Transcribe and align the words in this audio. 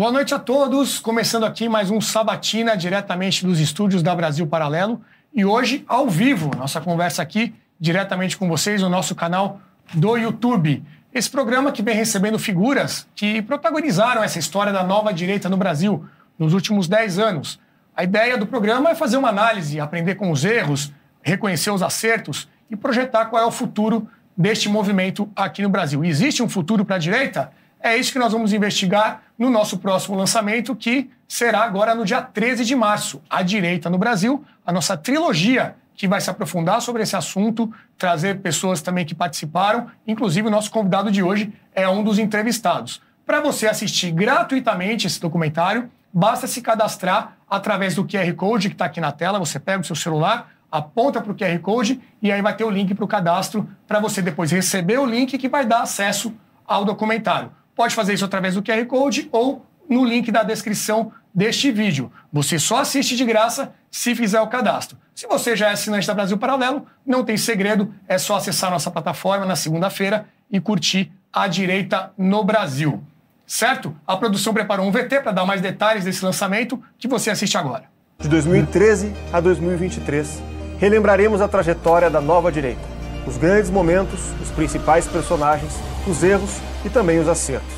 Boa 0.00 0.10
noite 0.10 0.34
a 0.34 0.38
todos. 0.38 0.98
Começando 0.98 1.44
aqui 1.44 1.68
mais 1.68 1.90
um 1.90 2.00
Sabatina 2.00 2.74
diretamente 2.74 3.44
dos 3.44 3.60
estúdios 3.60 4.02
da 4.02 4.14
Brasil 4.14 4.46
Paralelo 4.46 5.02
e 5.30 5.44
hoje 5.44 5.84
ao 5.86 6.08
vivo, 6.08 6.50
nossa 6.56 6.80
conversa 6.80 7.20
aqui 7.20 7.54
diretamente 7.78 8.34
com 8.38 8.48
vocês 8.48 8.80
no 8.80 8.88
nosso 8.88 9.14
canal 9.14 9.60
do 9.92 10.16
YouTube. 10.16 10.82
Esse 11.12 11.28
programa 11.28 11.70
que 11.70 11.82
vem 11.82 11.94
recebendo 11.94 12.38
figuras 12.38 13.06
que 13.14 13.42
protagonizaram 13.42 14.24
essa 14.24 14.38
história 14.38 14.72
da 14.72 14.82
nova 14.82 15.12
direita 15.12 15.50
no 15.50 15.58
Brasil 15.58 16.02
nos 16.38 16.54
últimos 16.54 16.88
10 16.88 17.18
anos. 17.18 17.60
A 17.94 18.02
ideia 18.02 18.38
do 18.38 18.46
programa 18.46 18.88
é 18.88 18.94
fazer 18.94 19.18
uma 19.18 19.28
análise, 19.28 19.78
aprender 19.78 20.14
com 20.14 20.30
os 20.30 20.46
erros, 20.46 20.90
reconhecer 21.20 21.72
os 21.72 21.82
acertos 21.82 22.48
e 22.70 22.74
projetar 22.74 23.26
qual 23.26 23.42
é 23.42 23.46
o 23.46 23.50
futuro 23.50 24.08
deste 24.34 24.66
movimento 24.66 25.28
aqui 25.36 25.60
no 25.60 25.68
Brasil. 25.68 26.02
Existe 26.02 26.42
um 26.42 26.48
futuro 26.48 26.86
para 26.86 26.96
a 26.96 26.98
direita? 26.98 27.52
É 27.82 27.96
isso 27.96 28.12
que 28.12 28.18
nós 28.18 28.32
vamos 28.32 28.52
investigar 28.52 29.22
no 29.38 29.48
nosso 29.48 29.78
próximo 29.78 30.14
lançamento, 30.14 30.76
que 30.76 31.10
será 31.26 31.62
agora 31.62 31.94
no 31.94 32.04
dia 32.04 32.20
13 32.20 32.64
de 32.64 32.76
março. 32.76 33.22
A 33.28 33.42
Direita 33.42 33.88
no 33.88 33.96
Brasil, 33.96 34.44
a 34.66 34.72
nossa 34.72 34.98
trilogia 34.98 35.74
que 35.94 36.06
vai 36.06 36.20
se 36.20 36.30
aprofundar 36.30 36.80
sobre 36.82 37.02
esse 37.02 37.16
assunto, 37.16 37.72
trazer 37.96 38.40
pessoas 38.40 38.82
também 38.82 39.04
que 39.04 39.14
participaram. 39.14 39.90
Inclusive, 40.06 40.48
o 40.48 40.50
nosso 40.50 40.70
convidado 40.70 41.10
de 41.10 41.22
hoje 41.22 41.52
é 41.74 41.88
um 41.88 42.02
dos 42.02 42.18
entrevistados. 42.18 43.02
Para 43.24 43.40
você 43.40 43.66
assistir 43.66 44.10
gratuitamente 44.10 45.06
esse 45.06 45.20
documentário, 45.20 45.90
basta 46.12 46.46
se 46.46 46.60
cadastrar 46.60 47.36
através 47.48 47.94
do 47.94 48.04
QR 48.04 48.32
Code 48.34 48.68
que 48.68 48.74
está 48.74 48.86
aqui 48.86 49.00
na 49.00 49.12
tela. 49.12 49.38
Você 49.38 49.58
pega 49.58 49.80
o 49.80 49.84
seu 49.84 49.96
celular, 49.96 50.50
aponta 50.70 51.20
para 51.20 51.32
o 51.32 51.34
QR 51.34 51.58
Code 51.60 52.00
e 52.20 52.30
aí 52.30 52.42
vai 52.42 52.54
ter 52.54 52.64
o 52.64 52.70
link 52.70 52.94
para 52.94 53.04
o 53.04 53.08
cadastro 53.08 53.68
para 53.86 54.00
você 54.00 54.20
depois 54.20 54.50
receber 54.50 54.98
o 54.98 55.06
link 55.06 55.36
que 55.38 55.48
vai 55.48 55.64
dar 55.64 55.82
acesso 55.82 56.34
ao 56.66 56.84
documentário. 56.84 57.50
Pode 57.80 57.94
fazer 57.94 58.12
isso 58.12 58.26
através 58.26 58.52
do 58.52 58.62
QR 58.62 58.84
Code 58.84 59.26
ou 59.32 59.64
no 59.88 60.04
link 60.04 60.30
da 60.30 60.42
descrição 60.42 61.12
deste 61.34 61.72
vídeo. 61.72 62.12
Você 62.30 62.58
só 62.58 62.80
assiste 62.80 63.16
de 63.16 63.24
graça 63.24 63.72
se 63.90 64.14
fizer 64.14 64.38
o 64.38 64.48
cadastro. 64.48 64.98
Se 65.14 65.26
você 65.26 65.56
já 65.56 65.70
é 65.70 65.72
assinante 65.72 66.06
da 66.06 66.12
Brasil 66.12 66.36
Paralelo, 66.36 66.84
não 67.06 67.24
tem 67.24 67.38
segredo, 67.38 67.90
é 68.06 68.18
só 68.18 68.36
acessar 68.36 68.70
nossa 68.70 68.90
plataforma 68.90 69.46
na 69.46 69.56
segunda-feira 69.56 70.26
e 70.50 70.60
curtir 70.60 71.10
a 71.32 71.48
direita 71.48 72.12
no 72.18 72.44
Brasil. 72.44 73.02
Certo? 73.46 73.96
A 74.06 74.14
produção 74.14 74.52
preparou 74.52 74.86
um 74.86 74.92
VT 74.92 75.22
para 75.22 75.32
dar 75.32 75.46
mais 75.46 75.62
detalhes 75.62 76.04
desse 76.04 76.22
lançamento 76.22 76.78
que 76.98 77.08
você 77.08 77.30
assiste 77.30 77.56
agora. 77.56 77.84
De 78.18 78.28
2013 78.28 79.10
a 79.32 79.40
2023, 79.40 80.42
relembraremos 80.78 81.40
a 81.40 81.48
trajetória 81.48 82.10
da 82.10 82.20
nova 82.20 82.52
direita, 82.52 82.86
os 83.26 83.36
grandes 83.36 83.70
momentos, 83.70 84.20
os 84.42 84.50
principais 84.50 85.06
personagens, 85.06 85.72
os 86.06 86.22
erros 86.22 86.50
e 86.84 86.88
também 86.88 87.18
os 87.18 87.28
acertos. 87.28 87.74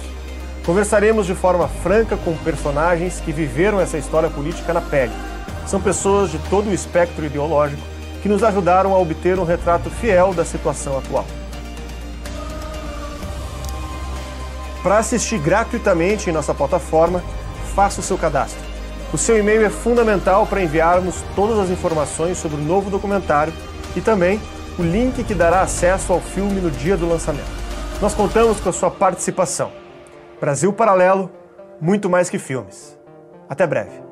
Conversaremos 0.65 1.27
de 1.27 1.35
forma 1.35 1.67
franca 1.67 2.17
com 2.17 2.37
personagens 2.37 3.21
que 3.21 3.33
viveram 3.33 3.81
essa 3.81 3.99
história 3.99 4.31
política 4.31 4.73
na 4.73 4.81
pele. 4.81 5.13
São 5.67 5.81
pessoas 5.81 6.31
de 6.31 6.39
todo 6.51 6.71
o 6.71 6.75
espectro 6.75 7.25
ideológico 7.25 7.83
que 8.23 8.29
nos 8.29 8.45
ajudaram 8.45 8.95
a 8.95 8.99
obter 8.99 9.39
um 9.39 9.45
retrato 9.45 9.91
fiel 9.91 10.33
da 10.33 10.45
situação 10.45 10.97
atual. 10.97 11.27
Para 14.83 14.99
assistir 14.99 15.39
gratuitamente 15.39 16.31
em 16.31 16.33
nossa 16.33 16.55
plataforma, 16.55 17.23
faça 17.75 18.01
o 18.01 18.03
seu 18.03 18.17
cadastro. 18.17 18.61
O 19.13 19.19
seu 19.19 19.39
e-mail 19.39 19.65
é 19.65 19.71
fundamental 19.71 20.47
para 20.47 20.63
enviarmos 20.63 21.17
todas 21.37 21.59
as 21.59 21.71
informações 21.71 22.39
sobre 22.39 22.57
o 22.57 22.65
novo 22.65 22.91
documentário 22.91 23.53
e 23.95 24.01
também 24.01 24.41
o 24.79 24.83
link 24.83 25.23
que 25.25 25.35
dará 25.35 25.61
acesso 25.61 26.13
ao 26.13 26.21
filme 26.21 26.61
no 26.61 26.71
dia 26.71 26.97
do 26.97 27.07
lançamento. 27.07 27.51
Nós 28.01 28.15
contamos 28.15 28.59
com 28.61 28.69
a 28.69 28.73
sua 28.73 28.91
participação. 28.91 29.71
Brasil 30.41 30.73
Paralelo, 30.73 31.31
muito 31.81 32.09
mais 32.09 32.31
que 32.31 32.39
filmes. 32.39 32.99
Até 33.49 33.67
breve. 33.67 34.03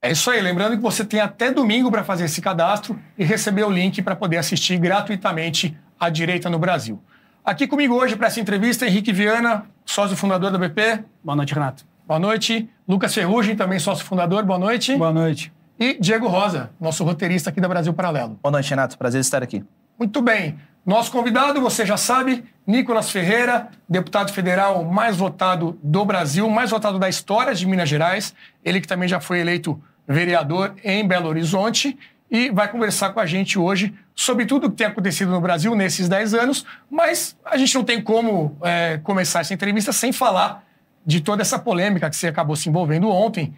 É 0.00 0.12
isso 0.12 0.30
aí. 0.30 0.40
Lembrando 0.40 0.76
que 0.76 0.82
você 0.82 1.04
tem 1.04 1.20
até 1.20 1.50
domingo 1.50 1.90
para 1.90 2.02
fazer 2.02 2.24
esse 2.24 2.40
cadastro 2.40 2.98
e 3.18 3.24
receber 3.24 3.64
o 3.64 3.70
link 3.70 4.00
para 4.00 4.16
poder 4.16 4.38
assistir 4.38 4.78
gratuitamente 4.78 5.78
a 6.00 6.08
Direita 6.08 6.48
no 6.48 6.58
Brasil. 6.58 7.02
Aqui 7.44 7.66
comigo 7.66 7.94
hoje 7.94 8.16
para 8.16 8.26
essa 8.26 8.40
entrevista, 8.40 8.86
Henrique 8.86 9.12
Viana, 9.12 9.66
sócio 9.84 10.16
fundador 10.16 10.50
da 10.50 10.58
BP. 10.58 11.04
Boa 11.22 11.36
noite, 11.36 11.52
Renato. 11.52 11.87
Boa 12.08 12.18
noite. 12.18 12.68
Lucas 12.88 13.14
Ferrugem, 13.14 13.54
também 13.54 13.78
sócio 13.78 14.04
fundador. 14.04 14.42
Boa 14.42 14.58
noite. 14.58 14.96
Boa 14.96 15.12
noite 15.12 15.52
e 15.78 15.96
Diego 16.00 16.26
Rosa, 16.26 16.70
nosso 16.80 17.04
roteirista 17.04 17.50
aqui 17.50 17.60
da 17.60 17.68
Brasil 17.68 17.94
Paralelo. 17.94 18.38
Boa 18.42 18.50
noite, 18.50 18.68
Renato. 18.70 18.98
Prazer 18.98 19.20
estar 19.20 19.42
aqui. 19.42 19.64
Muito 19.98 20.20
bem. 20.20 20.58
Nosso 20.84 21.12
convidado, 21.12 21.60
você 21.60 21.84
já 21.84 21.96
sabe, 21.96 22.44
Nicolas 22.66 23.10
Ferreira, 23.10 23.68
deputado 23.88 24.32
federal 24.32 24.84
mais 24.84 25.16
votado 25.16 25.78
do 25.82 26.04
Brasil, 26.04 26.48
mais 26.48 26.70
votado 26.70 26.98
da 26.98 27.08
história 27.08 27.54
de 27.54 27.66
Minas 27.66 27.88
Gerais. 27.88 28.34
Ele 28.64 28.80
que 28.80 28.88
também 28.88 29.08
já 29.08 29.20
foi 29.20 29.40
eleito 29.40 29.80
vereador 30.06 30.74
em 30.82 31.06
Belo 31.06 31.28
Horizonte 31.28 31.96
e 32.30 32.50
vai 32.50 32.68
conversar 32.68 33.10
com 33.10 33.20
a 33.20 33.26
gente 33.26 33.58
hoje 33.58 33.94
sobre 34.14 34.46
tudo 34.46 34.66
o 34.66 34.70
que 34.70 34.76
tem 34.76 34.86
acontecido 34.86 35.30
no 35.30 35.40
Brasil 35.40 35.74
nesses 35.74 36.08
10 36.08 36.34
anos, 36.34 36.66
mas 36.90 37.36
a 37.44 37.56
gente 37.56 37.74
não 37.74 37.84
tem 37.84 38.02
como 38.02 38.56
é, 38.62 38.98
começar 39.02 39.40
essa 39.40 39.54
entrevista 39.54 39.92
sem 39.92 40.12
falar 40.12 40.64
de 41.08 41.22
toda 41.22 41.40
essa 41.40 41.58
polêmica 41.58 42.10
que 42.10 42.16
você 42.16 42.26
acabou 42.26 42.54
se 42.54 42.68
envolvendo 42.68 43.08
ontem, 43.08 43.54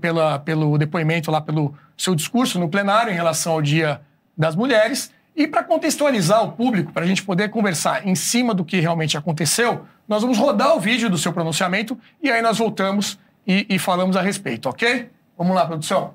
pela, 0.00 0.40
pelo 0.40 0.76
depoimento 0.76 1.30
lá, 1.30 1.40
pelo 1.40 1.72
seu 1.96 2.12
discurso 2.12 2.58
no 2.58 2.68
plenário 2.68 3.12
em 3.12 3.14
relação 3.14 3.52
ao 3.52 3.62
Dia 3.62 4.00
das 4.36 4.56
Mulheres. 4.56 5.12
E 5.36 5.46
para 5.46 5.62
contextualizar 5.62 6.42
o 6.42 6.50
público, 6.50 6.92
para 6.92 7.04
a 7.04 7.06
gente 7.06 7.22
poder 7.22 7.50
conversar 7.50 8.04
em 8.04 8.16
cima 8.16 8.52
do 8.52 8.64
que 8.64 8.80
realmente 8.80 9.16
aconteceu, 9.16 9.86
nós 10.08 10.22
vamos 10.22 10.38
rodar 10.38 10.76
o 10.76 10.80
vídeo 10.80 11.08
do 11.08 11.16
seu 11.16 11.32
pronunciamento 11.32 11.96
e 12.20 12.32
aí 12.32 12.42
nós 12.42 12.58
voltamos 12.58 13.16
e, 13.46 13.64
e 13.70 13.78
falamos 13.78 14.16
a 14.16 14.20
respeito, 14.20 14.68
ok? 14.68 15.08
Vamos 15.36 15.54
lá, 15.54 15.64
produção. 15.66 16.14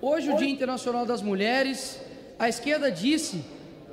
Hoje, 0.00 0.30
o 0.30 0.36
Dia 0.38 0.48
Internacional 0.48 1.04
das 1.04 1.20
Mulheres, 1.20 2.00
a 2.38 2.48
esquerda 2.48 2.90
disse 2.90 3.44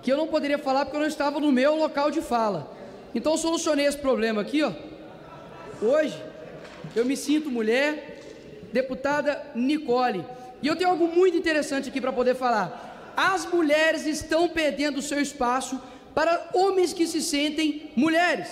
que 0.01 0.09
eu 0.09 0.15
não 0.15 0.27
poderia 0.27 0.57
falar 0.57 0.85
porque 0.85 0.95
eu 0.95 1.01
não 1.01 1.07
estava 1.07 1.41
no 1.41 1.51
meu 1.51 1.75
local 1.75 2.09
de 2.09 2.21
fala. 2.21 2.71
Então, 3.13 3.35
solucionei 3.35 3.85
esse 3.85 3.97
problema 3.97 4.39
aqui, 4.39 4.63
ó. 4.63 4.71
Hoje, 5.83 6.17
eu 6.95 7.03
me 7.03 7.17
sinto 7.17 7.51
mulher, 7.51 8.21
deputada 8.71 9.45
Nicole. 9.53 10.25
E 10.61 10.67
eu 10.67 10.77
tenho 10.77 10.89
algo 10.89 11.09
muito 11.09 11.35
interessante 11.35 11.89
aqui 11.89 11.99
para 11.99 12.13
poder 12.13 12.35
falar. 12.35 13.13
As 13.17 13.45
mulheres 13.45 14.05
estão 14.05 14.47
perdendo 14.47 15.01
seu 15.01 15.19
espaço 15.19 15.77
para 16.15 16.51
homens 16.53 16.93
que 16.93 17.05
se 17.05 17.21
sentem 17.21 17.91
mulheres. 17.97 18.47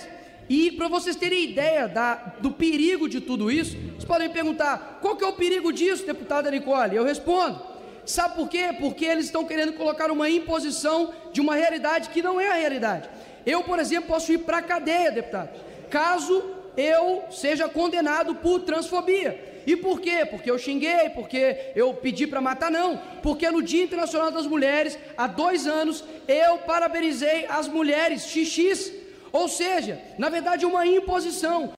E 0.46 0.72
para 0.72 0.88
vocês 0.88 1.16
terem 1.16 1.44
ideia 1.44 1.88
da, 1.88 2.16
do 2.38 2.50
perigo 2.50 3.08
de 3.08 3.18
tudo 3.18 3.50
isso, 3.50 3.78
vocês 3.78 4.04
podem 4.04 4.28
me 4.28 4.34
perguntar: 4.34 4.98
qual 5.00 5.16
que 5.16 5.24
é 5.24 5.26
o 5.26 5.32
perigo 5.32 5.72
disso, 5.72 6.04
deputada 6.04 6.50
Nicole? 6.50 6.96
Eu 6.96 7.04
respondo: 7.04 7.62
sabe 8.04 8.34
por 8.34 8.46
quê? 8.50 8.76
Porque 8.78 9.06
eles 9.06 9.24
estão 9.24 9.46
querendo 9.46 9.72
colocar 9.72 10.10
uma 10.10 10.28
imposição 10.28 11.14
de 11.32 11.40
uma 11.40 11.54
realidade 11.54 12.10
que 12.10 12.20
não 12.20 12.38
é 12.38 12.50
a 12.50 12.56
realidade. 12.56 13.08
Eu, 13.46 13.64
por 13.64 13.78
exemplo, 13.78 14.08
posso 14.08 14.30
ir 14.30 14.38
para 14.38 14.58
a 14.58 14.62
cadeia, 14.62 15.10
deputado, 15.10 15.48
caso 15.88 16.61
eu 16.76 17.24
seja 17.30 17.68
condenado 17.68 18.34
por 18.36 18.60
transfobia. 18.60 19.52
E 19.66 19.76
por 19.76 20.00
quê? 20.00 20.26
Porque 20.28 20.50
eu 20.50 20.58
xinguei, 20.58 21.10
porque 21.10 21.72
eu 21.76 21.94
pedi 21.94 22.26
para 22.26 22.40
matar? 22.40 22.70
Não. 22.70 23.00
Porque 23.22 23.48
no 23.50 23.62
Dia 23.62 23.84
Internacional 23.84 24.30
das 24.30 24.46
Mulheres, 24.46 24.98
há 25.16 25.26
dois 25.26 25.66
anos, 25.66 26.04
eu 26.26 26.58
parabenizei 26.58 27.46
as 27.46 27.68
mulheres 27.68 28.22
XX. 28.22 28.92
Ou 29.32 29.48
seja, 29.48 30.00
na 30.18 30.28
verdade, 30.28 30.66
uma 30.66 30.86
imposição. 30.86 31.72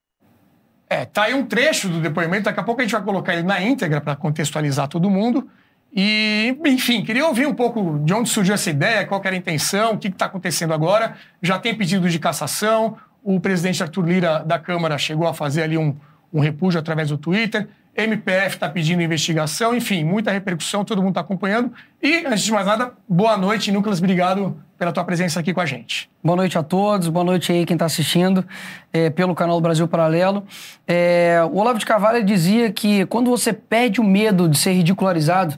É, 0.89 1.05
tá 1.05 1.25
aí 1.25 1.35
um 1.35 1.47
trecho 1.47 1.89
do 1.89 2.01
depoimento, 2.01 2.45
daqui 2.45 2.61
a 2.61 2.63
pouco 2.63 2.81
a 2.81 2.85
gente 2.85 2.93
vai 2.93 3.03
colocar 3.03 3.33
ele 3.35 3.43
na 3.43 3.61
íntegra 3.61 4.01
para 4.01 4.17
contextualizar 4.17 4.89
todo 4.89 5.11
mundo. 5.11 5.49
E, 5.97 6.57
enfim, 6.65 7.05
queria 7.05 7.27
ouvir 7.27 7.47
um 7.47 7.55
pouco 7.55 8.01
de 8.01 8.13
onde 8.13 8.29
surgiu 8.29 8.55
essa 8.55 8.69
ideia, 8.69 9.07
qual 9.07 9.21
era 9.25 9.35
a 9.35 9.39
intenção, 9.39 9.93
o 9.93 9.99
que 9.99 10.09
está 10.09 10.27
acontecendo 10.27 10.75
agora. 10.75 11.17
Já 11.41 11.59
tem 11.59 11.75
pedido 11.75 12.09
de 12.09 12.19
cassação, 12.19 12.97
o 13.25 13.41
presidente 13.41 13.83
Arthur 13.83 14.07
Lira 14.07 14.45
da 14.45 14.59
Câmara 14.59 14.99
chegou 14.99 15.27
a 15.27 15.33
fazer 15.33 15.63
ali 15.63 15.79
um, 15.79 15.97
um 16.31 16.41
repúdio 16.41 16.79
através 16.79 17.09
do 17.09 17.17
Twitter. 17.17 17.67
MPF 17.97 18.57
está 18.57 18.69
pedindo 18.69 19.01
investigação, 19.03 19.75
enfim, 19.75 20.05
muita 20.05 20.31
repercussão, 20.31 20.85
todo 20.85 20.99
mundo 20.99 21.13
está 21.13 21.21
acompanhando. 21.23 21.73
E, 22.03 22.27
antes 22.27 22.45
de 22.45 22.53
mais 22.53 22.67
nada, 22.67 22.93
boa 23.09 23.37
noite, 23.39 23.73
Núcleos, 23.73 24.01
obrigado 24.01 24.61
pela 24.77 24.93
tua 24.93 25.05
presença 25.05 25.41
aqui 25.41 25.55
com 25.55 25.61
a 25.61 25.67
gente. 25.67 26.11
Boa 26.23 26.37
noite 26.37 26.59
a 26.59 26.63
todos, 26.63 27.09
boa 27.09 27.25
noite 27.25 27.53
aí 27.53 27.65
quem 27.65 27.77
está 27.77 27.87
assistindo 27.87 28.45
é, 28.93 29.09
pelo 29.09 29.35
canal 29.35 29.57
do 29.57 29.63
Brasil 29.63 29.87
Paralelo. 29.87 30.45
É, 30.87 31.41
o 31.51 31.57
Olavo 31.57 31.79
de 31.79 31.87
Carvalho 31.87 32.23
dizia 32.25 32.71
que 32.71 33.07
quando 33.07 33.31
você 33.31 33.53
perde 33.53 34.01
o 34.01 34.05
medo 34.05 34.49
de 34.49 34.59
ser 34.59 34.73
ridicularizado, 34.73 35.57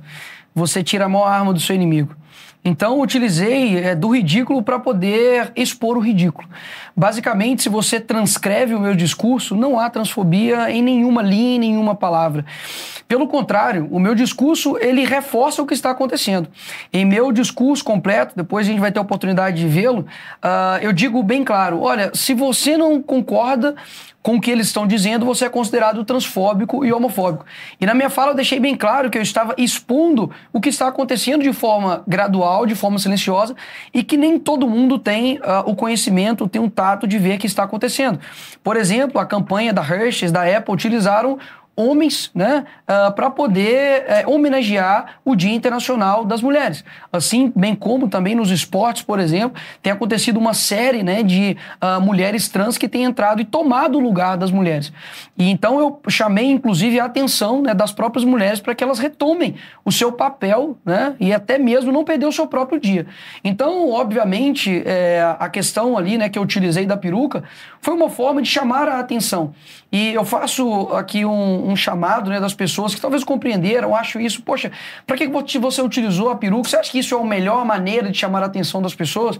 você 0.54 0.84
tira 0.84 1.06
a 1.06 1.08
maior 1.08 1.26
arma 1.26 1.52
do 1.52 1.58
seu 1.58 1.74
inimigo. 1.74 2.14
Então, 2.66 3.00
utilizei 3.00 3.78
é, 3.78 3.94
do 3.94 4.08
ridículo 4.08 4.60
para 4.60 4.76
poder 4.80 5.52
expor 5.54 5.96
o 5.96 6.00
ridículo. 6.00 6.48
Basicamente, 6.96 7.62
se 7.62 7.68
você 7.68 8.00
transcreve 8.00 8.74
o 8.74 8.80
meu 8.80 8.92
discurso, 8.92 9.54
não 9.54 9.78
há 9.78 9.88
transfobia 9.88 10.68
em 10.68 10.82
nenhuma 10.82 11.22
linha, 11.22 11.54
em 11.54 11.58
nenhuma 11.60 11.94
palavra. 11.94 12.44
Pelo 13.06 13.28
contrário, 13.28 13.86
o 13.92 14.00
meu 14.00 14.16
discurso 14.16 14.76
ele 14.80 15.04
reforça 15.04 15.62
o 15.62 15.66
que 15.66 15.74
está 15.74 15.92
acontecendo. 15.92 16.48
Em 16.92 17.04
meu 17.04 17.30
discurso 17.30 17.84
completo, 17.84 18.34
depois 18.34 18.66
a 18.66 18.70
gente 18.70 18.80
vai 18.80 18.90
ter 18.90 18.98
a 18.98 19.02
oportunidade 19.02 19.58
de 19.58 19.69
vê-lo, 19.69 20.00
uh, 20.00 20.82
eu 20.82 20.92
digo 20.92 21.22
bem 21.22 21.44
claro: 21.44 21.80
olha, 21.80 22.10
se 22.14 22.34
você 22.34 22.76
não 22.76 23.00
concorda 23.00 23.76
com 24.26 24.34
o 24.34 24.40
que 24.40 24.50
eles 24.50 24.67
estão 24.67 24.88
dizendo, 24.88 25.25
você 25.25 25.44
é 25.44 25.49
considerado 25.49 26.05
transfóbico 26.05 26.84
e 26.84 26.93
homofóbico. 26.93 27.46
E 27.81 27.87
na 27.87 27.94
minha 27.94 28.11
fala 28.11 28.32
eu 28.32 28.34
deixei 28.34 28.58
bem 28.58 28.75
claro 28.75 29.08
que 29.08 29.17
eu 29.17 29.23
estava 29.23 29.55
expondo 29.56 30.32
o 30.52 30.61
que 30.61 30.69
está 30.69 30.88
acontecendo 30.88 31.44
de 31.44 31.52
forma 31.52 32.02
gradual, 32.08 32.67
de 32.67 32.75
forma 32.75 32.99
silenciosa, 32.99 33.55
e 33.94 34.02
que 34.02 34.17
nem 34.17 34.37
todo 34.37 34.69
mundo 34.69 34.99
tem 34.99 35.37
uh, 35.37 35.62
o 35.64 35.76
conhecimento, 35.76 36.49
tem 36.49 36.61
um 36.61 36.69
tato 36.69 37.06
de 37.06 37.19
ver 37.19 37.37
o 37.37 37.38
que 37.38 37.46
está 37.46 37.62
acontecendo. 37.62 38.19
Por 38.64 38.76
exemplo, 38.76 39.20
a 39.20 39.25
campanha 39.25 39.73
da 39.73 39.81
Hershey, 39.81 40.29
da 40.29 40.43
Apple, 40.43 40.75
utilizaram 40.75 41.38
homens, 41.76 42.31
né, 42.34 42.64
uh, 42.88 43.12
para 43.12 43.28
poder 43.28 44.06
uh, 44.26 44.32
homenagear 44.32 45.19
o 45.23 45.37
Dia 45.37 45.55
Internacional 45.55 46.25
das 46.25 46.40
Mulheres. 46.40 46.82
Assim, 47.12 47.52
bem 47.55 47.75
como 47.75 48.08
também 48.08 48.34
nos 48.34 48.50
esportes, 48.50 49.02
por 49.02 49.20
exemplo, 49.20 49.61
tem 49.82 49.93
acontecido 49.93 50.38
uma 50.38 50.55
série, 50.55 51.02
né, 51.02 51.23
de 51.23 51.56
uh, 51.82 52.00
mulheres 52.00 52.49
trans 52.49 52.78
que 52.78 52.88
têm 52.88 53.05
entrado 53.05 53.43
e 53.43 53.44
tomado 53.44 53.99
o 53.99 54.00
lugar 54.00 54.38
das 54.38 54.50
mulheres. 54.50 54.90
E 55.37 55.50
então 55.50 55.78
eu 55.78 56.00
chamei, 56.08 56.50
inclusive, 56.50 56.99
a 56.99 57.05
atenção 57.05 57.61
né, 57.61 57.75
das 57.75 57.93
próprias 57.93 58.25
mulheres 58.25 58.58
para 58.58 58.75
que 58.75 58.82
elas 58.82 58.99
retomem 58.99 59.55
o 59.84 59.93
seu 59.93 60.11
papel, 60.11 60.79
né, 60.84 61.14
e 61.20 61.32
até 61.32 61.58
mesmo 61.58 61.93
não 61.93 62.05
perder 62.05 62.26
o 62.26 62.32
seu 62.32 62.46
próprio 62.46 62.81
dia. 62.81 63.06
Então, 63.44 63.90
obviamente, 63.90 64.82
é, 64.87 65.37
a 65.38 65.49
questão 65.50 65.99
ali, 65.99 66.17
né, 66.17 66.31
que 66.31 66.38
eu 66.38 66.43
utilizei 66.43 66.87
da 66.87 66.96
peruca 66.96 67.44
foi 67.82 67.93
uma 67.93 68.08
forma 68.08 68.40
de 68.40 68.49
chamar 68.49 68.88
a 68.88 68.99
atenção. 68.99 69.52
E 69.90 70.12
eu 70.12 70.24
faço 70.24 70.88
aqui 70.94 71.24
um, 71.24 71.70
um 71.70 71.76
chamado 71.76 72.28
né, 72.28 72.40
das 72.40 72.52
pessoas 72.52 72.94
que 72.94 73.00
talvez 73.00 73.22
compreenderam, 73.22 73.94
acho 73.94 74.20
isso, 74.20 74.42
poxa, 74.42 74.72
para 75.06 75.16
que 75.16 75.58
você 75.58 75.80
utilizou 75.80 76.28
a 76.28 76.36
peruca? 76.36 76.68
Você 76.68 76.76
acha 76.76 76.90
que 76.90 76.98
isso 76.98 77.14
é 77.14 77.20
a 77.20 77.24
melhor 77.24 77.64
maneira 77.64 78.10
de 78.10 78.18
chamar 78.18 78.42
a 78.42 78.46
atenção 78.46 78.82
das 78.82 78.94
pessoas? 78.94 79.38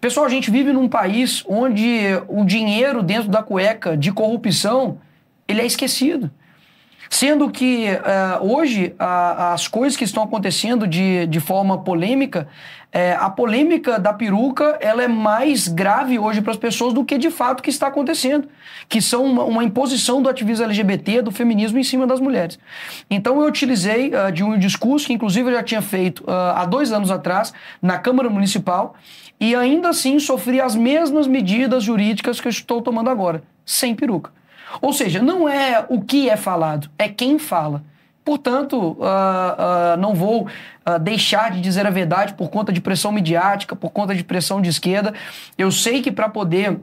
Pessoal, 0.00 0.26
a 0.26 0.28
gente 0.28 0.50
vive 0.50 0.72
num 0.72 0.88
país 0.88 1.44
onde 1.46 2.08
o 2.28 2.44
dinheiro 2.44 3.02
dentro 3.02 3.30
da 3.30 3.42
cueca 3.42 3.96
de 3.96 4.12
corrupção, 4.12 4.98
ele 5.46 5.60
é 5.60 5.66
esquecido. 5.66 6.30
Sendo 7.10 7.50
que 7.50 7.86
uh, 7.90 8.44
hoje 8.44 8.94
uh, 8.98 9.52
as 9.52 9.68
coisas 9.68 9.96
que 9.96 10.04
estão 10.04 10.22
acontecendo 10.22 10.86
de, 10.86 11.26
de 11.26 11.40
forma 11.40 11.78
polêmica, 11.78 12.48
uh, 12.94 13.24
a 13.24 13.30
polêmica 13.30 13.98
da 13.98 14.12
peruca 14.12 14.78
ela 14.80 15.02
é 15.02 15.08
mais 15.08 15.68
grave 15.68 16.18
hoje 16.18 16.40
para 16.40 16.52
as 16.52 16.56
pessoas 16.56 16.92
do 16.92 17.04
que 17.04 17.18
de 17.18 17.30
fato 17.30 17.62
que 17.62 17.70
está 17.70 17.88
acontecendo, 17.88 18.48
que 18.88 19.00
são 19.00 19.24
uma, 19.24 19.44
uma, 19.44 19.64
imposição 19.64 20.22
do 20.22 20.28
ativismo 20.28 20.64
LGBT, 20.64 21.22
do 21.22 21.30
feminismo 21.30 21.78
em 21.78 21.84
cima 21.84 22.06
das 22.06 22.20
mulheres. 22.20 22.58
Então 23.10 23.40
eu 23.40 23.46
utilizei 23.46 24.12
eh, 24.12 24.30
de 24.30 24.42
um 24.42 24.58
discurso 24.58 25.06
que 25.06 25.12
inclusive 25.12 25.48
eu 25.48 25.54
já 25.54 25.62
tinha 25.62 25.82
feito 25.82 26.24
há 26.26 26.64
dois 26.66 26.92
anos 26.92 27.10
atrás 27.10 27.52
na 27.80 27.98
Câmara 27.98 28.28
Municipal 28.28 28.94
e 29.40 29.54
ainda 29.54 29.88
assim 29.88 30.18
sofri 30.18 30.60
as 30.60 30.74
mesmas 30.74 31.26
medidas 31.26 31.82
jurídicas 31.82 32.40
que 32.40 32.48
eu 32.48 32.50
estou 32.50 32.80
tomando 32.82 33.10
agora, 33.10 33.42
sem 33.64 33.94
peruca. 33.94 34.30
Ou 34.80 34.92
seja, 34.92 35.22
não 35.22 35.48
é 35.48 35.84
o 35.88 36.00
que 36.00 36.28
é 36.28 36.36
falado, 36.36 36.88
é 36.98 37.08
quem 37.08 37.38
fala. 37.38 37.82
Portanto, 38.24 38.78
uh, 38.78 38.94
uh, 38.94 39.96
não 39.98 40.14
vou 40.14 40.44
uh, 40.46 40.98
deixar 40.98 41.50
de 41.50 41.60
dizer 41.60 41.86
a 41.86 41.90
verdade 41.90 42.32
por 42.32 42.48
conta 42.48 42.72
de 42.72 42.80
pressão 42.80 43.12
midiática, 43.12 43.76
por 43.76 43.90
conta 43.90 44.14
de 44.14 44.24
pressão 44.24 44.62
de 44.62 44.70
esquerda. 44.70 45.12
Eu 45.58 45.70
sei 45.70 46.00
que 46.00 46.10
para 46.10 46.28
poder 46.30 46.80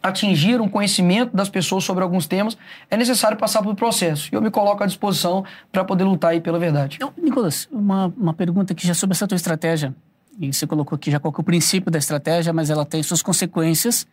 atingir 0.00 0.60
um 0.60 0.68
conhecimento 0.68 1.34
das 1.34 1.48
pessoas 1.48 1.82
sobre 1.82 2.04
alguns 2.04 2.26
temas, 2.26 2.56
é 2.90 2.96
necessário 2.96 3.36
passar 3.36 3.62
pelo 3.62 3.74
processo. 3.74 4.28
E 4.30 4.36
eu 4.36 4.42
me 4.42 4.50
coloco 4.50 4.84
à 4.84 4.86
disposição 4.86 5.44
para 5.72 5.82
poder 5.82 6.04
lutar 6.04 6.32
aí 6.32 6.40
pela 6.40 6.58
verdade. 6.58 6.96
Então, 6.96 7.12
Nicolas, 7.16 7.66
uma, 7.72 8.12
uma 8.16 8.34
pergunta 8.34 8.74
aqui 8.74 8.86
já 8.86 8.92
sobre 8.94 9.14
essa 9.14 9.26
tua 9.26 9.36
estratégia. 9.36 9.94
E 10.38 10.52
você 10.52 10.66
colocou 10.66 10.94
aqui 10.94 11.10
já 11.10 11.18
qual 11.18 11.32
é 11.36 11.40
o 11.40 11.44
princípio 11.44 11.90
da 11.90 11.98
estratégia, 11.98 12.52
mas 12.52 12.68
ela 12.68 12.84
tem 12.84 13.02
suas 13.02 13.22
consequências. 13.22 14.06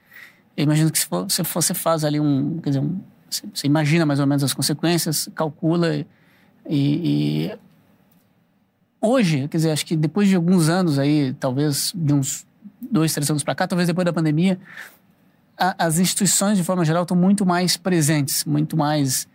Eu 0.56 0.64
imagino 0.64 0.90
que 0.92 0.98
se, 0.98 1.08
se 1.28 1.44
você 1.44 1.74
faz 1.74 2.06
ali 2.06 2.20
um, 2.20 2.60
quer 2.60 2.70
dizer, 2.70 2.80
um 2.80 3.00
você 3.54 3.68
imagina 3.68 4.06
mais 4.06 4.20
ou 4.20 4.28
menos 4.28 4.44
as 4.44 4.54
consequências, 4.54 5.30
calcula 5.36 5.96
e, 5.96 6.06
e, 6.70 7.58
hoje, 9.00 9.48
quer 9.48 9.58
dizer, 9.58 9.72
acho 9.72 9.86
que 9.86 9.96
depois 9.96 10.28
de 10.28 10.36
alguns 10.36 10.70
anos 10.70 11.00
aí, 11.00 11.34
talvez 11.40 11.92
de 11.96 12.14
uns 12.14 12.46
dois, 12.80 13.14
três 13.14 13.30
anos 13.30 13.44
para 13.44 13.56
cá, 13.56 13.68
talvez 13.68 13.88
depois 13.88 14.06
da 14.06 14.14
pandemia, 14.14 14.60
a, 15.58 15.86
as 15.86 16.00
instituições 16.00 16.58
de 16.58 16.64
forma 16.64 16.84
geral 16.86 17.04
estão 17.04 17.18
muito 17.18 17.46
mais 17.46 17.78
presentes, 17.78 18.46
muito 18.46 18.78
mais 18.78 19.28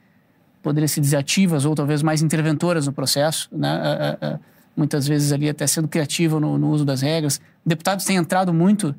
poderia 0.63 0.89
se 0.89 1.01
dizer 1.01 1.17
ativas 1.17 1.65
ou 1.65 1.75
talvez 1.75 2.03
mais 2.03 2.23
interventoras 2.23 2.87
no 2.87 2.93
processo, 2.93 3.49
né? 3.53 3.69
A, 3.69 4.27
a, 4.27 4.39
muitas 4.77 5.07
vezes 5.07 5.33
ali 5.33 5.49
até 5.49 5.67
sendo 5.67 5.89
criativa 5.89 6.39
no, 6.39 6.59
no, 6.59 6.71
uso 6.71 6.85
das 6.85 7.01
regras. 7.01 7.41
Deputados 7.65 8.05
têm 8.05 8.17
entrado 8.17 8.53
muito 8.53 8.95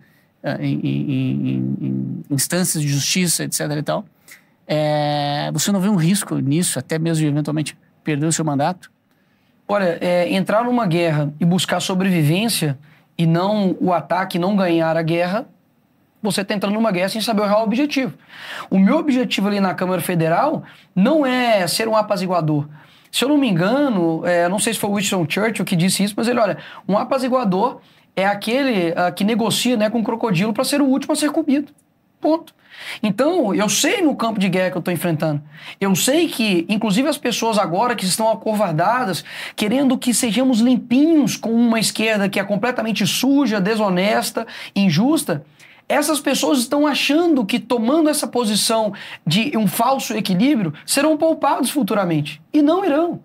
em, 0.59 0.79
em, 0.79 1.11
em, 1.11 1.77
em, 1.81 2.23
instâncias 2.31 2.81
de 2.81 2.89
justiça, 2.89 3.43
etc. 3.43 3.59
e 3.77 3.83
tal. 3.83 4.05
É, 4.67 5.49
você 5.53 5.71
não 5.71 5.79
vê 5.79 5.87
um 5.87 5.95
risco 5.95 6.35
nisso, 6.39 6.77
até 6.77 6.99
mesmo 6.99 7.23
de 7.23 7.27
eventualmente 7.27 7.77
perder 8.03 8.25
o 8.25 8.31
seu 8.31 8.43
mandato? 8.43 8.91
Olha, 9.67 9.97
é, 10.01 10.31
entrar 10.33 10.63
numa 10.63 10.85
guerra 10.85 11.33
e 11.39 11.45
buscar 11.45 11.79
sobrevivência 11.79 12.77
e 13.17 13.25
não 13.25 13.75
o 13.79 13.93
ataque, 13.93 14.37
não 14.37 14.55
ganhar 14.55 14.95
a 14.95 15.01
guerra, 15.01 15.45
você 16.21 16.41
está 16.41 16.53
entrando 16.53 16.73
numa 16.73 16.91
guerra 16.91 17.09
sem 17.09 17.21
saber 17.21 17.41
o 17.41 17.45
real 17.45 17.63
objetivo. 17.63 18.13
O 18.69 18.77
meu 18.77 18.97
objetivo 18.97 19.47
ali 19.47 19.59
na 19.59 19.73
Câmara 19.73 20.01
Federal 20.01 20.63
não 20.95 21.25
é 21.25 21.65
ser 21.67 21.87
um 21.87 21.95
apaziguador. 21.95 22.67
Se 23.11 23.23
eu 23.23 23.29
não 23.29 23.37
me 23.37 23.49
engano, 23.49 24.25
é, 24.25 24.47
não 24.49 24.59
sei 24.59 24.73
se 24.73 24.79
foi 24.79 24.93
Winston 24.95 25.25
Churchill 25.27 25.65
que 25.65 25.75
disse 25.75 26.03
isso, 26.03 26.13
mas 26.17 26.27
ele, 26.27 26.39
olha, 26.39 26.57
um 26.87 26.97
apaziguador 26.97 27.79
é 28.15 28.25
aquele 28.25 28.91
uh, 28.91 29.13
que 29.15 29.23
negocia 29.23 29.77
né, 29.77 29.89
com 29.89 29.99
o 29.99 30.03
crocodilo 30.03 30.51
para 30.51 30.63
ser 30.63 30.81
o 30.81 30.85
último 30.85 31.13
a 31.13 31.15
ser 31.15 31.31
comido. 31.31 31.71
Ponto. 32.19 32.53
Então, 33.01 33.53
eu 33.53 33.69
sei 33.69 34.01
no 34.01 34.15
campo 34.15 34.39
de 34.39 34.49
guerra 34.49 34.71
que 34.71 34.77
eu 34.77 34.79
estou 34.79 34.93
enfrentando. 34.93 35.41
Eu 35.79 35.95
sei 35.95 36.27
que, 36.27 36.65
inclusive, 36.69 37.07
as 37.07 37.17
pessoas 37.17 37.57
agora 37.57 37.95
que 37.95 38.05
estão 38.05 38.29
acovardadas, 38.31 39.23
querendo 39.55 39.97
que 39.97 40.13
sejamos 40.13 40.59
limpinhos 40.59 41.35
com 41.35 41.51
uma 41.51 41.79
esquerda 41.79 42.29
que 42.29 42.39
é 42.39 42.43
completamente 42.43 43.05
suja, 43.05 43.59
desonesta, 43.59 44.45
injusta, 44.75 45.45
essas 45.89 46.19
pessoas 46.19 46.59
estão 46.59 46.85
achando 46.85 47.45
que, 47.45 47.59
tomando 47.59 48.09
essa 48.09 48.27
posição 48.27 48.93
de 49.25 49.57
um 49.57 49.67
falso 49.67 50.13
equilíbrio, 50.13 50.73
serão 50.85 51.15
poupados 51.15 51.69
futuramente. 51.69 52.41
E 52.51 52.61
não 52.61 52.83
irão. 52.83 53.21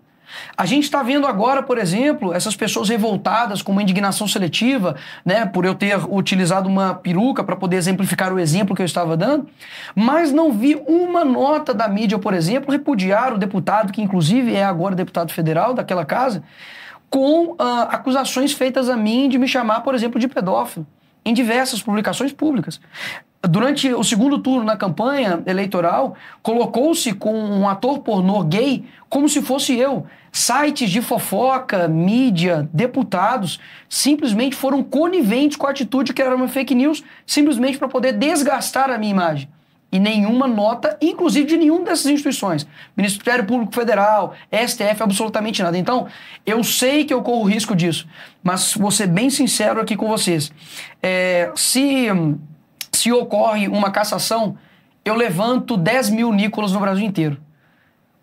A 0.55 0.65
gente 0.65 0.83
está 0.83 1.01
vendo 1.03 1.25
agora, 1.25 1.63
por 1.63 1.77
exemplo, 1.77 2.33
essas 2.33 2.55
pessoas 2.55 2.89
revoltadas 2.89 3.61
com 3.61 3.71
uma 3.71 3.81
indignação 3.81 4.27
seletiva, 4.27 4.95
né, 5.25 5.45
por 5.45 5.65
eu 5.65 5.75
ter 5.75 5.97
utilizado 6.09 6.67
uma 6.69 6.93
peruca 6.93 7.43
para 7.43 7.55
poder 7.55 7.77
exemplificar 7.77 8.33
o 8.33 8.39
exemplo 8.39 8.75
que 8.75 8.81
eu 8.81 8.85
estava 8.85 9.17
dando, 9.17 9.47
mas 9.95 10.31
não 10.31 10.51
vi 10.51 10.75
uma 10.87 11.23
nota 11.25 11.73
da 11.73 11.87
mídia, 11.87 12.19
por 12.19 12.33
exemplo, 12.33 12.71
repudiar 12.71 13.33
o 13.33 13.37
deputado, 13.37 13.91
que 13.91 14.01
inclusive 14.01 14.53
é 14.53 14.63
agora 14.63 14.95
deputado 14.95 15.31
federal 15.31 15.73
daquela 15.73 16.05
casa, 16.05 16.43
com 17.09 17.51
uh, 17.51 17.57
acusações 17.89 18.53
feitas 18.53 18.89
a 18.89 18.97
mim 18.97 19.29
de 19.29 19.37
me 19.37 19.47
chamar, 19.47 19.81
por 19.81 19.93
exemplo, 19.93 20.19
de 20.19 20.27
pedófilo, 20.27 20.85
em 21.23 21.33
diversas 21.33 21.81
publicações 21.81 22.33
públicas 22.33 22.79
durante 23.47 23.93
o 23.93 24.03
segundo 24.03 24.39
turno 24.39 24.63
na 24.63 24.77
campanha 24.77 25.43
eleitoral, 25.45 26.15
colocou-se 26.41 27.13
com 27.13 27.33
um 27.33 27.67
ator 27.67 27.99
pornô 27.99 28.41
gay 28.43 28.85
como 29.09 29.27
se 29.27 29.41
fosse 29.41 29.77
eu. 29.77 30.05
Sites 30.31 30.89
de 30.89 31.01
fofoca, 31.01 31.87
mídia, 31.87 32.67
deputados 32.73 33.59
simplesmente 33.87 34.55
foram 34.55 34.81
coniventes 34.81 35.57
com 35.57 35.67
a 35.67 35.71
atitude 35.71 36.13
que 36.13 36.21
era 36.21 36.35
uma 36.35 36.47
fake 36.47 36.73
news, 36.73 37.03
simplesmente 37.25 37.77
para 37.77 37.87
poder 37.87 38.13
desgastar 38.13 38.89
a 38.89 38.97
minha 38.97 39.11
imagem. 39.11 39.49
E 39.91 39.99
nenhuma 39.99 40.47
nota, 40.47 40.97
inclusive 40.99 41.45
de 41.45 41.55
nenhuma 41.55 41.85
dessas 41.85 42.07
instituições. 42.07 42.65
Ministério 42.97 43.45
Público 43.45 43.75
Federal, 43.75 44.33
STF, 44.51 45.03
absolutamente 45.03 45.61
nada. 45.61 45.77
Então, 45.77 46.07
eu 46.43 46.63
sei 46.63 47.05
que 47.05 47.13
eu 47.13 47.21
corro 47.21 47.43
risco 47.43 47.75
disso, 47.75 48.07
mas 48.41 48.73
vou 48.73 48.89
ser 48.89 49.05
bem 49.05 49.29
sincero 49.29 49.79
aqui 49.79 49.95
com 49.95 50.07
vocês. 50.07 50.51
É, 50.99 51.51
se 51.55 52.07
se 52.93 53.11
ocorre 53.11 53.67
uma 53.67 53.91
cassação, 53.91 54.57
eu 55.03 55.15
levanto 55.15 55.75
10 55.75 56.09
mil 56.11 56.31
Nicolas 56.31 56.71
no 56.71 56.79
Brasil 56.79 57.05
inteiro. 57.05 57.37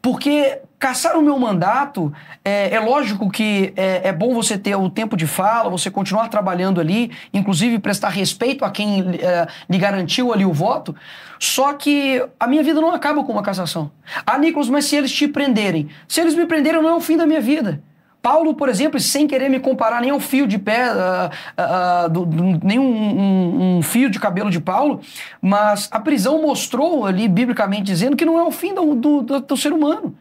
Porque 0.01 0.61
caçar 0.79 1.19
o 1.19 1.23
meu 1.23 1.39
mandato, 1.39 2.11
é, 2.43 2.75
é 2.75 2.81
lógico 2.81 3.31
que 3.31 3.75
é, 3.77 4.09
é, 4.09 4.13
bom 4.13 4.33
você 4.33 4.57
ter 4.57 4.75
o 4.75 4.89
tempo 4.89 5.15
de 5.15 5.27
fala, 5.27 5.69
você 5.69 5.91
continuar 5.91 6.29
trabalhando 6.29 6.81
ali, 6.81 7.11
inclusive 7.35 7.79
prestar 7.79 8.09
respeito 8.09 8.65
a 8.65 8.71
quem 8.71 9.01
é, 9.21 9.47
lhe 9.69 9.77
garantiu 9.77 10.33
ali 10.33 10.47
o 10.47 10.53
voto. 10.55 10.97
Só 11.39 11.75
que 11.75 12.25
a 12.39 12.47
minha 12.47 12.63
vida 12.63 12.81
não 12.81 12.95
acaba 12.95 13.23
com 13.23 13.33
uma 13.33 13.43
cassação. 13.43 13.91
Ah, 14.25 14.39
Nicolas, 14.39 14.71
mas 14.71 14.87
se 14.87 14.97
eles 14.97 15.13
te 15.13 15.29
prenderem? 15.29 15.89
Se 16.09 16.23
eles 16.23 16.35
me 16.35 16.47
prenderem, 16.47 16.81
não 16.81 16.89
é 16.89 16.95
o 16.95 17.01
fim 17.01 17.19
da 17.19 17.27
minha 17.27 17.41
vida. 17.41 17.83
Paulo, 18.23 18.55
por 18.55 18.69
exemplo, 18.69 19.01
sem 19.01 19.27
querer 19.27 19.49
me 19.49 19.59
comparar 19.59 20.01
nem 20.01 20.11
ao 20.11 20.21
fio 20.21 20.47
de 20.47 20.59
pé, 20.59 20.93
uh, 20.93 22.07
uh, 22.07 22.09
do, 22.11 22.27
do, 22.27 22.67
nem 22.67 22.79
um, 22.79 22.85
um, 22.85 23.79
um, 23.79 23.83
fio 23.83 24.11
de 24.11 24.21
cabelo 24.21 24.51
de 24.51 24.61
Paulo, 24.61 25.01
mas 25.41 25.89
a 25.91 25.99
prisão 25.99 26.43
mostrou 26.43 27.07
ali, 27.07 27.27
biblicamente 27.29 27.85
dizendo, 27.85 28.17
que 28.17 28.25
não 28.25 28.39
é 28.39 28.43
o 28.43 28.51
fim 28.51 28.75
do, 28.75 28.95
do, 29.41 29.57
ser 29.57 29.73
humano. 29.73 30.15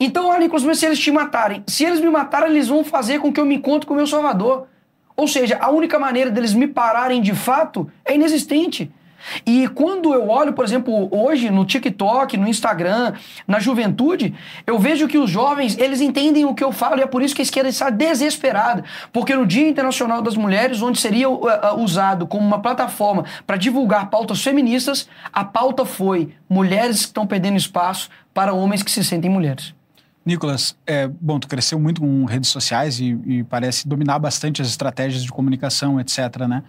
Então, 0.00 0.28
olha, 0.28 0.44
inclusive, 0.44 0.74
se 0.74 0.84
eles 0.84 0.98
te 0.98 1.12
matarem, 1.12 1.62
se 1.66 1.84
eles 1.84 2.00
me 2.00 2.10
matarem, 2.10 2.50
eles 2.50 2.66
vão 2.66 2.82
fazer 2.82 3.20
com 3.20 3.32
que 3.32 3.38
eu 3.38 3.44
me 3.44 3.54
encontre 3.54 3.86
com 3.86 3.94
o 3.94 3.96
meu 3.96 4.06
Salvador. 4.06 4.66
Ou 5.16 5.28
seja, 5.28 5.58
a 5.60 5.70
única 5.70 5.98
maneira 5.98 6.30
deles 6.30 6.54
me 6.54 6.66
pararem 6.66 7.20
de 7.22 7.34
fato 7.34 7.88
é 8.04 8.14
inexistente. 8.14 8.90
E 9.46 9.68
quando 9.68 10.12
eu 10.12 10.28
olho, 10.28 10.52
por 10.52 10.64
exemplo, 10.64 11.08
hoje 11.10 11.50
no 11.50 11.64
TikTok, 11.64 12.36
no 12.36 12.48
Instagram, 12.48 13.14
na 13.46 13.58
juventude, 13.58 14.34
eu 14.66 14.78
vejo 14.78 15.08
que 15.08 15.18
os 15.18 15.30
jovens, 15.30 15.76
eles 15.78 16.00
entendem 16.00 16.44
o 16.44 16.54
que 16.54 16.64
eu 16.64 16.72
falo 16.72 16.98
e 16.98 17.02
é 17.02 17.06
por 17.06 17.22
isso 17.22 17.34
que 17.34 17.42
a 17.42 17.44
esquerda 17.44 17.68
está 17.68 17.90
desesperada. 17.90 18.84
Porque 19.12 19.34
no 19.34 19.46
Dia 19.46 19.68
Internacional 19.68 20.22
das 20.22 20.36
Mulheres, 20.36 20.82
onde 20.82 21.00
seria 21.00 21.28
uh, 21.28 21.44
uh, 21.44 21.82
usado 21.82 22.26
como 22.26 22.46
uma 22.46 22.60
plataforma 22.60 23.24
para 23.46 23.56
divulgar 23.56 24.10
pautas 24.10 24.42
feministas, 24.42 25.08
a 25.32 25.44
pauta 25.44 25.84
foi 25.84 26.34
mulheres 26.48 27.00
que 27.00 27.06
estão 27.06 27.26
perdendo 27.26 27.56
espaço 27.56 28.08
para 28.34 28.52
homens 28.52 28.82
que 28.82 28.90
se 28.90 29.04
sentem 29.04 29.30
mulheres. 29.30 29.74
Nicolas, 30.24 30.76
é, 30.86 31.08
bom, 31.08 31.38
tu 31.40 31.48
cresceu 31.48 31.80
muito 31.80 32.00
com 32.00 32.24
redes 32.24 32.48
sociais 32.50 33.00
e, 33.00 33.18
e, 33.26 33.44
parece 33.44 33.88
dominar 33.88 34.18
bastante 34.18 34.62
as 34.62 34.68
estratégias 34.68 35.24
de 35.24 35.30
comunicação, 35.30 36.00
etc, 36.00 36.46
né? 36.48 36.62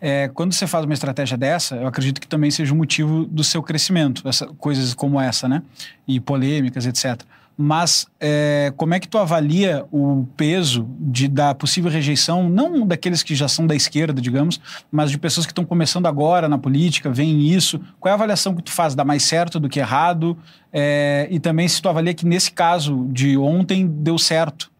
É, 0.00 0.28
quando 0.28 0.52
você 0.52 0.66
faz 0.66 0.84
uma 0.84 0.92
estratégia 0.92 1.36
dessa, 1.36 1.76
eu 1.76 1.86
acredito 1.86 2.20
que 2.20 2.26
também 2.26 2.50
seja 2.50 2.74
um 2.74 2.76
motivo 2.76 3.24
do 3.24 3.44
seu 3.44 3.62
crescimento, 3.62 4.28
essa, 4.28 4.46
coisas 4.58 4.92
como 4.92 5.20
essa, 5.20 5.48
né? 5.48 5.62
E 6.06 6.18
polêmicas, 6.20 6.84
etc 6.84 7.22
mas 7.56 8.06
é, 8.20 8.72
como 8.76 8.92
é 8.92 9.00
que 9.00 9.08
tu 9.08 9.16
avalia 9.16 9.86
o 9.90 10.26
peso 10.36 10.86
de, 11.00 11.26
da 11.26 11.54
possível 11.54 11.90
rejeição, 11.90 12.48
não 12.48 12.86
daqueles 12.86 13.22
que 13.22 13.34
já 13.34 13.48
são 13.48 13.66
da 13.66 13.74
esquerda, 13.74 14.20
digamos, 14.20 14.60
mas 14.90 15.10
de 15.10 15.16
pessoas 15.16 15.46
que 15.46 15.52
estão 15.52 15.64
começando 15.64 16.06
agora 16.06 16.48
na 16.48 16.58
política, 16.58 17.08
veem 17.10 17.48
isso? 17.48 17.80
Qual 17.98 18.10
é 18.10 18.12
a 18.12 18.14
avaliação 18.14 18.54
que 18.54 18.62
tu 18.62 18.70
faz? 18.70 18.94
Dá 18.94 19.04
mais 19.04 19.22
certo 19.22 19.58
do 19.58 19.68
que 19.68 19.80
errado? 19.80 20.36
É, 20.70 21.26
e 21.30 21.40
também 21.40 21.66
se 21.66 21.80
tu 21.80 21.88
avalia 21.88 22.12
que 22.12 22.26
nesse 22.26 22.52
caso 22.52 23.06
de 23.10 23.38
ontem 23.38 23.86
deu 23.86 24.18
certo? 24.18 24.70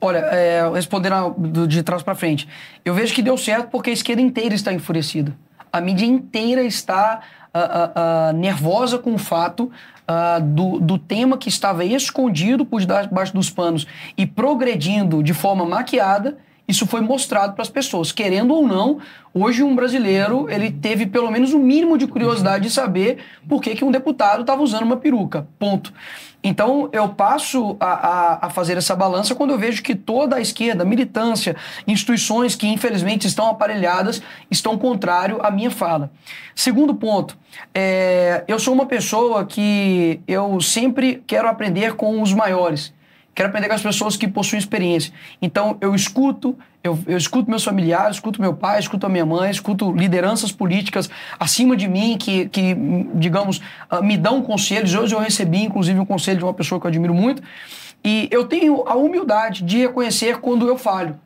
Olha, 0.00 0.18
é, 0.18 0.68
respondendo 0.72 1.36
de 1.68 1.82
trás 1.84 2.02
para 2.02 2.16
frente, 2.16 2.48
eu 2.84 2.92
vejo 2.92 3.14
que 3.14 3.22
deu 3.22 3.38
certo 3.38 3.68
porque 3.70 3.90
a 3.90 3.92
esquerda 3.92 4.20
inteira 4.20 4.52
está 4.52 4.72
enfurecida. 4.72 5.32
A 5.72 5.80
mídia 5.80 6.04
inteira 6.04 6.64
está 6.64 7.20
uh, 7.54 8.32
nervosa 8.36 8.98
com 8.98 9.14
o 9.14 9.18
fato 9.18 9.70
do, 10.54 10.78
do 10.78 10.98
tema 10.98 11.38
que 11.38 11.48
estava 11.48 11.84
escondido 11.86 12.66
por 12.66 12.80
debaixo 12.80 13.32
dos 13.32 13.48
panos 13.48 13.86
e 14.16 14.26
progredindo 14.26 15.22
de 15.22 15.32
forma 15.32 15.64
maquiada, 15.64 16.36
isso 16.66 16.86
foi 16.86 17.00
mostrado 17.00 17.54
para 17.54 17.62
as 17.62 17.68
pessoas. 17.68 18.12
Querendo 18.12 18.54
ou 18.54 18.66
não, 18.66 18.98
hoje 19.34 19.62
um 19.62 19.74
brasileiro 19.74 20.48
ele 20.48 20.70
teve 20.70 21.06
pelo 21.06 21.30
menos 21.30 21.52
o 21.52 21.58
um 21.58 21.62
mínimo 21.62 21.98
de 21.98 22.06
curiosidade 22.06 22.64
de 22.64 22.70
saber 22.70 23.18
por 23.48 23.60
que, 23.60 23.74
que 23.74 23.84
um 23.84 23.90
deputado 23.90 24.42
estava 24.42 24.62
usando 24.62 24.82
uma 24.82 24.96
peruca. 24.96 25.46
Ponto. 25.58 25.92
Então, 26.44 26.88
eu 26.92 27.08
passo 27.08 27.76
a, 27.78 27.86
a, 27.86 28.46
a, 28.46 28.50
fazer 28.50 28.76
essa 28.76 28.96
balança 28.96 29.34
quando 29.34 29.50
eu 29.50 29.58
vejo 29.58 29.80
que 29.80 29.94
toda 29.94 30.36
a 30.36 30.40
esquerda, 30.40 30.84
militância, 30.84 31.54
instituições 31.86 32.56
que 32.56 32.66
infelizmente 32.66 33.28
estão 33.28 33.48
aparelhadas, 33.48 34.20
estão 34.50 34.76
contrário 34.76 35.38
à 35.40 35.52
minha 35.52 35.70
fala. 35.70 36.10
Segundo 36.52 36.94
ponto, 36.96 37.38
é, 37.72 38.42
eu 38.48 38.58
sou 38.58 38.74
uma 38.74 38.86
pessoa 38.86 39.44
que 39.44 40.20
eu 40.26 40.60
sempre 40.60 41.22
quero 41.26 41.46
aprender 41.46 41.94
com 41.94 42.20
os 42.20 42.32
maiores. 42.32 42.92
Quero 43.34 43.48
aprender 43.48 43.68
com 43.68 43.74
as 43.74 43.82
pessoas 43.82 44.16
que 44.16 44.28
possuem 44.28 44.58
experiência. 44.58 45.12
Então, 45.40 45.78
eu 45.80 45.94
escuto, 45.94 46.56
eu, 46.84 46.98
eu, 47.06 47.16
escuto 47.16 47.48
meus 47.48 47.64
familiares, 47.64 48.16
escuto 48.16 48.40
meu 48.40 48.52
pai, 48.52 48.78
escuto 48.78 49.06
a 49.06 49.08
minha 49.08 49.24
mãe, 49.24 49.50
escuto 49.50 49.90
lideranças 49.90 50.52
políticas 50.52 51.08
acima 51.40 51.74
de 51.74 51.88
mim 51.88 52.18
que, 52.18 52.48
que 52.50 52.76
digamos, 53.14 53.62
uh, 53.90 54.02
me 54.02 54.18
dão 54.18 54.42
conselhos. 54.42 54.94
Hoje 54.94 55.14
eu 55.14 55.18
recebi, 55.18 55.64
inclusive, 55.64 55.98
um 55.98 56.04
conselho 56.04 56.38
de 56.38 56.44
uma 56.44 56.52
pessoa 56.52 56.78
que 56.78 56.86
eu 56.86 56.90
admiro 56.90 57.14
muito. 57.14 57.42
E 58.04 58.28
eu 58.30 58.44
tenho 58.46 58.86
a 58.86 58.96
humildade 58.96 59.62
de 59.62 59.78
reconhecer 59.78 60.38
quando 60.38 60.68
eu 60.68 60.76
falho. 60.76 61.18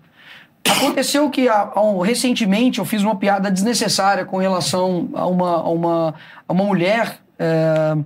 Aconteceu 0.68 1.28
que 1.30 1.48
a, 1.48 1.62
a, 1.62 2.04
recentemente 2.04 2.78
eu 2.78 2.84
fiz 2.84 3.02
uma 3.02 3.16
piada 3.16 3.50
desnecessária 3.50 4.24
com 4.24 4.36
relação 4.36 5.08
a 5.14 5.26
uma, 5.26 5.50
a 5.56 5.68
uma, 5.68 6.14
a 6.46 6.52
uma 6.52 6.64
mulher. 6.64 7.18
É, 7.38 7.96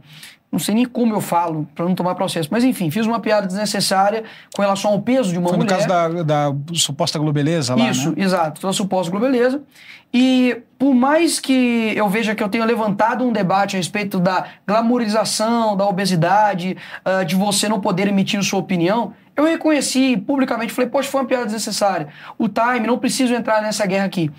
não 0.51 0.59
sei 0.59 0.75
nem 0.75 0.85
como 0.85 1.15
eu 1.15 1.21
falo 1.21 1.69
para 1.75 1.85
não 1.85 1.95
tomar 1.95 2.15
processo. 2.15 2.49
Mas 2.51 2.65
enfim, 2.65 2.91
fiz 2.91 3.07
uma 3.07 3.21
piada 3.21 3.47
desnecessária 3.47 4.25
com 4.55 4.63
relação 4.63 4.91
ao 4.91 5.01
peso 5.01 5.31
de 5.33 5.39
uma 5.39 5.49
Foi 5.49 5.59
mulher. 5.59 5.71
no 5.71 5.87
caso 5.87 5.89
da, 5.89 6.23
da 6.51 6.57
suposta 6.75 7.19
globeleza 7.19 7.75
lá, 7.75 7.89
Isso, 7.89 8.11
né? 8.11 8.17
exato. 8.25 8.61
Da 8.61 8.73
suposta 8.73 9.11
globeleza. 9.11 9.63
E 10.13 10.63
por 10.77 10.93
mais 10.93 11.39
que 11.39 11.93
eu 11.95 12.09
veja 12.09 12.35
que 12.35 12.43
eu 12.43 12.49
tenha 12.49 12.65
levantado 12.65 13.25
um 13.25 13.33
debate 13.33 13.77
a 13.77 13.79
respeito 13.79 14.19
da 14.19 14.45
glamorização, 14.67 15.77
da 15.77 15.87
obesidade, 15.87 16.77
uh, 17.07 17.25
de 17.25 17.37
você 17.37 17.69
não 17.69 17.81
poder 17.81 18.09
emitir 18.09 18.43
sua 18.43 18.59
opinião, 18.59 19.13
eu 19.37 19.45
reconheci 19.45 20.17
publicamente, 20.17 20.73
falei, 20.73 20.91
poxa, 20.91 21.09
foi 21.09 21.21
uma 21.21 21.27
piada 21.27 21.45
desnecessária. 21.45 22.09
O 22.37 22.49
time, 22.49 22.87
não 22.87 22.99
preciso 22.99 23.33
entrar 23.35 23.63
nessa 23.63 23.87
guerra 23.87 24.07
aqui. 24.07 24.31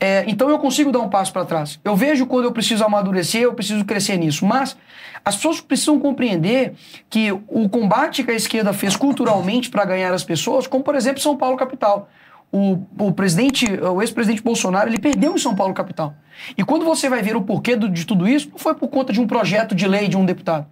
É, 0.00 0.24
então 0.26 0.48
eu 0.48 0.58
consigo 0.58 0.90
dar 0.90 1.00
um 1.00 1.10
passo 1.10 1.30
para 1.30 1.44
trás. 1.44 1.78
Eu 1.84 1.94
vejo 1.94 2.24
quando 2.24 2.46
eu 2.46 2.52
preciso 2.52 2.82
amadurecer, 2.82 3.42
eu 3.42 3.52
preciso 3.52 3.84
crescer 3.84 4.16
nisso. 4.16 4.46
Mas 4.46 4.74
as 5.22 5.36
pessoas 5.36 5.60
precisam 5.60 6.00
compreender 6.00 6.72
que 7.10 7.30
o 7.30 7.68
combate 7.68 8.24
que 8.24 8.30
a 8.30 8.34
esquerda 8.34 8.72
fez 8.72 8.96
culturalmente 8.96 9.68
para 9.68 9.84
ganhar 9.84 10.12
as 10.14 10.24
pessoas, 10.24 10.66
como 10.66 10.82
por 10.82 10.94
exemplo 10.94 11.20
São 11.20 11.36
Paulo 11.36 11.56
capital. 11.56 12.08
O, 12.50 12.82
o 12.98 13.12
presidente, 13.12 13.66
o 13.70 14.00
ex-presidente 14.02 14.42
Bolsonaro, 14.42 14.88
ele 14.88 14.98
perdeu 14.98 15.34
em 15.34 15.38
São 15.38 15.54
Paulo 15.54 15.74
capital. 15.74 16.14
E 16.56 16.64
quando 16.64 16.84
você 16.84 17.08
vai 17.08 17.22
ver 17.22 17.36
o 17.36 17.42
porquê 17.42 17.76
do, 17.76 17.88
de 17.88 18.04
tudo 18.04 18.26
isso, 18.26 18.48
não 18.50 18.58
foi 18.58 18.74
por 18.74 18.88
conta 18.88 19.12
de 19.12 19.20
um 19.20 19.26
projeto 19.26 19.74
de 19.74 19.86
lei 19.86 20.08
de 20.08 20.16
um 20.16 20.24
deputado. 20.24 20.66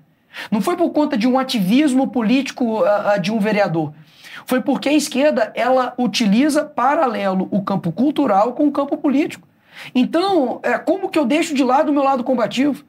Não 0.51 0.61
foi 0.61 0.77
por 0.77 0.91
conta 0.91 1.17
de 1.17 1.27
um 1.27 1.39
ativismo 1.39 2.09
político 2.09 2.83
uh, 2.83 3.21
de 3.21 3.33
um 3.33 3.39
vereador. 3.39 3.93
Foi 4.47 4.61
porque 4.61 4.89
a 4.89 4.93
esquerda 4.93 5.53
ela 5.55 5.95
utiliza 5.99 6.65
paralelo 6.65 7.49
o 7.51 7.63
campo 7.63 7.93
cultural 7.93 8.53
com 8.53 8.67
o 8.67 8.73
campo 8.73 8.97
político. 8.97 9.47
Então, 9.95 10.61
é, 10.63 10.79
como 10.79 11.09
que 11.09 11.19
eu 11.19 11.25
deixo 11.25 11.55
de 11.55 11.63
lado 11.63 11.91
o 11.91 11.93
meu 11.93 12.03
lado 12.03 12.25
combativo? 12.25 12.85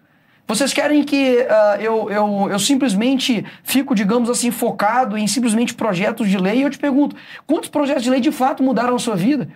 Vocês 0.47 0.73
querem 0.73 1.03
que 1.03 1.37
uh, 1.41 1.81
eu, 1.81 2.09
eu, 2.09 2.47
eu 2.51 2.59
simplesmente 2.59 3.45
fico, 3.61 3.93
digamos 3.93 4.29
assim, 4.31 4.49
focado 4.49 5.15
em 5.15 5.27
simplesmente 5.27 5.75
projetos 5.75 6.27
de 6.27 6.37
lei? 6.37 6.59
E 6.59 6.61
eu 6.63 6.69
te 6.71 6.79
pergunto, 6.79 7.15
quantos 7.45 7.69
projetos 7.69 8.03
de 8.03 8.09
lei 8.09 8.19
de 8.19 8.31
fato 8.31 8.63
mudaram 8.63 8.95
a 8.95 8.99
sua 8.99 9.15
vida? 9.15 9.47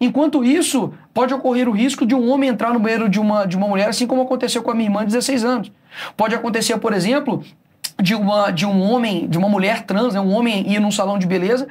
Enquanto 0.00 0.44
isso, 0.44 0.92
pode 1.12 1.32
ocorrer 1.32 1.68
o 1.68 1.72
risco 1.72 2.04
de 2.04 2.14
um 2.14 2.30
homem 2.30 2.50
entrar 2.50 2.72
no 2.72 2.80
banheiro 2.80 3.08
de 3.08 3.20
uma, 3.20 3.46
de 3.46 3.56
uma 3.56 3.68
mulher, 3.68 3.88
assim 3.88 4.06
como 4.06 4.22
aconteceu 4.22 4.62
com 4.62 4.70
a 4.70 4.74
minha 4.74 4.88
irmã 4.88 5.00
de 5.00 5.06
16 5.06 5.44
anos. 5.44 5.72
Pode 6.16 6.34
acontecer, 6.34 6.76
por 6.78 6.92
exemplo, 6.92 7.42
de, 8.00 8.14
uma, 8.14 8.50
de 8.50 8.66
um 8.66 8.82
homem, 8.82 9.28
de 9.28 9.38
uma 9.38 9.48
mulher 9.48 9.82
trans, 9.82 10.14
né, 10.14 10.20
um 10.20 10.32
homem 10.32 10.70
ir 10.70 10.80
num 10.80 10.90
salão 10.90 11.18
de 11.18 11.26
beleza 11.26 11.68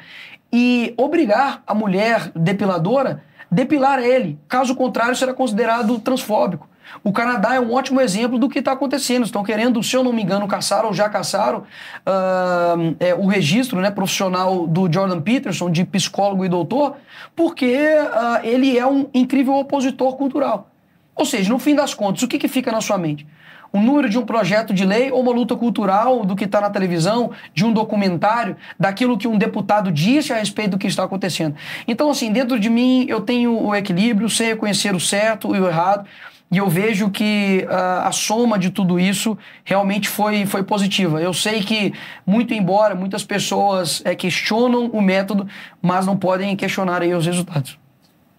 e 0.51 0.93
obrigar 0.97 1.61
a 1.65 1.73
mulher 1.73 2.31
depiladora 2.35 3.21
depilar 3.53 3.99
ele. 3.99 4.39
Caso 4.47 4.75
contrário, 4.75 5.15
será 5.15 5.33
considerado 5.33 5.99
transfóbico. 5.99 6.67
O 7.01 7.13
Canadá 7.13 7.55
é 7.55 7.59
um 7.59 7.73
ótimo 7.73 8.01
exemplo 8.01 8.38
do 8.38 8.50
que 8.50 8.59
está 8.59 8.73
acontecendo. 8.73 9.23
Estão 9.23 9.43
querendo, 9.43 9.81
se 9.81 9.95
eu 9.95 10.03
não 10.03 10.12
me 10.12 10.21
engano, 10.21 10.47
caçar 10.47 10.85
ou 10.85 10.93
já 10.93 11.07
caçaram 11.09 11.59
uh, 11.59 12.95
é, 13.00 13.13
o 13.15 13.25
registro 13.25 13.79
né, 13.79 13.89
profissional 13.89 14.67
do 14.67 14.91
Jordan 14.91 15.21
Peterson, 15.21 15.69
de 15.69 15.85
psicólogo 15.85 16.43
e 16.43 16.50
doutor, 16.50 16.97
porque 17.35 17.75
uh, 17.75 18.45
ele 18.45 18.77
é 18.77 18.85
um 18.85 19.07
incrível 19.13 19.53
opositor 19.55 20.17
cultural. 20.17 20.69
Ou 21.15 21.25
seja, 21.25 21.50
no 21.50 21.59
fim 21.59 21.75
das 21.75 21.93
contas, 21.93 22.23
o 22.23 22.27
que, 22.27 22.38
que 22.38 22.47
fica 22.47 22.71
na 22.71 22.81
sua 22.81 22.97
mente? 22.97 23.25
o 23.73 23.79
número 23.79 24.07
de 24.07 24.19
um 24.19 24.25
projeto 24.25 24.71
de 24.71 24.85
lei 24.85 25.12
ou 25.12 25.19
uma 25.19 25.31
luta 25.31 25.55
cultural 25.55 26.23
do 26.23 26.35
que 26.35 26.45
está 26.45 26.62
na 26.62 26.69
televisão, 26.69 27.31
de 27.55 27.65
um 27.65 27.73
documentário, 27.73 28.55
daquilo 28.79 29.17
que 29.17 29.27
um 29.27 29.35
deputado 29.35 29.91
disse 29.91 30.31
a 30.31 30.38
respeito 30.38 30.71
do 30.71 30.77
que 30.77 30.85
está 30.85 31.03
acontecendo. 31.03 31.55
Então, 31.88 32.12
assim, 32.12 32.31
dentro 32.31 32.59
de 32.59 32.69
mim 32.69 33.07
eu 33.09 33.21
tenho 33.21 33.59
o 33.59 33.73
equilíbrio, 33.73 34.29
sei 34.29 34.50
reconhecer 34.50 34.95
o 34.95 35.00
certo 35.00 35.55
e 35.55 35.59
o 35.59 35.67
errado. 35.67 36.05
E 36.53 36.57
eu 36.57 36.69
vejo 36.69 37.10
que 37.10 37.65
uh, 37.67 38.07
a 38.07 38.12
soma 38.12 38.60
de 38.60 38.69
tudo 38.69 39.00
isso 39.00 39.36
realmente 39.63 40.07
foi, 40.07 40.45
foi 40.45 40.62
positiva. 40.62 41.19
Eu 41.19 41.33
sei 41.33 41.63
que, 41.63 41.91
muito 42.27 42.53
embora 42.53 42.93
muitas 42.93 43.24
pessoas 43.24 44.03
é, 44.05 44.13
questionam 44.13 44.86
o 44.86 45.01
método, 45.01 45.48
mas 45.81 46.05
não 46.05 46.15
podem 46.15 46.55
questionar 46.55 47.01
aí 47.01 47.12
os 47.12 47.25
resultados. 47.25 47.79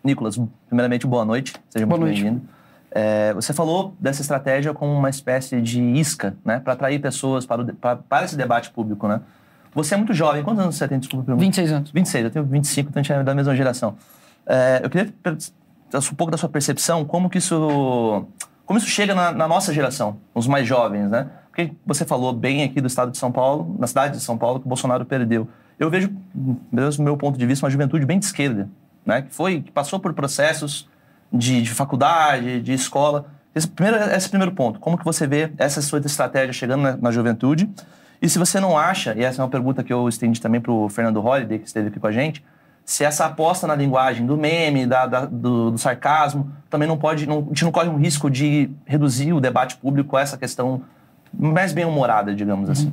Nicolas, 0.05 0.41
primeiramente, 0.69 1.09
boa 1.09 1.25
noite. 1.25 1.55
Seja 1.69 1.85
boa 1.85 1.99
muito 1.99 2.15
bem-vindo. 2.15 2.41
É, 2.89 3.35
você 3.35 3.53
falou 3.53 3.97
dessa 3.99 4.23
estratégia 4.23 4.73
como 4.73 4.93
uma 4.93 5.11
espécie 5.11 5.61
de 5.61 5.83
isca, 5.83 6.37
né? 6.45 6.61
Para 6.61 6.75
atrair 6.75 7.01
pessoas 7.01 7.45
para, 7.45 7.63
o, 7.63 7.75
para, 7.75 7.97
para, 7.97 8.25
esse 8.25 8.37
debate 8.37 8.71
público, 8.71 9.09
né? 9.09 9.23
Você 9.75 9.95
é 9.95 9.97
muito 9.97 10.15
jovem. 10.15 10.45
Quantos 10.45 10.63
anos 10.63 10.77
você 10.77 10.87
tem? 10.87 11.01
Desculpa. 11.01 11.35
26 11.35 11.73
anos. 11.73 11.91
26. 11.91 12.27
Eu 12.27 12.31
tenho 12.31 12.45
25, 12.45 12.91
então 12.91 13.01
a 13.01 13.03
gente 13.03 13.13
é 13.13 13.25
da 13.25 13.35
mesma 13.35 13.57
geração. 13.57 13.97
É, 14.47 14.83
eu 14.85 14.89
queria 14.89 15.13
um 15.99 16.15
pouco 16.15 16.31
da 16.31 16.37
sua 16.37 16.49
percepção, 16.49 17.05
como 17.05 17.29
que 17.29 17.39
isso, 17.39 18.27
como 18.67 18.79
isso 18.79 18.89
chega 18.89 19.15
na, 19.15 19.33
na, 19.33 19.49
nossa 19.49 19.73
geração, 19.73 20.19
os 20.35 20.47
mais 20.47 20.67
jovens, 20.67 21.09
né? 21.09 21.29
Porque 21.49 21.73
você 21.87 22.05
falou 22.05 22.33
bem 22.33 22.65
aqui 22.65 22.81
do 22.81 22.87
estado 22.87 23.11
de 23.11 23.19
São 23.19 23.31
Paulo, 23.31 23.77
na 23.79 23.87
cidade 23.87 24.17
de 24.17 24.23
São 24.23 24.37
Paulo, 24.37 24.59
que 24.59 24.67
o 24.67 24.69
Bolsonaro 24.69 25.05
perdeu. 25.05 25.49
eu 25.79 25.89
vejo, 25.89 26.11
do 26.35 27.03
meu 27.03 27.17
ponto 27.17 27.39
de 27.39 27.47
vista, 27.47 27.65
uma 27.65 27.71
juventude 27.71 28.05
bem 28.05 28.19
de 28.19 28.25
esquerda, 28.25 28.69
né? 29.07 29.23
Que 29.23 29.35
foi, 29.35 29.61
que 29.61 29.71
passou 29.71 30.01
por 30.01 30.13
processos 30.15 30.89
de, 31.33 31.63
de 31.63 31.71
faculdade, 31.71 32.61
de 32.61 32.73
escola. 32.73 33.27
Esse 33.55 33.69
primeiro, 33.69 34.03
esse 34.11 34.29
primeiro 34.29 34.53
ponto, 34.53 34.81
como 34.81 34.99
que 34.99 35.05
você 35.05 35.27
vê 35.27 35.53
essa 35.59 35.81
sua 35.81 36.01
estratégia 36.01 36.53
chegando 36.53 36.83
na, 36.83 36.97
na 36.97 37.11
juventude? 37.13 37.71
E 38.21 38.29
se 38.29 38.39
você 38.39 38.59
não 38.59 38.79
acha, 38.79 39.15
e 39.17 39.23
essa 39.23 39.43
é 39.43 39.45
uma 39.45 39.51
pergunta 39.51 39.85
que 39.85 39.93
eu 39.93 40.09
estendi 40.09 40.41
também 40.41 40.61
para 40.61 40.73
o 40.73 40.89
Fernando 40.89 41.21
Holliday, 41.21 41.59
que 41.59 41.67
esteve 41.67 41.89
aqui 41.89 42.01
com 42.01 42.07
a 42.07 42.13
gente, 42.13 42.43
se 42.85 43.03
essa 43.03 43.25
aposta 43.25 43.67
na 43.67 43.75
linguagem 43.75 44.27
do 44.27 44.37
meme, 44.37 44.87
da, 44.87 45.07
da, 45.07 45.25
do, 45.25 45.71
do, 45.71 45.79
sarcasmo, 45.79 46.53
também 46.69 46.87
não 46.87 46.99
pode, 46.99 47.27
não, 47.27 47.39
a 47.39 47.49
gente 47.49 47.65
não 47.65 47.73
corre 47.73 47.89
um 47.89 47.97
risco 47.97 48.31
de 48.31 48.71
reduzir 48.85 49.33
o 49.33 49.41
debate 49.41 49.77
público 49.77 50.17
a 50.17 50.21
essa 50.21 50.37
questão 50.37 50.83
mais 51.33 51.73
bem-humorada, 51.73 52.35
digamos 52.35 52.69
assim. 52.69 52.87
Uhum. 52.87 52.93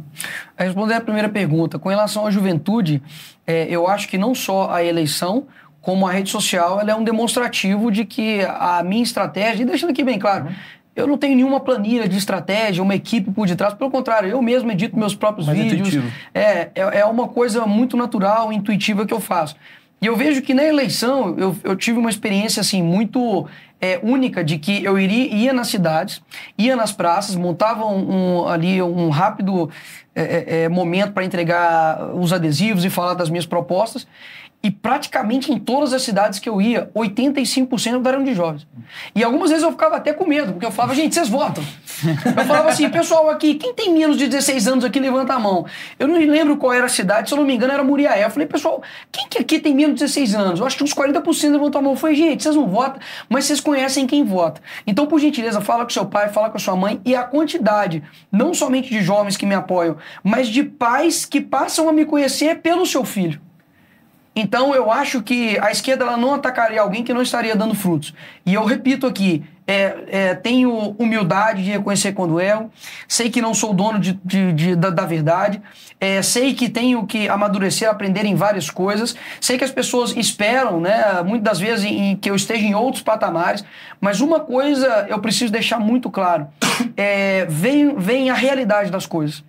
A 0.57 0.63
responder 0.63 0.93
a 0.95 1.01
primeira 1.01 1.29
pergunta, 1.29 1.77
com 1.77 1.89
relação 1.89 2.25
à 2.25 2.31
juventude, 2.31 3.03
é, 3.45 3.67
eu 3.69 3.88
acho 3.88 4.07
que 4.07 4.17
não 4.17 4.33
só 4.33 4.71
a 4.71 4.83
eleição, 4.83 5.45
como 5.81 6.07
a 6.07 6.12
rede 6.12 6.29
social, 6.29 6.79
ela 6.79 6.91
é 6.91 6.95
um 6.95 7.03
demonstrativo 7.03 7.91
de 7.91 8.05
que 8.05 8.41
a 8.48 8.81
minha 8.83 9.03
estratégia, 9.03 9.63
e 9.63 9.65
deixando 9.65 9.89
aqui 9.89 10.03
bem 10.03 10.17
claro, 10.17 10.45
uhum. 10.45 10.51
eu 10.95 11.05
não 11.05 11.17
tenho 11.17 11.36
nenhuma 11.36 11.60
planilha 11.60 12.07
de 12.07 12.17
estratégia, 12.17 12.81
uma 12.81 12.95
equipe 12.95 13.29
por 13.29 13.45
detrás, 13.45 13.74
pelo 13.74 13.91
contrário, 13.91 14.29
eu 14.29 14.41
mesmo 14.41 14.71
edito 14.71 14.98
meus 14.98 15.13
próprios 15.13 15.48
Mais 15.48 15.60
vídeos. 15.60 16.03
É, 16.33 16.69
é, 16.74 17.00
é 17.00 17.05
uma 17.05 17.27
coisa 17.27 17.65
muito 17.65 17.98
natural, 17.98 18.53
intuitiva 18.53 19.05
que 19.05 19.13
eu 19.13 19.19
faço. 19.19 19.55
E 20.01 20.08
eu 20.08 20.15
vejo 20.15 20.41
que 20.41 20.53
na 20.53 20.63
eleição 20.63 21.38
eu, 21.38 21.55
eu 21.63 21.75
tive 21.75 22.00
uma 22.00 22.10
experiência 22.10 22.62
assim 22.62 22.81
muito 22.81 23.48
é, 23.79 24.00
única 24.01 24.43
de 24.43 24.58
que 24.58 24.84
eu 24.84 24.98
iria, 24.98 25.31
ia 25.31 25.53
nas 25.53 25.67
cidades, 25.67 26.24
ia 26.58 26.75
nas 26.75 26.91
praças, 26.91 27.36
montava 27.36 27.86
um, 27.86 28.39
um 28.39 28.48
ali 28.48 28.81
um 28.81 29.10
rápido 29.10 29.70
é, 30.15 30.24
é, 30.24 30.62
é 30.63 30.70
momento 30.70 31.13
para 31.13 31.24
entregar 31.24 32.15
os 32.15 32.34
adesivos 32.34 32.84
e 32.84 32.89
falar 32.89 33.13
das 33.13 33.29
minhas 33.29 33.46
propostas. 33.46 34.08
E 34.63 34.70
praticamente 34.70 35.51
em 35.51 35.58
todas 35.58 35.91
as 35.91 36.03
cidades 36.03 36.38
que 36.38 36.48
eu 36.48 36.62
ia, 36.62 36.91
85% 36.96 38.06
eram 38.06 38.24
de 38.24 38.34
jovens. 38.34 38.68
E 39.15 39.24
algumas 39.24 39.50
vezes 39.50 39.63
eu 39.63 39.72
ficava 39.72 39.96
até 39.96 40.13
com 40.13 40.25
medo, 40.25 40.53
porque 40.53 40.65
eu 40.65 40.72
falava, 40.72 40.94
gente, 40.94 41.15
vocês 41.15 41.27
votam. 41.27 41.63
Eu 42.25 42.46
falava 42.46 42.70
assim, 42.70 42.88
pessoal 42.89 43.30
aqui, 43.30 43.56
quem 43.56 43.74
tem 43.74 43.91
menos 43.91 44.18
de 44.18 44.27
16 44.27 44.68
anos 44.68 44.86
aqui, 44.86 45.00
levanta 45.00 45.34
a 45.34 45.39
mão. 45.39 45.65
Eu 45.98 46.08
não 46.08 46.15
lembro 46.15 46.58
qual 46.58 46.74
era 46.74 46.86
a 46.86 46.89
cidade, 46.89 47.30
se 47.30 47.34
eu 47.34 47.39
não 47.39 47.46
me 47.46 47.56
engano 47.56 47.74
era 47.74 47.84
Muriaé. 47.84 48.24
Eu 48.24 48.30
falei, 48.30 48.48
pessoal, 48.48 48.84
quem 49.12 49.27
que 49.27 49.39
aqui 49.39 49.60
tem 49.60 49.74
menos 49.74 49.96
de 49.96 50.06
16 50.06 50.36
anos? 50.36 50.60
Eu 50.60 50.65
acho 50.65 50.77
que 50.77 50.84
uns 50.84 50.94
40% 50.94 51.51
levantam 51.51 51.80
a 51.80 51.84
mão. 51.84 51.94
Eu 51.94 51.98
falei, 51.98 52.15
gente, 52.15 52.44
vocês 52.44 52.56
não 52.56 52.68
votam, 52.68 53.01
mas 53.27 53.46
vocês 53.46 53.60
conhecem 53.60 54.06
quem 54.06 54.24
vota. 54.24 54.62
Então, 54.86 55.08
por 55.08 55.20
gentileza, 55.20 55.60
fala 55.60 55.84
com 55.84 55.89
seu 55.89 56.06
pai, 56.06 56.30
fala 56.30 56.50
com 56.50 56.60
sua 56.60 56.75
mãe 56.75 57.01
e 57.03 57.15
a 57.15 57.24
quantidade, 57.24 58.03
não 58.32 58.53
somente 58.53 58.89
de 58.89 59.01
jovens 59.01 59.38
que 59.38 59.46
me 59.46 59.56
apoiam, 59.56 59.98
mas 60.24 60.48
de 60.48 60.63
pais 60.63 61.25
que 61.25 61.41
passam 61.41 61.89
a 61.89 61.94
me 61.94 62.06
conhecer 62.06 62.60
pelo 62.60 62.86
seu 62.86 63.03
filho. 63.03 63.41
Então 64.36 64.74
eu 64.74 64.90
acho 64.90 65.22
que 65.22 65.60
a 65.60 65.72
esquerda 65.72 66.06
ela 66.06 66.18
não 66.18 66.34
atacaria 66.34 66.82
alguém 66.82 67.04
que 67.04 67.14
não 67.14 67.22
estaria 67.22 67.56
dando 67.56 67.76
frutos. 67.76 68.14
E 68.46 68.54
eu 68.54 68.64
repito 68.64 69.06
aqui, 69.06 69.44
é, 69.68 69.96
é, 70.08 70.36
tenho 70.36 70.96
humildade 70.98 71.64
de 71.64 71.72
reconhecer 71.72 72.14
quando 72.14 72.40
erro, 72.40 72.72
sei 73.08 73.30
que 73.30 73.42
não 73.42 73.54
sou 73.54 73.74
dono 73.74 74.00
de, 74.00 74.20
de, 74.24 74.54
de 74.54 74.76
da, 74.76 74.90
da, 74.90 75.06
verdade, 75.06 75.62
é, 76.00 76.22
sei 76.22 76.54
que 76.54 76.70
tenho 76.70 77.06
que 77.06 77.30
amadurecer, 77.30 77.90
aprender 77.90 78.26
em 78.26 78.36
várias 78.36 78.70
coisas, 78.70 79.16
sei 79.40 79.58
que 79.58 79.64
as 79.64 79.72
pessoas 79.72 80.16
esperam, 80.16 80.80
né, 80.80 81.22
muitas 81.24 81.44
das 81.44 81.60
vezes, 81.60 81.86
em, 81.86 82.12
em 82.12 82.16
que 82.16 82.30
eu 82.30 82.36
esteja 82.36 82.66
em 82.66 82.74
outros 82.74 83.04
patamares, 83.04 83.64
mas 84.00 84.20
uma 84.20 84.40
coisa 84.40 85.06
eu 85.10 85.20
preciso 85.20 85.52
deixar 85.52 85.80
muito 85.80 86.10
claro: 86.10 86.48
é, 86.98 87.46
vem, 87.50 87.96
vem 87.96 88.30
a 88.30 88.34
realidade 88.34 88.90
das 88.90 89.06
coisas. 89.06 89.44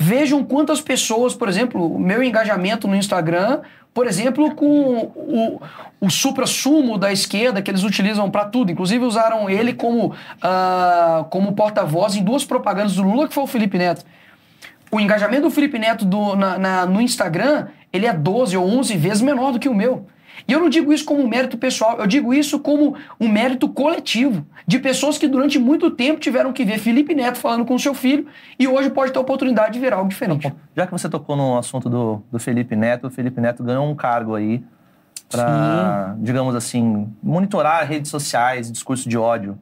Vejam 0.00 0.44
quantas 0.44 0.80
pessoas, 0.80 1.34
por 1.34 1.48
exemplo, 1.48 1.94
o 1.94 1.98
meu 1.98 2.22
engajamento 2.22 2.86
no 2.86 2.94
Instagram 2.94 3.62
por 3.98 4.06
exemplo, 4.06 4.54
com 4.54 5.10
o, 5.16 5.60
o 6.00 6.08
supra-sumo 6.08 6.96
da 6.96 7.12
esquerda 7.12 7.60
que 7.60 7.68
eles 7.68 7.82
utilizam 7.82 8.30
para 8.30 8.44
tudo. 8.44 8.70
Inclusive 8.70 9.04
usaram 9.04 9.50
ele 9.50 9.72
como, 9.72 10.12
uh, 10.12 11.24
como 11.30 11.52
porta-voz 11.52 12.14
em 12.14 12.22
duas 12.22 12.44
propagandas 12.44 12.94
do 12.94 13.02
Lula, 13.02 13.26
que 13.26 13.34
foi 13.34 13.42
o 13.42 13.46
Felipe 13.48 13.76
Neto. 13.76 14.04
O 14.88 15.00
engajamento 15.00 15.42
do 15.42 15.50
Felipe 15.50 15.80
Neto 15.80 16.04
do, 16.04 16.36
na, 16.36 16.56
na, 16.56 16.86
no 16.86 17.00
Instagram, 17.00 17.66
ele 17.92 18.06
é 18.06 18.12
12 18.12 18.56
ou 18.56 18.64
11 18.64 18.96
vezes 18.96 19.20
menor 19.20 19.50
do 19.50 19.58
que 19.58 19.68
o 19.68 19.74
meu. 19.74 20.06
E 20.46 20.52
eu 20.52 20.60
não 20.60 20.68
digo 20.68 20.92
isso 20.92 21.04
como 21.04 21.22
um 21.22 21.28
mérito 21.28 21.56
pessoal, 21.56 21.98
eu 21.98 22.06
digo 22.06 22.32
isso 22.32 22.58
como 22.58 22.94
um 23.18 23.28
mérito 23.28 23.68
coletivo, 23.68 24.46
de 24.66 24.78
pessoas 24.78 25.18
que 25.18 25.26
durante 25.26 25.58
muito 25.58 25.90
tempo 25.90 26.20
tiveram 26.20 26.52
que 26.52 26.64
ver 26.64 26.78
Felipe 26.78 27.14
Neto 27.14 27.38
falando 27.38 27.64
com 27.64 27.78
seu 27.78 27.94
filho 27.94 28.26
e 28.58 28.68
hoje 28.68 28.90
pode 28.90 29.12
ter 29.12 29.18
a 29.18 29.22
oportunidade 29.22 29.72
de 29.72 29.80
ver 29.80 29.92
algo 29.92 30.08
diferente. 30.08 30.52
Já 30.76 30.86
que 30.86 30.92
você 30.92 31.08
tocou 31.08 31.36
no 31.36 31.58
assunto 31.58 31.88
do, 31.88 32.22
do 32.30 32.38
Felipe 32.38 32.76
Neto, 32.76 33.06
o 33.06 33.10
Felipe 33.10 33.40
Neto 33.40 33.62
ganhou 33.62 33.88
um 33.88 33.94
cargo 33.94 34.34
aí 34.34 34.62
para, 35.30 36.16
digamos 36.18 36.54
assim, 36.54 37.08
monitorar 37.22 37.86
redes 37.86 38.10
sociais, 38.10 38.70
discurso 38.72 39.08
de 39.08 39.18
ódio 39.18 39.58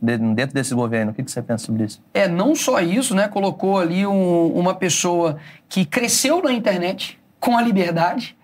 dentro 0.00 0.54
desse 0.54 0.74
governo. 0.74 1.12
O 1.12 1.14
que 1.14 1.22
você 1.22 1.42
pensa 1.42 1.66
sobre 1.66 1.84
isso? 1.84 2.02
É, 2.12 2.26
não 2.26 2.54
só 2.54 2.80
isso, 2.80 3.14
né? 3.14 3.28
Colocou 3.28 3.78
ali 3.78 4.06
um, 4.06 4.46
uma 4.48 4.74
pessoa 4.74 5.36
que 5.68 5.84
cresceu 5.84 6.42
na 6.42 6.52
internet 6.52 7.18
com 7.38 7.56
a 7.56 7.62
liberdade, 7.62 8.36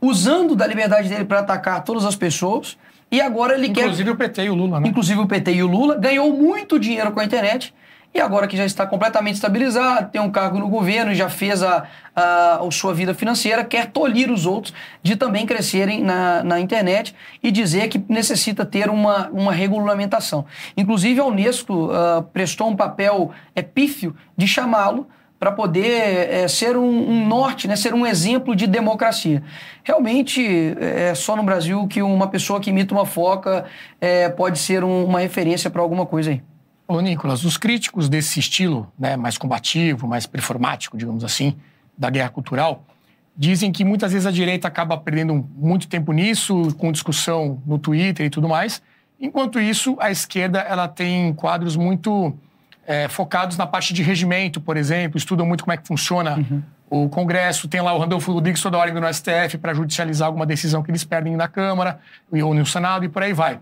usando 0.00 0.54
da 0.54 0.66
liberdade 0.66 1.08
dele 1.08 1.24
para 1.24 1.40
atacar 1.40 1.82
todas 1.84 2.04
as 2.04 2.16
pessoas. 2.16 2.76
E 3.10 3.20
agora 3.20 3.54
ele 3.54 3.68
Inclusive 3.68 3.74
quer. 3.74 3.84
Inclusive 3.86 4.10
o 4.10 4.16
PT 4.16 4.42
e 4.44 4.50
o 4.50 4.54
Lula, 4.54 4.80
né? 4.80 4.88
Inclusive 4.88 5.20
o 5.20 5.26
PT 5.26 5.52
e 5.54 5.62
o 5.62 5.66
Lula. 5.66 5.96
Ganhou 5.96 6.32
muito 6.32 6.78
dinheiro 6.78 7.10
com 7.12 7.20
a 7.20 7.24
internet. 7.24 7.74
E 8.14 8.20
agora 8.20 8.48
que 8.48 8.56
já 8.56 8.64
está 8.64 8.86
completamente 8.86 9.34
estabilizado, 9.34 10.10
tem 10.10 10.20
um 10.20 10.30
cargo 10.30 10.58
no 10.58 10.68
governo, 10.68 11.14
já 11.14 11.28
fez 11.28 11.62
a, 11.62 11.84
a, 12.16 12.54
a 12.66 12.70
sua 12.70 12.94
vida 12.94 13.12
financeira, 13.12 13.62
quer 13.62 13.90
tolir 13.92 14.30
os 14.30 14.46
outros 14.46 14.72
de 15.02 15.14
também 15.14 15.44
crescerem 15.44 16.02
na, 16.02 16.42
na 16.42 16.58
internet 16.58 17.14
e 17.42 17.50
dizer 17.50 17.88
que 17.88 18.02
necessita 18.08 18.64
ter 18.64 18.88
uma, 18.88 19.28
uma 19.28 19.52
regulamentação. 19.52 20.46
Inclusive 20.74 21.20
a 21.20 21.24
Unesco 21.26 21.90
uh, 21.90 22.22
prestou 22.32 22.68
um 22.68 22.76
papel 22.76 23.30
epífio 23.54 24.16
de 24.36 24.48
chamá-lo 24.48 25.06
para 25.38 25.52
poder 25.52 26.30
é, 26.30 26.48
ser 26.48 26.76
um, 26.76 27.10
um, 27.10 27.26
norte, 27.26 27.68
né, 27.68 27.76
ser 27.76 27.94
um 27.94 28.04
exemplo 28.04 28.56
de 28.56 28.66
democracia. 28.66 29.42
Realmente 29.84 30.74
é 30.80 31.14
só 31.14 31.36
no 31.36 31.42
Brasil 31.42 31.86
que 31.86 32.02
uma 32.02 32.26
pessoa 32.26 32.60
que 32.60 32.70
imita 32.70 32.92
uma 32.92 33.06
foca 33.06 33.64
é, 34.00 34.28
pode 34.28 34.58
ser 34.58 34.82
um, 34.82 35.04
uma 35.04 35.20
referência 35.20 35.70
para 35.70 35.80
alguma 35.80 36.04
coisa 36.04 36.30
aí. 36.30 36.42
Ô, 36.88 37.00
Nicolas, 37.00 37.44
os 37.44 37.56
críticos 37.56 38.08
desse 38.08 38.40
estilo 38.40 38.90
né, 38.98 39.16
mais 39.16 39.38
combativo, 39.38 40.08
mais 40.08 40.26
performático, 40.26 40.96
digamos 40.96 41.22
assim, 41.22 41.54
da 41.96 42.10
guerra 42.10 42.30
cultural, 42.30 42.84
dizem 43.36 43.70
que 43.70 43.84
muitas 43.84 44.10
vezes 44.10 44.26
a 44.26 44.32
direita 44.32 44.66
acaba 44.66 44.96
perdendo 44.96 45.46
muito 45.54 45.86
tempo 45.86 46.12
nisso, 46.12 46.74
com 46.76 46.90
discussão 46.90 47.62
no 47.64 47.78
Twitter 47.78 48.26
e 48.26 48.30
tudo 48.30 48.48
mais. 48.48 48.82
Enquanto 49.20 49.60
isso, 49.60 49.96
a 50.00 50.10
esquerda 50.10 50.60
ela 50.60 50.88
tem 50.88 51.32
quadros 51.34 51.76
muito 51.76 52.36
é, 52.88 53.06
focados 53.06 53.58
na 53.58 53.66
parte 53.66 53.92
de 53.92 54.02
regimento, 54.02 54.62
por 54.62 54.74
exemplo, 54.78 55.18
estudam 55.18 55.44
muito 55.44 55.62
como 55.62 55.74
é 55.74 55.76
que 55.76 55.86
funciona 55.86 56.38
uhum. 56.38 56.62
o 56.88 57.08
Congresso. 57.10 57.68
Tem 57.68 57.82
lá 57.82 57.92
o 57.92 57.98
Randolfo 57.98 58.32
Rodrigues 58.32 58.62
toda 58.62 58.78
hora 58.78 58.90
indo 58.90 58.98
no 58.98 59.12
STF 59.12 59.58
para 59.60 59.74
judicializar 59.74 60.26
alguma 60.26 60.46
decisão 60.46 60.82
que 60.82 60.90
eles 60.90 61.04
perdem 61.04 61.36
na 61.36 61.46
Câmara 61.46 62.00
ou 62.32 62.54
no 62.54 62.64
Senado 62.64 63.04
e 63.04 63.08
por 63.10 63.22
aí 63.22 63.34
vai. 63.34 63.60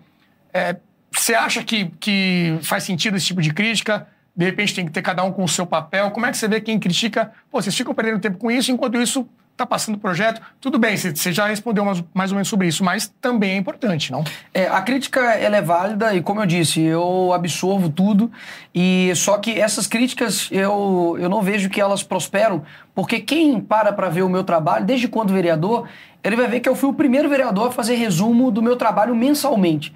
É, 0.54 0.76
você 1.10 1.34
acha 1.34 1.64
que, 1.64 1.86
que 1.98 2.56
faz 2.62 2.84
sentido 2.84 3.16
esse 3.16 3.26
tipo 3.26 3.42
de 3.42 3.52
crítica? 3.52 4.06
De 4.34 4.44
repente 4.44 4.72
tem 4.72 4.86
que 4.86 4.92
ter 4.92 5.02
cada 5.02 5.24
um 5.24 5.32
com 5.32 5.42
o 5.42 5.48
seu 5.48 5.66
papel. 5.66 6.12
Como 6.12 6.24
é 6.24 6.30
que 6.30 6.36
você 6.36 6.46
vê 6.46 6.60
quem 6.60 6.78
critica? 6.78 7.32
Pô, 7.50 7.60
vocês 7.60 7.76
ficam 7.76 7.92
perdendo 7.92 8.20
tempo 8.20 8.38
com 8.38 8.48
isso, 8.48 8.70
enquanto 8.70 8.96
isso 8.96 9.28
está 9.56 9.64
passando 9.64 9.94
o 9.94 9.98
projeto. 9.98 10.40
Tudo 10.60 10.78
bem, 10.78 10.96
você 10.96 11.32
já 11.32 11.46
respondeu 11.46 11.84
mais, 11.84 12.04
mais, 12.12 12.30
ou 12.30 12.36
menos 12.36 12.48
sobre 12.48 12.68
isso, 12.68 12.84
mas 12.84 13.12
também 13.20 13.52
é 13.52 13.56
importante, 13.56 14.12
não? 14.12 14.22
É, 14.52 14.66
a 14.66 14.82
crítica 14.82 15.20
ela 15.32 15.56
é 15.56 15.62
válida 15.62 16.14
e, 16.14 16.20
como 16.20 16.42
eu 16.42 16.46
disse, 16.46 16.80
eu 16.82 17.32
absorvo 17.32 17.88
tudo. 17.88 18.30
E 18.74 19.10
só 19.16 19.38
que 19.38 19.58
essas 19.58 19.86
críticas 19.86 20.48
eu, 20.52 21.16
eu 21.18 21.28
não 21.28 21.40
vejo 21.40 21.70
que 21.70 21.80
elas 21.80 22.02
prosperam, 22.02 22.62
porque 22.96 23.20
quem 23.20 23.60
para 23.60 23.92
para 23.92 24.08
ver 24.08 24.22
o 24.22 24.28
meu 24.28 24.42
trabalho, 24.42 24.86
desde 24.86 25.06
quando 25.06 25.30
vereador, 25.30 25.86
ele 26.24 26.34
vai 26.34 26.48
ver 26.48 26.60
que 26.60 26.68
eu 26.68 26.74
fui 26.74 26.88
o 26.88 26.94
primeiro 26.94 27.28
vereador 27.28 27.68
a 27.68 27.70
fazer 27.70 27.94
resumo 27.94 28.50
do 28.50 28.62
meu 28.62 28.74
trabalho 28.74 29.14
mensalmente. 29.14 29.94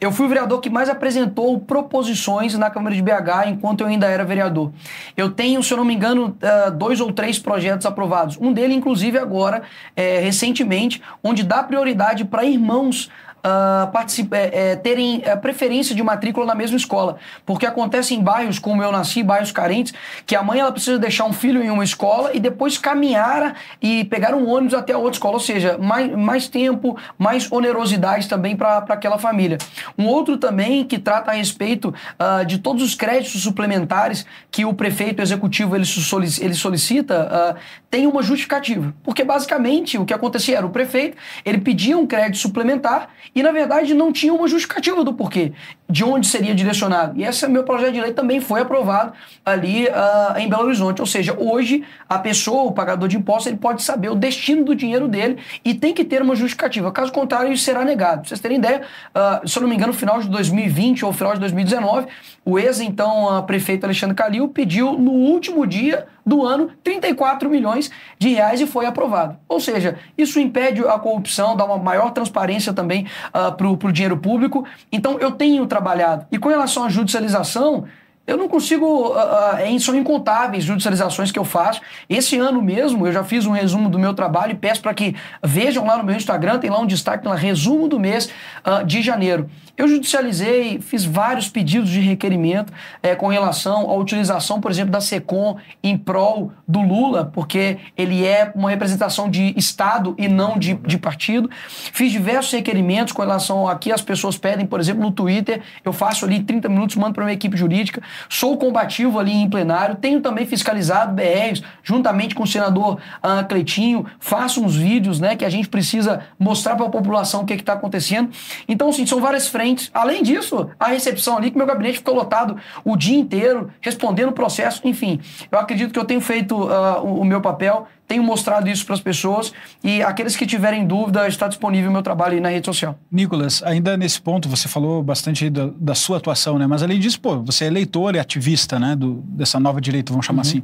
Eu 0.00 0.12
fui 0.12 0.26
o 0.26 0.28
vereador 0.28 0.60
que 0.60 0.70
mais 0.70 0.88
apresentou 0.88 1.58
proposições 1.58 2.56
na 2.56 2.70
Câmara 2.70 2.94
de 2.94 3.02
BH 3.02 3.48
enquanto 3.48 3.80
eu 3.80 3.88
ainda 3.88 4.06
era 4.06 4.24
vereador. 4.24 4.70
Eu 5.16 5.30
tenho, 5.30 5.60
se 5.60 5.72
eu 5.72 5.78
não 5.78 5.84
me 5.84 5.94
engano, 5.94 6.36
eh, 6.40 6.70
dois 6.70 7.00
ou 7.00 7.12
três 7.12 7.38
projetos 7.38 7.84
aprovados. 7.84 8.38
Um 8.40 8.52
deles, 8.52 8.76
inclusive, 8.76 9.18
agora, 9.18 9.62
é, 9.96 10.20
recentemente, 10.20 11.02
onde 11.24 11.42
dá 11.42 11.64
prioridade 11.64 12.24
para 12.26 12.44
irmãos 12.44 13.10
uh, 13.46 14.34
é, 14.52 14.76
terem 14.76 15.22
preferência 15.40 15.94
de 15.94 16.02
matrícula 16.02 16.44
na 16.44 16.54
mesma 16.54 16.76
escola. 16.76 17.16
Porque 17.44 17.64
acontece 17.64 18.14
em 18.14 18.22
bairros 18.22 18.58
como 18.58 18.82
eu 18.82 18.90
nasci, 18.90 19.22
bairros 19.22 19.52
carentes, 19.52 19.94
que 20.26 20.34
a 20.34 20.42
mãe 20.42 20.60
ela 20.60 20.72
precisa 20.72 20.98
deixar 20.98 21.24
um 21.24 21.32
filho 21.32 21.62
em 21.62 21.70
uma 21.70 21.84
escola 21.84 22.30
e 22.34 22.40
depois 22.40 22.76
caminhar 22.76 23.54
e 23.80 24.04
pegar 24.04 24.34
um 24.34 24.48
ônibus 24.48 24.74
até 24.74 24.92
a 24.92 24.98
outra 24.98 25.12
escola. 25.12 25.34
Ou 25.34 25.40
seja, 25.40 25.78
mais, 25.78 26.10
mais 26.16 26.48
tempo, 26.48 26.98
mais 27.18 27.50
onerosidade 27.50 28.28
também 28.28 28.56
para 28.56 28.78
aquela 28.78 29.18
família. 29.18 29.58
Um 29.96 30.06
outro 30.06 30.36
também 30.36 30.84
que 30.84 30.98
trata 30.98 31.30
a 31.30 31.34
respeito 31.34 31.94
uh, 32.18 32.44
de 32.44 32.58
todos 32.58 32.82
os 32.82 32.94
créditos 32.94 33.42
suplementares 33.42 34.26
que 34.50 34.64
o 34.64 34.74
prefeito 34.74 35.22
executivo 35.22 35.76
ele 35.76 35.84
solicita, 35.84 37.54
uh, 37.54 37.58
tem 37.90 38.06
uma 38.06 38.22
justificativa. 38.22 38.94
Porque 39.02 39.22
basicamente 39.24 39.98
o 39.98 40.04
que 40.04 40.14
acontecia 40.14 40.56
era 40.56 40.66
o 40.66 40.70
prefeito, 40.70 41.16
ele 41.44 41.58
pedia 41.58 41.96
um 41.96 42.06
crédito 42.06 42.38
suplementar 42.38 43.08
e 43.36 43.42
na 43.42 43.52
verdade 43.52 43.92
não 43.92 44.10
tinha 44.10 44.32
uma 44.32 44.48
justificativa 44.48 45.04
do 45.04 45.12
porquê, 45.12 45.52
de 45.88 46.02
onde 46.02 46.26
seria 46.26 46.54
direcionado. 46.54 47.18
E 47.18 47.24
esse 47.24 47.46
meu 47.46 47.62
projeto 47.62 47.92
de 47.92 48.00
lei 48.00 48.12
também 48.12 48.40
foi 48.40 48.60
aprovado 48.60 49.12
ali 49.44 49.86
uh, 49.86 50.38
em 50.38 50.48
Belo 50.48 50.64
Horizonte. 50.64 51.00
Ou 51.00 51.06
seja, 51.06 51.36
hoje 51.38 51.84
a 52.08 52.18
pessoa, 52.18 52.64
o 52.64 52.72
pagador 52.72 53.08
de 53.08 53.16
impostos, 53.16 53.46
ele 53.46 53.56
pode 53.56 53.82
saber 53.82 54.10
o 54.10 54.14
destino 54.14 54.64
do 54.64 54.74
dinheiro 54.74 55.06
dele 55.06 55.38
e 55.64 55.74
tem 55.74 55.94
que 55.94 56.04
ter 56.04 56.22
uma 56.22 56.34
justificativa. 56.34 56.90
Caso 56.90 57.12
contrário, 57.12 57.52
isso 57.52 57.64
será 57.64 57.84
negado. 57.84 58.20
Pra 58.20 58.28
vocês 58.28 58.40
terem 58.40 58.58
ideia, 58.58 58.82
uh, 59.14 59.48
se 59.48 59.56
eu 59.56 59.62
não 59.62 59.68
me 59.68 59.74
engano, 59.74 59.92
no 59.92 59.98
final 59.98 60.20
de 60.20 60.28
2020 60.28 61.04
ou 61.04 61.12
final 61.12 61.34
de 61.34 61.40
2019, 61.40 62.06
o 62.44 62.58
ex-então 62.58 63.38
uh, 63.38 63.42
prefeito 63.42 63.84
Alexandre 63.84 64.16
Calil 64.16 64.48
pediu 64.48 64.92
no 64.92 65.12
último 65.12 65.66
dia 65.66 66.06
do 66.26 66.44
ano 66.44 66.70
34 66.82 67.48
milhões 67.48 67.90
de 68.18 68.30
reais 68.30 68.60
e 68.60 68.66
foi 68.66 68.84
aprovado. 68.84 69.36
Ou 69.48 69.60
seja, 69.60 69.96
isso 70.18 70.40
impede 70.40 70.82
a 70.82 70.98
corrupção, 70.98 71.56
dá 71.56 71.64
uma 71.64 71.78
maior 71.78 72.10
transparência 72.10 72.72
também 72.72 73.06
uh, 73.28 73.52
para 73.52 73.68
o 73.68 73.92
dinheiro 73.92 74.16
público. 74.16 74.66
Então 74.90 75.18
eu 75.20 75.30
tenho 75.30 75.66
trabalhado. 75.76 76.26
E 76.32 76.38
com 76.38 76.48
relação 76.48 76.84
à 76.84 76.88
judicialização, 76.88 77.84
eu 78.26 78.36
não 78.36 78.48
consigo. 78.48 79.12
Uh, 79.12 79.80
são 79.80 79.94
incontáveis 79.94 80.64
judicializações 80.64 81.30
que 81.30 81.38
eu 81.38 81.44
faço. 81.44 81.80
Esse 82.08 82.36
ano 82.38 82.60
mesmo, 82.60 83.06
eu 83.06 83.12
já 83.12 83.22
fiz 83.22 83.46
um 83.46 83.52
resumo 83.52 83.88
do 83.88 83.98
meu 83.98 84.14
trabalho 84.14 84.52
e 84.52 84.54
peço 84.54 84.80
para 84.80 84.94
que 84.94 85.14
vejam 85.44 85.86
lá 85.86 85.96
no 85.96 86.04
meu 86.04 86.16
Instagram, 86.16 86.58
tem 86.58 86.70
lá 86.70 86.78
um 86.78 86.86
destaque 86.86 87.26
lá, 87.26 87.34
resumo 87.34 87.88
do 87.88 88.00
mês 88.00 88.30
uh, 88.64 88.84
de 88.84 89.02
janeiro. 89.02 89.48
Eu 89.76 89.86
judicializei, 89.86 90.80
fiz 90.80 91.04
vários 91.04 91.48
pedidos 91.48 91.90
de 91.90 92.00
requerimento 92.00 92.72
é, 93.02 93.14
com 93.14 93.26
relação 93.26 93.90
à 93.90 93.94
utilização, 93.94 94.58
por 94.58 94.70
exemplo, 94.70 94.90
da 94.90 95.02
SECOM 95.02 95.58
em 95.82 95.98
prol 95.98 96.50
do 96.66 96.80
Lula, 96.80 97.26
porque 97.26 97.76
ele 97.94 98.24
é 98.24 98.50
uma 98.54 98.70
representação 98.70 99.28
de 99.28 99.52
Estado 99.54 100.14
e 100.16 100.28
não 100.28 100.58
de, 100.58 100.74
de 100.74 100.96
partido. 100.96 101.50
Fiz 101.68 102.10
diversos 102.10 102.52
requerimentos 102.52 103.12
com 103.12 103.20
relação 103.20 103.68
a 103.68 103.76
que 103.76 103.92
as 103.92 104.00
pessoas 104.00 104.38
pedem, 104.38 104.64
por 104.64 104.80
exemplo, 104.80 105.02
no 105.02 105.10
Twitter. 105.10 105.60
Eu 105.84 105.92
faço 105.92 106.24
ali 106.24 106.42
30 106.42 106.70
minutos, 106.70 106.96
mando 106.96 107.12
para 107.12 107.24
minha 107.24 107.34
equipe 107.34 107.54
jurídica. 107.54 108.02
Sou 108.28 108.56
combativo 108.56 109.18
ali 109.18 109.32
em 109.32 109.48
plenário. 109.48 109.96
Tenho 109.96 110.20
também 110.20 110.46
fiscalizado 110.46 111.14
BRs, 111.14 111.62
juntamente 111.82 112.34
com 112.34 112.42
o 112.42 112.46
senador 112.46 112.98
uh, 113.22 113.46
Cleitinho. 113.48 114.06
Faço 114.18 114.62
uns 114.62 114.76
vídeos 114.76 115.20
né, 115.20 115.36
que 115.36 115.44
a 115.44 115.50
gente 115.50 115.68
precisa 115.68 116.22
mostrar 116.38 116.76
para 116.76 116.86
a 116.86 116.90
população 116.90 117.42
o 117.42 117.46
que 117.46 117.54
está 117.54 117.74
acontecendo. 117.74 118.30
Então, 118.68 118.92
sim, 118.92 119.06
são 119.06 119.20
várias 119.20 119.48
frentes. 119.48 119.90
Além 119.92 120.22
disso, 120.22 120.68
a 120.78 120.88
recepção 120.88 121.36
ali, 121.36 121.50
que 121.50 121.56
meu 121.56 121.66
gabinete 121.66 121.98
ficou 121.98 122.14
lotado 122.14 122.56
o 122.84 122.96
dia 122.96 123.18
inteiro, 123.18 123.70
respondendo 123.80 124.30
o 124.30 124.32
processo, 124.32 124.80
enfim. 124.84 125.20
Eu 125.50 125.58
acredito 125.58 125.92
que 125.92 125.98
eu 125.98 126.04
tenho 126.04 126.20
feito 126.20 126.56
uh, 126.56 127.00
o, 127.02 127.20
o 127.20 127.24
meu 127.24 127.40
papel, 127.40 127.86
tenho 128.06 128.22
mostrado 128.22 128.68
isso 128.68 128.84
para 128.84 128.94
as 128.94 129.00
pessoas 129.00 129.52
e 129.82 130.02
aqueles 130.02 130.36
que 130.36 130.46
tiverem 130.46 130.86
dúvida, 130.86 131.26
está 131.26 131.48
disponível 131.48 131.90
o 131.90 131.92
meu 131.92 132.02
trabalho 132.02 132.34
aí 132.34 132.40
na 132.40 132.48
rede 132.48 132.66
social. 132.66 132.98
Nicolas, 133.10 133.62
ainda 133.62 133.96
nesse 133.96 134.20
ponto, 134.20 134.48
você 134.48 134.68
falou 134.68 135.02
bastante 135.02 135.50
da, 135.50 135.70
da 135.76 135.94
sua 135.94 136.18
atuação, 136.18 136.58
né? 136.58 136.66
Mas 136.66 136.82
além 136.82 137.00
disso, 137.00 137.20
pô, 137.20 137.42
você 137.42 137.66
é 137.66 137.70
leitor 137.70 138.14
e 138.14 138.18
ativista, 138.18 138.78
né? 138.78 138.94
Do, 138.94 139.14
dessa 139.26 139.58
nova 139.58 139.80
direita, 139.80 140.12
vamos 140.12 140.26
chamar 140.26 140.44
uhum. 140.44 140.48
assim. 140.48 140.62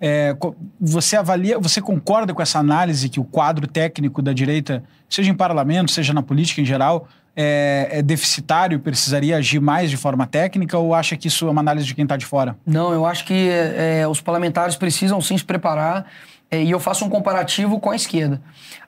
É, 0.00 0.36
você 0.80 1.16
avalia, 1.16 1.58
você 1.58 1.80
concorda 1.80 2.34
com 2.34 2.42
essa 2.42 2.58
análise 2.58 3.08
que 3.08 3.20
o 3.20 3.24
quadro 3.24 3.66
técnico 3.66 4.20
da 4.20 4.32
direita, 4.32 4.82
seja 5.08 5.30
em 5.30 5.34
parlamento, 5.34 5.90
seja 5.90 6.12
na 6.12 6.22
política 6.22 6.60
em 6.60 6.64
geral, 6.64 7.08
é, 7.34 7.88
é, 7.90 8.02
deficitário, 8.02 8.78
precisaria 8.78 9.36
agir 9.36 9.60
mais 9.60 9.90
de 9.90 9.96
forma 9.96 10.26
técnica 10.26 10.76
ou 10.76 10.94
acha 10.94 11.16
que 11.16 11.28
isso 11.28 11.46
é 11.46 11.50
uma 11.50 11.60
análise 11.60 11.86
de 11.86 11.94
quem 11.94 12.02
está 12.02 12.16
de 12.16 12.26
fora? 12.26 12.56
Não, 12.66 12.92
eu 12.92 13.06
acho 13.06 13.24
que 13.24 13.48
é, 13.48 14.06
os 14.06 14.20
parlamentares 14.20 14.76
precisam 14.76 15.20
sim 15.20 15.38
se 15.38 15.44
preparar 15.44 16.04
é, 16.04 16.06
e 16.52 16.70
eu 16.70 16.78
faço 16.78 17.04
um 17.04 17.08
comparativo 17.08 17.80
com 17.80 17.90
a 17.90 17.96
esquerda. 17.96 18.40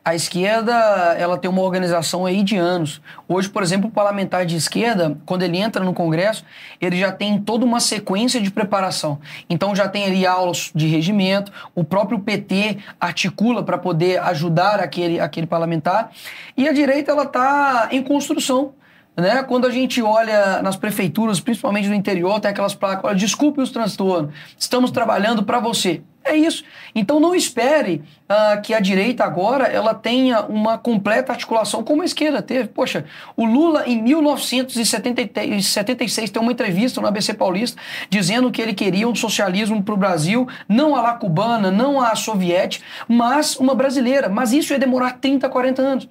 A 0.05 0.15
esquerda, 0.15 0.73
ela 1.19 1.39
tem 1.39 1.51
uma 1.51 1.63
organização 1.63 2.27
aí 2.27 2.43
de 2.43 2.59
anos. 2.59 3.01
Hoje, 3.27 3.49
por 3.49 3.63
exemplo, 3.63 3.89
o 3.89 3.91
parlamentar 3.91 4.45
de 4.45 4.55
esquerda, 4.55 5.17
quando 5.25 5.45
ele 5.45 5.57
entra 5.57 5.83
no 5.83 5.95
Congresso, 5.95 6.45
ele 6.79 6.99
já 6.99 7.11
tem 7.11 7.41
toda 7.41 7.65
uma 7.65 7.81
sequência 7.81 8.39
de 8.39 8.51
preparação. 8.51 9.19
Então 9.49 9.75
já 9.75 9.89
tem 9.89 10.05
ali 10.05 10.27
aulas 10.27 10.71
de 10.75 10.87
regimento, 10.87 11.51
o 11.75 11.83
próprio 11.83 12.19
PT 12.19 12.77
articula 13.01 13.63
para 13.63 13.79
poder 13.79 14.21
ajudar 14.21 14.79
aquele, 14.79 15.19
aquele 15.19 15.47
parlamentar. 15.47 16.11
E 16.55 16.69
a 16.69 16.73
direita, 16.73 17.13
ela 17.13 17.25
está 17.25 17.89
em 17.91 18.03
construção. 18.03 18.75
Né? 19.17 19.43
Quando 19.45 19.67
a 19.67 19.71
gente 19.71 20.03
olha 20.03 20.61
nas 20.61 20.77
prefeituras, 20.77 21.41
principalmente 21.41 21.89
no 21.89 21.95
interior, 21.95 22.39
tem 22.41 22.51
aquelas 22.51 22.75
placas, 22.75 23.05
olha, 23.05 23.17
desculpe 23.17 23.63
os 23.63 23.71
transtornos, 23.71 24.35
estamos 24.59 24.91
trabalhando 24.91 25.45
para 25.45 25.61
você. 25.61 26.03
É 26.25 26.35
isso. 26.35 26.65
Então 26.95 27.21
não 27.21 27.35
espere 27.35 28.03
uh, 28.25 28.63
que 28.63 28.73
a 28.73 28.81
direita 28.81 29.25
agora 29.25 29.67
ela 29.67 29.93
tenha 29.93 30.41
uma 30.41 30.79
completa 30.79 31.33
articulação 31.33 31.85
como 31.85 32.01
a 32.01 32.07
esquerda 32.07 32.41
teve. 32.41 32.69
Poxa, 32.69 33.05
o 33.37 33.45
Lula 33.45 33.87
em 33.87 34.01
1976 34.03 36.31
tem 36.31 36.41
uma 36.41 36.53
entrevista 36.53 36.99
no 36.99 37.07
ABC 37.07 37.35
Paulista 37.35 37.79
dizendo 38.09 38.51
que 38.51 38.63
ele 38.63 38.73
queria 38.73 39.07
um 39.07 39.15
socialismo 39.15 39.83
para 39.83 39.93
o 39.93 39.99
Brasil, 39.99 40.49
não 40.67 40.97
a 40.97 41.03
lá 41.03 41.13
cubana, 41.15 41.71
não 41.71 42.01
a 42.01 42.17
soviética, 42.17 42.83
mas 43.07 43.57
uma 43.57 43.75
brasileira. 43.75 44.31
Mas 44.31 44.53
isso 44.53 44.73
ia 44.73 44.79
demorar 44.79 45.19
30, 45.19 45.47
40 45.49 45.83
anos. 45.83 46.09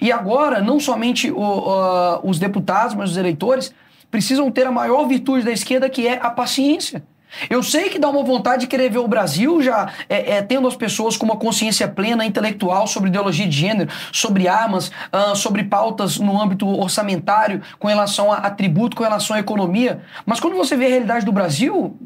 E 0.00 0.10
agora, 0.10 0.60
não 0.60 0.80
somente 0.80 1.30
o, 1.30 1.38
uh, 1.38 2.20
os 2.22 2.38
deputados, 2.38 2.94
mas 2.94 3.10
os 3.10 3.18
eleitores 3.18 3.74
precisam 4.10 4.50
ter 4.50 4.66
a 4.66 4.72
maior 4.72 5.06
virtude 5.06 5.44
da 5.44 5.52
esquerda, 5.52 5.88
que 5.88 6.06
é 6.06 6.18
a 6.20 6.30
paciência. 6.30 7.02
Eu 7.48 7.62
sei 7.62 7.88
que 7.88 7.98
dá 7.98 8.08
uma 8.08 8.22
vontade 8.22 8.62
de 8.62 8.66
querer 8.66 8.90
ver 8.90 8.98
o 8.98 9.08
Brasil 9.08 9.62
já 9.62 9.92
é, 10.08 10.36
é, 10.36 10.42
tendo 10.42 10.66
as 10.66 10.76
pessoas 10.76 11.16
com 11.16 11.24
uma 11.24 11.36
consciência 11.36 11.86
plena, 11.88 12.24
intelectual 12.24 12.86
sobre 12.86 13.08
ideologia 13.08 13.46
de 13.46 13.56
gênero, 13.56 13.90
sobre 14.12 14.48
armas, 14.48 14.88
uh, 14.88 15.34
sobre 15.34 15.64
pautas 15.64 16.18
no 16.18 16.40
âmbito 16.40 16.66
orçamentário, 16.66 17.62
com 17.78 17.88
relação 17.88 18.32
a, 18.32 18.36
a 18.36 18.50
tributo, 18.50 18.96
com 18.96 19.02
relação 19.02 19.36
à 19.36 19.40
economia. 19.40 20.02
Mas 20.26 20.40
quando 20.40 20.56
você 20.56 20.76
vê 20.76 20.86
a 20.86 20.88
realidade 20.88 21.24
do 21.24 21.32
Brasil, 21.32 21.96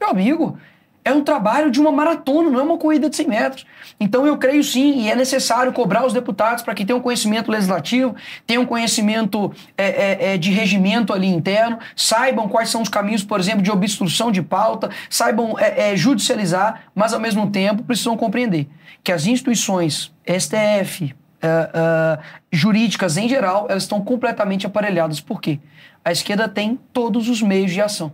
meu 0.00 0.10
amigo, 0.10 0.58
é 1.04 1.12
um 1.12 1.22
trabalho 1.22 1.70
de 1.70 1.80
uma 1.80 1.90
maratona, 1.90 2.50
não 2.50 2.60
é 2.60 2.62
uma 2.62 2.78
corrida 2.78 3.08
de 3.08 3.16
100 3.16 3.28
metros. 3.28 3.66
Então 3.98 4.26
eu 4.26 4.36
creio 4.36 4.62
sim, 4.62 5.02
e 5.02 5.10
é 5.10 5.14
necessário 5.14 5.72
cobrar 5.72 6.06
os 6.06 6.12
deputados 6.12 6.62
para 6.62 6.74
que 6.74 6.84
tenham 6.84 7.00
conhecimento 7.00 7.50
legislativo, 7.50 8.14
tenham 8.46 8.64
conhecimento 8.66 9.52
é, 9.76 9.84
é, 9.84 10.34
é, 10.34 10.38
de 10.38 10.50
regimento 10.50 11.12
ali 11.12 11.26
interno, 11.26 11.78
saibam 11.96 12.48
quais 12.48 12.68
são 12.68 12.82
os 12.82 12.88
caminhos, 12.88 13.22
por 13.22 13.40
exemplo, 13.40 13.62
de 13.62 13.70
obstrução 13.70 14.30
de 14.30 14.42
pauta, 14.42 14.90
saibam 15.08 15.58
é, 15.58 15.92
é 15.92 15.96
judicializar, 15.96 16.82
mas 16.94 17.12
ao 17.12 17.20
mesmo 17.20 17.50
tempo 17.50 17.82
precisam 17.82 18.16
compreender 18.16 18.68
que 19.02 19.12
as 19.12 19.26
instituições, 19.26 20.12
STF, 20.26 21.14
é, 21.42 22.18
jurídicas 22.52 23.16
em 23.16 23.28
geral, 23.28 23.66
elas 23.70 23.84
estão 23.84 24.00
completamente 24.02 24.66
aparelhadas. 24.66 25.20
Por 25.20 25.40
quê? 25.40 25.58
A 26.04 26.12
esquerda 26.12 26.48
tem 26.48 26.78
todos 26.92 27.28
os 27.28 27.40
meios 27.40 27.72
de 27.72 27.80
ação. 27.80 28.12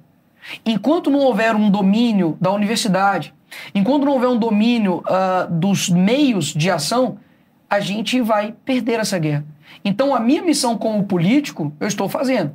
Enquanto 0.65 1.11
não 1.11 1.21
houver 1.21 1.55
um 1.55 1.71
domínio 1.71 2.37
da 2.41 2.53
universidade, 2.53 3.35
enquanto 3.75 4.05
não 4.05 4.13
houver 4.13 4.29
um 4.29 4.39
domínio 4.39 5.03
uh, 5.07 5.51
dos 5.51 5.89
meios 5.89 6.47
de 6.47 6.71
ação, 6.71 7.19
a 7.69 7.81
gente 7.81 8.21
vai 8.21 8.55
perder 8.65 9.01
essa 9.01 9.19
guerra. 9.19 9.45
Então, 9.85 10.15
a 10.15 10.21
minha 10.21 10.43
missão 10.43 10.77
como 10.77 11.05
político, 11.05 11.73
eu 11.81 11.87
estou 11.87 12.09
fazendo. 12.09 12.55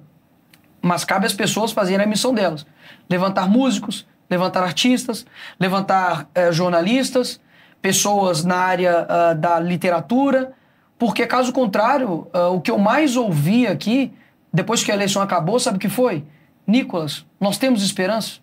Mas 0.82 1.06
cabe 1.06 1.26
às 1.26 1.34
pessoas 1.34 1.72
fazerem 1.72 2.06
a 2.06 2.10
missão 2.10 2.34
delas: 2.34 2.66
levantar 3.10 3.48
músicos, 3.48 4.08
levantar 4.30 4.64
artistas, 4.64 5.26
levantar 5.60 6.24
uh, 6.24 6.52
jornalistas, 6.52 7.40
pessoas 7.82 8.44
na 8.44 8.56
área 8.56 9.06
uh, 9.06 9.36
da 9.36 9.60
literatura, 9.60 10.54
porque, 10.98 11.26
caso 11.26 11.52
contrário, 11.52 12.28
uh, 12.34 12.54
o 12.54 12.62
que 12.62 12.70
eu 12.70 12.78
mais 12.78 13.16
ouvi 13.16 13.68
aqui, 13.68 14.14
depois 14.54 14.84
que 14.84 14.92
a 14.92 14.96
eleição 14.96 15.22
acabou, 15.22 15.60
sabe 15.60 15.78
o 15.78 15.80
que 15.80 15.90
foi? 15.90 16.24
Nicolas, 16.72 17.26
nós 17.40 17.58
temos 17.58 17.84
esperança? 17.84 18.40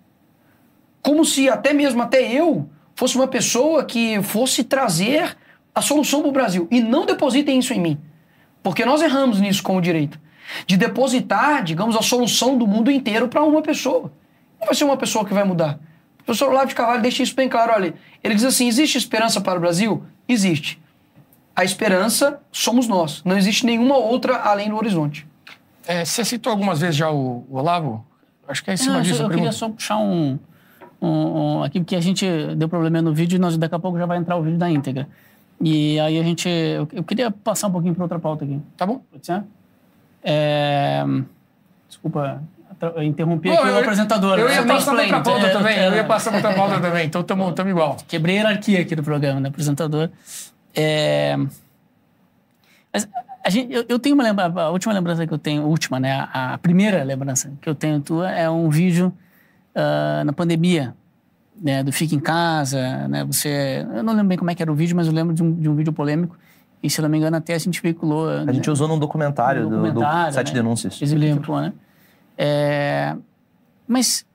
Como 1.03 1.25
se 1.25 1.49
até 1.49 1.73
mesmo 1.73 2.03
até 2.03 2.31
eu 2.31 2.69
fosse 2.95 3.17
uma 3.17 3.27
pessoa 3.27 3.85
que 3.85 4.21
fosse 4.23 4.62
trazer 4.62 5.37
a 5.75 5.81
solução 5.81 6.21
para 6.21 6.29
o 6.29 6.33
Brasil. 6.33 6.69
E 6.71 6.81
não 6.81 7.07
depositem 7.07 7.59
isso 7.59 7.73
em 7.73 7.81
mim. 7.81 7.99
Porque 8.62 8.85
nós 8.85 9.01
erramos 9.01 9.41
nisso 9.41 9.62
como 9.62 9.81
direito. 9.81 10.21
De 10.67 10.77
depositar, 10.77 11.62
digamos, 11.62 11.97
a 11.97 12.03
solução 12.03 12.59
do 12.59 12.67
mundo 12.67 12.91
inteiro 12.91 13.29
para 13.29 13.43
uma 13.43 13.62
pessoa. 13.62 14.12
Não 14.59 14.67
vai 14.67 14.75
ser 14.75 14.85
uma 14.85 14.97
pessoa 14.97 15.25
que 15.25 15.33
vai 15.33 15.45
mudar. 15.45 15.79
O 16.21 16.25
professor 16.25 16.51
Olavo 16.51 16.67
de 16.67 16.75
Carvalho 16.75 17.01
deixa 17.01 17.23
isso 17.23 17.35
bem 17.35 17.49
claro. 17.49 17.73
Olha, 17.73 17.95
ele 18.23 18.35
diz 18.35 18.45
assim: 18.45 18.67
existe 18.67 18.99
esperança 18.99 19.41
para 19.41 19.57
o 19.57 19.61
Brasil? 19.61 20.03
Existe. 20.29 20.81
a 21.55 21.64
esperança 21.64 22.41
somos 22.53 22.87
nós. 22.87 23.23
Não 23.25 23.37
existe 23.37 23.64
nenhuma 23.64 23.97
outra 23.97 24.37
além 24.37 24.69
do 24.69 24.77
horizonte. 24.77 25.27
É, 25.87 26.05
você 26.05 26.25
citou 26.25 26.51
algumas 26.51 26.81
vezes 26.81 26.97
já 26.97 27.11
o, 27.11 27.47
o 27.49 27.57
Olavo? 27.57 28.05
Acho 28.49 28.65
que 28.65 28.71
é 28.71 28.75
em 28.75 28.77
cima 28.77 28.95
Não, 28.95 29.03
disso. 29.03 29.23
eu, 29.23 29.27
eu 29.27 29.31
queria 29.35 29.53
só 29.53 29.69
puxar 29.69 29.99
um, 29.99 30.39
um, 31.01 31.09
um- 31.09 31.63
Aqui, 31.63 31.81
porque 31.81 31.95
a 31.95 32.01
gente 32.01 32.27
deu 32.57 32.69
problema 32.69 33.03
no 33.03 33.13
vídeo 33.13 33.37
e 33.37 33.39
nós, 33.39 33.57
daqui 33.59 33.75
a 33.75 33.79
pouco 33.79 33.99
já 33.99 34.07
vai 34.07 34.19
entrar 34.19 34.37
o 34.37 34.43
vídeo 34.43 34.59
da 34.59 34.71
íntegra. 34.71 35.07
E 35.61 35.99
aí 36.01 36.19
a 36.19 36.23
gente. 36.23 36.49
Eu, 36.49 36.89
eu 36.93 37.03
queria 37.05 37.31
passar 37.31 37.67
um 37.67 37.73
pouquinho 37.73 37.95
para 37.95 38.05
outra 38.05 38.19
pauta 38.19 38.45
aqui. 38.45 38.61
Tá 38.77 38.87
bom? 38.87 39.01
Pode 39.11 39.27
ser? 39.27 39.43
É, 40.23 41.05
desculpa, 41.89 42.43
eu 42.97 43.03
interrompi 43.03 43.51
aqui 43.51 43.67
eu- 43.69 43.75
o 43.75 43.79
apresentador. 43.79 44.39
Eu 44.39 44.49
ia 44.49 44.63
né? 44.63 44.67
passar 44.73 44.93
pra 44.95 45.03
outra 45.03 45.21
pauta 45.21 45.51
também. 45.51 45.79
Eu 45.79 45.95
ia 45.95 46.05
passar 46.05 46.31
pra 46.31 46.39
outra 46.39 46.55
pauta 46.55 46.81
também. 46.81 47.07
Então 47.07 47.23
tamo, 47.23 47.53
tamo 47.53 47.71
igual. 47.71 47.97
Quebrei 48.07 48.37
a 48.37 48.43
hierarquia 48.43 48.81
aqui 48.81 48.95
do 48.97 49.03
programa, 49.03 49.41
né? 49.41 49.49
Apresentador. 49.49 50.11
É... 50.75 51.37
Mas 52.93 53.07
a 53.49 53.51
gente, 53.51 53.73
eu, 53.73 53.83
eu 53.89 53.99
tenho 53.99 54.15
uma 54.15 54.23
lembrança, 54.23 54.61
a 54.61 54.71
última 54.71 54.93
lembrança 54.93 55.27
que 55.27 55.33
eu 55.33 55.39
tenho, 55.39 55.63
última, 55.65 55.99
né? 55.99 56.29
A, 56.33 56.55
a 56.55 56.59
primeira 56.59 57.03
lembrança 57.03 57.51
que 57.63 57.69
eu 57.69 57.75
tenho 57.75 57.99
tua 58.01 58.31
é 58.31 58.49
um 58.51 58.69
vídeo 58.69 59.11
ah, 59.75 60.23
na 60.27 60.33
pandemia, 60.35 60.95
né? 61.61 61.83
Do 61.83 61.91
Fica 61.91 62.15
em 62.15 62.21
Casa, 62.21 63.09
né? 63.09 63.25
Você, 63.25 63.87
eu 63.95 64.03
não 64.03 64.13
lembro 64.13 64.29
bem 64.29 64.37
como 64.39 64.51
é 64.51 64.55
que 64.55 64.63
era 64.63 64.71
o 64.71 64.75
vídeo, 64.75 64.95
mas 64.95 65.07
eu 65.07 65.13
lembro 65.15 65.35
de 65.35 65.43
um, 65.43 65.53
de 65.55 65.69
um 65.69 65.75
vídeo 65.75 65.93
polêmico 65.95 66.37
e, 66.83 66.91
se 66.91 67.01
eu 67.01 67.03
não 67.05 67.09
me 67.09 67.17
engano, 67.17 67.37
até 67.37 67.55
a 67.55 67.59
gente 67.59 67.81
veiculou. 67.83 68.29
A 68.29 68.53
gente 68.53 68.71
usou 68.71 68.87
num 68.87 68.99
documentário, 68.99 69.63
Um 69.67 69.71
do- 69.71 69.77
documentário, 69.77 70.31
do 70.31 70.35
Sete 70.35 70.49
né? 70.49 70.55
Denúncias. 70.55 71.01
Exemplificou, 71.01 71.61
né? 71.61 71.73
É, 72.37 73.17
mas 73.87 74.27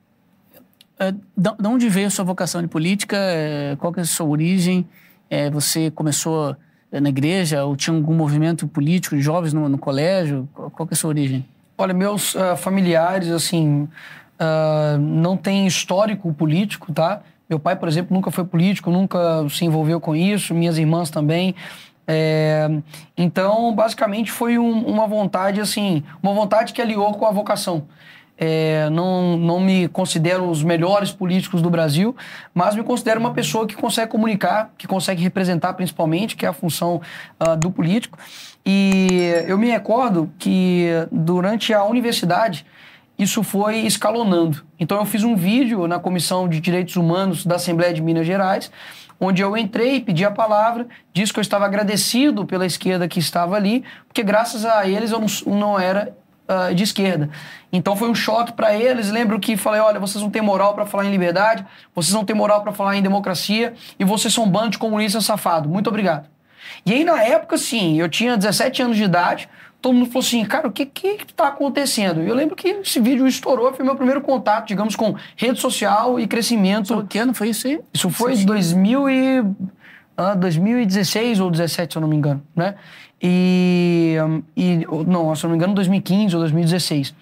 da, 1.36 1.52
da 1.52 1.68
onde 1.68 1.88
veio 1.88 2.06
a 2.06 2.10
sua 2.10 2.24
vocação 2.24 2.60
de 2.60 2.68
política? 2.68 3.16
É, 3.16 3.76
qual 3.78 3.92
que 3.92 4.00
é 4.00 4.02
a 4.02 4.06
sua 4.06 4.26
origem? 4.26 4.86
É, 5.30 5.50
você 5.50 5.90
começou 5.90 6.56
na 7.00 7.08
igreja 7.08 7.64
ou 7.64 7.76
tinha 7.76 7.96
algum 7.96 8.14
movimento 8.14 8.66
político 8.66 9.16
de 9.16 9.22
jovens 9.22 9.52
no, 9.52 9.68
no 9.68 9.78
colégio? 9.78 10.48
Qual, 10.54 10.88
é 10.90 10.94
a 10.94 10.96
sua 10.96 11.08
origem? 11.08 11.44
Olha, 11.76 11.92
meus 11.94 12.36
ah, 12.36 12.56
familiares, 12.56 13.30
assim, 13.30 13.88
ah, 14.38 14.96
não 15.00 15.36
tem 15.36 15.66
histórico 15.66 16.32
político, 16.32 16.92
tá? 16.92 17.20
Meu 17.48 17.58
pai, 17.58 17.76
por 17.76 17.88
exemplo, 17.88 18.14
nunca 18.14 18.30
foi 18.30 18.44
político, 18.44 18.90
nunca 18.90 19.46
se 19.50 19.64
envolveu 19.64 20.00
com 20.00 20.16
isso, 20.16 20.54
minhas 20.54 20.78
irmãs 20.78 21.10
também. 21.10 21.54
É, 22.06 22.68
então, 23.16 23.74
basicamente, 23.74 24.30
foi 24.30 24.58
um- 24.58 24.84
uma 24.86 25.06
vontade, 25.06 25.60
assim, 25.60 26.02
uma 26.22 26.32
vontade 26.34 26.72
que 26.72 26.80
aliou 26.80 27.12
com 27.14 27.26
a 27.26 27.30
vocação. 27.30 27.84
É, 28.36 28.90
não, 28.90 29.36
não 29.36 29.60
me 29.60 29.86
considero 29.88 30.48
os 30.48 30.62
melhores 30.62 31.12
políticos 31.12 31.62
do 31.62 31.70
Brasil, 31.70 32.16
mas 32.52 32.74
me 32.74 32.82
considero 32.82 33.20
uma 33.20 33.32
pessoa 33.32 33.66
que 33.66 33.76
consegue 33.76 34.10
comunicar, 34.10 34.72
que 34.76 34.88
consegue 34.88 35.22
representar 35.22 35.72
principalmente, 35.74 36.34
que 36.34 36.44
é 36.44 36.48
a 36.48 36.52
função 36.52 37.00
ah, 37.38 37.54
do 37.54 37.70
político. 37.70 38.18
E 38.66 39.30
eu 39.46 39.56
me 39.56 39.70
recordo 39.70 40.30
que 40.38 40.88
durante 41.12 41.72
a 41.72 41.84
universidade 41.84 42.66
isso 43.18 43.42
foi 43.42 43.78
escalonando. 43.80 44.64
Então 44.78 44.98
eu 44.98 45.04
fiz 45.04 45.22
um 45.22 45.36
vídeo 45.36 45.86
na 45.86 45.98
Comissão 45.98 46.48
de 46.48 46.60
Direitos 46.60 46.96
Humanos 46.96 47.46
da 47.46 47.56
Assembleia 47.56 47.94
de 47.94 48.02
Minas 48.02 48.26
Gerais, 48.26 48.70
onde 49.20 49.42
eu 49.42 49.56
entrei, 49.56 50.00
pedi 50.00 50.24
a 50.24 50.30
palavra, 50.30 50.86
disse 51.12 51.32
que 51.32 51.38
eu 51.38 51.42
estava 51.42 51.64
agradecido 51.64 52.44
pela 52.44 52.66
esquerda 52.66 53.06
que 53.06 53.18
estava 53.18 53.54
ali, 53.54 53.84
porque 54.08 54.22
graças 54.22 54.64
a 54.64 54.88
eles 54.88 55.12
eu 55.12 55.20
não, 55.20 55.56
não 55.56 55.78
era 55.78 56.16
ah, 56.46 56.72
de 56.72 56.82
esquerda. 56.82 57.30
Então 57.72 57.96
foi 57.96 58.08
um 58.08 58.14
choque 58.14 58.52
para 58.52 58.74
eles. 58.74 59.10
Lembro 59.10 59.40
que 59.40 59.56
falei: 59.56 59.80
olha, 59.80 59.98
vocês 59.98 60.22
não 60.22 60.30
têm 60.30 60.42
moral 60.42 60.74
para 60.74 60.84
falar 60.84 61.06
em 61.06 61.10
liberdade, 61.10 61.64
vocês 61.94 62.12
não 62.12 62.24
têm 62.24 62.36
moral 62.36 62.62
para 62.62 62.72
falar 62.72 62.96
em 62.96 63.02
democracia 63.02 63.72
e 63.98 64.04
vocês 64.04 64.32
são 64.32 64.44
um 64.44 64.50
bando 64.50 64.70
de 64.70 64.78
comunistas 64.78 65.24
safado. 65.24 65.68
Muito 65.68 65.88
obrigado. 65.88 66.28
E 66.84 66.92
aí, 66.92 67.04
na 67.04 67.22
época, 67.22 67.56
sim, 67.56 67.98
eu 67.98 68.08
tinha 68.08 68.36
17 68.36 68.82
anos 68.82 68.96
de 68.96 69.04
idade, 69.04 69.48
todo 69.80 69.94
mundo 69.94 70.06
falou 70.06 70.20
assim, 70.20 70.44
cara, 70.44 70.68
o 70.68 70.72
que 70.72 70.86
que 70.86 71.26
tá 71.34 71.48
acontecendo? 71.48 72.22
E 72.22 72.28
eu 72.28 72.34
lembro 72.34 72.56
que 72.56 72.68
esse 72.68 73.00
vídeo 73.00 73.26
estourou, 73.26 73.72
foi 73.72 73.84
meu 73.84 73.96
primeiro 73.96 74.20
contato, 74.20 74.66
digamos, 74.66 74.96
com 74.96 75.14
rede 75.36 75.60
social 75.60 76.18
e 76.18 76.26
crescimento. 76.26 77.06
Que 77.06 77.18
ano 77.18 77.34
foi 77.34 77.50
isso 77.50 77.66
aí? 77.66 77.80
Isso 77.92 78.08
foi 78.10 78.34
em 78.34 78.44
2000 78.44 79.10
e, 79.10 79.44
ah, 80.16 80.34
2016 80.34 81.40
ou 81.40 81.48
2017, 81.50 81.92
se 81.92 81.98
eu 81.98 82.00
não 82.00 82.08
me 82.08 82.16
engano, 82.16 82.42
né? 82.54 82.74
E, 83.26 84.16
e, 84.54 84.86
não, 85.06 85.34
se 85.34 85.46
eu 85.46 85.48
não 85.48 85.56
me 85.56 85.56
engano, 85.56 85.72
2015 85.72 86.34
ou 86.36 86.42
2016. 86.42 87.14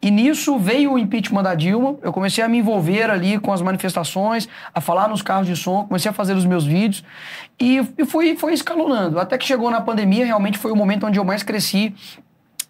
E 0.00 0.08
nisso 0.08 0.56
veio 0.60 0.92
o 0.92 0.98
impeachment 0.98 1.42
da 1.42 1.56
Dilma, 1.56 1.96
eu 2.02 2.12
comecei 2.12 2.42
a 2.42 2.48
me 2.48 2.58
envolver 2.58 3.10
ali 3.10 3.36
com 3.36 3.52
as 3.52 3.60
manifestações, 3.60 4.48
a 4.72 4.80
falar 4.80 5.08
nos 5.08 5.22
carros 5.22 5.48
de 5.48 5.56
som, 5.56 5.84
comecei 5.86 6.08
a 6.08 6.14
fazer 6.14 6.34
os 6.34 6.46
meus 6.46 6.64
vídeos 6.64 7.04
e, 7.60 7.84
e 7.98 8.06
fui, 8.06 8.36
foi 8.36 8.54
escalonando. 8.54 9.18
Até 9.18 9.36
que 9.36 9.44
chegou 9.44 9.70
na 9.72 9.80
pandemia, 9.80 10.24
realmente 10.24 10.56
foi 10.56 10.70
o 10.70 10.76
momento 10.76 11.04
onde 11.04 11.18
eu 11.18 11.24
mais 11.24 11.42
cresci 11.42 11.94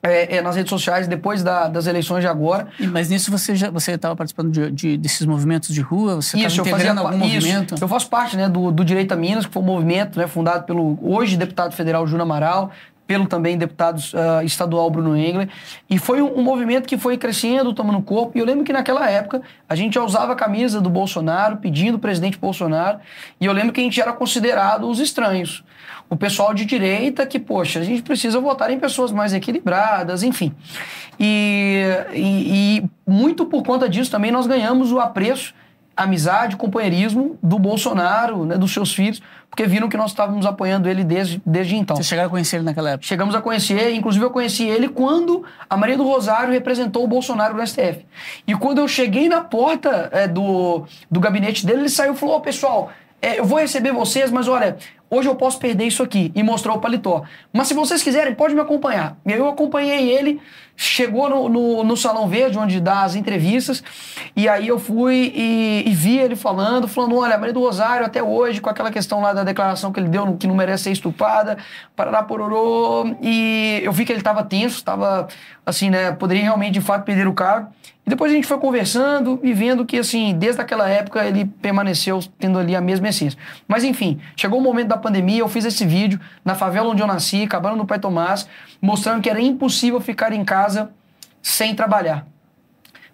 é, 0.03 0.37
é, 0.37 0.43
nas 0.43 0.57
redes 0.57 0.71
sociais, 0.71 1.07
depois 1.07 1.43
da- 1.43 1.69
das 1.69 1.87
eleições 1.87 2.23
de 2.23 2.27
agora. 2.27 2.69
E- 2.79 2.87
Mas 2.87 3.11
nisso 3.11 3.31
você 3.31 3.55
já 3.55 3.71
você 3.71 3.93
estava 3.93 4.17
participando 4.17 4.51
de, 4.51 4.71
de- 4.71 4.97
desses 4.97 5.27
movimentos 5.27 5.75
de 5.75 5.81
rua? 5.81 6.17
Você 6.17 6.37
estava 6.39 6.47
Isso, 6.47 6.61
eu 6.61 6.65
fazia 6.65 6.93
algum 6.93 7.25
isso. 7.27 7.35
movimento? 7.47 7.75
Eu 7.81 7.89
faço 7.89 8.09
parte 8.09 8.37
né, 8.37 8.49
do, 8.49 8.71
do 8.71 8.85
Direito 8.85 9.13
a 9.13 9.17
Minas, 9.17 9.45
que 9.47 9.53
foi 9.53 9.63
um 9.63 9.67
movimento 9.67 10.19
né, 10.19 10.27
fundado 10.27 10.65
pelo 10.65 10.99
hoje 11.03 11.37
deputado 11.37 11.75
federal 11.75 12.07
Júnior 12.07 12.23
Amaral, 12.23 12.71
pelo 13.07 13.27
também 13.27 13.59
deputado 13.59 14.01
ah, 14.15 14.45
estadual 14.45 14.89
Bruno 14.89 15.17
Engler. 15.17 15.49
E 15.91 15.99
foi 15.99 16.23
um, 16.23 16.39
um 16.39 16.43
movimento 16.45 16.87
que 16.87 16.97
foi 16.97 17.19
crescendo, 17.19 17.73
tomando 17.75 18.01
corpo. 18.01 18.33
E 18.37 18.41
eu 18.41 18.47
lembro 18.47 18.65
que 18.65 18.73
naquela 18.73 19.11
época 19.11 19.43
a 19.69 19.75
gente 19.75 19.95
já 19.95 20.03
usava 20.05 20.33
a 20.33 20.37
camisa 20.37 20.81
do 20.81 20.89
Bolsonaro, 20.89 21.57
pedindo 21.57 21.97
o 21.97 21.99
presidente 21.99 22.39
Bolsonaro. 22.39 23.01
E 23.41 23.45
eu 23.47 23.53
lembro 23.53 23.73
que 23.73 23.81
a 23.81 23.85
gente 23.85 24.01
era 24.01 24.13
considerado 24.13 24.89
os 24.89 25.01
estranhos. 25.01 25.65
O 26.11 26.17
pessoal 26.17 26.53
de 26.53 26.65
direita 26.65 27.25
que, 27.25 27.39
poxa, 27.39 27.79
a 27.79 27.85
gente 27.85 28.03
precisa 28.03 28.41
votar 28.41 28.71
em 28.71 28.79
pessoas 28.81 29.13
mais 29.13 29.33
equilibradas, 29.33 30.23
enfim. 30.25 30.53
E, 31.19 31.83
e- 32.13 32.79
e 32.79 32.91
muito 33.11 33.47
por 33.47 33.63
conta 33.63 33.89
disso 33.89 34.11
também 34.11 34.31
nós 34.33 34.47
ganhamos 34.47 34.91
o 34.93 34.99
apreço 34.99 35.55
amizade, 35.97 36.57
companheirismo 36.57 37.37
do 37.43 37.59
Bolsonaro, 37.59 38.47
né, 38.47 38.57
dos 38.57 38.73
seus 38.73 38.91
filhos, 38.95 39.21
porque 39.51 39.67
viram 39.67 39.87
que 39.87 39.99
nós 39.99 40.13
estávamos 40.13 40.47
apoiando 40.47 40.89
ele 40.89 41.05
desde, 41.05 41.43
desde 41.45 41.77
então. 41.77 41.95
Vocês 41.95 42.07
chegaram 42.07 42.29
a 42.29 42.31
conhecer 42.31 42.57
ele 42.57 42.65
naquela 42.65 42.91
época? 42.91 43.07
Chegamos 43.07 43.35
a 43.35 43.41
conhecer, 43.43 43.93
inclusive 43.95 44.25
eu 44.25 44.31
conheci 44.31 44.65
ele 44.67 44.89
quando 44.89 45.45
a 45.69 45.77
Maria 45.77 45.99
do 45.99 46.05
Rosário 46.05 46.53
representou 46.55 47.05
o 47.05 47.07
Bolsonaro 47.07 47.55
no 47.55 47.67
STF. 47.67 48.07
E 48.47 48.55
quando 48.55 48.79
eu 48.79 48.89
cheguei 48.89 49.29
na 49.29 49.43
porta 49.43 50.09
é, 50.11 50.27
do, 50.27 50.85
do 51.11 51.21
gabinete 51.21 51.67
dele, 51.67 51.81
ele 51.81 51.89
saiu 51.91 52.15
e 52.15 52.17
falou: 52.17 52.37
Ô 52.37 52.41
pessoal, 52.41 52.91
é, 53.23 53.39
eu 53.39 53.45
vou 53.45 53.59
receber 53.59 53.93
vocês, 53.93 54.31
mas 54.31 54.49
olha, 54.49 54.77
hoje 55.11 55.29
eu 55.29 55.35
posso 55.35 55.59
perder 55.59 55.85
isso 55.85 56.03
aqui. 56.03 56.33
E 56.35 56.43
mostrou 56.43 56.77
o 56.77 56.81
paletó. 56.81 57.23
Mas 57.53 57.69
se 57.69 57.75
vocês 57.75 58.03
quiserem, 58.03 58.35
pode 58.35 58.55
me 58.55 58.61
acompanhar. 58.61 59.17
E 59.27 59.33
aí 59.33 59.39
eu 59.39 59.49
acompanhei 59.49 60.09
ele, 60.11 60.41
chegou 60.75 61.29
no, 61.29 61.49
no, 61.49 61.85
no 61.85 61.97
Salão 61.97 62.27
Verde, 62.27 62.59
onde 62.59 62.81
dá 62.81 63.03
as 63.03 63.15
entrevistas, 63.15 63.85
e 64.35 64.49
aí 64.49 64.67
eu 64.67 64.79
fui 64.79 65.31
e, 65.35 65.83
e 65.87 65.91
vi 65.93 66.19
ele 66.19 66.35
falando, 66.35 66.89
falando: 66.89 67.19
olha, 67.19 67.35
a 67.35 67.39
Maria 67.39 67.53
do 67.53 67.61
Rosário, 67.61 68.07
até 68.07 68.23
hoje, 68.23 68.63
com 68.63 68.71
aquela 68.71 68.91
questão 68.91 69.21
lá 69.21 69.35
da 69.35 69.45
declaração 69.45 69.93
que 69.93 70.01
ele 70.01 70.09
deu, 70.09 70.37
que 70.39 70.47
não 70.47 70.55
merece 70.55 70.85
ser 70.85 70.93
estuprada, 70.93 71.59
parará 71.95 72.23
pororô, 72.23 73.15
e 73.21 73.81
eu 73.83 73.93
vi 73.93 74.07
que 74.07 74.13
ele 74.13 74.21
estava 74.21 74.43
tenso, 74.43 74.77
estava 74.77 75.29
assim, 75.71 75.91
né, 75.91 76.13
poderia 76.13 76.43
realmente 76.43 76.75
de 76.75 76.81
fato 76.81 77.05
perder 77.05 77.27
o 77.27 77.33
cargo. 77.33 77.69
E 78.07 78.11
depois 78.11 78.33
a 78.33 78.35
gente 78.35 78.47
foi 78.47 78.59
conversando 78.59 79.39
e 79.43 79.53
vendo 79.53 79.85
que, 79.85 79.99
assim, 79.99 80.35
desde 80.35 80.61
aquela 80.61 80.89
época 80.89 81.25
ele 81.25 81.45
permaneceu 81.45 82.21
tendo 82.39 82.59
ali 82.59 82.75
a 82.75 82.81
mesma 82.81 83.09
essência. 83.09 83.39
Mas 83.69 83.85
enfim, 83.85 84.21
chegou 84.37 84.59
o 84.59 84.63
momento 84.63 84.89
da 84.89 84.97
pandemia, 84.97 85.41
eu 85.41 85.49
fiz 85.49 85.65
esse 85.65 85.87
vídeo 85.87 86.19
na 86.45 86.55
favela 86.55 86.89
onde 86.89 87.03
eu 87.03 87.07
nasci, 87.07 87.43
acabando 87.45 87.77
no 87.77 87.87
Pai 87.87 87.99
Tomás, 87.99 88.49
mostrando 88.81 89.23
que 89.23 89.31
era 89.31 89.41
impossível 89.41 90.01
ficar 90.01 90.33
em 90.33 90.45
casa 90.45 90.91
sem 91.43 91.75
trabalhar. 91.75 92.27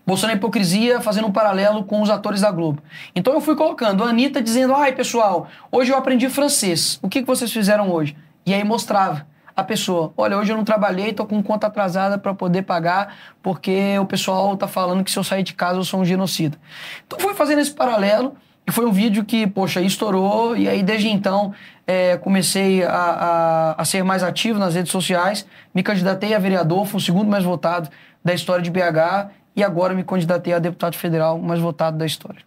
Mostrando 0.07 0.33
a 0.33 0.37
hipocrisia, 0.37 1.01
fazendo 1.01 1.27
um 1.27 1.33
paralelo 1.33 1.83
com 1.83 2.01
os 2.01 2.09
atores 2.09 2.41
da 2.41 2.51
Globo. 2.51 2.81
Então 3.15 3.35
eu 3.35 3.41
fui 3.41 3.57
colocando 3.57 4.05
a 4.05 4.09
Anitta 4.09 4.41
dizendo: 4.41 4.73
ai 4.73 4.93
pessoal, 4.93 5.49
hoje 5.71 5.91
eu 5.91 5.97
aprendi 5.99 6.29
francês. 6.29 7.01
O 7.03 7.09
que, 7.09 7.23
que 7.23 7.27
vocês 7.27 7.53
fizeram 7.53 7.91
hoje? 7.91 8.17
E 8.47 8.55
aí 8.55 8.63
mostrava 8.63 9.27
a 9.57 9.65
pessoa: 9.65 10.13
olha, 10.17 10.37
hoje 10.37 10.53
eu 10.53 10.57
não 10.57 10.65
trabalhei, 10.65 11.13
tô 11.13 11.25
com 11.25 11.43
conta 11.43 11.67
atrasada 11.67 12.19
para 12.19 12.35
poder 12.35 12.63
pagar, 12.63 13.17
porque 13.43 13.99
o 13.99 14.05
pessoal 14.05 14.57
tá 14.57 14.69
falando 14.69 15.03
que 15.03 15.11
se 15.11 15.19
eu 15.19 15.25
sair 15.25 15.43
de 15.43 15.55
casa 15.55 15.79
eu 15.79 15.85
sou 15.85 16.01
um 16.01 16.05
genocida. 16.05 16.59
Então 17.07 17.19
fui 17.19 17.35
fazendo 17.35 17.61
esse 17.61 17.73
paralelo. 17.73 18.37
E 18.69 18.73
foi 18.73 18.85
um 18.85 18.91
vídeo 18.91 19.25
que, 19.25 19.47
poxa, 19.47 19.81
estourou, 19.81 20.57
e 20.57 20.69
aí 20.69 20.83
desde 20.83 21.09
então 21.09 21.55
é, 21.87 22.17
comecei 22.17 22.83
a, 22.83 22.91
a, 22.91 23.81
a 23.81 23.85
ser 23.85 24.03
mais 24.03 24.25
ativo 24.25 24.59
nas 24.59 24.75
redes 24.75 24.91
sociais, 24.91 25.47
me 25.73 25.85
candidatei 25.85 26.35
a 26.35 26.39
vereador, 26.41 26.85
fui 26.85 26.99
o 26.99 27.01
segundo 27.01 27.31
mais 27.31 27.45
votado 27.45 27.89
da 28.25 28.35
história 28.35 28.61
de 28.61 28.69
BH, 28.69 29.31
e 29.55 29.63
agora 29.63 29.95
me 29.95 30.03
candidatei 30.03 30.53
a 30.53 30.59
deputado 30.59 30.97
federal 30.97 31.39
mais 31.39 31.61
votado 31.61 31.97
da 31.97 32.05
história. 32.05 32.43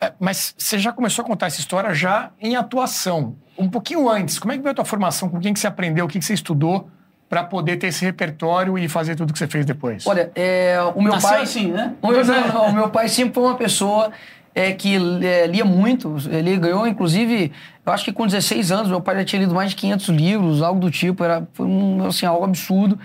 É, 0.00 0.12
mas 0.18 0.54
você 0.56 0.78
já 0.78 0.92
começou 0.92 1.22
a 1.24 1.26
contar 1.26 1.46
essa 1.46 1.60
história 1.60 1.92
já 1.92 2.30
em 2.40 2.56
atuação. 2.56 3.36
Um 3.58 3.68
pouquinho 3.68 4.08
antes, 4.08 4.38
como 4.38 4.52
é 4.52 4.56
que 4.56 4.62
veio 4.62 4.72
a 4.72 4.74
tua 4.74 4.84
formação? 4.84 5.28
Com 5.28 5.38
quem 5.38 5.52
que 5.52 5.60
você 5.60 5.66
aprendeu? 5.66 6.06
O 6.06 6.08
que, 6.08 6.18
que 6.18 6.24
você 6.24 6.34
estudou 6.34 6.88
para 7.28 7.44
poder 7.44 7.76
ter 7.76 7.88
esse 7.88 8.04
repertório 8.04 8.78
e 8.78 8.88
fazer 8.88 9.14
tudo 9.14 9.32
que 9.32 9.38
você 9.38 9.46
fez 9.46 9.66
depois? 9.66 10.06
Olha, 10.06 10.32
é, 10.34 10.78
o 10.94 11.02
meu 11.02 11.12
Nasceu 11.12 11.30
pai. 11.30 11.42
assim, 11.42 11.70
né? 11.70 11.94
O 12.00 12.08
meu, 12.08 12.24
não, 12.24 12.68
o 12.68 12.72
meu 12.72 12.88
pai 12.88 13.08
sempre 13.08 13.34
foi 13.34 13.42
uma 13.44 13.56
pessoa 13.56 14.10
é, 14.54 14.72
que 14.72 14.96
é, 15.22 15.46
lia 15.46 15.64
muito. 15.64 16.16
Ele 16.30 16.56
ganhou, 16.56 16.86
inclusive, 16.86 17.52
Eu 17.86 17.92
acho 17.92 18.04
que 18.04 18.12
com 18.12 18.26
16 18.26 18.72
anos, 18.72 18.88
meu 18.88 19.00
pai 19.00 19.16
já 19.16 19.24
tinha 19.24 19.40
lido 19.40 19.54
mais 19.54 19.70
de 19.70 19.76
500 19.76 20.08
livros, 20.08 20.62
algo 20.62 20.80
do 20.80 20.90
tipo, 20.90 21.22
era 21.22 21.46
foi 21.52 21.66
um, 21.66 22.06
assim, 22.06 22.26
algo 22.26 22.44
absurdo. 22.44 22.98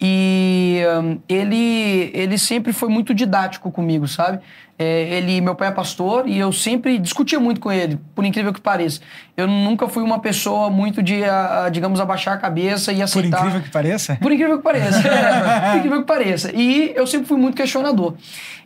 E 0.00 0.82
um, 1.02 1.18
ele, 1.28 2.10
ele 2.12 2.36
sempre 2.36 2.72
foi 2.72 2.88
muito 2.88 3.14
didático 3.14 3.70
comigo, 3.70 4.06
sabe? 4.06 4.40
É, 4.82 5.18
ele, 5.18 5.42
meu 5.42 5.54
pai 5.54 5.68
é 5.68 5.70
pastor 5.70 6.26
e 6.26 6.38
eu 6.38 6.50
sempre 6.50 6.96
discutia 6.98 7.38
muito 7.38 7.60
com 7.60 7.70
ele, 7.70 8.00
por 8.14 8.24
incrível 8.24 8.50
que 8.50 8.62
pareça. 8.62 9.02
Eu 9.36 9.46
nunca 9.46 9.86
fui 9.86 10.02
uma 10.02 10.20
pessoa 10.20 10.70
muito 10.70 11.02
de, 11.02 11.22
a, 11.22 11.64
a, 11.64 11.68
digamos, 11.68 12.00
abaixar 12.00 12.32
a 12.32 12.38
cabeça 12.38 12.90
e 12.90 13.02
aceitar. 13.02 13.36
Por 13.36 13.44
incrível 13.44 13.62
que 13.62 13.68
pareça? 13.68 14.16
Por 14.16 14.32
incrível 14.32 14.56
que 14.56 14.64
pareça. 14.64 15.02
por 15.70 15.76
incrível 15.76 16.00
que 16.00 16.06
pareça. 16.06 16.50
E 16.54 16.94
eu 16.96 17.06
sempre 17.06 17.26
fui 17.26 17.36
muito 17.36 17.54
questionador. 17.54 18.14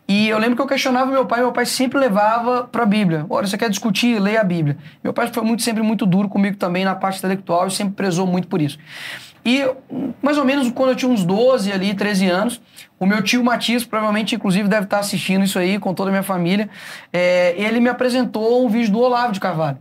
E 0.07 0.29
eu 0.29 0.38
lembro 0.38 0.55
que 0.55 0.62
eu 0.62 0.68
questionava 0.68 1.11
meu 1.11 1.27
pai, 1.27 1.40
meu 1.40 1.50
pai 1.50 1.66
sempre 1.66 1.98
levava 1.98 2.62
para 2.62 2.85
a 2.85 2.87
Bíblia. 2.87 3.27
Olha, 3.29 3.48
você 3.48 3.59
quer 3.59 3.68
discutir, 3.68 4.20
leia 4.20 4.40
a 4.40 4.44
Bíblia. 4.44 4.79
Meu 5.03 5.12
pai 5.12 5.29
foi 5.33 5.42
muito, 5.42 5.62
sempre 5.62 5.83
muito 5.83 6.07
duro 6.07 6.29
comigo 6.29 6.57
também 6.57 6.85
na 6.85 6.94
parte 6.94 7.18
intelectual 7.18 7.66
e 7.66 7.72
sempre 7.72 7.94
prezou 7.94 8.24
muito 8.24 8.46
por 8.46 8.62
isso. 8.62 8.79
E 9.45 9.63
mais 10.23 10.39
ou 10.39 10.45
menos 10.45 10.71
quando 10.71 10.91
eu 10.91 10.97
tinha 10.97 11.11
uns 11.11 11.25
12 11.25 11.71
ali, 11.71 11.95
13 11.95 12.27
anos, 12.27 12.61
o 12.99 13.07
meu 13.07 13.23
tio 13.23 13.45
Matias, 13.45 13.85
provavelmente 13.85 14.35
inclusive 14.35 14.69
deve 14.69 14.85
estar 14.85 14.99
assistindo 14.99 15.45
isso 15.45 15.59
aí 15.59 15.79
com 15.79 15.93
toda 15.93 16.11
a 16.11 16.13
minha 16.13 16.23
família, 16.23 16.69
é, 17.13 17.55
ele 17.59 17.81
me 17.81 17.89
apresentou 17.89 18.65
um 18.65 18.69
vídeo 18.69 18.93
do 18.93 19.01
Olavo 19.01 19.33
de 19.33 19.41
Carvalho. 19.41 19.79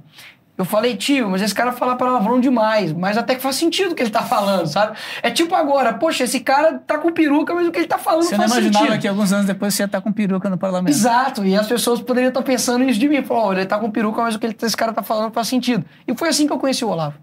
Eu 0.56 0.66
falei, 0.66 0.96
tio, 0.96 1.32
mas 1.32 1.42
esse 1.42 1.54
cara 1.54 1.72
fala 1.72 1.96
palavrão 1.96 2.40
demais, 2.40 2.94
mas 2.94 3.18
até 3.18 3.34
que 3.34 3.42
faz 3.42 3.56
sentido 3.56 3.94
o 3.94 3.96
que 3.96 4.04
ele 4.04 4.12
tá 4.12 4.22
falando, 4.22 4.68
sabe? 4.68 4.96
É 5.24 5.32
tipo 5.32 5.56
agora, 5.56 5.94
poxa, 5.94 6.26
esse 6.26 6.40
cara 6.42 6.80
tá 6.86 7.00
com 7.00 7.12
peruca, 7.12 7.56
mas 7.56 7.68
o 7.68 7.72
que 7.72 7.80
ele 7.80 7.88
tá 7.88 7.98
falando 7.98 8.24
você 8.24 8.36
faz 8.36 8.52
sentido. 8.52 8.66
Você 8.66 8.70
não 8.70 8.80
imaginava 8.82 9.02
que 9.02 9.08
alguns 9.08 9.34
anos 9.34 9.48
depois 9.48 9.74
você 9.74 9.82
ia 9.82 9.86
estar 9.86 9.98
tá 9.98 10.04
com 10.04 10.12
peruca 10.12 10.52
no 10.52 10.58
parlamento. 10.58 10.94
Exato, 10.94 11.44
e 11.44 11.56
as 11.56 11.66
pessoas 11.66 12.02
poderiam 12.02 12.30
estar 12.30 12.44
pensando 12.44 12.84
isso 12.84 13.00
de 13.00 13.10
mim. 13.10 13.24
Falou, 13.24 13.48
oh, 13.48 13.54
ele 13.54 13.66
tá 13.66 13.80
com 13.80 13.90
peruca, 13.90 14.22
mas 14.22 14.36
o 14.36 14.40
que 14.40 14.46
esse 14.46 14.78
cara 14.78 14.94
tá 14.94 15.02
falando 15.02 15.34
faz 15.34 15.48
sentido. 15.48 15.84
E 16.08 16.16
foi 16.16 16.30
assim 16.30 16.46
que 16.46 16.54
eu 16.54 16.60
conheci 16.60 16.86
o 16.86 16.90
Olavo. 16.90 17.16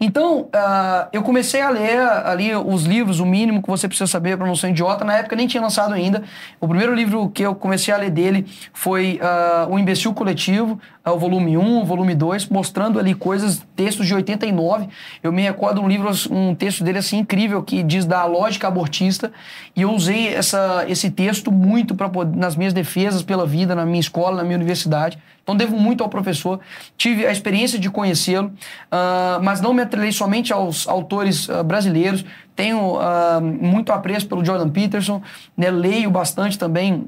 Então, 0.00 0.42
uh, 0.42 1.08
eu 1.12 1.22
comecei 1.22 1.60
a 1.60 1.70
ler 1.70 1.98
ali 1.98 2.54
os 2.54 2.84
livros, 2.84 3.20
o 3.20 3.26
mínimo 3.26 3.62
que 3.62 3.68
você 3.68 3.88
precisa 3.88 4.06
saber 4.06 4.36
para 4.36 4.46
não 4.46 4.56
ser 4.56 4.68
um 4.68 4.70
idiota. 4.70 5.04
Na 5.04 5.18
época 5.18 5.36
nem 5.36 5.46
tinha 5.46 5.62
lançado 5.62 5.94
ainda. 5.94 6.22
O 6.60 6.68
primeiro 6.68 6.94
livro 6.94 7.28
que 7.28 7.42
eu 7.42 7.54
comecei 7.54 7.92
a 7.92 7.96
ler 7.96 8.10
dele 8.10 8.46
foi 8.72 9.20
uh, 9.22 9.72
O 9.72 9.78
Imbecil 9.78 10.12
Coletivo, 10.14 10.78
o 11.12 11.18
volume 11.18 11.56
1, 11.58 11.82
o 11.82 11.84
volume 11.84 12.14
2, 12.14 12.48
mostrando 12.48 12.98
ali 12.98 13.14
coisas, 13.14 13.64
textos 13.76 14.06
de 14.06 14.14
89. 14.14 14.88
Eu 15.22 15.30
me 15.32 15.42
recordo 15.42 15.82
um 15.82 15.88
livro, 15.88 16.10
um 16.30 16.54
texto 16.54 16.82
dele 16.82 16.98
assim 16.98 17.18
incrível 17.18 17.62
que 17.62 17.82
diz 17.82 18.06
da 18.06 18.24
lógica 18.24 18.68
abortista. 18.68 19.30
E 19.76 19.82
eu 19.82 19.92
usei 19.92 20.28
essa, 20.28 20.84
esse 20.88 21.10
texto 21.10 21.52
muito 21.52 21.94
para 21.94 22.10
nas 22.34 22.56
minhas 22.56 22.72
defesas 22.72 23.22
pela 23.22 23.46
vida, 23.46 23.74
na 23.74 23.84
minha 23.84 24.00
escola, 24.00 24.36
na 24.36 24.44
minha 24.44 24.56
universidade. 24.56 25.18
Então 25.42 25.54
devo 25.54 25.78
muito 25.78 26.02
ao 26.02 26.08
professor. 26.08 26.58
Tive 26.96 27.26
a 27.26 27.30
experiência 27.30 27.78
de 27.78 27.90
conhecê-lo, 27.90 28.48
uh, 28.48 29.42
mas 29.42 29.60
não 29.60 29.74
me 29.74 29.82
atrelei 29.82 30.10
somente 30.10 30.54
aos 30.54 30.88
autores 30.88 31.48
uh, 31.50 31.62
brasileiros. 31.62 32.24
Tenho 32.56 32.96
uh, 32.96 33.40
muito 33.42 33.92
apreço 33.92 34.26
pelo 34.26 34.42
Jordan 34.42 34.70
Peterson, 34.70 35.20
né? 35.54 35.70
leio 35.70 36.10
bastante 36.10 36.58
também 36.58 37.06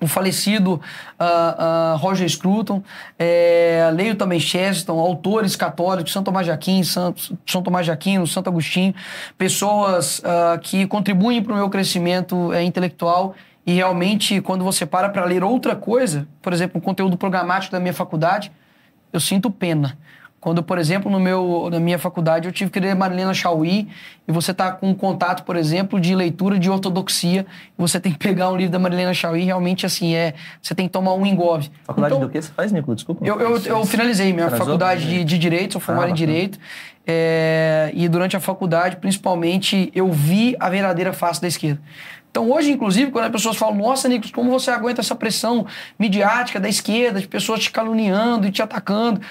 o 0.00 0.06
falecido 0.06 0.74
uh, 0.74 1.94
uh, 1.94 1.96
Roger 1.96 2.28
Scruton, 2.28 2.82
é, 3.18 3.90
leio 3.92 4.14
também 4.14 4.38
Chesterton, 4.38 4.98
autores 4.98 5.56
católicos, 5.56 6.12
Santo 6.12 6.26
Tomás 6.26 6.46
de 6.46 6.52
Aquino, 6.52 6.84
Santo, 6.84 7.38
São 7.46 7.62
Tomás 7.62 7.84
de 7.84 7.92
Aquino, 7.92 8.26
Santo 8.26 8.48
Agostinho, 8.48 8.94
pessoas 9.36 10.20
uh, 10.20 10.58
que 10.60 10.86
contribuem 10.86 11.42
para 11.42 11.52
o 11.52 11.56
meu 11.56 11.68
crescimento 11.68 12.52
é, 12.52 12.62
intelectual 12.62 13.34
e 13.68 13.74
realmente, 13.74 14.40
quando 14.40 14.64
você 14.64 14.86
para 14.86 15.10
para 15.10 15.26
ler 15.26 15.44
outra 15.44 15.76
coisa, 15.76 16.26
por 16.40 16.54
exemplo, 16.54 16.78
o 16.78 16.82
conteúdo 16.82 17.18
programático 17.18 17.70
da 17.70 17.78
minha 17.78 17.92
faculdade, 17.92 18.50
eu 19.12 19.20
sinto 19.20 19.50
pena. 19.50 19.98
Quando, 20.40 20.62
por 20.62 20.78
exemplo, 20.78 21.10
no 21.10 21.18
meu, 21.18 21.68
na 21.70 21.80
minha 21.80 21.98
faculdade 21.98 22.46
eu 22.46 22.52
tive 22.52 22.70
que 22.70 22.78
ler 22.78 22.94
Marilena 22.94 23.34
Chauí 23.34 23.88
e 24.26 24.30
você 24.30 24.52
está 24.52 24.70
com 24.70 24.90
um 24.90 24.94
contato, 24.94 25.42
por 25.42 25.56
exemplo, 25.56 26.00
de 26.00 26.14
leitura 26.14 26.58
de 26.58 26.70
ortodoxia 26.70 27.44
e 27.76 27.82
você 27.82 27.98
tem 27.98 28.12
que 28.12 28.18
pegar 28.18 28.50
um 28.50 28.56
livro 28.56 28.70
da 28.70 28.78
Marilena 28.78 29.12
Chauí 29.12 29.42
realmente 29.42 29.84
assim, 29.84 30.14
é, 30.14 30.34
você 30.62 30.74
tem 30.74 30.86
que 30.86 30.92
tomar 30.92 31.14
um 31.14 31.26
engove. 31.26 31.70
Faculdade 31.84 32.14
então, 32.14 32.26
do 32.26 32.32
que 32.32 32.40
você 32.40 32.52
faz, 32.52 32.70
Nico? 32.70 32.94
Desculpa. 32.94 33.26
Eu, 33.26 33.40
eu, 33.40 33.58
eu 33.58 33.84
finalizei 33.84 34.32
minha 34.32 34.44
Finalizou? 34.44 34.66
faculdade 34.66 35.08
de, 35.08 35.24
de 35.24 35.38
Direito, 35.38 35.72
sou 35.72 35.80
formado 35.80 36.06
ah, 36.06 36.10
em 36.10 36.14
Direito 36.14 36.58
é, 37.10 37.90
e 37.94 38.06
durante 38.06 38.36
a 38.36 38.40
faculdade, 38.40 38.96
principalmente, 38.96 39.90
eu 39.94 40.12
vi 40.12 40.54
a 40.60 40.68
verdadeira 40.68 41.10
face 41.10 41.40
da 41.40 41.48
esquerda. 41.48 41.80
Então, 42.30 42.50
hoje, 42.50 42.70
inclusive, 42.70 43.10
quando 43.10 43.24
as 43.24 43.32
pessoas 43.32 43.56
falam, 43.56 43.76
nossa, 43.76 44.06
Nicolas, 44.08 44.30
como 44.30 44.50
você 44.50 44.70
aguenta 44.70 45.00
essa 45.00 45.14
pressão 45.14 45.66
midiática 45.98 46.60
da 46.60 46.68
esquerda, 46.68 47.18
de 47.18 47.26
pessoas 47.26 47.60
te 47.60 47.70
caluniando 47.70 48.46
e 48.46 48.52
te 48.52 48.60
atacando? 48.60 49.22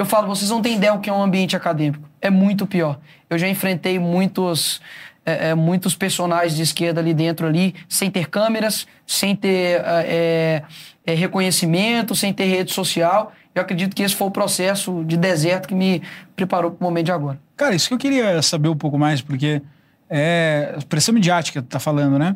Eu 0.00 0.06
falo, 0.06 0.26
vocês 0.26 0.48
não 0.48 0.62
têm 0.62 0.76
ideia 0.76 0.94
o 0.94 0.98
que 0.98 1.10
é 1.10 1.12
um 1.12 1.22
ambiente 1.22 1.54
acadêmico. 1.54 2.08
É 2.22 2.30
muito 2.30 2.66
pior. 2.66 2.98
Eu 3.28 3.36
já 3.36 3.46
enfrentei 3.46 3.98
muitos, 3.98 4.80
é, 5.26 5.50
é, 5.50 5.54
muitos 5.54 5.94
personagens 5.94 6.56
de 6.56 6.62
esquerda 6.62 7.02
ali 7.02 7.12
dentro, 7.12 7.46
ali, 7.46 7.74
sem 7.86 8.10
ter 8.10 8.30
câmeras, 8.30 8.86
sem 9.06 9.36
ter 9.36 9.82
é, 9.84 10.62
é, 11.04 11.12
reconhecimento, 11.12 12.14
sem 12.14 12.32
ter 12.32 12.46
rede 12.46 12.72
social. 12.72 13.34
Eu 13.54 13.60
acredito 13.60 13.94
que 13.94 14.02
esse 14.02 14.14
foi 14.14 14.28
o 14.28 14.30
processo 14.30 15.04
de 15.04 15.18
deserto 15.18 15.68
que 15.68 15.74
me 15.74 16.00
preparou 16.34 16.70
para 16.70 16.82
o 16.82 16.88
momento 16.88 17.04
de 17.04 17.12
agora. 17.12 17.38
Cara, 17.54 17.74
isso 17.74 17.86
que 17.86 17.92
eu 17.92 17.98
queria 17.98 18.40
saber 18.40 18.70
um 18.70 18.76
pouco 18.76 18.98
mais, 18.98 19.20
porque 19.20 19.60
é 20.08 20.78
pressão 20.88 21.12
midiática, 21.12 21.60
tá 21.60 21.78
falando, 21.78 22.18
né? 22.18 22.34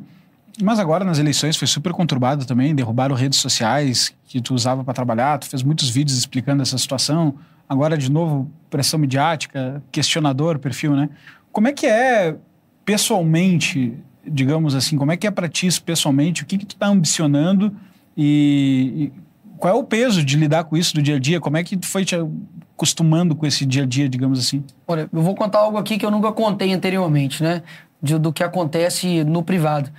Mas 0.63 0.79
agora 0.79 1.03
nas 1.03 1.19
eleições 1.19 1.57
foi 1.57 1.67
super 1.67 1.93
conturbado 1.95 2.45
também, 2.45 2.75
derrubaram 2.75 3.15
redes 3.15 3.39
sociais 3.39 4.15
que 4.27 4.39
tu 4.39 4.55
usava 4.55 4.85
para 4.85 4.93
trabalhar, 4.93 5.39
tu 5.39 5.49
fez 5.49 5.63
muitos 5.63 5.89
vídeos 5.89 6.19
explicando 6.19 6.61
essa 6.63 6.77
situação. 6.77 7.35
Agora 7.69 7.97
de 7.97 8.11
novo 8.11 8.51
pressão 8.71 8.99
midiática, 8.99 9.83
questionador, 9.91 10.59
perfil, 10.59 10.97
né? 10.97 11.09
Como 11.53 11.69
é 11.69 11.73
que 11.73 11.87
é 11.87 12.37
pessoalmente, 12.85 13.95
digamos 14.27 14.75
assim, 14.75 14.99
como 14.99 15.13
é 15.13 15.17
que 15.17 15.27
é 15.27 15.31
para 15.31 15.49
ti 15.49 15.69
pessoalmente? 15.81 16.43
O 16.43 16.47
que 16.47 16.59
que 16.59 16.67
tu 16.67 16.77
tá 16.77 16.87
ambicionando 16.87 17.75
e, 18.17 19.13
e, 19.13 19.13
qual 19.59 19.75
é 19.75 19.79
o 19.79 19.85
peso 19.85 20.25
de 20.25 20.37
lidar 20.37 20.65
com 20.65 20.77
isso 20.77 20.95
do 20.95 21.03
dia 21.03 21.17
a 21.17 21.19
dia? 21.19 21.41
Como 21.41 21.57
é 21.57 21.65
que 21.65 21.77
tu 21.77 21.87
foi 21.87 22.05
te 22.05 22.17
acostumando 22.75 23.35
com 23.35 23.47
esse 23.47 23.65
dia 23.65 23.85
a 23.85 23.87
dia, 23.87 24.09
digamos 24.09 24.39
assim? 24.39 24.65
Olha, 24.87 25.09
eu 25.13 25.23
vou 25.23 25.35
contar 25.35 25.61
algo 25.61 25.79
aqui 25.79 25.97
que 25.97 26.05
eu 26.05 26.11
nunca 26.11 26.33
contei 26.33 26.73
anteriormente, 26.73 27.43
né? 27.43 27.63
De, 28.03 28.19
do 28.19 28.33
que 28.33 28.43
acontece 28.43 29.25
no 29.25 29.43
privado. 29.43 29.91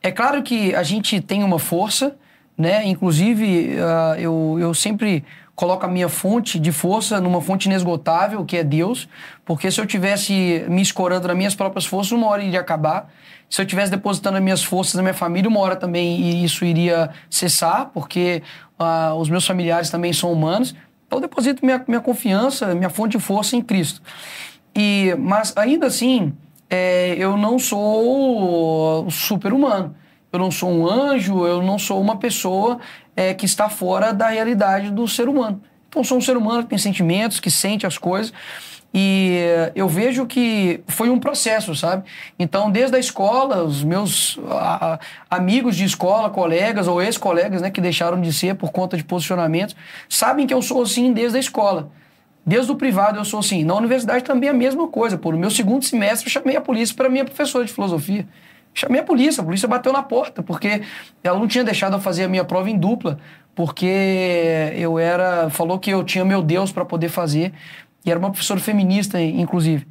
É 0.00 0.10
claro 0.10 0.42
que 0.42 0.74
a 0.74 0.82
gente 0.82 1.20
tem 1.20 1.42
uma 1.42 1.58
força, 1.58 2.16
né? 2.56 2.86
Inclusive, 2.86 3.74
uh, 3.74 4.18
eu, 4.18 4.56
eu 4.60 4.74
sempre 4.74 5.24
coloco 5.54 5.86
a 5.86 5.88
minha 5.88 6.08
fonte 6.08 6.58
de 6.58 6.72
força 6.72 7.20
numa 7.20 7.40
fonte 7.40 7.66
inesgotável, 7.66 8.44
que 8.44 8.56
é 8.56 8.64
Deus, 8.64 9.08
porque 9.44 9.70
se 9.70 9.80
eu 9.80 9.86
tivesse 9.86 10.64
me 10.68 10.82
escorando 10.82 11.28
nas 11.28 11.36
minhas 11.36 11.54
próprias 11.54 11.86
forças, 11.86 12.12
uma 12.12 12.26
hora 12.26 12.42
iria 12.42 12.60
acabar. 12.60 13.12
Se 13.48 13.60
eu 13.62 13.66
tivesse 13.66 13.90
depositando 13.90 14.36
as 14.36 14.42
minhas 14.42 14.64
forças 14.64 14.94
na 14.94 15.02
minha 15.02 15.14
família, 15.14 15.48
uma 15.48 15.60
hora 15.60 15.76
também 15.76 16.42
isso 16.44 16.64
iria 16.64 17.10
cessar, 17.30 17.90
porque 17.94 18.42
uh, 18.78 19.14
os 19.14 19.28
meus 19.28 19.46
familiares 19.46 19.90
também 19.90 20.12
são 20.12 20.32
humanos. 20.32 20.74
Então, 21.06 21.18
eu 21.18 21.20
deposito 21.20 21.64
minha, 21.64 21.84
minha 21.86 22.00
confiança, 22.00 22.74
minha 22.74 22.90
fonte 22.90 23.16
de 23.16 23.22
força 23.22 23.54
em 23.54 23.62
Cristo. 23.62 24.02
E, 24.74 25.14
mas, 25.18 25.52
ainda 25.56 25.86
assim, 25.86 26.32
é, 26.68 27.14
eu 27.16 27.36
não 27.36 27.58
sou 27.58 29.08
super-humano. 29.10 29.94
Eu 30.34 30.40
não 30.40 30.50
sou 30.50 30.68
um 30.68 30.88
anjo, 30.88 31.46
eu 31.46 31.62
não 31.62 31.78
sou 31.78 32.00
uma 32.00 32.16
pessoa 32.16 32.80
é, 33.14 33.32
que 33.32 33.46
está 33.46 33.68
fora 33.68 34.12
da 34.12 34.28
realidade 34.28 34.90
do 34.90 35.06
ser 35.06 35.28
humano. 35.28 35.62
Então, 35.88 36.02
sou 36.02 36.18
um 36.18 36.20
ser 36.20 36.36
humano 36.36 36.64
que 36.64 36.70
tem 36.70 36.78
sentimentos, 36.78 37.38
que 37.38 37.52
sente 37.52 37.86
as 37.86 37.96
coisas. 37.96 38.32
E 38.92 39.38
eu 39.76 39.88
vejo 39.88 40.26
que 40.26 40.80
foi 40.88 41.08
um 41.08 41.20
processo, 41.20 41.72
sabe? 41.76 42.02
Então, 42.36 42.68
desde 42.68 42.96
a 42.96 42.98
escola, 42.98 43.62
os 43.62 43.84
meus 43.84 44.36
a, 44.50 44.94
a, 44.94 45.36
amigos 45.36 45.76
de 45.76 45.84
escola, 45.84 46.28
colegas 46.30 46.88
ou 46.88 47.00
ex-colegas, 47.00 47.62
né, 47.62 47.70
que 47.70 47.80
deixaram 47.80 48.20
de 48.20 48.32
ser 48.32 48.56
por 48.56 48.72
conta 48.72 48.96
de 48.96 49.04
posicionamentos, 49.04 49.76
sabem 50.08 50.48
que 50.48 50.54
eu 50.54 50.62
sou 50.62 50.82
assim 50.82 51.12
desde 51.12 51.36
a 51.36 51.40
escola. 51.40 51.90
Desde 52.44 52.72
o 52.72 52.74
privado 52.74 53.20
eu 53.20 53.24
sou 53.24 53.38
assim. 53.38 53.62
Na 53.62 53.74
universidade 53.76 54.24
também 54.24 54.48
é 54.48 54.52
a 54.52 54.54
mesma 54.54 54.88
coisa. 54.88 55.16
Por 55.16 55.32
no 55.32 55.38
meu 55.38 55.50
segundo 55.50 55.84
semestre 55.84 56.28
eu 56.28 56.32
chamei 56.32 56.56
a 56.56 56.60
polícia 56.60 56.94
para 56.94 57.08
minha 57.08 57.24
professora 57.24 57.64
de 57.64 57.72
filosofia. 57.72 58.26
Chamei 58.74 59.00
a 59.00 59.04
polícia, 59.04 59.40
a 59.40 59.44
polícia 59.44 59.68
bateu 59.68 59.92
na 59.92 60.02
porta, 60.02 60.42
porque 60.42 60.82
ela 61.22 61.38
não 61.38 61.46
tinha 61.46 61.62
deixado 61.62 61.94
eu 61.94 62.00
fazer 62.00 62.24
a 62.24 62.28
minha 62.28 62.44
prova 62.44 62.68
em 62.68 62.76
dupla, 62.76 63.18
porque 63.54 63.86
eu 64.76 64.98
era. 64.98 65.48
falou 65.48 65.78
que 65.78 65.90
eu 65.90 66.02
tinha 66.02 66.24
meu 66.24 66.42
Deus 66.42 66.72
para 66.72 66.84
poder 66.84 67.08
fazer, 67.08 67.52
e 68.04 68.10
era 68.10 68.18
uma 68.18 68.30
professora 68.30 68.58
feminista, 68.58 69.22
inclusive. 69.22 69.86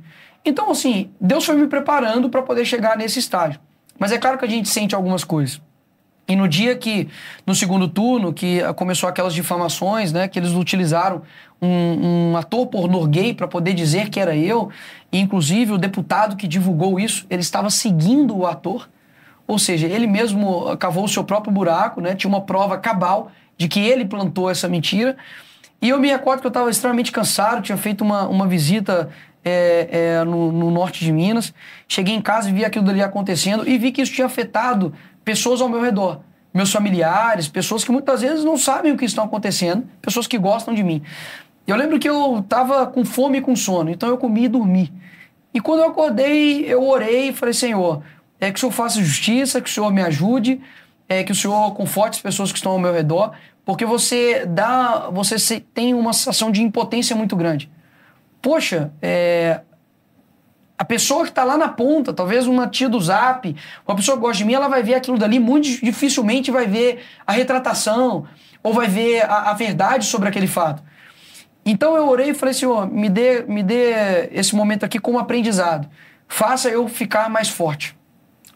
Então, 0.45 0.69
assim, 0.69 1.09
Deus 1.19 1.45
foi 1.45 1.55
me 1.55 1.67
preparando 1.67 2.29
para 2.29 2.41
poder 2.41 2.65
chegar 2.65 2.97
nesse 2.97 3.19
estágio. 3.19 3.59
Mas 3.97 4.11
é 4.11 4.17
claro 4.17 4.37
que 4.37 4.43
a 4.43 4.49
gente 4.49 4.67
sente 4.67 4.93
algumas 4.93 5.23
coisas. 5.23 5.61
E 6.27 6.35
no 6.35 6.47
dia 6.47 6.75
que, 6.75 7.09
no 7.45 7.53
segundo 7.53 7.87
turno, 7.87 8.31
que 8.31 8.61
começou 8.75 9.09
aquelas 9.09 9.33
difamações, 9.33 10.13
né, 10.13 10.27
que 10.27 10.39
eles 10.39 10.51
utilizaram 10.51 11.21
um, 11.61 12.31
um 12.31 12.37
ator 12.37 12.67
pornô 12.67 13.05
gay 13.05 13.33
para 13.33 13.47
poder 13.47 13.73
dizer 13.73 14.09
que 14.09 14.19
era 14.19 14.35
eu, 14.35 14.69
e 15.11 15.19
inclusive 15.19 15.73
o 15.73 15.77
deputado 15.77 16.37
que 16.37 16.47
divulgou 16.47 16.97
isso, 16.97 17.25
ele 17.29 17.41
estava 17.41 17.69
seguindo 17.69 18.37
o 18.37 18.47
ator, 18.47 18.89
ou 19.45 19.59
seja, 19.59 19.85
ele 19.85 20.07
mesmo 20.07 20.77
cavou 20.77 21.03
o 21.03 21.09
seu 21.09 21.25
próprio 21.25 21.53
buraco, 21.53 21.99
né, 21.99 22.15
tinha 22.15 22.29
uma 22.29 22.41
prova 22.41 22.77
cabal 22.77 23.29
de 23.57 23.67
que 23.67 23.79
ele 23.79 24.05
plantou 24.05 24.49
essa 24.49 24.69
mentira. 24.69 25.17
E 25.81 25.89
eu 25.89 25.99
me 25.99 26.07
recordo 26.07 26.39
que 26.39 26.47
eu 26.47 26.49
estava 26.49 26.69
extremamente 26.69 27.11
cansado, 27.11 27.61
tinha 27.61 27.77
feito 27.77 28.01
uma, 28.01 28.25
uma 28.29 28.47
visita 28.47 29.09
é, 29.43 29.87
é, 29.91 30.23
no, 30.23 30.51
no, 30.51 30.71
norte 30.71 31.03
de 31.03 31.11
Minas. 31.11 31.53
Cheguei 31.87 32.15
em 32.15 32.21
casa 32.21 32.49
e 32.49 32.53
vi 32.53 32.63
aquilo 32.63 32.85
dali 32.85 33.01
acontecendo 33.01 33.67
e 33.67 33.77
vi 33.77 33.91
que 33.91 34.01
isso 34.01 34.13
tinha 34.13 34.25
afetado 34.25 34.93
pessoas 35.23 35.61
ao 35.61 35.69
meu 35.69 35.81
redor. 35.81 36.21
Meus 36.53 36.71
familiares, 36.71 37.47
pessoas 37.47 37.83
que 37.83 37.91
muitas 37.91 38.21
vezes 38.21 38.43
não 38.43 38.57
sabem 38.57 38.91
o 38.91 38.97
que 38.97 39.05
está 39.05 39.23
acontecendo, 39.23 39.87
pessoas 40.01 40.27
que 40.27 40.37
gostam 40.37 40.73
de 40.73 40.83
mim. 40.83 41.01
Eu 41.65 41.75
lembro 41.75 41.97
que 41.97 42.07
eu 42.07 42.39
estava 42.39 42.85
com 42.85 43.03
fome 43.03 43.39
e 43.39 43.41
com 43.41 43.55
sono, 43.55 43.89
então 43.89 44.07
eu 44.09 44.17
comi 44.17 44.45
e 44.45 44.47
dormi. 44.47 44.93
E 45.53 45.59
quando 45.59 45.79
eu 45.79 45.87
acordei, 45.87 46.65
eu 46.65 46.83
orei 46.87 47.29
e 47.29 47.33
falei: 47.33 47.53
Senhor, 47.53 48.03
é 48.39 48.51
que 48.51 48.57
o 48.57 48.59
Senhor 48.59 48.71
faça 48.71 49.01
justiça, 49.01 49.61
que 49.61 49.69
o 49.69 49.73
Senhor 49.73 49.91
me 49.91 50.01
ajude, 50.01 50.61
é 51.07 51.23
que 51.23 51.31
o 51.31 51.35
Senhor 51.35 51.73
conforte 51.73 52.17
as 52.17 52.21
pessoas 52.21 52.51
que 52.51 52.57
estão 52.57 52.73
ao 52.73 52.79
meu 52.79 52.93
redor, 52.93 53.31
porque 53.65 53.85
você 53.85 54.45
dá, 54.45 55.09
você 55.11 55.59
tem 55.59 55.93
uma 55.93 56.13
sensação 56.13 56.51
de 56.51 56.61
impotência 56.61 57.15
muito 57.15 57.35
grande. 57.35 57.71
Poxa, 58.41 58.91
é, 59.01 59.61
a 60.77 60.83
pessoa 60.83 61.23
que 61.23 61.29
está 61.29 61.43
lá 61.43 61.57
na 61.57 61.69
ponta, 61.69 62.11
talvez 62.13 62.47
uma 62.47 62.67
tia 62.67 62.89
do 62.89 62.99
Zap, 62.99 63.55
uma 63.87 63.95
pessoa 63.95 64.17
que 64.17 64.21
gosta 64.21 64.37
de 64.37 64.45
mim, 64.45 64.53
ela 64.53 64.67
vai 64.67 64.81
ver 64.81 64.95
aquilo 64.95 65.17
dali, 65.17 65.39
muito 65.39 65.67
dificilmente 65.83 66.51
vai 66.51 66.67
ver 66.67 67.03
a 67.25 67.31
retratação 67.31 68.25
ou 68.61 68.73
vai 68.73 68.87
ver 68.87 69.23
a, 69.23 69.51
a 69.51 69.53
verdade 69.53 70.05
sobre 70.05 70.29
aquele 70.29 70.47
fato. 70.47 70.81
Então 71.65 71.95
eu 71.95 72.07
orei 72.07 72.31
e 72.31 72.33
falei, 72.33 72.53
Senhor, 72.53 72.91
me 72.91 73.09
dê, 73.09 73.43
me 73.43 73.63
dê 73.63 74.29
esse 74.31 74.55
momento 74.55 74.83
aqui 74.83 74.99
como 74.99 75.19
aprendizado. 75.19 75.87
Faça 76.27 76.69
eu 76.69 76.87
ficar 76.87 77.29
mais 77.29 77.47
forte. 77.49 77.95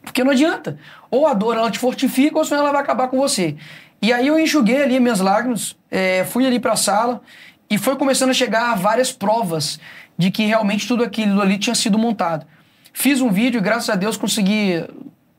Porque 0.02 0.24
não 0.24 0.32
adianta. 0.32 0.78
Ou 1.10 1.28
a 1.28 1.34
dor 1.34 1.56
ela 1.56 1.72
te 1.72 1.80
fortifica, 1.80 2.38
ou 2.38 2.44
senão 2.44 2.62
ela 2.62 2.72
vai 2.72 2.82
acabar 2.82 3.08
com 3.08 3.18
você. 3.18 3.56
E 4.02 4.12
aí 4.12 4.28
eu 4.28 4.40
enxuguei 4.40 4.84
ali 4.84 5.00
minhas 5.00 5.20
lágrimas, 5.20 5.78
é, 5.90 6.24
fui 6.26 6.46
ali 6.46 6.60
para 6.60 6.74
a 6.74 6.78
sala 6.78 7.22
e 7.70 7.78
foi 7.78 7.96
começando 7.96 8.30
a 8.30 8.34
chegar 8.34 8.76
várias 8.78 9.12
provas 9.12 9.80
de 10.18 10.32
que 10.32 10.46
realmente 10.46 10.88
tudo 10.88 11.04
aquilo 11.04 11.42
ali 11.42 11.58
tinha 11.58 11.76
sido 11.76 11.98
montado. 11.98 12.46
Fiz 12.94 13.22
um 13.22 13.30
vídeo 13.30 13.60
e 13.60 13.62
graças 13.62 13.90
a 13.90 13.96
Deus 13.96 14.18
consegui 14.18 14.84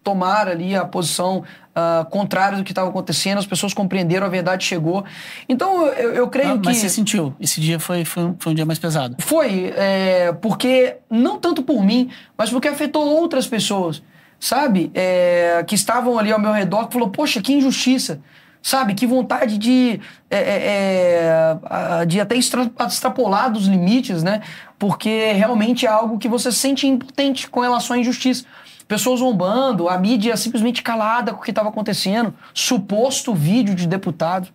tomar 0.02 0.48
ali 0.48 0.74
a 0.74 0.84
posição 0.86 1.44
uh, 1.78 2.04
contrária 2.06 2.56
do 2.56 2.64
que 2.64 2.72
estava 2.72 2.88
acontecendo, 2.88 3.38
as 3.38 3.46
pessoas 3.46 3.74
compreenderam, 3.74 4.26
a 4.26 4.30
verdade 4.30 4.64
chegou. 4.64 5.04
Então, 5.46 5.86
eu, 5.86 6.14
eu 6.14 6.28
creio 6.28 6.52
ah, 6.52 6.58
que... 6.58 6.64
Mas 6.64 6.78
você 6.78 6.88
sentiu? 6.88 7.34
Esse 7.38 7.60
dia 7.60 7.78
foi, 7.78 8.04
foi, 8.04 8.24
um, 8.24 8.36
foi 8.38 8.52
um 8.52 8.54
dia 8.54 8.64
mais 8.64 8.78
pesado? 8.78 9.16
Foi, 9.18 9.72
é, 9.76 10.32
porque, 10.40 10.96
não 11.10 11.38
tanto 11.38 11.62
por 11.62 11.84
mim, 11.84 12.10
mas 12.38 12.48
porque 12.48 12.68
afetou 12.68 13.06
outras 13.06 13.46
pessoas, 13.46 14.02
sabe? 14.40 14.90
É, 14.94 15.62
que 15.66 15.74
estavam 15.74 16.18
ali 16.18 16.32
ao 16.32 16.40
meu 16.40 16.52
redor, 16.52 16.86
que 16.86 16.94
falou, 16.94 17.10
poxa, 17.10 17.42
que 17.42 17.52
injustiça. 17.52 18.20
Sabe? 18.60 18.92
Que 18.94 19.06
vontade 19.06 19.56
de, 19.56 20.00
é, 20.28 20.36
é, 20.36 21.58
é 22.00 22.06
de 22.06 22.20
até 22.20 22.34
extrapolar 22.36 23.52
dos 23.52 23.66
limites, 23.66 24.24
né? 24.24 24.42
Porque 24.78 25.32
realmente 25.32 25.86
é 25.86 25.88
algo 25.88 26.18
que 26.18 26.28
você 26.28 26.52
sente 26.52 26.86
impotente 26.86 27.48
com 27.48 27.60
relação 27.60 27.96
à 27.96 27.98
injustiça. 27.98 28.44
Pessoas 28.86 29.20
zombando, 29.20 29.88
a 29.88 29.98
mídia 29.98 30.36
simplesmente 30.36 30.82
calada 30.82 31.32
com 31.32 31.40
o 31.40 31.42
que 31.42 31.50
estava 31.50 31.68
acontecendo, 31.68 32.32
suposto 32.54 33.34
vídeo 33.34 33.74
de 33.74 33.86
deputado. 33.86 34.48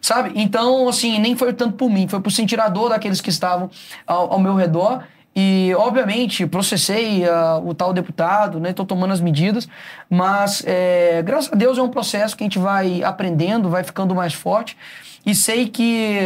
Sabe? 0.00 0.32
Então, 0.34 0.88
assim, 0.88 1.18
nem 1.20 1.36
foi 1.36 1.52
tanto 1.52 1.76
por 1.76 1.88
mim, 1.88 2.08
foi 2.08 2.20
por 2.20 2.32
sentir 2.32 2.58
a 2.60 2.68
dor 2.68 2.90
daqueles 2.90 3.20
que 3.20 3.30
estavam 3.30 3.70
ao, 4.04 4.32
ao 4.32 4.38
meu 4.40 4.56
redor 4.56 5.04
e, 5.34 5.72
obviamente, 5.76 6.46
processei 6.46 7.24
uh, 7.24 7.66
o 7.66 7.72
tal 7.72 7.94
deputado, 7.94 8.60
né? 8.60 8.70
Estou 8.70 8.84
tomando 8.84 9.12
as 9.12 9.20
medidas, 9.20 9.66
mas, 10.10 10.62
é, 10.66 11.22
graças 11.22 11.50
a 11.50 11.56
Deus, 11.56 11.78
é 11.78 11.82
um 11.82 11.88
processo 11.88 12.36
que 12.36 12.44
a 12.44 12.46
gente 12.46 12.58
vai 12.58 13.02
aprendendo, 13.02 13.70
vai 13.70 13.82
ficando 13.82 14.14
mais 14.14 14.34
forte. 14.34 14.76
E 15.24 15.34
sei 15.34 15.68
que 15.68 16.18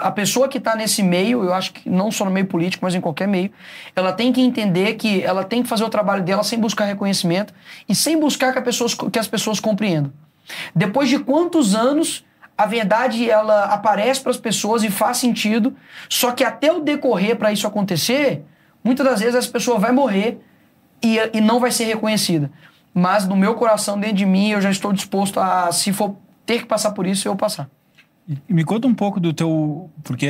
a 0.00 0.10
pessoa 0.10 0.48
que 0.48 0.58
está 0.58 0.76
nesse 0.76 1.02
meio, 1.02 1.42
eu 1.42 1.54
acho 1.54 1.72
que 1.72 1.88
não 1.88 2.10
só 2.10 2.26
no 2.26 2.30
meio 2.30 2.46
político, 2.46 2.84
mas 2.84 2.94
em 2.94 3.00
qualquer 3.00 3.26
meio, 3.26 3.50
ela 3.96 4.12
tem 4.12 4.32
que 4.32 4.40
entender 4.40 4.94
que 4.94 5.22
ela 5.22 5.44
tem 5.44 5.62
que 5.62 5.68
fazer 5.68 5.84
o 5.84 5.88
trabalho 5.88 6.22
dela 6.22 6.42
sem 6.42 6.58
buscar 6.58 6.84
reconhecimento 6.84 7.54
e 7.88 7.94
sem 7.94 8.20
buscar 8.20 8.52
que, 8.52 8.60
pessoas, 8.60 8.94
que 8.94 9.18
as 9.18 9.26
pessoas 9.26 9.60
compreendam. 9.60 10.12
Depois 10.74 11.08
de 11.08 11.18
quantos 11.18 11.74
anos 11.74 12.24
a 12.56 12.66
verdade 12.66 13.28
ela 13.28 13.64
aparece 13.64 14.20
para 14.20 14.30
as 14.30 14.36
pessoas 14.36 14.84
e 14.84 14.90
faz 14.90 15.16
sentido, 15.16 15.74
só 16.08 16.30
que 16.30 16.44
até 16.44 16.72
o 16.72 16.80
decorrer 16.80 17.36
para 17.36 17.50
isso 17.50 17.66
acontecer, 17.66 18.44
muitas 18.82 19.04
das 19.04 19.20
vezes 19.20 19.34
essa 19.34 19.50
pessoa 19.50 19.78
vai 19.78 19.90
morrer 19.90 20.38
e, 21.02 21.18
e 21.32 21.40
não 21.40 21.58
vai 21.58 21.70
ser 21.70 21.84
reconhecida. 21.84 22.50
Mas 22.92 23.26
no 23.26 23.34
meu 23.34 23.54
coração, 23.54 23.98
dentro 23.98 24.16
de 24.16 24.26
mim, 24.26 24.50
eu 24.50 24.60
já 24.60 24.70
estou 24.70 24.92
disposto 24.92 25.40
a, 25.40 25.72
se 25.72 25.92
for 25.92 26.16
ter 26.46 26.60
que 26.60 26.66
passar 26.66 26.92
por 26.92 27.06
isso, 27.06 27.26
eu 27.26 27.34
passar. 27.34 27.68
Me 28.48 28.64
conta 28.64 28.86
um 28.86 28.94
pouco 28.94 29.20
do 29.20 29.32
teu. 29.32 29.90
Porque 30.02 30.26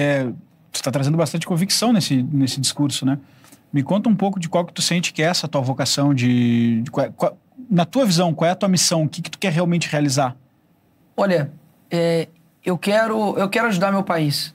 você 0.72 0.80
está 0.80 0.90
trazendo 0.90 1.16
bastante 1.16 1.46
convicção 1.46 1.92
nesse, 1.92 2.22
nesse 2.22 2.60
discurso, 2.60 3.06
né? 3.06 3.18
Me 3.72 3.82
conta 3.82 4.08
um 4.08 4.14
pouco 4.14 4.38
de 4.38 4.48
qual 4.48 4.64
que 4.64 4.72
tu 4.72 4.82
sente 4.82 5.12
que 5.12 5.22
é 5.22 5.26
essa 5.26 5.48
tua 5.48 5.60
vocação, 5.60 6.14
de, 6.14 6.82
de 6.82 6.90
qual, 6.90 7.12
qual, 7.12 7.38
na 7.70 7.84
tua 7.84 8.04
visão, 8.04 8.34
qual 8.34 8.48
é 8.48 8.52
a 8.52 8.56
tua 8.56 8.68
missão, 8.68 9.04
o 9.04 9.08
que, 9.08 9.22
que 9.22 9.30
tu 9.30 9.38
quer 9.38 9.52
realmente 9.52 9.88
realizar? 9.88 10.36
Olha, 11.16 11.52
é, 11.90 12.28
eu 12.64 12.76
quero 12.78 13.36
eu 13.38 13.48
quero 13.48 13.68
ajudar 13.68 13.92
meu 13.92 14.02
país. 14.02 14.54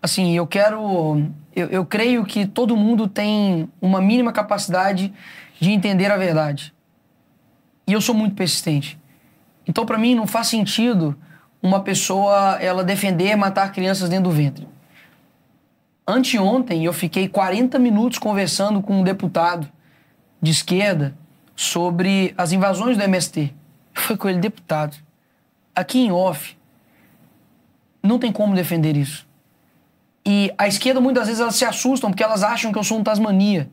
Assim, 0.00 0.36
eu 0.36 0.46
quero 0.46 1.22
eu, 1.54 1.68
eu 1.68 1.86
creio 1.86 2.24
que 2.24 2.46
todo 2.46 2.76
mundo 2.76 3.08
tem 3.08 3.68
uma 3.80 4.00
mínima 4.00 4.32
capacidade 4.32 5.12
de 5.60 5.70
entender 5.70 6.10
a 6.10 6.16
verdade. 6.16 6.74
E 7.86 7.92
eu 7.92 8.00
sou 8.00 8.14
muito 8.14 8.34
persistente. 8.34 8.98
Então, 9.66 9.86
para 9.86 9.98
mim, 9.98 10.14
não 10.14 10.26
faz 10.26 10.48
sentido 10.48 11.16
uma 11.64 11.80
pessoa 11.80 12.58
ela 12.60 12.84
defender 12.84 13.34
matar 13.34 13.72
crianças 13.72 14.08
dentro 14.08 14.24
do 14.24 14.30
ventre. 14.30 14.68
Anteontem, 16.06 16.84
eu 16.84 16.92
fiquei 16.92 17.26
40 17.26 17.78
minutos 17.78 18.18
conversando 18.18 18.82
com 18.82 19.00
um 19.00 19.02
deputado 19.02 19.66
de 20.40 20.50
esquerda 20.50 21.16
sobre 21.56 22.34
as 22.36 22.52
invasões 22.52 22.98
do 22.98 23.02
MST. 23.02 23.54
Foi 23.94 24.16
com 24.16 24.28
ele, 24.28 24.38
deputado 24.38 24.96
aqui 25.74 25.98
em 25.98 26.12
off, 26.12 26.56
não 28.02 28.18
tem 28.18 28.30
como 28.30 28.54
defender 28.54 28.96
isso. 28.96 29.26
E 30.24 30.52
a 30.56 30.68
esquerda, 30.68 31.00
muitas 31.00 31.26
vezes, 31.26 31.40
elas 31.40 31.56
se 31.56 31.64
assustam 31.64 32.10
porque 32.10 32.22
elas 32.22 32.42
acham 32.42 32.72
que 32.72 32.78
eu 32.78 32.84
sou 32.84 32.98
um 32.98 33.02
Tasmania. 33.02 33.68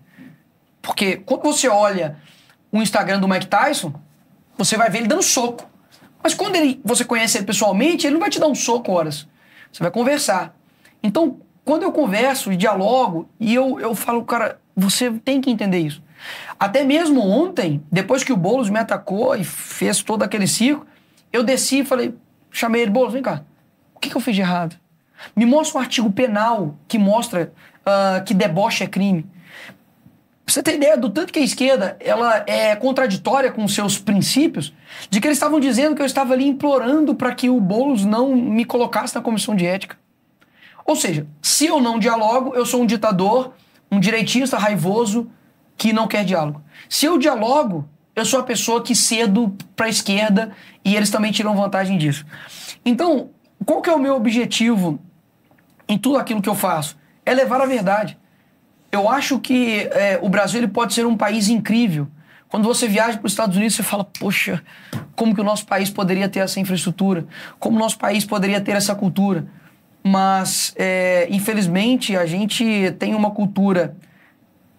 Porque 0.81 1.17
quando 1.17 1.43
você 1.43 1.67
olha 1.67 2.17
o 2.71 2.81
Instagram 2.81 3.19
do 3.19 3.27
Mike 3.27 3.47
Tyson, 3.47 3.93
você 4.57 4.75
vai 4.75 4.89
ver 4.89 4.99
ele 4.99 5.07
dando 5.07 5.21
soco. 5.21 5.69
Mas 6.23 6.33
quando 6.33 6.55
ele, 6.55 6.79
você 6.83 7.03
conhece 7.03 7.37
ele 7.37 7.45
pessoalmente, 7.45 8.05
ele 8.05 8.13
não 8.13 8.19
vai 8.19 8.29
te 8.29 8.39
dar 8.39 8.47
um 8.47 8.55
soco 8.55 8.91
horas. 8.91 9.27
Você 9.71 9.81
vai 9.81 9.91
conversar. 9.91 10.55
Então, 11.01 11.39
quando 11.63 11.83
eu 11.83 11.91
converso 11.91 12.51
e 12.51 12.57
dialogo, 12.57 13.29
e 13.39 13.53
eu, 13.53 13.79
eu 13.79 13.95
falo, 13.95 14.23
cara, 14.23 14.59
você 14.75 15.11
tem 15.11 15.41
que 15.41 15.49
entender 15.49 15.79
isso. 15.79 16.01
Até 16.59 16.83
mesmo 16.83 17.21
ontem, 17.21 17.81
depois 17.91 18.23
que 18.23 18.33
o 18.33 18.37
Boulos 18.37 18.69
me 18.69 18.79
atacou 18.79 19.35
e 19.35 19.43
fez 19.43 20.03
todo 20.03 20.23
aquele 20.23 20.47
circo, 20.47 20.85
eu 21.33 21.43
desci 21.43 21.79
e 21.79 21.85
falei, 21.85 22.13
chamei 22.51 22.83
ele, 22.83 22.91
Boulos, 22.91 23.13
vem 23.13 23.23
cá. 23.23 23.43
O 23.95 23.99
que, 23.99 24.09
que 24.09 24.15
eu 24.15 24.21
fiz 24.21 24.35
de 24.35 24.41
errado? 24.41 24.75
Me 25.35 25.45
mostra 25.45 25.77
um 25.77 25.81
artigo 25.81 26.11
penal 26.11 26.75
que 26.87 26.97
mostra 26.97 27.51
uh, 27.81 28.23
que 28.23 28.33
deboche 28.33 28.83
é 28.83 28.87
crime. 28.87 29.25
Você 30.45 30.61
ter 30.61 30.75
ideia 30.75 30.97
do 30.97 31.09
tanto 31.09 31.31
que 31.31 31.39
a 31.39 31.43
esquerda 31.43 31.95
ela 31.99 32.43
é 32.45 32.75
contraditória 32.75 33.51
com 33.51 33.65
seus 33.67 33.97
princípios, 33.97 34.73
de 35.09 35.21
que 35.21 35.27
eles 35.27 35.37
estavam 35.37 35.59
dizendo 35.59 35.95
que 35.95 36.01
eu 36.01 36.05
estava 36.05 36.33
ali 36.33 36.45
implorando 36.45 37.15
para 37.15 37.33
que 37.33 37.49
o 37.49 37.59
Boulos 37.59 38.03
não 38.03 38.35
me 38.35 38.65
colocasse 38.65 39.15
na 39.15 39.21
comissão 39.21 39.55
de 39.55 39.65
ética. 39.65 39.97
Ou 40.85 40.95
seja, 40.95 41.25
se 41.41 41.67
eu 41.67 41.79
não 41.79 41.99
dialogo, 41.99 42.53
eu 42.53 42.65
sou 42.65 42.81
um 42.81 42.85
ditador, 42.85 43.53
um 43.89 43.99
direitista 43.99 44.57
raivoso 44.57 45.29
que 45.77 45.93
não 45.93 46.07
quer 46.07 46.25
diálogo. 46.25 46.61
Se 46.89 47.05
eu 47.05 47.17
dialogo, 47.17 47.87
eu 48.15 48.25
sou 48.25 48.39
a 48.39 48.43
pessoa 48.43 48.83
que 48.83 48.93
cedo 48.93 49.55
para 49.75 49.85
a 49.85 49.89
esquerda 49.89 50.51
e 50.83 50.95
eles 50.95 51.09
também 51.09 51.31
tiram 51.31 51.55
vantagem 51.55 51.97
disso. 51.97 52.25
Então, 52.83 53.29
qual 53.65 53.81
que 53.81 53.89
é 53.89 53.93
o 53.93 53.99
meu 53.99 54.15
objetivo 54.15 54.99
em 55.87 55.97
tudo 55.97 56.17
aquilo 56.17 56.41
que 56.41 56.49
eu 56.49 56.55
faço? 56.55 56.97
É 57.25 57.33
levar 57.33 57.61
a 57.61 57.65
verdade. 57.65 58.17
Eu 58.91 59.09
acho 59.09 59.39
que 59.39 59.89
é, 59.91 60.19
o 60.21 60.27
Brasil 60.27 60.59
ele 60.59 60.67
pode 60.67 60.93
ser 60.93 61.05
um 61.05 61.15
país 61.15 61.47
incrível. 61.47 62.07
Quando 62.49 62.65
você 62.65 62.87
viaja 62.87 63.17
para 63.17 63.25
os 63.25 63.31
Estados 63.31 63.55
Unidos, 63.55 63.75
você 63.75 63.83
fala, 63.83 64.03
poxa, 64.03 64.61
como 65.15 65.33
que 65.33 65.39
o 65.39 65.43
nosso 65.43 65.65
país 65.65 65.89
poderia 65.89 66.27
ter 66.27 66.39
essa 66.39 66.59
infraestrutura? 66.59 67.25
Como 67.57 67.77
o 67.77 67.79
nosso 67.79 67.97
país 67.97 68.25
poderia 68.25 68.59
ter 68.59 68.73
essa 68.73 68.93
cultura? 68.93 69.47
Mas, 70.03 70.73
é, 70.75 71.27
infelizmente, 71.29 72.17
a 72.17 72.25
gente 72.25 72.93
tem 72.99 73.15
uma 73.15 73.31
cultura 73.31 73.95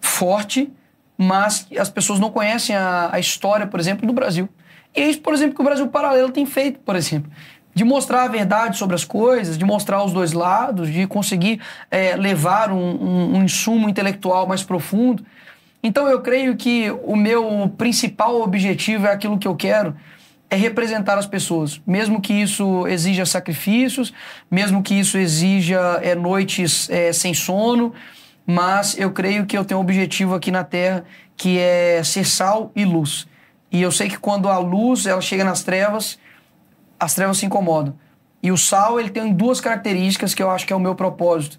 forte, 0.01 0.71
mas 1.17 1.67
as 1.79 1.89
pessoas 1.89 2.21
não 2.21 2.31
conhecem 2.31 2.77
a, 2.77 3.09
a 3.11 3.19
história, 3.19 3.67
por 3.67 3.81
exemplo, 3.81 4.07
do 4.07 4.13
Brasil. 4.13 4.49
E 4.95 5.01
é 5.01 5.09
isso, 5.09 5.21
por 5.21 5.33
exemplo, 5.33 5.55
que 5.55 5.61
o 5.63 5.65
Brasil 5.65 5.89
Paralelo 5.89 6.31
tem 6.31 6.45
feito, 6.45 6.79
por 6.81 6.95
exemplo. 6.95 7.31
De 7.75 7.85
mostrar 7.85 8.25
a 8.25 8.29
verdade 8.29 8.77
sobre 8.77 8.95
as 8.95 9.05
coisas, 9.05 9.57
de 9.57 9.65
mostrar 9.65 10.05
os 10.05 10.13
dois 10.13 10.33
lados, 10.33 10.93
de 10.93 11.07
conseguir 11.07 11.61
é, 11.91 12.17
levar 12.17 12.71
um, 12.71 12.77
um, 12.77 13.37
um 13.37 13.45
insumo 13.45 13.89
intelectual 13.89 14.47
mais 14.47 14.63
profundo. 14.63 15.25
Então 15.83 16.07
eu 16.07 16.21
creio 16.21 16.55
que 16.57 16.91
o 17.03 17.17
meu 17.17 17.73
principal 17.77 18.41
objetivo 18.41 19.07
é 19.07 19.13
aquilo 19.13 19.39
que 19.39 19.49
eu 19.49 19.57
quero, 19.57 19.97
é 20.49 20.55
representar 20.55 21.17
as 21.17 21.27
pessoas, 21.27 21.81
mesmo 21.87 22.21
que 22.21 22.35
isso 22.35 22.87
exija 22.87 23.25
sacrifícios, 23.25 24.13
mesmo 24.51 24.83
que 24.83 24.95
isso 24.95 25.17
exija 25.17 25.99
é, 26.03 26.15
noites 26.15 26.91
é, 26.91 27.11
sem 27.11 27.33
sono, 27.33 27.95
mas 28.47 28.99
eu 28.99 29.11
creio 29.13 29.47
que 29.47 29.57
eu 29.57 29.65
tenho 29.65 29.81
um 29.81 29.83
objetivo 29.83 30.35
aqui 30.35 30.51
na 30.51 30.63
Terra 30.63 31.05
que 31.39 31.59
é 31.59 32.03
ser 32.05 32.27
sal 32.27 32.71
e 32.77 32.85
luz. 32.85 33.27
E 33.71 33.81
eu 33.81 33.91
sei 33.91 34.11
que 34.11 34.19
quando 34.19 34.49
a 34.49 34.59
luz 34.59 35.07
ela 35.07 35.23
chega 35.23 35.43
nas 35.43 35.63
trevas, 35.63 36.19
as 37.03 37.15
trevas 37.15 37.39
se 37.39 37.47
incomodam. 37.47 37.99
E 38.41 38.53
o 38.53 38.57
sal 38.57 39.01
ele 39.01 39.11
tem 39.11 39.33
duas 39.33 39.61
características 39.61 40.35
que 40.35 40.43
eu 40.43 40.49
acho 40.49 40.65
que 40.65 40.73
é 40.73 40.77
o 40.77 40.81
meu 40.81 40.95
propósito, 40.95 41.59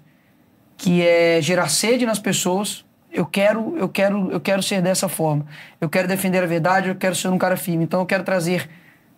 que 0.74 1.02
é 1.02 1.38
gerar 1.42 1.68
sede 1.68 2.06
nas 2.06 2.18
pessoas. 2.18 2.82
Eu 3.12 3.26
quero, 3.26 3.76
eu 3.76 3.88
quero, 3.88 4.30
eu 4.30 4.40
quero 4.40 4.62
ser 4.62 4.80
dessa 4.80 5.06
forma. 5.06 5.46
Eu 5.78 5.90
quero 5.90 6.08
defender 6.08 6.42
a 6.42 6.46
verdade, 6.46 6.88
eu 6.88 6.94
quero 6.94 7.14
ser 7.14 7.28
um 7.28 7.36
cara 7.36 7.58
firme. 7.58 7.84
Então 7.84 8.00
eu 8.00 8.06
quero 8.06 8.24
trazer 8.24 8.70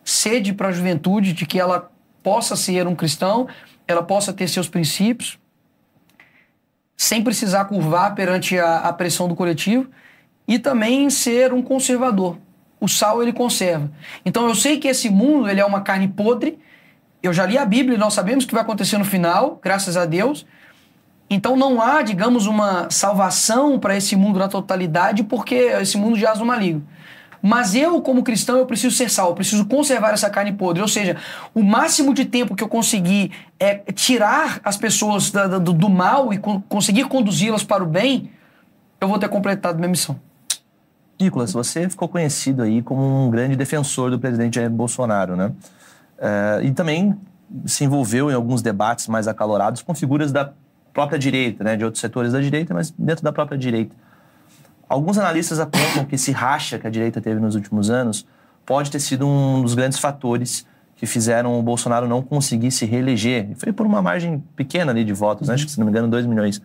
sede 0.05 0.53
para 0.53 0.69
a 0.69 0.73
juventude 0.73 1.33
de 1.33 1.47
que 1.47 1.61
ela 1.61 1.93
possa 2.25 2.57
ser 2.57 2.89
um 2.89 2.95
cristão, 2.97 3.47
ela 3.87 4.03
possa 4.03 4.33
ter 4.33 4.49
seus 4.49 4.69
princípios, 4.69 5.39
sem 6.97 7.23
precisar 7.23 7.67
curvar 7.67 8.17
perante 8.17 8.59
a, 8.59 8.79
a 8.79 8.93
pressão 8.93 9.29
do 9.29 9.37
coletivo 9.37 9.89
e 10.49 10.59
também 10.59 11.09
ser 11.09 11.53
um 11.53 11.63
conservador. 11.63 12.37
O 12.81 12.89
sal 12.89 13.23
ele 13.23 13.33
conserva. 13.33 13.91
Então 14.25 14.47
eu 14.49 14.55
sei 14.55 14.79
que 14.79 14.89
esse 14.89 15.09
mundo 15.09 15.49
ele 15.49 15.61
é 15.61 15.65
uma 15.65 15.81
carne 15.81 16.09
podre. 16.09 16.59
Eu 17.23 17.33
já 17.33 17.47
li 17.47 17.57
a 17.57 17.65
Bíblia, 17.65 17.97
nós 17.99 18.15
sabemos 18.15 18.45
o 18.45 18.47
que 18.47 18.55
vai 18.55 18.63
acontecer 18.63 18.99
no 18.99 19.05
final, 19.05 19.59
graças 19.63 19.97
a 19.97 20.05
Deus. 20.05 20.47
Então 21.29 21.57
não 21.57 21.81
há, 21.81 22.03
digamos, 22.03 22.47
uma 22.47 22.89
salvação 22.91 23.79
para 23.79 23.97
esse 23.97 24.15
mundo 24.15 24.39
na 24.39 24.47
totalidade, 24.47 25.25
porque 25.25 25.55
esse 25.55 25.97
mundo 25.97 26.17
jaz 26.17 26.39
no 26.39 26.47
maligno. 26.47 26.87
Mas 27.43 27.75
eu, 27.75 28.01
como 28.01 28.23
cristão, 28.23 28.57
eu 28.59 28.67
preciso 28.67 28.95
ser 28.97 29.11
sal, 29.11 29.29
eu 29.29 29.35
preciso 29.35 29.67
conservar 29.67 30.13
essa 30.13 30.29
carne 30.31 30.53
podre. 30.53 30.83
Ou 30.83 30.89
seja, 30.89 31.17
o 31.55 31.63
máximo 31.63 32.15
de 32.15 32.25
tempo 32.25 32.55
que 32.55 32.63
eu 32.65 32.69
conseguir 32.69 33.31
é 33.59 33.77
tirar 33.93 34.61
as 34.65 34.77
pessoas 34.77 35.31
do, 35.31 35.61
do, 35.61 35.73
do 35.73 35.89
mal 35.89 36.33
e 36.33 36.39
conseguir 36.69 37.05
conduzi-las 37.05 37.63
para 37.63 37.83
o 37.83 37.87
bem, 37.87 38.31
eu 39.01 39.09
vou 39.09 39.19
ter 39.19 39.29
completado 39.29 39.79
minha 39.79 39.89
missão. 39.89 40.19
Nicolas, 41.21 41.53
você 41.53 41.89
ficou 41.89 42.09
conhecido 42.09 42.63
aí 42.63 42.83
como 42.83 43.27
um 43.27 43.31
grande 43.31 43.57
defensor 43.57 44.11
do 44.11 44.19
presidente 44.19 44.57
Jair 44.57 44.71
Bolsonaro, 44.71 45.37
né? 45.37 45.53
É, 46.19 46.61
e 46.65 46.71
também 46.73 47.17
se 47.65 47.85
envolveu 47.85 48.31
em 48.31 48.35
alguns 48.35 48.61
debates 48.63 49.09
mais 49.09 49.29
acalorados 49.29 49.83
com 49.83 49.95
figuras 49.95 50.33
da 50.33 50.53
própria 50.93 51.19
direita, 51.19 51.65
né? 51.65 51.77
De 51.77 51.85
outros 51.85 52.01
setores 52.01 52.33
da 52.33 52.41
direita, 52.41 52.75
mas 52.75 52.91
dentro 52.91 53.25
da 53.25 53.33
própria 53.33 53.57
direita. 53.57 53.95
Alguns 54.89 55.19
analistas 55.19 55.59
apontam 55.59 56.05
que 56.05 56.15
esse 56.15 56.31
racha 56.33 56.79
que 56.79 56.87
a 56.87 56.91
direita 56.91 57.21
teve 57.21 57.41
nos 57.41 57.55
últimos 57.55 57.91
anos 57.91 58.27
pode 58.65 58.91
ter 58.91 59.01
sido 59.01 59.27
um 59.27 59.63
dos 59.63 59.75
grandes 59.75 59.99
fatores 59.99 60.67
que 60.97 61.07
fizeram 61.07 61.59
o 61.59 61.63
Bolsonaro 61.63 62.09
não 62.09 62.23
conseguir 62.23 62.71
se 62.71 62.87
reeleger. 62.87 63.51
Foi 63.57 63.73
por 63.73 63.87
uma 63.87 64.01
margem 64.01 64.43
pequena 64.57 64.93
ali 64.93 65.05
de 65.05 65.13
votos, 65.13 65.49
né? 65.49 65.55
acho 65.55 65.67
que, 65.67 65.71
se 65.71 65.79
não 65.79 65.85
me 65.85 65.91
engano, 65.91 66.09
2 66.09 66.25
milhões. 66.27 66.63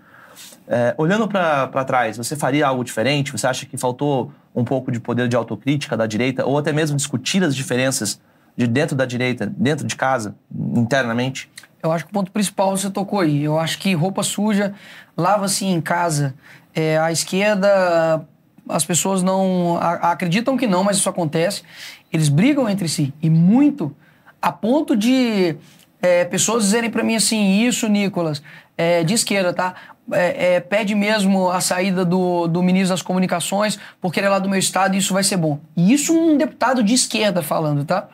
É, 0.68 0.94
olhando 0.98 1.28
para 1.28 1.84
trás, 1.86 2.18
você 2.18 2.36
faria 2.36 2.68
algo 2.68 2.84
diferente? 2.84 3.32
Você 3.32 3.48
acha 3.48 3.66
que 3.66 3.78
faltou 3.78 4.32
um 4.56 4.64
pouco 4.64 4.92
de 4.92 5.00
poder 5.00 5.28
de 5.28 5.36
autocrítica 5.36 5.96
da 5.96 6.06
direita, 6.06 6.46
ou 6.46 6.58
até 6.58 6.72
mesmo 6.72 6.98
discutir 6.98 7.44
as 7.44 7.56
diferenças 7.56 8.20
de 8.56 8.68
dentro 8.68 8.96
da 8.96 9.06
direita, 9.06 9.46
dentro 9.46 9.88
de 9.88 9.96
casa, 9.96 10.36
internamente? 10.76 11.50
Eu 11.82 11.92
acho 11.92 12.06
que 12.06 12.12
o 12.12 12.14
ponto 12.14 12.32
principal 12.32 12.76
você 12.76 12.90
tocou 12.90 13.20
aí. 13.20 13.44
Eu 13.44 13.58
acho 13.58 13.80
que 13.80 13.94
roupa 13.94 14.24
suja 14.24 14.74
lava-se 15.18 15.66
em 15.66 15.82
casa. 15.82 16.34
É, 16.74 16.98
a 17.00 17.12
esquerda, 17.12 18.26
as 18.70 18.86
pessoas 18.86 19.24
não 19.24 19.78
a, 19.78 20.12
acreditam 20.12 20.58
que 20.58 20.68
não, 20.68 20.84
mas 20.84 20.98
isso 20.98 21.10
acontece. 21.10 21.64
Eles 22.12 22.30
brigam 22.30 22.70
entre 22.70 22.88
si 22.88 23.14
e 23.22 23.30
muito, 23.30 23.96
a 24.42 24.52
ponto 24.52 24.96
de 24.96 25.56
é, 26.02 26.26
pessoas 26.26 26.64
dizerem 26.64 26.90
para 26.90 27.04
mim 27.04 27.16
assim: 27.16 27.66
Isso, 27.66 27.88
Nicolas, 27.88 28.42
é, 28.78 29.04
de 29.04 29.14
esquerda, 29.14 29.54
tá? 29.54 29.76
É, 30.12 30.56
é, 30.56 30.60
pede 30.60 30.96
mesmo 30.96 31.50
a 31.50 31.62
saída 31.62 32.04
do, 32.06 32.48
do 32.48 32.62
ministro 32.62 32.90
das 32.90 33.02
Comunicações, 33.02 33.80
porque 34.00 34.20
ele 34.20 34.28
é 34.28 34.30
lá 34.30 34.40
do 34.40 34.50
meu 34.50 34.60
estado 34.60 34.96
e 34.96 34.98
isso 34.98 35.14
vai 35.14 35.24
ser 35.24 35.38
bom. 35.38 35.60
E 35.76 35.94
isso 35.94 36.14
um 36.14 36.38
deputado 36.38 36.84
de 36.84 36.94
esquerda 36.94 37.42
falando, 37.42 37.86
tá? 37.86 38.08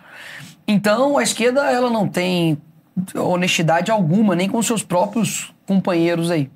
Então, 0.68 1.18
a 1.18 1.24
esquerda, 1.24 1.72
ela 1.72 1.90
não 1.90 2.08
tem 2.08 2.58
honestidade 3.16 3.92
alguma, 3.92 4.36
nem 4.36 4.50
com 4.50 4.62
seus 4.62 4.84
próprios 4.84 5.54
companheiros 5.66 6.32
aí. 6.32 6.50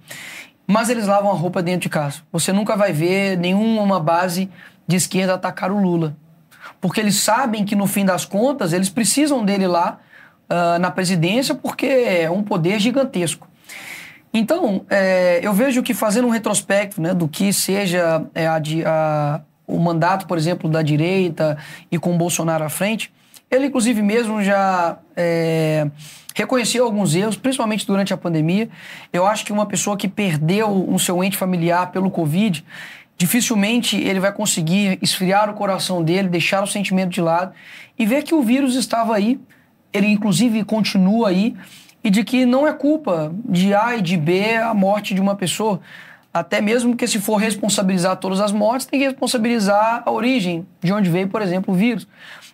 Mas 0.68 0.90
eles 0.90 1.08
lavam 1.08 1.32
a 1.32 1.36
roupa 1.36 1.62
dentro 1.62 1.82
de 1.82 1.90
casa. 1.90 2.22
Você 2.32 2.52
nunca 2.52 2.76
vai 2.76 2.94
ver 2.94 3.38
nenhuma 3.38 4.00
base 4.00 4.50
de 4.88 4.96
esquerda 4.96 5.34
atacar 5.34 5.72
o 5.72 5.82
Lula. 5.82 6.16
Porque 6.80 7.00
eles 7.00 7.18
sabem 7.18 7.66
que, 7.66 7.76
no 7.76 7.88
fim 7.88 8.06
das 8.06 8.26
contas, 8.26 8.74
eles 8.74 8.90
precisam 8.90 9.44
dele 9.44 9.68
lá 9.68 10.00
uh, 10.50 10.80
na 10.80 10.92
presidência, 10.92 11.56
porque 11.56 11.86
é 11.86 12.30
um 12.30 12.44
poder 12.44 12.80
gigantesco. 12.80 13.48
Então, 14.34 14.86
é, 14.90 15.40
eu 15.44 15.54
vejo 15.54 15.84
que 15.84 15.94
fazendo 15.94 16.28
um 16.28 16.32
retrospecto 16.32 17.02
né, 17.02 17.14
do 17.14 17.28
que 17.28 17.52
seja 17.52 18.26
é, 18.34 18.48
a, 18.48 18.62
a, 18.86 19.42
o 19.68 19.78
mandato, 19.78 20.26
por 20.26 20.38
exemplo, 20.38 20.70
da 20.70 20.82
direita 20.82 21.58
e 21.92 22.00
com 22.00 22.14
o 22.14 22.18
Bolsonaro 22.18 22.64
à 22.64 22.70
frente, 22.70 23.12
ele, 23.50 23.66
inclusive, 23.66 24.02
mesmo 24.02 24.42
já 24.42 24.98
é, 25.16 25.86
reconheceu 26.34 26.86
alguns 26.86 27.14
erros, 27.14 27.36
principalmente 27.36 27.86
durante 27.86 28.14
a 28.14 28.18
pandemia. 28.18 28.70
Eu 29.12 29.28
acho 29.28 29.44
que 29.44 29.52
uma 29.52 29.66
pessoa 29.66 29.98
que 29.98 30.08
perdeu 30.08 30.70
um 30.70 30.98
seu 30.98 31.22
ente 31.22 31.36
familiar 31.36 31.92
pelo 31.92 32.10
Covid, 32.10 32.64
dificilmente 33.18 33.98
ele 33.98 34.22
vai 34.22 34.32
conseguir 34.32 34.98
esfriar 35.02 35.50
o 35.50 35.54
coração 35.54 36.02
dele, 36.02 36.30
deixar 36.30 36.64
o 36.64 36.68
sentimento 36.68 37.10
de 37.10 37.22
lado 37.22 37.54
e 38.00 38.06
ver 38.06 38.24
que 38.24 38.34
o 38.34 38.42
vírus 38.42 38.76
estava 38.76 39.14
aí. 39.14 39.38
Ele, 39.92 40.08
inclusive, 40.08 40.64
continua 40.64 41.28
aí 41.28 41.54
e 42.04 42.10
de 42.10 42.24
que 42.24 42.46
não 42.46 42.68
é 42.68 42.74
culpa 42.74 43.34
de 43.46 43.74
A 43.74 43.96
e 43.96 44.02
de 44.02 44.18
B 44.18 44.56
a 44.56 44.74
morte 44.74 45.14
de 45.14 45.22
uma 45.22 45.36
pessoa. 45.36 45.80
Até 46.34 46.62
mesmo 46.62 46.96
que 46.96 47.06
se 47.08 47.20
for 47.20 47.36
responsabilizar 47.36 48.16
todas 48.18 48.40
as 48.40 48.52
mortes, 48.52 48.86
tem 48.86 49.00
que 49.00 49.06
responsabilizar 49.06 50.04
a 50.06 50.12
origem, 50.12 50.66
de 50.82 50.94
onde 50.94 51.10
veio, 51.10 51.28
por 51.28 51.42
exemplo, 51.42 51.74
o 51.74 51.78
vírus. 51.78 52.08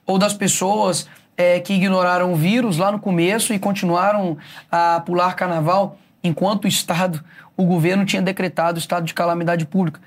Ou 0.05 0.17
das 0.17 0.33
pessoas 0.33 1.07
é, 1.37 1.59
que 1.59 1.73
ignoraram 1.73 2.33
o 2.33 2.35
vírus 2.35 2.77
lá 2.77 2.91
no 2.91 2.99
começo 2.99 3.53
e 3.53 3.59
continuaram 3.59 4.37
a 4.71 5.01
pular 5.05 5.35
carnaval 5.35 5.97
enquanto 6.23 6.65
o 6.65 6.67
Estado, 6.67 7.23
o 7.55 7.63
governo 7.63 8.05
tinha 8.05 8.21
decretado 8.21 8.77
o 8.77 8.79
estado 8.79 9.05
de 9.05 9.13
calamidade 9.13 9.65
pública. 9.65 9.99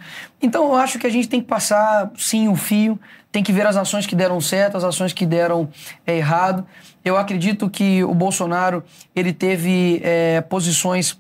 Então 0.43 0.65
eu 0.65 0.75
acho 0.77 0.99
que 0.99 1.07
a 1.07 1.11
gente 1.11 1.29
tem 1.29 1.41
que 1.41 1.47
passar, 1.47 2.11
sim, 2.17 2.49
o 2.49 2.57
fio, 2.57 2.99
tem 3.33 3.43
que 3.43 3.53
ver 3.53 3.67
as 3.67 3.77
ações 3.77 4.07
que 4.07 4.15
deram 4.15 4.41
certo, 4.41 4.77
as 4.77 4.85
ações 4.85 5.13
que 5.13 5.25
deram 5.25 5.69
é, 6.07 6.17
errado. 6.17 6.67
Eu 7.05 7.17
acredito 7.17 7.69
que 7.71 8.05
o 8.05 8.15
Bolsonaro 8.15 8.85
ele 9.15 9.33
teve 9.33 10.01
é, 10.05 10.41
posições 10.43 11.19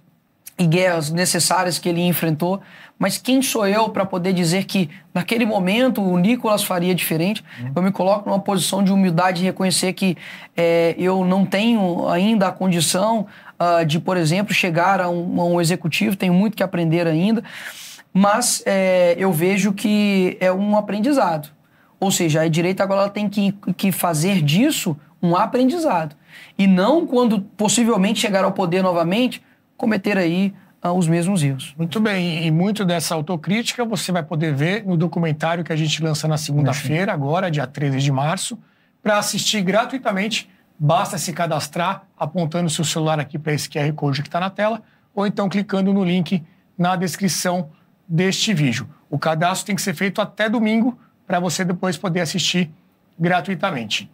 e 0.59 0.67
guerras 0.67 1.11
necessárias 1.11 1.79
que 1.79 1.89
ele 1.89 2.03
enfrentou, 2.03 2.61
mas 2.99 3.17
quem 3.17 3.41
sou 3.41 3.67
eu 3.67 3.89
para 3.89 4.05
poder 4.05 4.35
dizer 4.35 4.65
que 4.65 4.91
naquele 5.15 5.47
momento 5.47 6.03
o 6.03 6.19
Nicolas 6.19 6.63
faria 6.63 6.95
diferente? 6.95 7.43
Uhum. 7.59 7.73
Eu 7.77 7.83
me 7.83 7.91
coloco 7.91 8.29
numa 8.29 8.39
posição 8.39 8.85
de 8.85 8.93
humildade 8.93 9.41
e 9.41 9.47
reconhecer 9.47 9.95
que 9.95 10.19
é, 10.55 10.95
eu 10.99 11.25
não 11.25 11.47
tenho 11.47 12.07
ainda 12.11 12.49
a 12.49 12.53
condição 12.53 13.27
uh, 13.59 13.87
de, 13.87 13.99
por 13.99 14.19
exemplo, 14.19 14.53
chegar 14.53 15.01
a 15.01 15.09
um, 15.09 15.41
a 15.41 15.45
um, 15.47 15.61
executivo, 15.63 16.15
tenho 16.15 16.35
muito 16.35 16.55
que 16.55 16.63
aprender 16.63 17.07
ainda, 17.07 17.43
mas 18.13 18.63
é, 18.67 19.17
eu 19.19 19.33
vejo 19.33 19.73
que 19.73 20.37
é 20.39 20.53
um 20.53 20.77
aprendizado. 20.77 21.49
Ou 21.99 22.11
seja, 22.11 22.43
a 22.43 22.49
direita 22.49 22.83
agora 22.83 23.09
tem 23.09 23.31
que, 23.31 23.53
que 23.79 23.91
fazer 23.91 24.43
disso 24.43 24.95
um 25.23 25.37
aprendizado. 25.37 26.17
E 26.59 26.67
não, 26.67 27.07
quando 27.07 27.41
possivelmente 27.41 28.21
chegar 28.21 28.45
ao 28.45 28.53
poder 28.53 28.83
novamente, 28.83 29.43
cometer 29.77 30.17
aí 30.17 30.55
uh, 30.85 30.91
os 30.91 31.07
mesmos 31.07 31.43
erros. 31.43 31.75
Muito 31.77 32.01
bem, 32.01 32.47
e 32.47 32.51
muito 32.51 32.85
dessa 32.85 33.15
autocrítica 33.15 33.85
você 33.85 34.13
vai 34.13 34.23
poder 34.23 34.55
ver 34.55 34.85
no 34.85 34.97
documentário 34.97 35.65
que 35.65 35.73
a 35.73 35.77
gente 35.77 36.03
lança 36.03 36.27
na 36.27 36.37
segunda-feira, 36.37 37.13
agora, 37.13 37.51
dia 37.51 37.67
13 37.67 37.99
de 37.99 38.13
março, 38.13 38.59
para 39.03 39.19
assistir 39.19 39.63
gratuitamente. 39.63 40.49
Basta 40.79 41.19
se 41.19 41.33
cadastrar 41.33 42.05
apontando 42.19 42.71
seu 42.71 42.85
celular 42.85 43.21
aqui 43.21 43.39
para 43.39 43.53
esse 43.53 43.69
QR 43.69 43.93
Code 43.93 44.23
que 44.23 44.29
está 44.29 44.41
na 44.41 44.49
tela, 44.49 44.83
ou 45.15 45.27
então 45.27 45.49
clicando 45.49 45.93
no 45.93 46.03
link 46.03 46.43
na 46.77 46.97
descrição 46.97 47.71
deste 48.09 48.55
vídeo. 48.55 48.89
O 49.11 49.19
cadastro 49.19 49.67
tem 49.67 49.77
que 49.77 49.83
ser 49.83 49.95
feito 49.95 50.23
até 50.23 50.49
domingo 50.49 50.99
para 51.27 51.39
você 51.39 51.65
depois 51.65 51.99
poder 51.99 52.21
assistir 52.21 52.71
gratuitamente. 53.19 54.11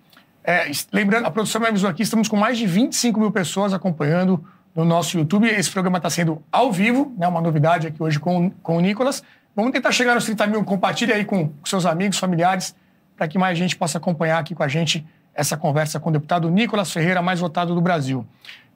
É, 0.49 0.70
lembrando, 0.92 1.26
a 1.26 1.30
produção 1.32 1.61
me 1.61 1.66
avisou 1.66 1.90
aqui, 1.90 2.05
estamos 2.05 2.28
com 2.28 2.36
mais 2.36 2.57
de 2.57 2.68
25 2.68 3.18
mil 3.18 3.32
pessoas 3.32 3.74
acompanhando 3.74 4.44
no 4.76 4.84
nosso 4.84 5.18
YouTube. 5.18 5.49
Esse 5.49 5.68
programa 5.68 5.97
está 5.97 6.09
sendo 6.09 6.40
ao 6.53 6.70
vivo, 6.70 7.12
né, 7.18 7.26
uma 7.26 7.40
novidade 7.40 7.88
aqui 7.88 8.01
hoje 8.01 8.20
com, 8.20 8.51
com 8.62 8.76
o 8.76 8.80
Nicolas. 8.80 9.24
Vamos 9.57 9.72
tentar 9.72 9.90
chegar 9.90 10.14
nos 10.14 10.24
30 10.24 10.47
mil. 10.47 10.62
Compartilhe 10.62 11.12
aí 11.12 11.24
com, 11.24 11.49
com 11.49 11.66
seus 11.66 11.84
amigos, 11.84 12.16
familiares, 12.16 12.76
para 13.16 13.26
que 13.26 13.36
mais 13.36 13.59
gente 13.59 13.74
possa 13.74 13.99
acompanhar 13.99 14.38
aqui 14.38 14.55
com 14.55 14.62
a 14.62 14.68
gente 14.68 15.05
essa 15.34 15.57
conversa 15.57 15.99
com 15.99 16.11
o 16.11 16.12
deputado 16.12 16.49
Nicolas 16.49 16.92
Ferreira, 16.92 17.20
mais 17.20 17.40
votado 17.40 17.74
do 17.74 17.80
Brasil. 17.80 18.24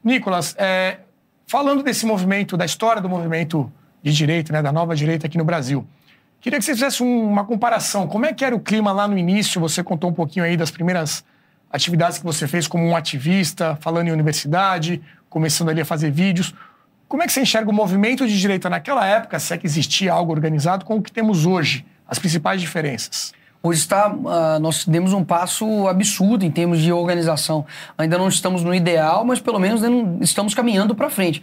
Nicolas, 0.03 0.57
é, 0.59 0.99
falando 1.47 1.85
desse 1.85 2.05
movimento, 2.05 2.57
da 2.57 2.64
história 2.64 3.01
do 3.01 3.09
movimento 3.09 3.73
de 4.03 4.12
direita, 4.12 4.53
né, 4.53 4.61
da 4.61 4.73
nova 4.73 4.97
direita 4.97 5.29
aqui 5.29 5.39
no 5.39 5.45
Brasil, 5.45 5.87
queria 6.41 6.59
que 6.59 6.64
você 6.64 6.73
fizesse 6.73 7.01
um, 7.01 7.29
uma 7.29 7.45
comparação. 7.45 8.09
Como 8.09 8.27
é 8.27 8.33
que 8.33 8.45
era 8.45 8.57
o 8.57 8.61
clima 8.61 8.91
lá 8.91 9.07
no 9.07 9.16
início? 9.16 9.61
Você 9.61 9.85
contou 9.85 10.11
um 10.11 10.14
pouquinho 10.14 10.45
aí 10.45 10.57
das 10.57 10.73
primeiras 10.73 11.25
atividades 11.71 12.18
que 12.18 12.25
você 12.25 12.49
fez 12.49 12.66
como 12.66 12.85
um 12.85 12.97
ativista, 12.97 13.79
falando 13.81 14.09
em 14.09 14.12
universidade, 14.12 15.01
começando 15.29 15.68
ali 15.68 15.81
a 15.81 15.85
fazer 15.85 16.11
vídeos. 16.11 16.55
Como 17.09 17.23
é 17.23 17.27
que 17.27 17.33
você 17.33 17.41
enxerga 17.41 17.71
o 17.71 17.73
movimento 17.73 18.27
de 18.27 18.39
direita 18.39 18.68
naquela 18.68 19.07
época, 19.07 19.39
se 19.39 19.55
é 19.55 19.59
que 19.59 19.66
existia 19.66 20.12
algo 20.12 20.33
organizado, 20.33 20.85
com 20.85 20.97
o 20.97 21.03
que 21.03 21.12
temos 21.12 21.47
hoje? 21.47 21.85
As 22.07 22.18
principais 22.18 22.61
diferenças? 22.61 23.33
Hoje 23.62 23.81
está, 23.81 24.09
uh, 24.09 24.59
nós 24.59 24.87
demos 24.87 25.12
um 25.12 25.23
passo 25.23 25.87
absurdo 25.87 26.47
em 26.47 26.51
termos 26.51 26.81
de 26.81 26.91
organização. 26.91 27.66
Ainda 27.99 28.16
não 28.16 28.27
estamos 28.27 28.64
no 28.64 28.75
ideal, 28.75 29.23
mas 29.23 29.39
pelo 29.39 29.59
menos 29.59 29.83
estamos 30.21 30.55
caminhando 30.55 30.95
para 30.95 31.11
frente. 31.11 31.43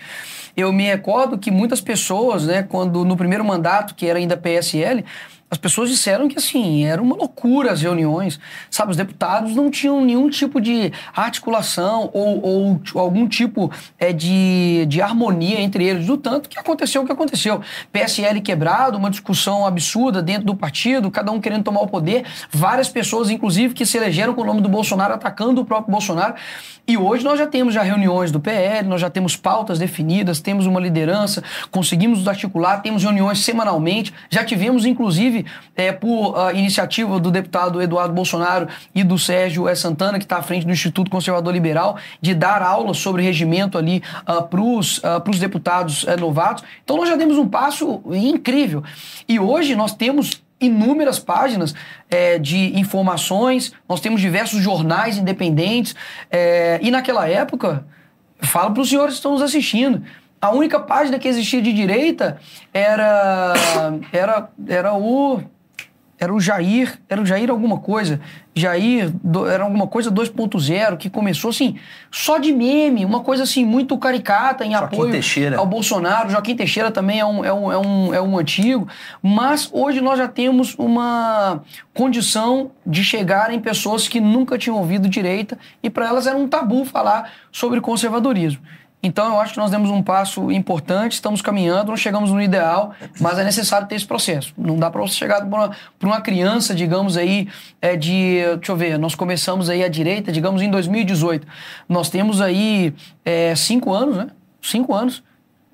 Eu 0.56 0.74
me 0.74 0.84
recordo 0.84 1.38
que 1.38 1.52
muitas 1.52 1.80
pessoas, 1.80 2.48
né, 2.48 2.64
quando 2.64 3.06
no 3.06 3.16
primeiro 3.16 3.46
mandato, 3.46 3.94
que 3.94 4.08
era 4.08 4.18
ainda 4.18 4.36
PSL, 4.36 5.06
as 5.50 5.58
pessoas 5.58 5.90
disseram 5.90 6.28
que, 6.28 6.38
assim, 6.38 6.84
era 6.84 7.02
uma 7.02 7.16
loucura 7.16 7.72
as 7.72 7.82
reuniões, 7.82 8.38
sabe? 8.70 8.92
Os 8.92 8.98
deputados 8.98 9.56
não 9.56 9.72
tinham 9.72 10.04
nenhum 10.04 10.30
tipo 10.30 10.60
de 10.60 10.92
articulação 11.16 12.10
ou, 12.14 12.46
ou 12.46 12.82
algum 12.96 13.28
tipo 13.28 13.72
é, 13.98 14.12
de, 14.12 14.86
de 14.88 15.02
harmonia 15.02 15.62
entre 15.62 15.86
eles, 15.86 16.06
do 16.06 16.18
tanto 16.18 16.50
que 16.50 16.60
aconteceu 16.60 17.02
o 17.02 17.06
que 17.06 17.14
aconteceu. 17.14 17.62
PSL 17.94 18.42
quebrado, 18.42 18.98
uma 18.98 19.10
discussão 19.10 19.66
absurda 19.66 20.22
dentro 20.22 20.44
do 20.44 20.56
partido, 20.56 21.10
cada 21.10 21.32
um 21.32 21.40
querendo 21.40 21.64
tomar 21.64 21.82
o 21.82 21.88
poder, 21.88 22.26
várias 22.52 22.90
pessoas, 22.90 23.30
inclusive, 23.30 23.74
que 23.74 23.86
se 23.86 23.98
elegeram 23.98 24.34
com 24.34 24.42
o 24.42 24.46
nome 24.46 24.60
do 24.60 24.68
Bolsonaro, 24.68 25.14
atacando 25.14 25.62
o 25.62 25.66
próprio 25.66 25.92
Bolsonaro. 25.92 26.36
E 26.90 26.98
hoje 26.98 27.22
nós 27.22 27.38
já 27.38 27.46
temos 27.46 27.74
já 27.74 27.84
reuniões 27.84 28.32
do 28.32 28.40
PL, 28.40 28.88
nós 28.88 29.02
já 29.02 29.10
temos 29.10 29.36
pautas 29.36 29.78
definidas, 29.78 30.40
temos 30.40 30.66
uma 30.66 30.80
liderança, 30.80 31.44
conseguimos 31.70 32.20
nos 32.20 32.28
articular, 32.30 32.82
temos 32.82 33.04
reuniões 33.04 33.40
semanalmente, 33.40 34.14
já 34.30 34.42
tivemos, 34.42 34.86
inclusive, 34.86 35.37
inclusive 35.38 35.46
é, 35.76 35.92
por 35.92 36.36
uh, 36.36 36.56
iniciativa 36.56 37.20
do 37.20 37.30
deputado 37.30 37.82
Eduardo 37.82 38.14
Bolsonaro 38.14 38.68
e 38.96 39.04
do 39.04 39.18
Sérgio. 39.18 39.68
Santana, 39.76 40.18
que 40.18 40.26
está 40.26 40.38
à 40.38 40.42
frente 40.42 40.66
do 40.66 40.72
Instituto 40.72 41.12
Conservador 41.12 41.54
Liberal, 41.54 41.98
de 42.22 42.34
dar 42.34 42.62
aulas 42.62 42.98
sobre 42.98 43.22
regimento 43.22 43.78
ali 43.78 44.02
uh, 44.22 44.44
para 44.44 44.62
os 44.62 45.00
uh, 45.00 45.40
deputados 45.40 46.04
uh, 46.04 46.18
novatos. 46.20 46.64
Então 46.84 46.98
nós 46.98 47.10
já 47.10 47.16
demos 47.16 47.38
um 47.38 47.48
passo 47.48 48.02
incrível. 48.12 48.84
E 49.28 49.40
hoje 49.40 49.76
nós 49.76 49.94
temos 49.94 50.42
inúmeras 50.60 51.20
páginas 51.20 51.76
é, 52.10 52.40
de 52.40 52.80
informações, 52.80 53.72
nós 53.88 54.00
temos 54.00 54.20
diversos 54.20 54.60
jornais 54.60 55.16
independentes, 55.16 55.96
é, 56.32 56.80
e 56.82 56.90
naquela 56.90 57.30
época, 57.30 57.86
falo 58.42 58.74
para 58.74 58.82
os 58.82 58.90
senhores 58.90 59.14
que 59.14 59.20
estão 59.20 59.34
nos 59.34 59.44
assistindo, 59.44 60.02
a 60.42 60.52
única 60.52 60.80
página 60.80 61.18
que 61.20 61.28
existia 61.28 61.62
de 61.62 61.74
direita 61.74 62.40
era 62.74 63.54
era 64.12 64.50
era 64.68 64.94
o 64.94 65.42
era 66.20 66.34
o 66.34 66.40
Jair, 66.40 67.00
era 67.08 67.22
o 67.22 67.26
Jair 67.26 67.50
alguma 67.52 67.78
coisa. 67.78 68.20
Jair 68.56 69.12
do, 69.24 69.48
era 69.48 69.64
alguma 69.64 69.86
coisa 69.86 70.12
2.0 70.12 70.98
que 70.98 71.12
começou 71.12 71.52
assim, 71.52 71.78
só 72.10 72.40
de 72.40 72.52
meme, 72.52 73.06
uma 73.06 73.20
coisa 73.20 73.44
assim 73.44 73.64
muito 73.64 73.96
caricata 74.00 74.66
em 74.66 74.72
Joaquim 74.72 74.96
apoio 74.96 75.12
Teixeira. 75.12 75.58
ao 75.58 75.66
Bolsonaro. 75.68 76.32
Joaquim 76.32 76.56
Teixeira 76.56 76.90
também 76.90 77.20
é 77.20 77.26
um, 77.26 77.46
é, 77.46 77.54
um, 77.54 77.72
é, 77.72 77.78
um, 77.78 78.14
é 78.16 78.22
um 78.22 78.38
antigo, 78.38 78.88
mas 79.22 79.70
hoje 79.72 80.02
nós 80.02 80.18
já 80.18 80.28
temos 80.28 80.74
uma 80.80 81.62
condição 81.94 82.72
de 82.84 83.04
chegar 83.04 83.54
em 83.54 83.60
pessoas 83.60 84.08
que 84.08 84.20
nunca 84.20 84.58
tinham 84.58 84.78
ouvido 84.78 85.08
direita 85.08 85.56
e 85.84 85.90
para 85.90 86.08
elas 86.08 86.26
era 86.26 86.36
um 86.36 86.48
tabu 86.48 86.84
falar 86.84 87.32
sobre 87.52 87.80
conservadorismo. 87.80 88.64
Então, 89.02 89.28
eu 89.28 89.40
acho 89.40 89.54
que 89.54 89.60
nós 89.60 89.70
demos 89.70 89.92
um 89.92 90.02
passo 90.02 90.52
importante, 90.52 91.14
estamos 91.14 91.42
caminhando, 91.42 91.90
não 91.90 91.98
chegamos 91.98 92.32
no 92.32 92.42
ideal, 92.42 92.94
mas 93.20 93.38
é 93.38 93.44
necessário 93.44 93.88
ter 93.88 93.96
esse 93.96 94.06
processo. 94.06 94.54
Não 94.58 94.76
dá 94.76 94.90
para 94.90 95.02
você 95.02 95.14
chegar 95.14 95.46
para 95.46 95.72
uma, 96.02 96.20
criança, 96.20 96.74
digamos 96.74 97.16
aí, 97.16 97.48
é 97.80 97.96
de. 97.96 98.42
Deixa 98.58 98.72
eu 98.72 98.76
ver, 98.76 98.98
nós 98.98 99.14
começamos 99.14 99.70
aí 99.70 99.84
à 99.84 99.88
direita, 99.88 100.32
digamos, 100.32 100.62
em 100.62 100.70
2018. 100.70 101.48
Nós 101.88 102.10
temos 102.10 102.42
aí 102.42 102.94
é, 103.24 103.56
cinco 103.56 103.94
anos, 103.94 104.18
né? 104.18 104.28
Cinco 104.62 104.94
anos. 104.94 105.24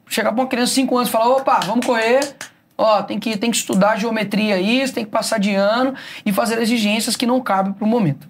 Chegar 0.08 0.34
para 0.34 0.42
uma 0.42 0.48
criança 0.48 0.72
de 0.72 0.76
cinco 0.76 0.98
anos 0.98 1.08
e 1.08 1.12
falar: 1.12 1.30
opa, 1.30 1.62
vamos 1.62 1.86
correr, 1.86 2.36
Ó, 2.78 3.04
tem 3.04 3.20
que, 3.20 3.38
tem 3.38 3.52
que 3.52 3.58
estudar 3.58 4.00
geometria 4.00 4.56
aí, 4.56 4.90
tem 4.92 5.06
que 5.06 5.12
passar 5.12 5.40
de 5.40 5.54
ano 5.54 5.94
e 6.26 6.34
fazer 6.34 6.60
exigências 6.60 7.16
que 7.16 7.26
não 7.26 7.40
cabem 7.40 7.72
para 7.72 7.86
o 7.86 7.88
momento. 7.88 8.28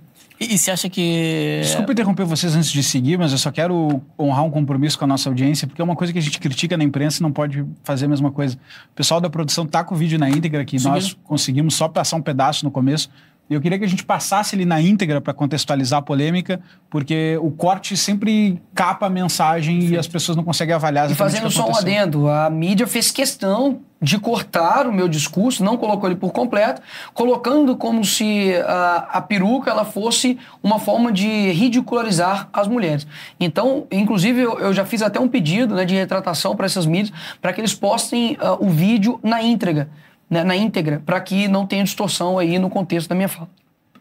E, 0.52 0.58
você 0.58 0.72
acha 0.72 0.90
que. 0.90 1.60
Desculpa 1.62 1.92
interromper 1.92 2.26
vocês 2.26 2.56
antes 2.56 2.72
de 2.72 2.84
seguir, 2.84 3.18
mas 3.18 3.32
eu 3.32 3.38
só 3.38 3.52
quero 3.52 4.02
honrar 4.18 4.44
um 4.44 4.50
compromisso 4.50 4.98
com 4.98 5.06
a 5.06 5.08
nossa 5.08 5.30
audiência, 5.30 5.68
porque 5.68 5.82
é 5.82 5.86
uma 5.86 5.96
coisa 5.96 6.12
que 6.12 6.20
a 6.20 6.22
gente 6.22 6.40
critica 6.40 6.78
na 6.78 6.84
imprensa 6.84 7.20
e 7.20 7.24
não 7.24 7.32
pode 7.32 7.66
fazer 7.84 8.06
a 8.06 8.08
mesma 8.08 8.32
coisa. 8.32 8.56
O 8.92 8.96
pessoal 8.96 9.22
da 9.22 9.30
produção 9.30 9.66
tá 9.66 9.84
com 9.84 9.96
o 9.96 9.98
vídeo 9.98 10.20
na 10.20 10.30
íntegra, 10.30 10.64
que 10.66 10.82
nós 10.84 11.18
conseguimos 11.24 11.76
só 11.76 11.88
passar 11.88 12.18
um 12.18 12.22
pedaço 12.22 12.66
no 12.66 12.72
começo. 12.72 13.10
Eu 13.50 13.60
queria 13.60 13.78
que 13.78 13.84
a 13.84 13.88
gente 13.88 14.06
passasse 14.06 14.56
ele 14.56 14.66
na 14.66 14.82
íntegra 14.82 15.20
para 15.20 15.34
contextualizar 15.34 16.00
a 16.00 16.02
polêmica, 16.02 16.62
porque 16.90 17.38
o 17.42 17.52
corte 17.52 17.96
sempre 17.98 18.62
capa 18.74 19.08
a 19.08 19.10
mensagem 19.10 19.82
Sim. 19.82 19.94
e 19.94 19.98
as 19.98 20.08
pessoas 20.08 20.36
não 20.36 20.44
conseguem 20.44 20.74
avaliar 20.74 21.12
E 21.12 21.16
fazendo 21.16 21.52
só 21.52 21.70
um 21.70 21.76
adendo, 21.76 22.30
a 22.30 22.50
mídia 22.50 22.88
fez 22.88 23.12
questão 23.12 23.82
de 24.04 24.20
cortar 24.20 24.86
o 24.86 24.92
meu 24.92 25.08
discurso, 25.08 25.64
não 25.64 25.78
colocou 25.78 26.10
ele 26.10 26.18
por 26.18 26.32
completo, 26.32 26.82
colocando 27.14 27.76
como 27.78 28.04
se 28.04 28.54
a, 28.68 29.08
a 29.14 29.22
peruca 29.22 29.72
ela 29.72 29.86
fosse 29.86 30.38
uma 30.62 30.78
forma 30.78 31.12
de 31.12 31.52
ridicularizar 31.52 32.50
as 32.52 32.68
mulheres. 32.68 33.08
Então, 33.40 33.88
inclusive, 33.90 34.42
eu, 34.42 34.60
eu 34.60 34.74
já 34.74 34.86
fiz 34.86 35.02
até 35.02 35.20
um 35.20 35.28
pedido 35.28 35.74
né, 35.74 35.86
de 35.86 35.96
retratação 35.96 36.56
para 36.56 36.66
essas 36.66 36.86
mídias, 36.86 37.16
para 37.42 37.54
que 37.54 37.62
eles 37.62 37.74
postem 37.74 38.34
uh, 38.34 38.64
o 38.64 38.70
vídeo 38.70 39.20
na 39.24 39.42
íntegra 39.42 39.90
né, 40.30 40.44
na 40.44 40.56
íntegra, 40.56 41.02
para 41.06 41.22
que 41.22 41.48
não 41.48 41.68
tenha 41.68 41.84
distorção 41.84 42.40
aí 42.40 42.58
no 42.58 42.70
contexto 42.70 43.08
da 43.08 43.16
minha 43.16 43.30
fala. 43.30 43.48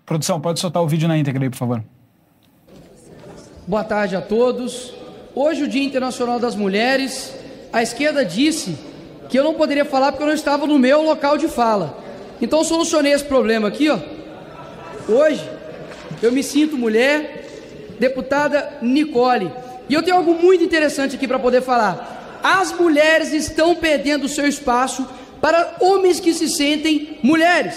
Produção, 0.07 0.41
pode 0.41 0.59
soltar 0.59 0.83
o 0.83 0.89
vídeo 0.89 1.07
na 1.07 1.17
íntegra 1.19 1.45
aí, 1.45 1.51
por 1.51 1.57
favor. 1.57 1.85
Boa 3.67 3.85
tarde 3.85 4.17
a 4.17 4.23
todos. 4.23 4.95
Hoje, 5.35 5.65
o 5.65 5.69
Dia 5.69 5.85
Internacional 5.85 6.41
das 6.41 6.57
Mulheres, 6.57 7.35
a 7.73 7.83
esquerda 7.83 8.25
disse 8.25 8.79
que 9.29 9.39
eu 9.39 9.45
não 9.45 9.55
poderia 9.55 9.85
falar 9.85 10.13
porque 10.13 10.23
eu 10.23 10.29
não 10.29 10.35
estava 10.35 10.67
no 10.67 10.79
meu 10.79 11.03
local 11.03 11.39
de 11.39 11.49
fala. 11.49 11.99
Então, 12.41 12.65
solucionei 12.65 13.13
esse 13.13 13.25
problema 13.25 13.69
aqui, 13.69 13.89
ó. 13.89 13.99
Hoje, 15.09 15.49
eu 16.23 16.33
me 16.33 16.43
sinto 16.43 16.77
mulher, 16.77 17.47
deputada 17.99 18.79
Nicole. 18.83 19.51
E 19.89 19.95
eu 19.95 20.03
tenho 20.03 20.17
algo 20.17 20.35
muito 20.35 20.65
interessante 20.65 21.17
aqui 21.17 21.27
para 21.27 21.39
poder 21.39 21.63
falar. 21.63 22.41
As 22.43 22.73
mulheres 22.73 23.33
estão 23.33 23.75
perdendo 23.75 24.29
seu 24.29 24.47
espaço 24.47 25.07
para 25.41 25.77
homens 25.81 26.21
que 26.21 26.33
se 26.33 26.49
sentem 26.49 27.19
mulheres. 27.23 27.75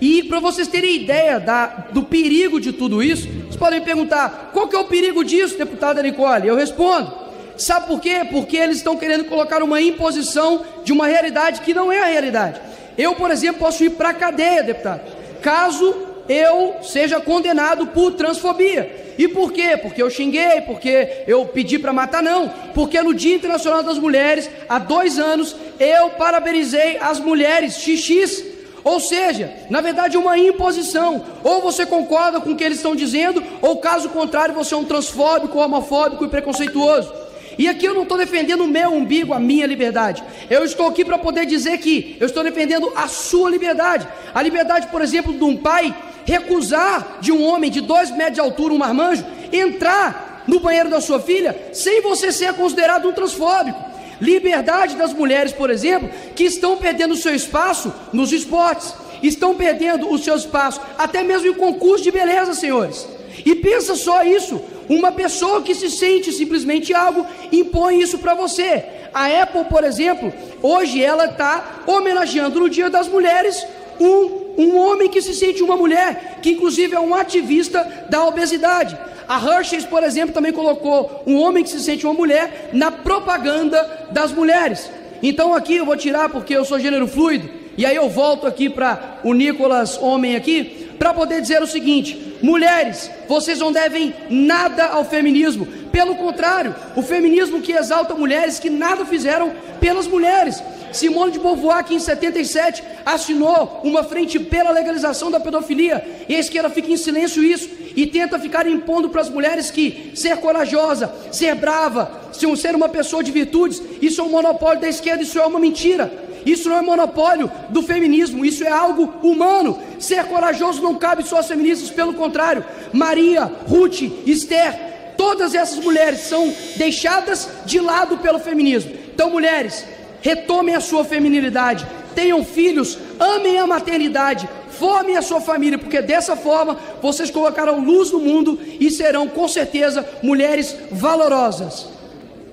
E 0.00 0.22
para 0.24 0.40
vocês 0.40 0.68
terem 0.68 0.96
ideia 0.96 1.40
da, 1.40 1.66
do 1.90 2.02
perigo 2.02 2.60
de 2.60 2.72
tudo 2.72 3.02
isso, 3.02 3.26
vocês 3.26 3.56
podem 3.56 3.80
me 3.80 3.84
perguntar: 3.86 4.50
qual 4.52 4.68
que 4.68 4.76
é 4.76 4.78
o 4.78 4.84
perigo 4.84 5.24
disso, 5.24 5.56
deputada 5.56 6.02
Nicole? 6.02 6.46
Eu 6.46 6.56
respondo: 6.56 7.12
sabe 7.56 7.86
por 7.86 8.00
quê? 8.00 8.26
Porque 8.30 8.56
eles 8.56 8.78
estão 8.78 8.96
querendo 8.96 9.24
colocar 9.24 9.62
uma 9.62 9.80
imposição 9.80 10.64
de 10.84 10.92
uma 10.92 11.06
realidade 11.06 11.60
que 11.60 11.74
não 11.74 11.90
é 11.90 12.02
a 12.02 12.06
realidade. 12.06 12.60
Eu, 12.96 13.14
por 13.14 13.30
exemplo, 13.30 13.60
posso 13.60 13.84
ir 13.84 13.90
para 13.90 14.10
a 14.10 14.14
cadeia, 14.14 14.62
deputado, 14.62 15.02
caso 15.42 16.06
eu 16.28 16.76
seja 16.82 17.20
condenado 17.20 17.86
por 17.88 18.12
transfobia. 18.12 19.04
E 19.18 19.28
por 19.28 19.52
quê? 19.52 19.76
Porque 19.76 20.02
eu 20.02 20.10
xinguei, 20.10 20.60
porque 20.62 21.24
eu 21.26 21.46
pedi 21.46 21.78
para 21.78 21.92
matar? 21.92 22.22
Não. 22.22 22.48
Porque 22.74 23.00
no 23.00 23.14
Dia 23.14 23.34
Internacional 23.34 23.82
das 23.82 23.98
Mulheres, 23.98 24.50
há 24.68 24.78
dois 24.78 25.18
anos, 25.18 25.56
eu 25.78 26.10
parabenizei 26.10 26.98
as 27.00 27.18
mulheres 27.18 27.74
XX. 27.74 28.44
Ou 28.84 29.00
seja, 29.00 29.52
na 29.70 29.80
verdade, 29.80 30.16
uma 30.16 30.38
imposição. 30.38 31.24
Ou 31.42 31.62
você 31.62 31.86
concorda 31.86 32.40
com 32.40 32.50
o 32.50 32.56
que 32.56 32.62
eles 32.62 32.78
estão 32.78 32.94
dizendo, 32.94 33.42
ou 33.62 33.78
caso 33.78 34.10
contrário, 34.10 34.54
você 34.54 34.74
é 34.74 34.76
um 34.76 34.84
transfóbico, 34.84 35.58
homofóbico 35.58 36.24
e 36.24 36.28
preconceituoso. 36.28 37.25
E 37.58 37.68
aqui 37.68 37.86
eu 37.86 37.94
não 37.94 38.02
estou 38.02 38.18
defendendo 38.18 38.64
o 38.64 38.68
meu 38.68 38.92
umbigo, 38.92 39.32
a 39.32 39.40
minha 39.40 39.66
liberdade. 39.66 40.22
Eu 40.50 40.64
estou 40.64 40.86
aqui 40.86 41.04
para 41.04 41.18
poder 41.18 41.46
dizer 41.46 41.78
que 41.78 42.16
eu 42.20 42.26
estou 42.26 42.44
defendendo 42.44 42.92
a 42.94 43.08
sua 43.08 43.50
liberdade. 43.50 44.06
A 44.34 44.42
liberdade, 44.42 44.88
por 44.88 45.00
exemplo, 45.00 45.32
de 45.32 45.44
um 45.44 45.56
pai 45.56 45.94
recusar 46.24 47.18
de 47.20 47.32
um 47.32 47.42
homem 47.44 47.70
de 47.70 47.80
dois 47.80 48.10
metros 48.10 48.34
de 48.34 48.40
altura, 48.40 48.74
um 48.74 48.78
marmanjo, 48.78 49.24
entrar 49.52 50.44
no 50.46 50.60
banheiro 50.60 50.90
da 50.90 51.00
sua 51.00 51.20
filha 51.20 51.70
sem 51.72 52.02
você 52.02 52.30
ser 52.30 52.52
considerado 52.54 53.08
um 53.08 53.12
transfóbico. 53.12 53.84
Liberdade 54.20 54.96
das 54.96 55.12
mulheres, 55.12 55.52
por 55.52 55.70
exemplo, 55.70 56.08
que 56.34 56.44
estão 56.44 56.76
perdendo 56.76 57.12
o 57.12 57.16
seu 57.16 57.34
espaço 57.34 57.92
nos 58.12 58.32
esportes, 58.32 58.94
estão 59.22 59.54
perdendo 59.54 60.10
o 60.10 60.18
seu 60.18 60.36
espaço 60.36 60.80
até 60.98 61.22
mesmo 61.22 61.48
em 61.48 61.54
concurso 61.54 62.04
de 62.04 62.10
beleza, 62.10 62.54
senhores. 62.54 63.06
E 63.44 63.54
pensa 63.54 63.94
só 63.94 64.22
isso: 64.22 64.60
uma 64.88 65.12
pessoa 65.12 65.62
que 65.62 65.74
se 65.74 65.90
sente 65.90 66.32
simplesmente 66.32 66.94
algo 66.94 67.26
impõe 67.52 68.00
isso 68.00 68.18
para 68.18 68.34
você. 68.34 68.84
A 69.12 69.26
Apple, 69.42 69.64
por 69.64 69.84
exemplo, 69.84 70.32
hoje 70.62 71.02
ela 71.02 71.26
está 71.26 71.82
homenageando 71.86 72.60
no 72.60 72.68
Dia 72.68 72.90
das 72.90 73.08
Mulheres 73.08 73.66
um 73.98 74.46
um 74.56 74.76
homem 74.76 75.08
que 75.08 75.20
se 75.20 75.34
sente 75.34 75.62
uma 75.62 75.76
mulher, 75.76 76.38
que 76.40 76.50
inclusive 76.50 76.94
é 76.94 77.00
um 77.00 77.14
ativista 77.14 78.06
da 78.08 78.24
obesidade. 78.24 78.96
A 79.28 79.38
Hershey's, 79.38 79.84
por 79.84 80.02
exemplo, 80.02 80.34
também 80.34 80.52
colocou 80.52 81.22
um 81.26 81.36
homem 81.36 81.62
que 81.62 81.70
se 81.70 81.80
sente 81.80 82.06
uma 82.06 82.14
mulher 82.14 82.70
na 82.72 82.90
propaganda 82.90 84.08
das 84.10 84.32
mulheres. 84.32 84.90
Então 85.22 85.54
aqui 85.54 85.76
eu 85.76 85.84
vou 85.84 85.96
tirar 85.96 86.28
porque 86.28 86.56
eu 86.56 86.64
sou 86.64 86.78
gênero 86.78 87.06
fluido, 87.06 87.48
e 87.76 87.84
aí 87.84 87.96
eu 87.96 88.08
volto 88.08 88.46
aqui 88.46 88.70
para 88.70 89.18
o 89.24 89.34
Nicolas 89.34 89.98
homem 90.00 90.36
aqui, 90.36 90.88
para 90.98 91.12
poder 91.12 91.40
dizer 91.40 91.62
o 91.62 91.66
seguinte: 91.66 92.25
mulheres, 92.42 93.10
vocês 93.28 93.58
não 93.58 93.72
devem 93.72 94.14
nada 94.28 94.86
ao 94.86 95.04
feminismo. 95.04 95.66
Pelo 95.90 96.16
contrário, 96.16 96.74
o 96.94 97.02
feminismo 97.02 97.60
que 97.60 97.72
exalta 97.72 98.14
mulheres 98.14 98.58
que 98.58 98.70
nada 98.70 99.04
fizeram 99.04 99.52
pelas 99.80 100.06
mulheres. 100.06 100.62
Simone 100.92 101.32
de 101.32 101.38
Beauvoir, 101.38 101.84
que 101.84 101.94
em 101.94 101.98
77 101.98 102.82
assinou 103.04 103.80
uma 103.84 104.02
frente 104.02 104.38
pela 104.38 104.70
legalização 104.70 105.30
da 105.30 105.38
pedofilia, 105.38 106.24
e 106.28 106.34
a 106.34 106.38
esquerda 106.38 106.70
fica 106.70 106.90
em 106.90 106.96
silêncio 106.96 107.42
isso 107.42 107.68
e 107.94 108.06
tenta 108.06 108.38
ficar 108.38 108.66
impondo 108.66 109.08
para 109.08 109.22
as 109.22 109.30
mulheres 109.30 109.70
que 109.70 110.12
ser 110.14 110.36
corajosa, 110.36 111.12
ser 111.32 111.54
brava, 111.54 112.20
ser 112.30 112.74
uma 112.74 112.88
pessoa 112.88 113.24
de 113.24 113.32
virtudes, 113.32 113.82
isso 114.02 114.20
é 114.20 114.24
um 114.24 114.28
monopólio 114.28 114.80
da 114.80 114.88
esquerda, 114.88 115.22
isso 115.22 115.38
é 115.38 115.46
uma 115.46 115.58
mentira. 115.58 116.25
Isso 116.46 116.68
não 116.68 116.78
é 116.78 116.80
monopólio 116.80 117.50
do 117.70 117.82
feminismo, 117.82 118.44
isso 118.44 118.62
é 118.62 118.70
algo 118.70 119.12
humano. 119.20 119.78
Ser 119.98 120.24
corajoso 120.26 120.80
não 120.80 120.94
cabe 120.94 121.24
só 121.24 121.40
às 121.40 121.48
feministas, 121.48 121.90
pelo 121.90 122.14
contrário. 122.14 122.64
Maria, 122.92 123.50
Ruth, 123.68 124.02
Esther, 124.24 125.12
todas 125.16 125.56
essas 125.56 125.80
mulheres 125.80 126.20
são 126.20 126.54
deixadas 126.76 127.48
de 127.66 127.80
lado 127.80 128.18
pelo 128.18 128.38
feminismo. 128.38 128.92
Então, 129.12 129.28
mulheres, 129.28 129.84
retomem 130.22 130.76
a 130.76 130.80
sua 130.80 131.04
feminilidade, 131.04 131.84
tenham 132.14 132.44
filhos, 132.44 132.96
amem 133.18 133.58
a 133.58 133.66
maternidade, 133.66 134.48
formem 134.70 135.16
a 135.16 135.22
sua 135.22 135.40
família, 135.40 135.78
porque 135.78 136.00
dessa 136.00 136.36
forma 136.36 136.78
vocês 137.02 137.30
colocarão 137.30 137.84
luz 137.84 138.12
no 138.12 138.20
mundo 138.20 138.58
e 138.78 138.88
serão 138.90 139.26
com 139.26 139.48
certeza 139.48 140.08
mulheres 140.22 140.76
valorosas. 140.92 141.88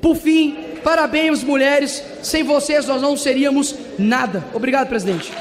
Por 0.02 0.16
fim, 0.16 0.58
parabéns 0.84 1.44
mulheres, 1.44 2.04
sem 2.22 2.44
vocês 2.44 2.86
nós 2.86 3.02
não 3.02 3.16
seríamos 3.16 3.76
nada. 3.98 4.44
Obrigado, 4.54 4.88
presidente. 4.88 5.32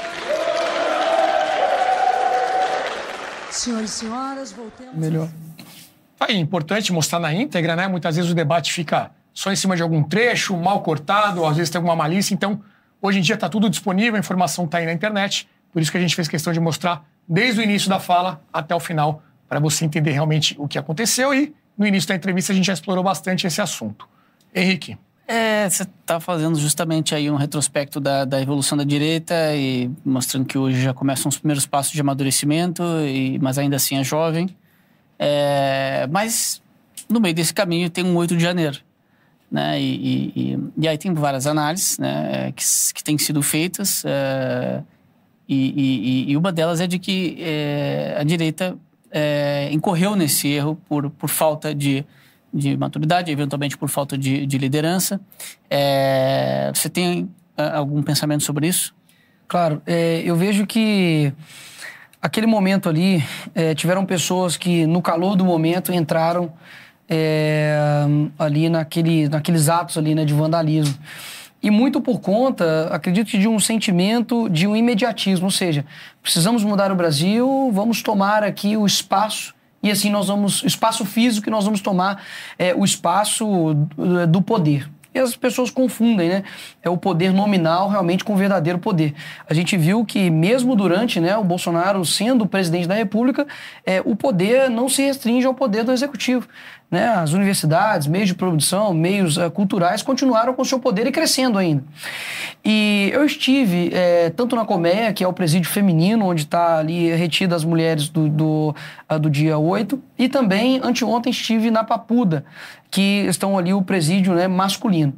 Senhoras 3.51 3.89
e 3.89 3.93
senhoras, 3.93 4.51
voltemos. 4.51 4.95
Melhor. 4.95 5.29
É 6.27 6.33
importante 6.33 6.91
mostrar 6.91 7.19
na 7.19 7.33
íntegra, 7.33 7.75
né? 7.75 7.87
Muitas 7.87 8.15
vezes 8.15 8.31
o 8.31 8.33
debate 8.33 8.71
fica 8.71 9.11
só 9.33 9.51
em 9.51 9.55
cima 9.55 9.75
de 9.75 9.81
algum 9.81 10.01
trecho, 10.03 10.55
mal 10.55 10.81
cortado, 10.81 11.41
ou 11.41 11.47
às 11.47 11.57
vezes 11.57 11.69
tem 11.69 11.79
alguma 11.79 11.95
malícia. 11.95 12.33
Então, 12.33 12.61
hoje 13.01 13.19
em 13.19 13.21
dia 13.21 13.35
está 13.35 13.49
tudo 13.49 13.69
disponível, 13.69 14.15
a 14.15 14.19
informação 14.19 14.65
está 14.65 14.77
aí 14.77 14.85
na 14.85 14.93
internet. 14.93 15.47
Por 15.71 15.81
isso 15.81 15.91
que 15.91 15.97
a 15.97 16.01
gente 16.01 16.15
fez 16.15 16.27
questão 16.27 16.53
de 16.53 16.59
mostrar 16.59 17.05
desde 17.27 17.59
o 17.59 17.63
início 17.63 17.89
da 17.89 17.99
fala 17.99 18.41
até 18.51 18.73
o 18.73 18.79
final, 18.79 19.21
para 19.47 19.59
você 19.59 19.85
entender 19.85 20.11
realmente 20.11 20.55
o 20.57 20.67
que 20.67 20.77
aconteceu. 20.77 21.33
E 21.33 21.53
no 21.77 21.85
início 21.85 22.07
da 22.07 22.15
entrevista 22.15 22.53
a 22.53 22.55
gente 22.55 22.65
já 22.65 22.73
explorou 22.73 23.03
bastante 23.03 23.45
esse 23.45 23.61
assunto. 23.61 24.07
Henrique. 24.53 24.97
É, 25.25 25.69
você 25.69 25.83
está 25.83 26.19
fazendo 26.19 26.59
justamente 26.59 27.15
aí 27.15 27.31
um 27.31 27.35
retrospecto 27.35 27.99
da, 27.99 28.25
da 28.25 28.41
evolução 28.41 28.77
da 28.77 28.83
direita 28.83 29.55
e 29.55 29.89
mostrando 30.03 30.45
que 30.45 30.57
hoje 30.57 30.81
já 30.81 30.93
começam 30.93 31.29
os 31.29 31.37
primeiros 31.37 31.65
passos 31.65 31.93
de 31.93 32.01
amadurecimento, 32.01 32.83
e, 33.05 33.39
mas 33.39 33.57
ainda 33.57 33.77
assim 33.77 33.97
é 33.97 34.03
jovem. 34.03 34.49
É, 35.17 36.07
mas 36.11 36.61
no 37.09 37.21
meio 37.21 37.33
desse 37.33 37.53
caminho 37.53 37.89
tem 37.89 38.03
um 38.03 38.15
8 38.17 38.35
de 38.35 38.43
janeiro. 38.43 38.79
Né? 39.49 39.79
E, 39.79 40.33
e, 40.35 40.59
e 40.77 40.87
aí 40.87 40.97
tem 40.97 41.13
várias 41.13 41.47
análises 41.47 41.97
né, 41.97 42.51
que, 42.51 42.63
que 42.93 43.03
têm 43.03 43.17
sido 43.17 43.41
feitas. 43.41 44.03
É, 44.05 44.81
e, 45.47 46.31
e, 46.31 46.37
uma 46.37 46.51
delas 46.51 46.81
é 46.81 46.87
de 46.87 46.97
que 46.97 47.37
é, 47.39 48.15
a 48.17 48.23
direita 48.23 48.75
é, 49.11 49.69
incorreu 49.71 50.15
nesse 50.15 50.47
erro 50.47 50.75
por, 50.87 51.09
por 51.11 51.29
falta 51.29 51.73
de 51.73 52.03
de 52.53 52.77
maturidade, 52.77 53.31
eventualmente 53.31 53.77
por 53.77 53.89
falta 53.89 54.17
de, 54.17 54.45
de 54.45 54.57
liderança. 54.57 55.19
É, 55.69 56.71
você 56.73 56.89
tem 56.89 57.29
ah, 57.57 57.77
algum 57.77 58.03
pensamento 58.03 58.43
sobre 58.43 58.67
isso? 58.67 58.93
Claro, 59.47 59.81
é, 59.85 60.21
eu 60.25 60.35
vejo 60.35 60.65
que 60.65 61.33
aquele 62.21 62.47
momento 62.47 62.87
ali 62.87 63.23
é, 63.55 63.73
tiveram 63.73 64.05
pessoas 64.05 64.55
que 64.55 64.85
no 64.85 65.01
calor 65.01 65.35
do 65.35 65.43
momento 65.43 65.91
entraram 65.91 66.53
é, 67.09 67.75
ali 68.37 68.69
naquele, 68.69 69.27
naqueles 69.27 69.69
atos 69.69 69.97
ali 69.97 70.15
né, 70.15 70.23
de 70.23 70.33
vandalismo 70.33 70.97
e 71.63 71.71
muito 71.71 72.01
por 72.01 72.19
conta, 72.19 72.89
acredito 72.91 73.31
que 73.31 73.37
de 73.37 73.47
um 73.47 73.57
sentimento 73.57 74.49
de 74.49 74.67
um 74.67 74.75
imediatismo, 74.75 75.45
ou 75.45 75.51
seja, 75.51 75.85
precisamos 76.21 76.61
mudar 76.61 76.91
o 76.91 76.95
Brasil, 76.95 77.71
vamos 77.71 78.01
tomar 78.01 78.43
aqui 78.43 78.75
o 78.75 78.85
espaço 78.85 79.55
e 79.83 79.91
assim 79.91 80.09
nós 80.09 80.27
vamos, 80.27 80.63
espaço 80.63 81.03
físico 81.03 81.43
que 81.43 81.51
nós 81.51 81.65
vamos 81.65 81.81
tomar 81.81 82.23
é, 82.57 82.73
o 82.73 82.85
espaço 82.85 83.75
do 84.29 84.41
poder. 84.41 84.89
E 85.13 85.19
as 85.19 85.35
pessoas 85.35 85.69
confundem, 85.69 86.29
né? 86.29 86.43
É 86.81 86.89
o 86.89 86.97
poder 86.97 87.31
nominal 87.31 87.89
realmente 87.89 88.23
com 88.23 88.33
o 88.33 88.37
verdadeiro 88.37 88.79
poder. 88.79 89.13
A 89.47 89.53
gente 89.53 89.77
viu 89.77 90.03
que 90.05 90.29
mesmo 90.29 90.75
durante 90.75 91.19
né, 91.19 91.37
o 91.37 91.43
Bolsonaro 91.43 92.03
sendo 92.05 92.45
presidente 92.45 92.87
da 92.87 92.95
República, 92.95 93.45
é, 93.85 94.01
o 94.03 94.15
poder 94.15 94.69
não 94.69 94.89
se 94.89 95.01
restringe 95.01 95.45
ao 95.45 95.53
poder 95.53 95.83
do 95.83 95.91
executivo 95.91 96.47
né, 96.93 97.07
as 97.07 97.33
universidades, 97.33 98.05
meios 98.05 98.27
de 98.27 98.35
produção, 98.35 98.93
meios 98.93 99.35
uh, 99.35 99.49
culturais 99.49 100.03
continuaram 100.03 100.53
com 100.53 100.63
seu 100.63 100.79
poder 100.79 101.07
e 101.07 101.11
crescendo 101.11 101.57
ainda. 101.57 101.83
E 102.63 103.09
eu 103.11 103.25
estive 103.25 103.89
é, 103.91 104.29
tanto 104.29 104.55
na 104.55 104.63
Colmeia, 104.63 105.11
que 105.11 105.23
é 105.23 105.27
o 105.27 105.33
presídio 105.33 105.71
feminino, 105.71 106.27
onde 106.27 106.43
está 106.43 106.77
ali 106.77 107.11
retida 107.15 107.55
as 107.55 107.63
mulheres 107.63 108.09
do, 108.09 108.29
do, 108.29 108.75
uh, 109.11 109.17
do 109.17 109.27
dia 109.27 109.57
8, 109.57 109.99
e 110.19 110.29
também 110.29 110.79
anteontem 110.83 111.31
estive 111.31 111.71
na 111.71 111.83
Papuda, 111.83 112.45
que 112.93 113.25
estão 113.25 113.57
ali 113.57 113.73
o 113.73 113.81
presídio 113.81 114.35
né, 114.35 114.47
masculino. 114.47 115.15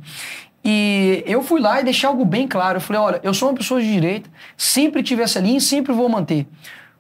E 0.64 1.22
eu 1.28 1.44
fui 1.44 1.60
lá 1.60 1.82
e 1.82 1.84
deixei 1.84 2.08
algo 2.08 2.24
bem 2.24 2.48
claro. 2.48 2.78
Eu 2.78 2.82
falei: 2.82 3.02
olha, 3.02 3.20
eu 3.22 3.34
sou 3.34 3.50
uma 3.50 3.56
pessoa 3.56 3.82
de 3.82 3.92
direita, 3.92 4.30
sempre 4.56 5.04
tive 5.04 5.22
essa 5.22 5.42
linha 5.42 5.58
e 5.58 5.62
sempre 5.62 5.92
vou 5.92 6.08
manter. 6.08 6.48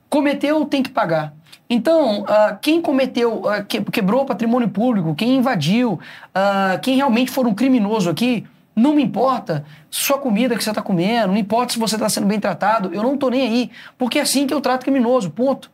Cometeu, 0.10 0.66
tem 0.66 0.84
que 0.84 0.90
pagar. 0.90 1.34
Então, 1.70 2.24
uh, 2.24 2.58
quem 2.62 2.82
cometeu, 2.82 3.38
uh, 3.38 3.66
que, 3.66 3.82
quebrou 3.86 4.24
o 4.24 4.26
patrimônio 4.26 4.68
público, 4.68 5.16
quem 5.16 5.38
invadiu, 5.38 5.94
uh, 5.94 6.80
quem 6.82 6.98
realmente 6.98 7.32
for 7.32 7.48
um 7.48 7.56
criminoso 7.56 8.10
aqui, 8.10 8.46
não 8.76 8.94
me 8.94 9.02
importa 9.02 9.66
sua 9.90 10.18
comida 10.18 10.58
que 10.58 10.64
você 10.64 10.70
está 10.70 10.82
comendo, 10.82 11.30
não 11.30 11.38
importa 11.38 11.72
se 11.72 11.80
você 11.80 11.96
está 11.96 12.10
sendo 12.10 12.28
bem 12.28 12.40
tratado, 12.40 12.94
eu 12.94 13.02
não 13.02 13.14
estou 13.16 13.32
nem 13.32 13.42
aí, 13.42 13.72
porque 13.98 14.20
é 14.20 14.22
assim 14.22 14.46
que 14.46 14.54
eu 14.54 14.60
trato 14.60 14.84
criminoso, 14.84 15.32
ponto. 15.32 15.72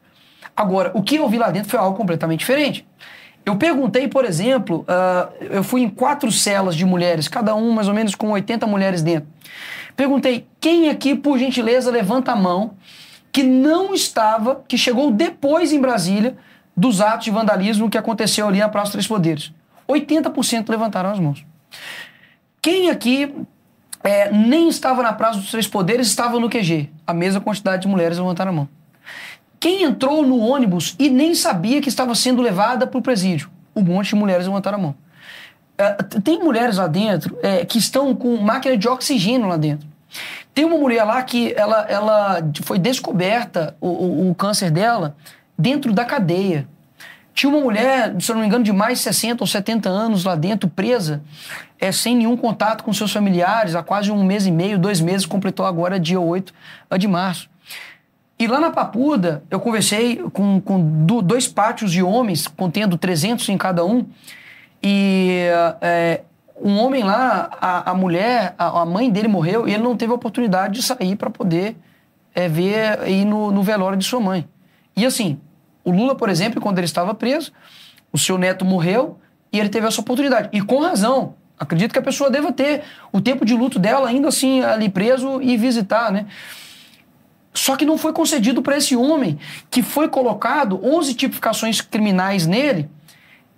Agora, 0.55 0.91
o 0.93 1.01
que 1.01 1.15
eu 1.15 1.27
vi 1.27 1.39
lá 1.39 1.49
dentro 1.49 1.69
foi 1.69 1.79
algo 1.79 1.97
completamente 1.97 2.39
diferente. 2.39 2.85
Eu 3.45 3.55
perguntei, 3.55 4.07
por 4.07 4.23
exemplo, 4.23 4.85
eu 5.39 5.63
fui 5.63 5.81
em 5.81 5.89
quatro 5.89 6.31
celas 6.31 6.75
de 6.75 6.85
mulheres, 6.85 7.27
cada 7.27 7.55
um 7.55 7.71
mais 7.71 7.87
ou 7.87 7.93
menos 7.93 8.13
com 8.13 8.29
80 8.31 8.67
mulheres 8.67 9.01
dentro. 9.01 9.27
Perguntei, 9.95 10.47
quem 10.59 10.89
aqui, 10.89 11.15
por 11.15 11.37
gentileza, 11.37 11.91
levanta 11.91 12.31
a 12.31 12.35
mão 12.35 12.75
que 13.31 13.43
não 13.43 13.93
estava, 13.93 14.63
que 14.67 14.77
chegou 14.77 15.11
depois 15.11 15.71
em 15.71 15.79
Brasília 15.79 16.37
dos 16.75 17.01
atos 17.01 17.25
de 17.25 17.31
vandalismo 17.31 17.89
que 17.89 17.97
aconteceu 17.97 18.47
ali 18.47 18.59
na 18.59 18.69
Praça 18.69 18.91
Três 18.91 19.07
Poderes. 19.07 19.51
80% 19.87 20.69
levantaram 20.69 21.11
as 21.11 21.19
mãos. 21.19 21.45
Quem 22.61 22.89
aqui 22.89 23.33
é, 24.03 24.31
nem 24.31 24.69
estava 24.69 25.01
na 25.01 25.13
Praça 25.13 25.39
dos 25.39 25.51
Três 25.51 25.67
Poderes 25.67 26.07
estava 26.07 26.39
no 26.39 26.49
QG? 26.49 26.89
A 27.05 27.13
mesma 27.13 27.41
quantidade 27.41 27.83
de 27.83 27.87
mulheres 27.87 28.17
levantaram 28.17 28.51
a 28.51 28.55
mão. 28.55 28.69
Quem 29.61 29.83
entrou 29.83 30.25
no 30.25 30.39
ônibus 30.39 30.95
e 30.97 31.07
nem 31.07 31.35
sabia 31.35 31.79
que 31.81 31.87
estava 31.87 32.15
sendo 32.15 32.41
levada 32.41 32.87
para 32.87 32.97
o 32.97 33.01
presídio? 33.01 33.47
Um 33.75 33.83
monte 33.83 34.09
de 34.09 34.15
mulheres 34.15 34.47
levantaram 34.47 34.79
a 34.79 34.81
mão. 34.81 34.95
É, 35.77 35.93
tem 36.23 36.39
mulheres 36.39 36.77
lá 36.77 36.87
dentro 36.87 37.37
é, 37.43 37.63
que 37.63 37.77
estão 37.77 38.15
com 38.15 38.35
máquina 38.37 38.75
de 38.75 38.87
oxigênio 38.87 39.47
lá 39.47 39.57
dentro. 39.57 39.87
Tem 40.51 40.65
uma 40.65 40.79
mulher 40.79 41.03
lá 41.03 41.21
que 41.21 41.53
ela, 41.55 41.85
ela 41.87 42.41
foi 42.63 42.79
descoberta 42.79 43.75
o, 43.79 43.87
o, 43.87 44.31
o 44.31 44.35
câncer 44.35 44.71
dela 44.71 45.15
dentro 45.55 45.93
da 45.93 46.05
cadeia. 46.05 46.67
Tinha 47.31 47.51
uma 47.51 47.61
mulher, 47.61 48.15
se 48.19 48.31
eu 48.31 48.33
não 48.33 48.41
me 48.41 48.47
engano, 48.47 48.63
de 48.63 48.73
mais 48.73 48.97
de 48.97 49.03
60 49.03 49.43
ou 49.43 49.47
70 49.47 49.87
anos 49.87 50.23
lá 50.23 50.33
dentro, 50.33 50.67
presa, 50.67 51.21
é, 51.79 51.91
sem 51.91 52.15
nenhum 52.15 52.35
contato 52.35 52.83
com 52.83 52.91
seus 52.91 53.13
familiares, 53.13 53.75
há 53.75 53.83
quase 53.83 54.11
um 54.11 54.23
mês 54.23 54.47
e 54.47 54.51
meio, 54.51 54.79
dois 54.79 54.99
meses, 54.99 55.27
completou 55.27 55.67
agora 55.67 55.99
dia 55.99 56.19
8 56.19 56.51
de 56.97 57.07
março. 57.07 57.50
E 58.41 58.47
lá 58.47 58.59
na 58.59 58.71
Papuda, 58.71 59.43
eu 59.51 59.59
conversei 59.59 60.15
com, 60.33 60.59
com 60.59 61.05
dois 61.05 61.47
pátios 61.47 61.91
de 61.91 62.01
homens, 62.01 62.47
contendo 62.47 62.97
300 62.97 63.47
em 63.49 63.55
cada 63.55 63.85
um, 63.85 64.03
e 64.81 65.45
é, 65.79 66.21
um 66.59 66.79
homem 66.79 67.03
lá, 67.03 67.51
a, 67.61 67.91
a 67.91 67.93
mulher, 67.93 68.55
a, 68.57 68.81
a, 68.81 68.83
mãe 68.83 69.11
dele 69.11 69.27
morreu 69.27 69.67
e 69.67 69.73
ele 69.75 69.83
não 69.83 69.95
teve 69.95 70.11
a 70.11 70.15
oportunidade 70.15 70.73
de 70.73 70.81
sair 70.81 71.15
para 71.15 71.29
poder 71.29 71.77
é, 72.33 72.47
ver 72.47 73.07
ir 73.07 73.25
no, 73.25 73.51
no 73.51 73.61
velório 73.61 73.95
de 73.95 74.05
sua 74.05 74.19
mãe. 74.19 74.49
E 74.97 75.05
assim, 75.05 75.39
o 75.85 75.91
Lula, 75.91 76.15
por 76.15 76.27
exemplo, 76.27 76.59
quando 76.59 76.79
ele 76.79 76.85
estava 76.85 77.13
preso, 77.13 77.51
o 78.11 78.17
seu 78.17 78.39
neto 78.39 78.65
morreu 78.65 79.19
e 79.53 79.59
ele 79.59 79.69
teve 79.69 79.85
essa 79.85 80.01
oportunidade. 80.01 80.49
E 80.51 80.61
com 80.61 80.79
razão. 80.79 81.35
Acredito 81.59 81.93
que 81.93 81.99
a 81.99 82.01
pessoa 82.01 82.27
deva 82.31 82.51
ter 82.51 82.81
o 83.11 83.21
tempo 83.21 83.45
de 83.45 83.53
luto 83.53 83.77
dela 83.77 84.09
ainda 84.09 84.29
assim 84.29 84.63
ali 84.63 84.89
preso 84.89 85.39
e 85.43 85.55
visitar, 85.57 86.11
né? 86.11 86.25
Só 87.53 87.75
que 87.75 87.85
não 87.85 87.97
foi 87.97 88.13
concedido 88.13 88.61
para 88.61 88.77
esse 88.77 88.95
homem 88.95 89.37
que 89.69 89.81
foi 89.81 90.07
colocado 90.07 90.79
11 90.83 91.13
tipificações 91.13 91.81
criminais 91.81 92.47
nele 92.47 92.89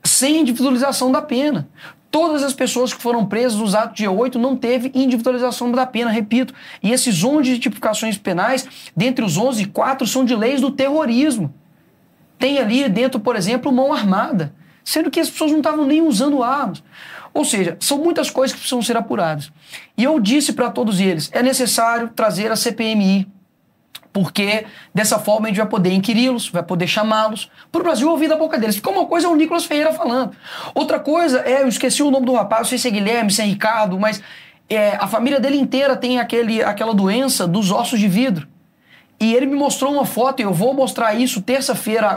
sem 0.03 0.39
individualização 0.39 1.11
da 1.11 1.21
pena. 1.21 1.67
Todas 2.11 2.43
as 2.43 2.53
pessoas 2.53 2.93
que 2.93 3.01
foram 3.01 3.25
presas 3.25 3.57
nos 3.57 3.73
atos 3.73 3.95
de 3.95 4.07
8 4.07 4.37
não 4.37 4.55
teve 4.55 4.91
individualização 4.93 5.71
da 5.71 5.85
pena, 5.85 6.11
repito. 6.11 6.53
E 6.81 6.91
esses 6.91 7.23
11 7.23 7.57
tipificações 7.57 8.17
penais, 8.17 8.67
dentre 8.95 9.25
os 9.25 9.37
11, 9.37 9.65
quatro 9.65 10.05
são 10.05 10.23
de 10.23 10.35
leis 10.35 10.61
do 10.61 10.69
terrorismo. 10.69 11.53
tem 12.37 12.59
ali 12.59 12.87
dentro, 12.89 13.19
por 13.19 13.35
exemplo, 13.35 13.71
mão 13.71 13.93
armada, 13.93 14.53
sendo 14.83 15.09
que 15.09 15.19
as 15.19 15.29
pessoas 15.29 15.51
não 15.51 15.59
estavam 15.59 15.85
nem 15.85 16.01
usando 16.01 16.43
armas. 16.43 16.83
Ou 17.33 17.45
seja, 17.45 17.77
são 17.79 17.97
muitas 17.97 18.29
coisas 18.29 18.53
que 18.53 18.59
precisam 18.59 18.81
ser 18.81 18.97
apuradas. 18.97 19.51
E 19.97 20.03
eu 20.03 20.19
disse 20.19 20.53
para 20.53 20.69
todos 20.69 20.99
eles: 20.99 21.29
é 21.33 21.41
necessário 21.41 22.11
trazer 22.13 22.51
a 22.51 22.55
CPMI, 22.55 23.27
porque 24.13 24.65
dessa 24.93 25.17
forma 25.17 25.47
a 25.47 25.49
gente 25.49 25.57
vai 25.57 25.67
poder 25.67 25.91
inquiri-los, 25.91 26.47
vai 26.49 26.61
poder 26.61 26.87
chamá-los, 26.87 27.49
para 27.71 27.81
o 27.81 27.83
Brasil 27.83 28.07
ouvir 28.09 28.29
da 28.29 28.37
boca 28.37 28.59
deles. 28.59 28.79
Porque 28.79 28.95
uma 28.95 29.07
coisa 29.07 29.25
é 29.25 29.29
o 29.29 29.35
Nicolas 29.35 29.65
Ferreira 29.65 29.91
falando, 29.91 30.31
outra 30.75 30.99
coisa 30.99 31.39
é, 31.39 31.63
eu 31.63 31.67
esqueci 31.67 32.03
o 32.03 32.11
nome 32.11 32.27
do 32.27 32.33
rapaz, 32.33 32.61
não 32.61 32.69
sei 32.69 32.77
se 32.77 32.87
é 32.87 32.91
Guilherme, 32.91 33.31
se 33.31 33.41
é 33.41 33.45
Ricardo, 33.45 33.99
mas 33.99 34.21
é, 34.69 34.95
a 34.95 35.07
família 35.07 35.39
dele 35.39 35.57
inteira 35.57 35.95
tem 35.95 36.19
aquele, 36.19 36.63
aquela 36.63 36.93
doença 36.93 37.47
dos 37.47 37.71
ossos 37.71 37.99
de 37.99 38.07
vidro. 38.07 38.47
E 39.19 39.33
ele 39.33 39.45
me 39.45 39.55
mostrou 39.55 39.93
uma 39.93 40.05
foto, 40.05 40.41
e 40.41 40.43
eu 40.43 40.53
vou 40.53 40.73
mostrar 40.73 41.13
isso 41.13 41.41
terça-feira, 41.41 42.09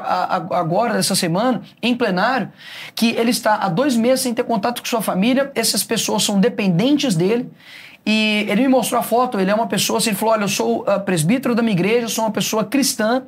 agora, 0.51 0.95
dessa 0.95 1.15
semana, 1.15 1.63
em 1.81 1.95
plenário, 1.95 2.51
que 2.97 3.11
ele 3.11 3.31
está 3.31 3.55
há 3.55 3.69
dois 3.69 3.97
meses 3.97 4.21
sem 4.21 4.35
ter 4.35 4.43
contato 4.43 4.81
com 4.81 4.89
sua 4.89 5.01
família, 5.01 5.53
essas 5.55 5.85
pessoas 5.85 6.25
são 6.25 6.41
dependentes 6.41 7.15
dele. 7.15 7.49
E 8.07 8.47
ele 8.49 8.63
me 8.63 8.69
mostrou 8.69 9.01
a 9.01 9.03
foto, 9.03 9.41
ele 9.41 9.51
é 9.51 9.55
uma 9.55 9.67
pessoa, 9.67 9.99
assim, 9.99 10.11
ele 10.11 10.17
falou: 10.17 10.35
Olha, 10.35 10.45
eu 10.45 10.49
sou 10.49 10.83
uh, 10.83 11.01
presbítero 11.01 11.55
da 11.57 11.63
minha 11.63 11.73
igreja, 11.73 12.07
sou 12.07 12.25
uma 12.25 12.31
pessoa 12.31 12.65
cristã 12.65 13.25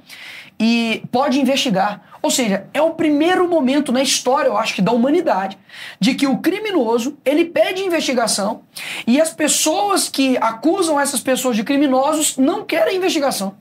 e 0.58 1.02
pode 1.10 1.40
investigar. 1.40 2.02
Ou 2.22 2.30
seja, 2.30 2.66
é 2.72 2.80
o 2.82 2.90
primeiro 2.90 3.48
momento 3.48 3.92
na 3.92 4.02
história, 4.02 4.48
eu 4.48 4.56
acho 4.56 4.74
que 4.74 4.82
da 4.82 4.92
humanidade, 4.92 5.58
de 6.00 6.14
que 6.14 6.26
o 6.26 6.38
criminoso, 6.38 7.16
ele 7.24 7.44
pede 7.44 7.82
investigação 7.82 8.62
e 9.06 9.20
as 9.20 9.32
pessoas 9.32 10.08
que 10.08 10.36
acusam 10.38 10.98
essas 10.98 11.20
pessoas 11.20 11.56
de 11.56 11.62
criminosos 11.62 12.36
não 12.36 12.64
querem 12.64 12.96
investigação. 12.96 13.56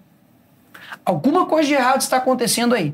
Alguma 1.06 1.46
coisa 1.46 1.68
de 1.68 1.74
errado 1.74 2.02
está 2.02 2.18
acontecendo 2.18 2.76
aí. 2.76 2.94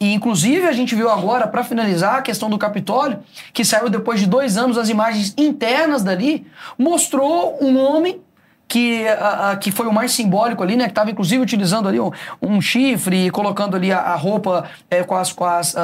E, 0.00 0.14
inclusive, 0.14 0.66
a 0.66 0.72
gente 0.72 0.94
viu 0.94 1.10
agora, 1.10 1.46
para 1.46 1.62
finalizar, 1.62 2.16
a 2.16 2.22
questão 2.22 2.48
do 2.48 2.56
Capitólio, 2.56 3.18
que 3.52 3.62
saiu 3.64 3.90
depois 3.90 4.18
de 4.18 4.26
dois 4.26 4.56
anos 4.56 4.78
as 4.78 4.88
imagens 4.88 5.34
internas 5.36 6.02
dali, 6.02 6.46
mostrou 6.78 7.58
um 7.60 7.78
homem 7.78 8.18
que, 8.66 9.06
a, 9.08 9.50
a, 9.50 9.56
que 9.56 9.70
foi 9.70 9.86
o 9.86 9.92
mais 9.92 10.12
simbólico 10.12 10.62
ali, 10.62 10.74
né? 10.74 10.84
Que 10.84 10.92
estava 10.92 11.10
inclusive 11.10 11.42
utilizando 11.42 11.86
ali 11.86 12.00
um, 12.00 12.10
um 12.40 12.60
chifre 12.62 13.26
e 13.26 13.30
colocando 13.30 13.76
ali 13.76 13.92
a, 13.92 13.98
a 13.98 14.14
roupa 14.14 14.70
é, 14.88 15.02
com 15.02 15.16
as, 15.16 15.32
com 15.32 15.44
as 15.44 15.74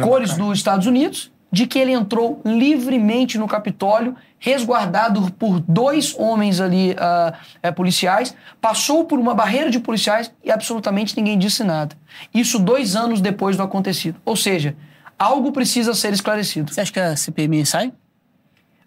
cores 0.00 0.34
dos 0.36 0.56
Estados 0.56 0.86
Unidos, 0.86 1.30
de 1.52 1.66
que 1.66 1.78
ele 1.78 1.92
entrou 1.92 2.40
livremente 2.44 3.38
no 3.38 3.48
Capitólio 3.48 4.16
resguardado 4.38 5.30
por 5.32 5.60
dois 5.60 6.14
homens 6.18 6.60
ali 6.60 6.92
uh, 6.92 7.36
é, 7.62 7.70
policiais, 7.70 8.34
passou 8.60 9.04
por 9.04 9.18
uma 9.18 9.34
barreira 9.34 9.70
de 9.70 9.78
policiais 9.78 10.32
e 10.42 10.50
absolutamente 10.50 11.14
ninguém 11.16 11.38
disse 11.38 11.62
nada. 11.62 11.94
Isso 12.32 12.58
dois 12.58 12.96
anos 12.96 13.20
depois 13.20 13.56
do 13.56 13.62
acontecido. 13.62 14.18
Ou 14.24 14.34
seja, 14.34 14.74
algo 15.18 15.52
precisa 15.52 15.92
ser 15.92 16.12
esclarecido. 16.12 16.72
Você 16.72 16.80
acha 16.80 16.92
que 16.92 17.00
a 17.00 17.14
CPMI 17.14 17.66
sai? 17.66 17.92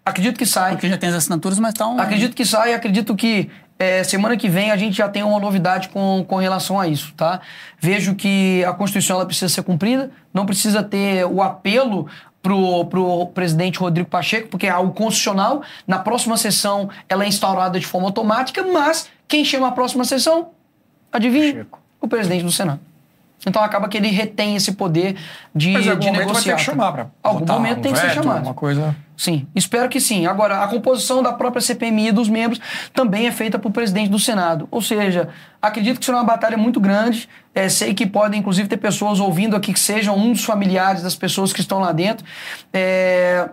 Acredito 0.04 0.36
que 0.36 0.44
sai. 0.44 0.72
Porque 0.72 0.88
já 0.88 0.98
tem 0.98 1.08
as 1.08 1.14
assinaturas, 1.14 1.58
mas 1.58 1.72
estão. 1.72 1.98
Acredito 1.98 2.34
que 2.34 2.44
sai, 2.44 2.74
acredito 2.74 3.14
que 3.14 3.48
é, 3.78 4.04
semana 4.04 4.36
que 4.36 4.48
vem 4.48 4.70
a 4.70 4.76
gente 4.76 4.96
já 4.96 5.08
tem 5.08 5.22
uma 5.22 5.38
novidade 5.40 5.88
com, 5.88 6.24
com 6.26 6.36
relação 6.36 6.78
a 6.78 6.86
isso, 6.86 7.14
tá? 7.14 7.40
Vejo 7.78 8.14
que 8.14 8.64
a 8.64 8.72
Constituição 8.72 9.16
ela 9.16 9.26
precisa 9.26 9.48
ser 9.48 9.62
cumprida, 9.62 10.10
não 10.32 10.44
precisa 10.44 10.82
ter 10.82 11.24
o 11.24 11.40
apelo 11.40 12.06
pro, 12.44 12.84
pro 12.84 13.26
presidente 13.28 13.78
Rodrigo 13.78 14.06
Pacheco, 14.06 14.48
porque 14.48 14.66
é 14.66 14.70
algo 14.70 14.92
constitucional. 14.92 15.62
Na 15.86 15.98
próxima 15.98 16.36
sessão 16.36 16.90
ela 17.08 17.24
é 17.24 17.26
instaurada 17.26 17.80
de 17.80 17.86
forma 17.86 18.06
automática, 18.06 18.62
mas 18.62 19.08
quem 19.26 19.42
chama 19.42 19.68
a 19.68 19.72
próxima 19.72 20.04
sessão? 20.04 20.50
Adivinha? 21.10 21.66
O 21.98 22.06
presidente 22.06 22.44
do 22.44 22.52
Senado. 22.52 22.80
Então 23.46 23.62
acaba 23.62 23.88
que 23.88 23.96
ele 23.96 24.08
retém 24.08 24.56
esse 24.56 24.72
poder 24.72 25.16
de, 25.54 25.72
Mas, 25.72 25.84
de 25.84 26.10
negociar. 26.10 26.24
Vai 26.32 26.42
ter 26.42 26.54
que 26.56 26.60
chamar 26.60 26.92
pra 26.92 27.06
algum 27.22 27.46
momento 27.46 27.78
um 27.78 27.82
tem 27.82 27.92
que 27.94 27.98
ser 27.98 28.10
chamado. 28.10 28.44
Uma 28.44 28.54
coisa... 28.54 28.94
Sim, 29.16 29.46
espero 29.54 29.88
que 29.88 30.00
sim. 30.00 30.26
Agora, 30.26 30.62
a 30.62 30.68
composição 30.68 31.22
da 31.22 31.32
própria 31.32 31.60
CPMI 31.60 32.08
e 32.08 32.12
dos 32.12 32.28
membros 32.28 32.60
também 32.92 33.26
é 33.26 33.32
feita 33.32 33.58
por 33.58 33.70
presidente 33.70 34.10
do 34.10 34.18
Senado. 34.18 34.66
Ou 34.70 34.82
seja, 34.82 35.28
acredito 35.62 36.00
que 36.00 36.04
será 36.04 36.18
uma 36.18 36.24
batalha 36.24 36.56
muito 36.56 36.80
grande. 36.80 37.28
É, 37.54 37.68
sei 37.68 37.94
que 37.94 38.06
podem, 38.06 38.40
inclusive, 38.40 38.68
ter 38.68 38.76
pessoas 38.76 39.20
ouvindo 39.20 39.54
aqui 39.54 39.72
que 39.72 39.78
sejam 39.78 40.16
um 40.16 40.32
dos 40.32 40.44
familiares 40.44 41.02
das 41.02 41.14
pessoas 41.14 41.52
que 41.52 41.60
estão 41.60 41.78
lá 41.78 41.92
dentro. 41.92 42.26
É, 42.72 43.48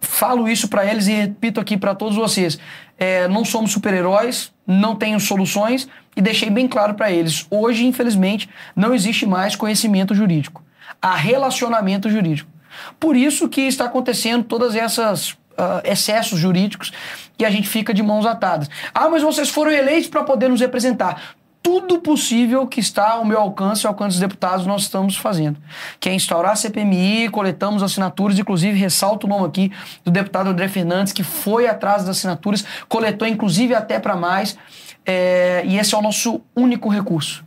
falo 0.00 0.46
isso 0.46 0.68
para 0.68 0.84
eles 0.84 1.06
e 1.06 1.12
repito 1.12 1.60
aqui 1.60 1.78
para 1.78 1.94
todos 1.94 2.16
vocês. 2.16 2.58
É, 2.98 3.26
não 3.28 3.42
somos 3.42 3.72
super-heróis, 3.72 4.52
não 4.66 4.94
tenho 4.94 5.18
soluções 5.18 5.88
e 6.14 6.20
deixei 6.20 6.50
bem 6.50 6.68
claro 6.68 6.92
para 6.92 7.10
eles. 7.10 7.46
Hoje, 7.50 7.86
infelizmente, 7.86 8.50
não 8.76 8.92
existe 8.92 9.24
mais 9.24 9.56
conhecimento 9.56 10.14
jurídico. 10.14 10.62
Há 11.00 11.14
relacionamento 11.14 12.10
jurídico. 12.10 12.59
Por 12.98 13.16
isso 13.16 13.48
que 13.48 13.62
está 13.62 13.86
acontecendo 13.86 14.44
todas 14.44 14.74
essas 14.74 15.30
uh, 15.30 15.80
excessos 15.84 16.38
jurídicos 16.38 16.92
e 17.38 17.44
a 17.44 17.50
gente 17.50 17.68
fica 17.68 17.92
de 17.94 18.02
mãos 18.02 18.26
atadas. 18.26 18.68
Ah, 18.94 19.08
mas 19.08 19.22
vocês 19.22 19.48
foram 19.48 19.70
eleitos 19.70 20.08
para 20.08 20.22
poder 20.22 20.48
nos 20.48 20.60
representar 20.60 21.36
tudo 21.62 21.98
possível 21.98 22.66
que 22.66 22.80
está 22.80 23.12
ao 23.12 23.24
meu 23.24 23.38
alcance 23.38 23.86
ao 23.86 23.92
alcance 23.92 24.14
dos 24.14 24.20
deputados 24.20 24.66
nós 24.66 24.82
estamos 24.82 25.16
fazendo. 25.16 25.58
Que 25.98 26.08
é 26.08 26.14
instaurar 26.14 26.52
a 26.52 26.56
CPMI, 26.56 27.28
coletamos 27.28 27.82
assinaturas, 27.82 28.38
inclusive 28.38 28.78
ressalto 28.78 29.26
o 29.26 29.30
nome 29.30 29.46
aqui 29.46 29.72
do 30.04 30.10
deputado 30.10 30.48
André 30.48 30.68
Fernandes, 30.68 31.12
que 31.12 31.22
foi 31.22 31.66
atrás 31.66 32.02
das 32.02 32.16
assinaturas, 32.16 32.64
coletou 32.88 33.28
inclusive 33.28 33.74
até 33.74 33.98
para 33.98 34.16
mais, 34.16 34.56
é, 35.04 35.62
e 35.66 35.78
esse 35.78 35.94
é 35.94 35.98
o 35.98 36.02
nosso 36.02 36.40
único 36.56 36.88
recurso. 36.88 37.44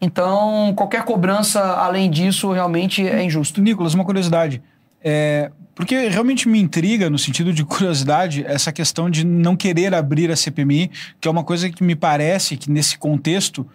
Então, 0.00 0.72
qualquer 0.74 1.04
cobrança 1.04 1.60
além 1.60 2.10
disso 2.10 2.50
realmente 2.52 3.06
é 3.06 3.22
injusto. 3.22 3.60
Nicolas, 3.60 3.92
uma 3.94 4.04
curiosidade. 4.04 4.62
É, 5.02 5.50
porque 5.74 6.08
realmente 6.08 6.48
me 6.48 6.60
intriga, 6.60 7.10
no 7.10 7.18
sentido 7.18 7.52
de 7.52 7.64
curiosidade, 7.66 8.44
essa 8.46 8.72
questão 8.72 9.10
de 9.10 9.24
não 9.24 9.56
querer 9.56 9.94
abrir 9.94 10.30
a 10.30 10.36
CPMI, 10.36 10.90
que 11.20 11.28
é 11.28 11.30
uma 11.30 11.44
coisa 11.44 11.68
que 11.70 11.84
me 11.84 11.94
parece 11.94 12.56
que, 12.56 12.70
nesse 12.70 12.98
contexto, 12.98 13.66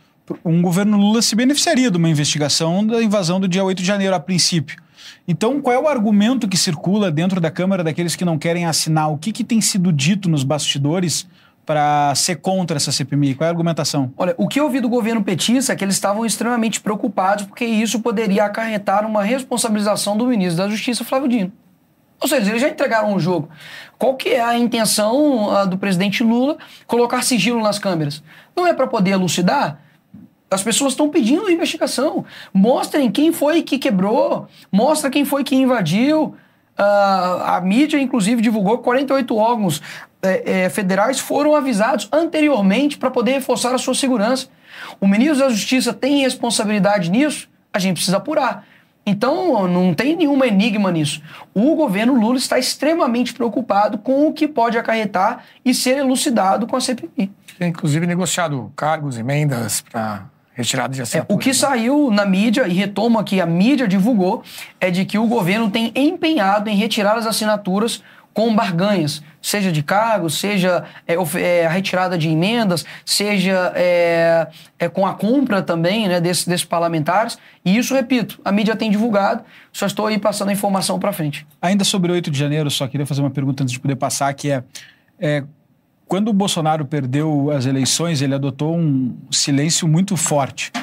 um 0.43 0.61
governo 0.61 0.97
Lula 0.97 1.21
se 1.21 1.35
beneficiaria 1.35 1.91
de 1.91 1.97
uma 1.97 2.09
investigação 2.09 2.85
da 2.85 3.01
invasão 3.03 3.39
do 3.39 3.47
dia 3.47 3.63
8 3.63 3.79
de 3.79 3.87
janeiro, 3.87 4.15
a 4.15 4.19
princípio. 4.19 4.77
Então, 5.27 5.61
qual 5.61 5.75
é 5.75 5.79
o 5.79 5.87
argumento 5.87 6.47
que 6.47 6.57
circula 6.57 7.11
dentro 7.11 7.39
da 7.39 7.51
Câmara 7.51 7.83
daqueles 7.83 8.15
que 8.15 8.25
não 8.25 8.37
querem 8.37 8.65
assinar? 8.65 9.11
O 9.11 9.17
que, 9.17 9.31
que 9.31 9.43
tem 9.43 9.61
sido 9.61 9.91
dito 9.91 10.29
nos 10.29 10.43
bastidores 10.43 11.27
para 11.65 12.13
ser 12.15 12.35
contra 12.35 12.77
essa 12.77 12.91
CPMI? 12.91 13.35
Qual 13.35 13.45
é 13.45 13.47
a 13.47 13.51
argumentação? 13.51 14.13
Olha, 14.15 14.35
o 14.37 14.47
que 14.47 14.59
eu 14.59 14.65
ouvi 14.65 14.79
do 14.79 14.87
governo 14.87 15.23
petista 15.23 15.73
é 15.73 15.75
que 15.75 15.83
eles 15.83 15.95
estavam 15.95 16.25
extremamente 16.25 16.79
preocupados 16.79 17.45
porque 17.45 17.65
isso 17.65 17.99
poderia 17.99 18.45
acarretar 18.45 19.05
uma 19.05 19.23
responsabilização 19.23 20.15
do 20.15 20.27
ministro 20.27 20.63
da 20.63 20.69
Justiça, 20.69 21.03
Flávio 21.03 21.27
Dino. 21.27 21.51
Ou 22.21 22.27
seja, 22.27 22.49
eles 22.49 22.61
já 22.61 22.69
entregaram 22.69 23.13
o 23.13 23.19
jogo. 23.19 23.49
Qual 23.97 24.15
que 24.15 24.29
é 24.29 24.41
a 24.41 24.57
intenção 24.57 25.53
uh, 25.53 25.67
do 25.67 25.77
presidente 25.77 26.23
Lula 26.23 26.57
colocar 26.87 27.21
sigilo 27.23 27.61
nas 27.61 27.77
câmeras? 27.77 28.23
Não 28.55 28.65
é 28.65 28.73
para 28.73 28.87
poder 28.87 29.11
elucidar? 29.11 29.79
As 30.49 30.63
pessoas 30.63 30.93
estão 30.93 31.09
pedindo 31.09 31.49
investigação. 31.49 32.23
Mostrem 32.53 33.11
quem 33.11 33.33
foi 33.33 33.63
que 33.63 33.77
quebrou, 33.77 34.47
mostra 34.71 35.09
quem 35.09 35.25
foi 35.25 35.43
que 35.43 35.55
invadiu. 35.55 36.35
Uh, 36.77 37.43
a 37.43 37.61
mídia, 37.61 37.99
inclusive, 37.99 38.41
divulgou 38.41 38.77
que 38.77 38.83
48 38.83 39.35
órgãos 39.35 39.81
é, 40.25 40.43
é, 40.45 40.69
federais 40.69 41.19
foram 41.19 41.55
avisados 41.55 42.09
anteriormente 42.11 42.97
para 42.97 43.11
poder 43.11 43.33
reforçar 43.33 43.73
a 43.73 43.77
sua 43.77 43.95
segurança. 43.95 44.47
O 44.99 45.07
ministro 45.07 45.39
da 45.39 45.49
Justiça 45.49 45.93
tem 45.93 46.21
responsabilidade 46.21 47.09
nisso? 47.09 47.47
A 47.73 47.79
gente 47.79 47.95
precisa 47.95 48.17
apurar. 48.17 48.65
Então, 49.05 49.67
não 49.67 49.93
tem 49.93 50.15
nenhum 50.15 50.43
enigma 50.43 50.91
nisso. 50.91 51.21
O 51.53 51.75
governo 51.75 52.19
Lula 52.19 52.37
está 52.37 52.57
extremamente 52.57 53.33
preocupado 53.33 53.99
com 53.99 54.27
o 54.27 54.33
que 54.33 54.47
pode 54.47 54.77
acarretar 54.77 55.43
e 55.63 55.75
ser 55.75 55.97
elucidado 55.97 56.65
com 56.65 56.75
a 56.75 56.81
CPI. 56.81 57.31
Tem, 57.59 57.69
inclusive, 57.69 58.07
negociado 58.07 58.71
cargos, 58.75 59.17
emendas 59.19 59.81
para 59.81 60.25
retirada 60.55 60.93
de 60.93 61.01
assinaturas. 61.01 61.29
É, 61.29 61.33
o 61.33 61.37
que 61.37 61.49
né? 61.49 61.53
saiu 61.53 62.09
na 62.09 62.25
mídia, 62.25 62.67
e 62.67 62.73
retomo 62.73 63.19
aqui, 63.19 63.39
a 63.39 63.45
mídia 63.45 63.87
divulgou, 63.87 64.41
é 64.79 64.89
de 64.89 65.05
que 65.05 65.19
o 65.19 65.27
governo 65.27 65.69
tem 65.69 65.91
empenhado 65.95 66.69
em 66.69 66.75
retirar 66.75 67.15
as 67.15 67.27
assinaturas 67.27 68.01
com 68.35 68.53
barganhas, 68.53 69.23
seja 69.41 69.71
de 69.71 69.81
cargos, 69.81 70.37
seja 70.37 70.83
é, 71.07 71.15
é, 71.39 71.65
a 71.65 71.69
retirada 71.69 72.17
de 72.17 72.27
emendas, 72.27 72.85
seja 73.05 73.71
é, 73.73 74.47
é, 74.77 74.89
com 74.89 75.07
a 75.07 75.13
compra 75.13 75.61
também 75.61 76.09
né, 76.09 76.19
desses, 76.19 76.45
desses 76.45 76.65
parlamentares. 76.65 77.37
E 77.63 77.77
isso, 77.77 77.95
repito, 77.95 78.41
a 78.43 78.51
mídia 78.51 78.75
tem 78.75 78.91
divulgado, 78.91 79.41
só 79.71 79.85
estou 79.85 80.07
aí 80.07 80.19
passando 80.19 80.49
a 80.49 80.51
informação 80.51 80.99
para 80.99 81.13
frente. 81.13 81.47
Ainda 81.61 81.85
sobre 81.85 82.11
o 82.11 82.13
8 82.13 82.29
de 82.29 82.37
janeiro, 82.37 82.69
só 82.69 82.85
queria 82.89 83.05
fazer 83.05 83.21
uma 83.21 83.31
pergunta 83.31 83.63
antes 83.63 83.71
de 83.71 83.79
poder 83.79 83.95
passar, 83.95 84.33
que 84.33 84.51
é, 84.51 84.61
é 85.17 85.41
quando 86.05 86.27
o 86.27 86.33
Bolsonaro 86.33 86.83
perdeu 86.85 87.51
as 87.51 87.65
eleições, 87.65 88.21
ele 88.21 88.35
adotou 88.35 88.75
um 88.75 89.15
silêncio 89.31 89.87
muito 89.87 90.17
forte 90.17 90.73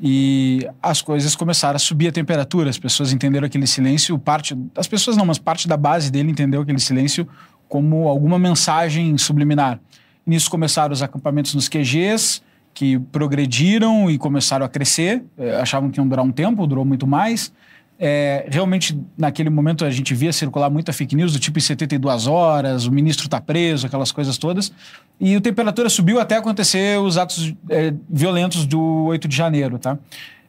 e 0.00 0.68
as 0.82 1.00
coisas 1.00 1.36
começaram 1.36 1.76
a 1.76 1.78
subir 1.78 2.08
a 2.08 2.12
temperatura. 2.12 2.68
As 2.68 2.78
pessoas 2.78 3.12
entenderam 3.12 3.46
aquele 3.46 3.66
silêncio, 3.66 4.18
parte 4.18 4.56
as 4.76 4.86
pessoas 4.86 5.16
não, 5.16 5.24
mas 5.24 5.38
parte 5.38 5.68
da 5.68 5.76
base 5.76 6.10
dele 6.10 6.30
entendeu 6.30 6.62
aquele 6.62 6.80
silêncio 6.80 7.28
como 7.68 8.08
alguma 8.08 8.38
mensagem 8.38 9.16
subliminar. 9.18 9.80
Nisso 10.26 10.50
começaram 10.50 10.92
os 10.92 11.02
acampamentos 11.02 11.54
nos 11.54 11.68
QGs 11.68 12.42
que 12.72 12.98
progrediram 12.98 14.10
e 14.10 14.18
começaram 14.18 14.66
a 14.66 14.68
crescer, 14.68 15.22
é, 15.38 15.56
achavam 15.56 15.90
que 15.90 16.00
iam 16.00 16.08
durar 16.08 16.24
um 16.24 16.32
tempo, 16.32 16.66
durou 16.66 16.84
muito 16.84 17.06
mais. 17.06 17.52
É, 17.96 18.46
realmente, 18.50 18.98
naquele 19.16 19.48
momento, 19.48 19.84
a 19.84 19.90
gente 19.90 20.12
via 20.14 20.32
circular 20.32 20.68
muita 20.68 20.92
fake 20.92 21.14
news 21.14 21.32
do 21.32 21.38
tipo 21.38 21.58
em 21.58 21.62
72 21.62 22.26
horas, 22.26 22.86
o 22.86 22.92
ministro 22.92 23.26
está 23.26 23.40
preso, 23.40 23.86
aquelas 23.86 24.10
coisas 24.10 24.36
todas. 24.36 24.72
E 25.20 25.36
a 25.36 25.40
temperatura 25.40 25.88
subiu 25.88 26.20
até 26.20 26.36
acontecer 26.36 26.98
os 26.98 27.16
atos 27.16 27.54
é, 27.70 27.94
violentos 28.08 28.66
do 28.66 29.04
8 29.06 29.28
de 29.28 29.36
janeiro, 29.36 29.78
tá? 29.78 29.96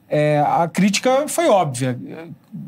É, 0.08 0.40
a 0.40 0.68
crítica 0.68 1.28
foi 1.28 1.48
óbvia. 1.50 1.98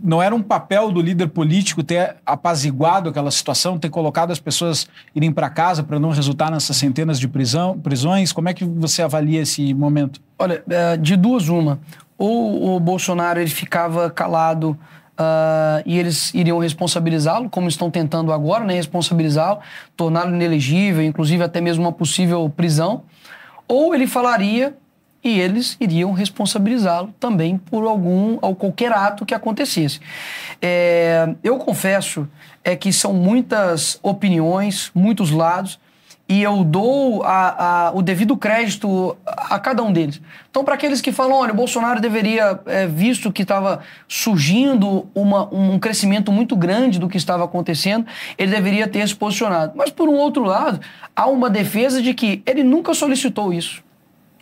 Não 0.03 0.21
era 0.21 0.33
um 0.33 0.41
papel 0.41 0.91
do 0.91 1.01
líder 1.01 1.27
político 1.27 1.83
ter 1.83 2.15
apaziguado 2.25 3.09
aquela 3.09 3.29
situação, 3.29 3.77
ter 3.77 3.89
colocado 3.89 4.31
as 4.31 4.39
pessoas 4.39 4.87
irem 5.15 5.31
para 5.31 5.49
casa 5.49 5.83
para 5.83 5.99
não 5.99 6.09
resultar 6.09 6.49
nessas 6.49 6.77
centenas 6.77 7.19
de 7.19 7.27
prisão, 7.27 7.77
prisões. 7.79 8.31
Como 8.31 8.49
é 8.49 8.53
que 8.53 8.65
você 8.65 9.03
avalia 9.03 9.41
esse 9.41 9.73
momento? 9.73 10.19
Olha, 10.39 10.63
é, 10.67 10.97
de 10.97 11.15
duas 11.15 11.47
uma. 11.47 11.79
Ou 12.17 12.75
o 12.75 12.79
Bolsonaro 12.79 13.39
ele 13.39 13.49
ficava 13.49 14.09
calado 14.09 14.77
uh, 15.19 15.83
e 15.85 15.97
eles 15.97 16.33
iriam 16.33 16.57
responsabilizá-lo, 16.59 17.49
como 17.49 17.67
estão 17.67 17.89
tentando 17.89 18.31
agora, 18.31 18.63
né, 18.63 18.73
responsabilizá-lo, 18.75 19.59
torná-lo 19.95 20.33
inelegível, 20.33 21.03
inclusive 21.03 21.43
até 21.43 21.59
mesmo 21.59 21.83
uma 21.83 21.91
possível 21.91 22.51
prisão. 22.55 23.03
Ou 23.67 23.93
ele 23.93 24.07
falaria 24.07 24.75
e 25.23 25.39
eles 25.39 25.75
iriam 25.79 26.11
responsabilizá-lo 26.13 27.13
também 27.19 27.57
por 27.57 27.85
algum 27.85 28.37
ou 28.41 28.55
qualquer 28.55 28.91
ato 28.91 29.25
que 29.25 29.33
acontecesse. 29.33 29.99
É, 30.61 31.35
eu 31.43 31.57
confesso 31.57 32.27
é 32.63 32.75
que 32.75 32.93
são 32.93 33.13
muitas 33.13 33.99
opiniões, 34.01 34.91
muitos 34.93 35.31
lados 35.31 35.79
e 36.29 36.43
eu 36.43 36.63
dou 36.63 37.23
a, 37.23 37.87
a, 37.87 37.91
o 37.91 38.01
devido 38.01 38.35
crédito 38.35 39.15
a 39.25 39.57
cada 39.59 39.81
um 39.81 39.93
deles. 39.93 40.21
Então, 40.49 40.63
para 40.63 40.73
aqueles 40.73 40.99
que 40.99 41.11
falam, 41.11 41.37
olha, 41.37 41.53
o 41.53 41.55
Bolsonaro 41.55 42.01
deveria, 42.01 42.59
é, 42.65 42.85
visto 42.85 43.31
que 43.31 43.43
estava 43.43 43.79
surgindo 44.07 45.07
uma, 45.15 45.47
um 45.53 45.79
crescimento 45.79 46.31
muito 46.31 46.55
grande 46.55 46.99
do 46.99 47.07
que 47.07 47.15
estava 47.15 47.45
acontecendo, 47.45 48.05
ele 48.37 48.51
deveria 48.51 48.87
ter 48.87 49.07
se 49.07 49.15
posicionado. 49.15 49.73
Mas, 49.75 49.89
por 49.89 50.09
um 50.09 50.15
outro 50.15 50.43
lado, 50.43 50.81
há 51.15 51.27
uma 51.27 51.49
defesa 51.49 52.01
de 52.01 52.13
que 52.13 52.43
ele 52.45 52.63
nunca 52.63 52.93
solicitou 52.93 53.53
isso. 53.53 53.81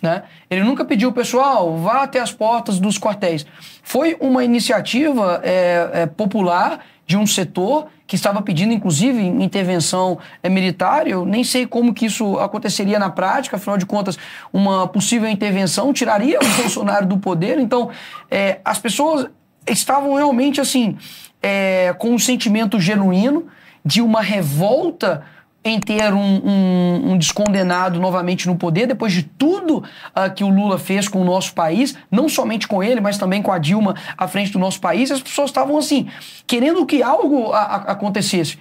Né? 0.02 0.24
Ele 0.50 0.64
nunca 0.64 0.84
pediu, 0.86 1.12
pessoal, 1.12 1.78
vá 1.78 2.04
até 2.04 2.20
as 2.20 2.32
portas 2.32 2.80
dos 2.80 2.98
quartéis. 2.98 3.46
Foi 3.84 4.18
uma 4.20 4.44
iniciativa 4.44 5.42
é, 5.44 5.90
é, 5.94 6.06
popular 6.06 6.80
de 7.06 7.18
um 7.18 7.26
setor 7.26 7.88
que 8.08 8.16
estava 8.16 8.42
pedindo, 8.42 8.74
inclusive, 8.74 9.22
intervenção 9.22 10.18
é, 10.42 10.50
militar. 10.50 11.08
Eu 11.08 11.26
nem 11.26 11.44
sei 11.44 11.66
como 11.66 11.94
que 11.94 12.06
isso 12.06 12.38
aconteceria 12.40 13.00
na 13.00 13.10
prática, 13.10 13.58
afinal 13.58 13.78
de 13.78 13.86
contas, 13.86 14.18
uma 14.52 14.88
possível 14.88 15.30
intervenção 15.30 15.92
tiraria 15.94 16.40
o 16.40 16.62
Bolsonaro 16.62 17.06
do 17.06 17.18
poder. 17.18 17.60
Então, 17.60 17.90
é, 18.30 18.60
as 18.64 18.80
pessoas 18.80 19.28
estavam 19.68 20.14
realmente 20.14 20.62
assim, 20.62 20.98
é, 21.42 21.94
com 21.98 22.10
um 22.10 22.20
sentimento 22.20 22.80
genuíno 22.80 23.48
de 23.84 24.02
uma 24.02 24.22
revolta 24.22 25.24
em 25.66 25.80
ter 25.80 26.14
um, 26.14 26.20
um, 26.20 27.12
um, 27.12 27.18
descondenado 27.18 28.00
novamente 28.00 28.46
no 28.46 28.56
poder, 28.56 28.86
depois 28.86 29.12
de 29.12 29.24
tudo 29.24 29.80
uh, 29.80 30.32
que 30.34 30.44
o 30.44 30.50
Lula 30.50 30.78
fez 30.78 31.08
com 31.08 31.20
o 31.20 31.26
nosso 31.26 31.56
país, 31.56 31.98
não 32.12 32.30
somente 32.30 32.68
com 32.68 32.84
ele, 32.84 33.02
mas 33.02 33.18
também 33.18 33.42
com 33.42 33.52
a 33.52 33.58
Dilma 33.58 33.96
à 34.16 34.28
frente 34.28 34.52
do 34.52 34.60
nosso 34.60 34.80
país, 34.80 35.10
as 35.10 35.20
pessoas 35.20 35.50
estavam 35.50 35.76
assim, 35.76 36.08
querendo 36.46 36.86
que 36.86 37.02
algo 37.02 37.52
a, 37.52 37.62
a, 37.62 37.76
acontecesse. 37.94 38.60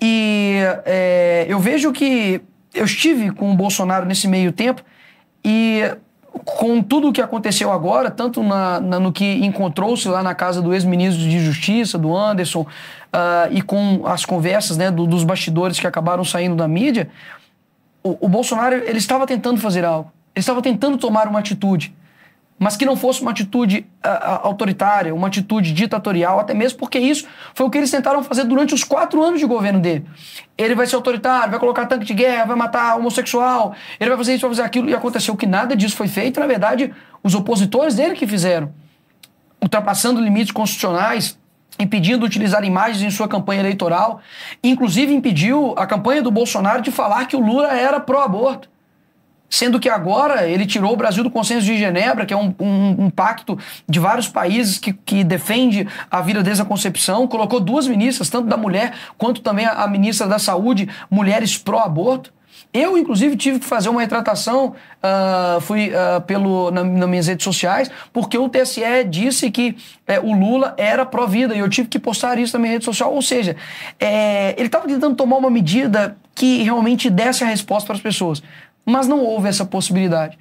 E 0.00 0.60
é, 0.86 1.44
eu 1.46 1.60
vejo 1.60 1.92
que 1.92 2.40
eu 2.72 2.86
estive 2.86 3.30
com 3.32 3.52
o 3.52 3.54
Bolsonaro 3.54 4.06
nesse 4.06 4.26
meio 4.26 4.50
tempo 4.50 4.82
e 5.44 5.82
com 6.44 6.82
tudo 6.82 7.08
o 7.08 7.12
que 7.12 7.20
aconteceu 7.20 7.72
agora, 7.72 8.10
tanto 8.10 8.42
na, 8.42 8.80
na 8.80 9.00
no 9.00 9.12
que 9.12 9.44
encontrou-se 9.44 10.08
lá 10.08 10.22
na 10.22 10.34
casa 10.34 10.62
do 10.62 10.72
ex-ministro 10.72 11.22
de 11.22 11.38
Justiça, 11.40 11.98
do 11.98 12.16
Anderson, 12.16 12.62
uh, 12.62 12.66
e 13.50 13.60
com 13.62 14.02
as 14.06 14.24
conversas 14.24 14.76
né, 14.76 14.90
do, 14.90 15.06
dos 15.06 15.24
bastidores 15.24 15.78
que 15.78 15.86
acabaram 15.86 16.24
saindo 16.24 16.56
da 16.56 16.68
mídia, 16.68 17.10
o, 18.02 18.26
o 18.26 18.28
Bolsonaro 18.28 18.74
ele 18.74 18.98
estava 18.98 19.26
tentando 19.26 19.60
fazer 19.60 19.84
algo. 19.84 20.12
Ele 20.34 20.40
estava 20.40 20.62
tentando 20.62 20.96
tomar 20.96 21.26
uma 21.26 21.40
atitude 21.40 21.94
mas 22.60 22.76
que 22.76 22.84
não 22.84 22.94
fosse 22.94 23.22
uma 23.22 23.30
atitude 23.30 23.86
uh, 24.04 24.46
autoritária, 24.46 25.14
uma 25.14 25.28
atitude 25.28 25.72
ditatorial, 25.72 26.38
até 26.38 26.52
mesmo 26.52 26.78
porque 26.78 26.98
isso 26.98 27.26
foi 27.54 27.64
o 27.64 27.70
que 27.70 27.78
eles 27.78 27.90
tentaram 27.90 28.22
fazer 28.22 28.44
durante 28.44 28.74
os 28.74 28.84
quatro 28.84 29.22
anos 29.22 29.40
de 29.40 29.46
governo 29.46 29.80
dele. 29.80 30.04
Ele 30.58 30.74
vai 30.74 30.86
ser 30.86 30.96
autoritário, 30.96 31.50
vai 31.50 31.58
colocar 31.58 31.86
tanque 31.86 32.04
de 32.04 32.12
guerra, 32.12 32.44
vai 32.44 32.56
matar 32.56 32.98
homossexual, 32.98 33.74
ele 33.98 34.10
vai 34.10 34.18
fazer 34.18 34.34
isso, 34.34 34.42
vai 34.42 34.50
fazer 34.50 34.62
aquilo, 34.62 34.90
e 34.90 34.94
aconteceu 34.94 35.34
que 35.34 35.46
nada 35.46 35.74
disso 35.74 35.96
foi 35.96 36.06
feito, 36.06 36.38
na 36.38 36.46
verdade, 36.46 36.92
os 37.22 37.34
opositores 37.34 37.94
dele 37.94 38.14
que 38.14 38.26
fizeram, 38.26 38.70
ultrapassando 39.62 40.20
limites 40.20 40.52
constitucionais, 40.52 41.38
impedindo 41.78 42.26
utilizar 42.26 42.62
imagens 42.62 43.00
em 43.00 43.10
sua 43.10 43.26
campanha 43.26 43.60
eleitoral, 43.60 44.20
inclusive 44.62 45.14
impediu 45.14 45.72
a 45.78 45.86
campanha 45.86 46.20
do 46.20 46.30
Bolsonaro 46.30 46.82
de 46.82 46.90
falar 46.90 47.24
que 47.24 47.36
o 47.36 47.40
Lula 47.40 47.72
era 47.72 47.98
pró-aborto. 47.98 48.68
Sendo 49.50 49.80
que 49.80 49.88
agora 49.88 50.48
ele 50.48 50.64
tirou 50.64 50.92
o 50.92 50.96
Brasil 50.96 51.24
do 51.24 51.30
Consenso 51.30 51.66
de 51.66 51.76
Genebra, 51.76 52.24
que 52.24 52.32
é 52.32 52.36
um, 52.36 52.54
um, 52.60 53.04
um 53.06 53.10
pacto 53.10 53.58
de 53.88 53.98
vários 53.98 54.28
países 54.28 54.78
que, 54.78 54.92
que 54.92 55.24
defende 55.24 55.88
a 56.08 56.20
vida 56.20 56.40
desde 56.40 56.62
a 56.62 56.64
concepção, 56.64 57.26
colocou 57.26 57.58
duas 57.58 57.88
ministras, 57.88 58.30
tanto 58.30 58.46
da 58.46 58.56
mulher 58.56 58.94
quanto 59.18 59.40
também 59.40 59.66
a, 59.66 59.72
a 59.72 59.88
ministra 59.88 60.28
da 60.28 60.38
Saúde, 60.38 60.88
mulheres 61.10 61.58
pró-aborto. 61.58 62.32
Eu, 62.72 62.96
inclusive, 62.96 63.36
tive 63.36 63.58
que 63.58 63.66
fazer 63.66 63.88
uma 63.88 64.00
retratação, 64.00 64.76
uh, 65.02 65.60
fui 65.60 65.90
uh, 65.90 66.20
pelo, 66.20 66.70
na, 66.70 66.84
nas 66.84 67.08
minhas 67.08 67.26
redes 67.26 67.42
sociais, 67.42 67.90
porque 68.12 68.38
o 68.38 68.48
TSE 68.48 69.04
disse 69.08 69.50
que 69.50 69.76
é, 70.06 70.20
o 70.20 70.32
Lula 70.32 70.74
era 70.76 71.04
pró-vida 71.04 71.54
e 71.54 71.58
eu 71.58 71.68
tive 71.68 71.88
que 71.88 71.98
postar 71.98 72.38
isso 72.38 72.56
na 72.56 72.60
minha 72.60 72.74
rede 72.74 72.84
social. 72.84 73.12
Ou 73.12 73.22
seja, 73.22 73.56
é, 73.98 74.54
ele 74.56 74.66
estava 74.66 74.86
tentando 74.86 75.16
tomar 75.16 75.38
uma 75.38 75.50
medida 75.50 76.16
que 76.32 76.62
realmente 76.62 77.10
desse 77.10 77.42
a 77.42 77.46
resposta 77.48 77.88
para 77.88 77.96
as 77.96 78.02
pessoas. 78.02 78.40
Mas 78.84 79.06
não 79.06 79.20
houve 79.20 79.48
essa 79.48 79.64
possibilidade. 79.64 80.38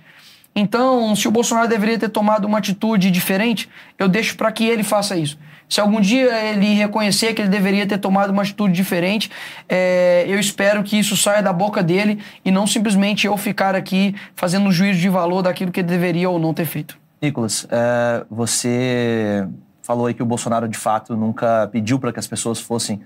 Então, 0.55 1.15
se 1.15 1.27
o 1.27 1.31
Bolsonaro 1.31 1.67
deveria 1.67 1.97
ter 1.97 2.09
tomado 2.09 2.45
uma 2.45 2.57
atitude 2.57 3.11
diferente, 3.11 3.69
eu 3.97 4.07
deixo 4.07 4.35
para 4.35 4.51
que 4.51 4.65
ele 4.65 4.83
faça 4.83 5.15
isso. 5.15 5.37
Se 5.69 5.79
algum 5.79 6.01
dia 6.01 6.35
ele 6.49 6.73
reconhecer 6.73 7.33
que 7.35 7.43
ele 7.43 7.49
deveria 7.49 7.85
ter 7.85 7.99
tomado 7.99 8.31
uma 8.31 8.41
atitude 8.41 8.73
diferente, 8.73 9.29
é, 9.69 10.25
eu 10.27 10.39
espero 10.39 10.83
que 10.83 10.97
isso 10.97 11.15
saia 11.15 11.43
da 11.43 11.53
boca 11.53 11.83
dele 11.83 12.19
e 12.43 12.49
não 12.49 12.65
simplesmente 12.65 13.27
eu 13.27 13.37
ficar 13.37 13.75
aqui 13.75 14.15
fazendo 14.35 14.67
um 14.67 14.71
juízo 14.71 14.99
de 14.99 15.09
valor 15.09 15.43
daquilo 15.43 15.71
que 15.71 15.81
ele 15.81 15.87
deveria 15.87 16.27
ou 16.27 16.39
não 16.39 16.55
ter 16.55 16.65
feito. 16.65 16.97
Nicolas, 17.21 17.67
é, 17.69 18.25
você 18.31 19.47
falou 19.83 20.07
aí 20.07 20.13
que 20.15 20.23
o 20.23 20.25
Bolsonaro 20.25 20.67
de 20.67 20.77
fato 20.77 21.15
nunca 21.15 21.69
pediu 21.71 21.99
para 21.99 22.11
que 22.11 22.19
as 22.19 22.25
pessoas 22.25 22.59
fossem 22.59 23.01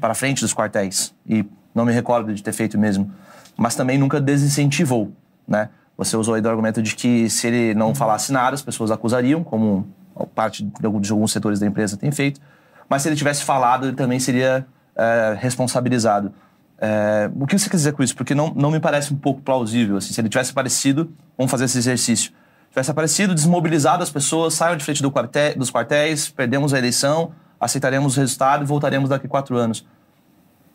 para 0.00 0.14
frente 0.14 0.42
dos 0.42 0.54
quartéis 0.54 1.12
e 1.28 1.44
não 1.74 1.84
me 1.84 1.92
recordo 1.92 2.32
de 2.32 2.42
ter 2.42 2.52
feito 2.52 2.78
mesmo 2.78 3.10
mas 3.56 3.74
também 3.74 3.98
nunca 3.98 4.20
desincentivou, 4.20 5.12
né? 5.46 5.68
Você 5.96 6.16
usou 6.16 6.34
aí 6.34 6.42
do 6.42 6.48
argumento 6.48 6.82
de 6.82 6.94
que 6.94 7.30
se 7.30 7.46
ele 7.46 7.74
não 7.74 7.94
falasse 7.94 8.30
nada, 8.30 8.54
as 8.54 8.62
pessoas 8.62 8.90
acusariam, 8.90 9.42
como 9.42 9.86
parte 10.34 10.62
de 10.62 10.86
alguns 10.86 11.32
setores 11.32 11.58
da 11.58 11.66
empresa 11.66 11.96
tem 11.96 12.10
feito, 12.10 12.40
mas 12.88 13.02
se 13.02 13.08
ele 13.08 13.16
tivesse 13.16 13.44
falado, 13.44 13.86
ele 13.86 13.96
também 13.96 14.18
seria 14.20 14.66
é, 14.94 15.36
responsabilizado. 15.38 16.32
É, 16.78 17.30
o 17.34 17.46
que 17.46 17.58
você 17.58 17.68
quer 17.70 17.76
dizer 17.76 17.92
com 17.92 18.02
isso? 18.02 18.14
Porque 18.14 18.34
não, 18.34 18.52
não 18.54 18.70
me 18.70 18.78
parece 18.80 19.12
um 19.12 19.16
pouco 19.16 19.40
plausível. 19.40 19.96
Assim, 19.96 20.12
se 20.12 20.20
ele 20.20 20.28
tivesse 20.28 20.50
aparecido, 20.50 21.10
vamos 21.36 21.50
fazer 21.50 21.64
esse 21.64 21.78
exercício. 21.78 22.32
Tivesse 22.70 22.90
aparecido, 22.90 23.34
desmobilizado 23.34 24.02
as 24.02 24.10
pessoas, 24.10 24.54
saiam 24.54 24.76
de 24.76 24.84
frente 24.84 25.02
do 25.02 25.10
quartel, 25.10 25.56
dos 25.56 25.70
quartéis, 25.70 26.28
perdemos 26.28 26.74
a 26.74 26.78
eleição, 26.78 27.32
aceitaremos 27.58 28.16
o 28.16 28.20
resultado 28.20 28.62
e 28.62 28.66
voltaremos 28.66 29.08
daqui 29.08 29.26
a 29.26 29.28
quatro 29.28 29.56
anos. 29.56 29.86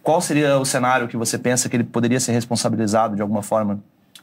Qual 0.04 0.20
seria 0.20 0.58
o 0.58 0.66
cenário 0.66 1.08
que 1.08 1.16
você 1.16 1.38
pensa 1.38 1.70
que 1.70 1.76
ele 1.76 1.84
poderia 1.84 2.20
ser 2.20 2.32
responsabilizado 2.32 3.16
de 3.16 3.22
alguma 3.22 3.44
forma? 3.44 3.80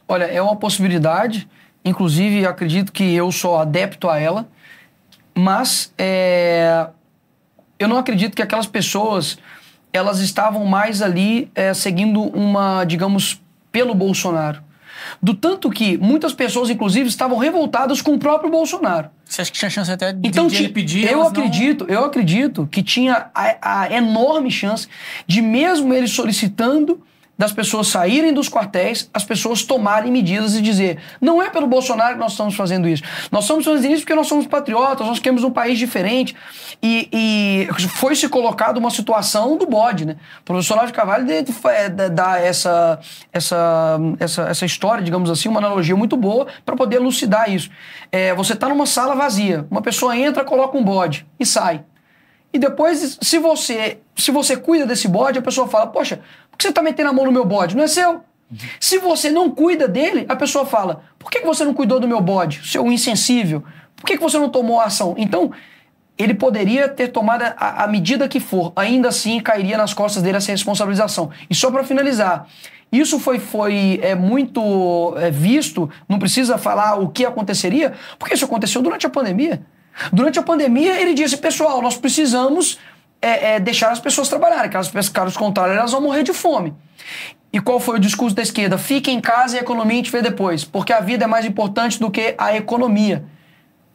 Olha, 0.07 0.25
é 0.25 0.41
uma 0.41 0.55
possibilidade. 0.55 1.47
Inclusive, 1.85 2.45
acredito 2.45 2.91
que 2.91 3.13
eu 3.13 3.31
sou 3.31 3.57
adepto 3.57 4.09
a 4.09 4.19
ela. 4.19 4.47
Mas 5.33 5.93
é, 5.97 6.87
eu 7.77 7.87
não 7.87 7.97
acredito 7.97 8.35
que 8.35 8.41
aquelas 8.41 8.67
pessoas 8.67 9.37
elas 9.93 10.19
estavam 10.19 10.65
mais 10.65 11.01
ali 11.01 11.49
é, 11.55 11.73
seguindo 11.73 12.21
uma, 12.21 12.83
digamos, 12.83 13.41
pelo 13.71 13.95
Bolsonaro. 13.95 14.61
Do 15.21 15.33
tanto 15.33 15.69
que 15.69 15.97
muitas 15.97 16.33
pessoas, 16.33 16.69
inclusive, 16.69 17.07
estavam 17.07 17.37
revoltadas 17.37 18.01
com 18.01 18.13
o 18.13 18.19
próprio 18.19 18.49
Bolsonaro. 18.49 19.09
Você 19.25 19.41
acha 19.41 19.51
que 19.51 19.59
tinha 19.59 19.69
chance 19.69 19.91
até 19.91 20.11
de, 20.11 20.27
então, 20.27 20.47
de 20.47 20.55
ele 20.55 20.69
pedir? 20.69 21.09
Eu 21.09 21.21
acredito, 21.21 21.85
não... 21.87 21.93
eu 21.93 22.05
acredito 22.05 22.67
que 22.71 22.81
tinha 22.81 23.27
a, 23.33 23.83
a, 23.83 23.93
enorme 23.93 24.49
chance 24.49 24.87
de 25.27 25.41
mesmo 25.41 25.93
ele 25.93 26.07
solicitando 26.07 27.01
das 27.39 27.53
pessoas 27.53 27.87
saírem 27.87 28.33
dos 28.33 28.49
quartéis, 28.49 29.09
as 29.13 29.23
pessoas 29.23 29.63
tomarem 29.63 30.11
medidas 30.11 30.55
e 30.55 30.61
dizer: 30.61 30.99
não 31.21 31.41
é 31.41 31.49
pelo 31.49 31.67
Bolsonaro 31.67 32.15
que 32.15 32.19
nós 32.19 32.33
estamos 32.33 32.53
fazendo 32.53 32.85
isso. 32.85 33.01
Nós 33.31 33.45
estamos 33.45 33.63
fazendo 33.63 33.93
isso 33.93 34.01
porque 34.01 34.13
nós 34.13 34.27
somos 34.27 34.45
patriotas, 34.45 35.07
nós 35.07 35.19
queremos 35.19 35.45
um 35.45 35.49
país 35.49 35.79
diferente. 35.79 36.35
E, 36.83 37.07
e 37.13 37.67
foi 37.95 38.13
se 38.13 38.27
colocado 38.27 38.75
uma 38.75 38.91
situação 38.91 39.55
do 39.55 39.65
bode, 39.65 40.05
né? 40.05 40.17
O 40.41 40.43
professor 40.43 40.85
de 40.85 40.91
Carvalho 40.91 41.25
dá 42.11 42.37
essa, 42.37 42.99
essa, 43.31 43.97
essa, 44.19 44.41
essa 44.49 44.65
história, 44.65 45.01
digamos 45.01 45.31
assim, 45.31 45.47
uma 45.47 45.59
analogia 45.59 45.95
muito 45.95 46.17
boa 46.17 46.45
para 46.65 46.75
poder 46.75 46.97
elucidar 46.97 47.49
isso. 47.49 47.69
É, 48.11 48.33
você 48.35 48.51
está 48.51 48.67
numa 48.67 48.85
sala 48.85 49.15
vazia, 49.15 49.65
uma 49.71 49.81
pessoa 49.81 50.17
entra, 50.17 50.43
coloca 50.43 50.77
um 50.77 50.83
bode 50.83 51.25
e 51.39 51.45
sai. 51.45 51.85
E 52.51 52.59
depois, 52.59 53.17
se 53.21 53.37
você 53.37 53.99
se 54.19 54.31
você 54.31 54.57
cuida 54.57 54.85
desse 54.85 55.07
bode, 55.07 55.39
a 55.39 55.41
pessoa 55.41 55.67
fala: 55.67 55.87
Poxa, 55.87 56.19
que 56.59 56.63
você 56.63 56.69
está 56.69 56.81
metendo 56.81 57.09
a 57.09 57.13
mão 57.13 57.25
no 57.25 57.31
meu 57.31 57.45
bode? 57.45 57.75
Não 57.75 57.85
é 57.85 57.87
seu. 57.87 58.21
Se 58.79 58.97
você 58.97 59.31
não 59.31 59.49
cuida 59.49 59.87
dele, 59.87 60.25
a 60.27 60.35
pessoa 60.35 60.65
fala: 60.65 61.03
Por 61.17 61.31
que 61.31 61.39
você 61.39 61.63
não 61.63 61.73
cuidou 61.73 61.99
do 61.99 62.07
meu 62.07 62.19
bode, 62.19 62.61
seu 62.69 62.85
insensível? 62.91 63.63
Por 63.95 64.05
que 64.05 64.17
você 64.17 64.37
não 64.37 64.49
tomou 64.49 64.79
a 64.79 64.85
ação? 64.85 65.15
Então, 65.17 65.51
ele 66.17 66.33
poderia 66.33 66.89
ter 66.89 67.07
tomado 67.09 67.43
a, 67.43 67.83
a 67.83 67.87
medida 67.87 68.27
que 68.27 68.41
for, 68.41 68.73
ainda 68.75 69.07
assim 69.07 69.39
cairia 69.39 69.77
nas 69.77 69.93
costas 69.93 70.21
dele 70.21 70.37
essa 70.37 70.51
responsabilização. 70.51 71.31
E 71.49 71.55
só 71.55 71.71
para 71.71 71.83
finalizar, 71.83 72.45
isso 72.91 73.19
foi, 73.19 73.39
foi 73.39 73.99
é, 74.01 74.15
muito 74.15 75.13
é, 75.17 75.31
visto, 75.31 75.89
não 76.09 76.19
precisa 76.19 76.57
falar 76.57 76.95
o 76.95 77.07
que 77.07 77.25
aconteceria, 77.25 77.93
porque 78.17 78.33
isso 78.33 78.45
aconteceu 78.45 78.81
durante 78.81 79.05
a 79.05 79.09
pandemia. 79.09 79.61
Durante 80.11 80.39
a 80.39 80.43
pandemia, 80.43 80.99
ele 80.99 81.13
disse: 81.13 81.37
pessoal, 81.37 81.81
nós 81.81 81.97
precisamos 81.97 82.79
é, 83.21 83.55
é, 83.55 83.59
deixar 83.59 83.91
as 83.91 83.99
pessoas 83.99 84.29
trabalharem, 84.29 84.69
caso, 84.69 84.91
caso 85.11 85.37
contrário, 85.37 85.73
elas 85.73 85.91
vão 85.91 86.01
morrer 86.01 86.23
de 86.23 86.33
fome. 86.33 86.73
E 87.51 87.59
qual 87.59 87.79
foi 87.79 87.97
o 87.97 87.99
discurso 87.99 88.35
da 88.35 88.41
esquerda? 88.41 88.77
Fique 88.77 89.11
em 89.11 89.19
casa 89.19 89.55
e 89.55 89.59
a 89.59 89.61
economia 89.61 89.93
a 89.93 89.97
gente 89.97 90.11
vê 90.11 90.21
depois, 90.21 90.63
porque 90.63 90.93
a 90.93 90.99
vida 90.99 91.25
é 91.25 91.27
mais 91.27 91.45
importante 91.45 91.99
do 91.99 92.11
que 92.11 92.35
a 92.37 92.55
economia. 92.55 93.25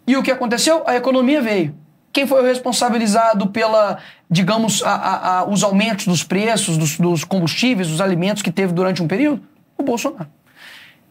E 0.06 0.16
o 0.16 0.22
que 0.22 0.30
aconteceu? 0.30 0.82
A 0.86 0.96
economia 0.96 1.40
veio. 1.40 1.74
Quem 2.12 2.26
foi 2.26 2.42
o 2.42 2.44
responsabilizado 2.44 3.48
pela, 3.48 3.98
digamos, 4.30 4.82
a, 4.82 4.94
a, 4.94 5.38
a, 5.38 5.44
os 5.48 5.62
aumentos 5.62 6.06
dos 6.06 6.22
preços 6.22 6.76
dos, 6.76 6.98
dos 6.98 7.24
combustíveis, 7.24 7.88
dos 7.88 8.00
alimentos 8.00 8.42
que 8.42 8.52
teve 8.52 8.72
durante 8.72 9.02
um 9.02 9.08
período? 9.08 9.42
O 9.76 9.82
Bolsonaro. 9.82 10.28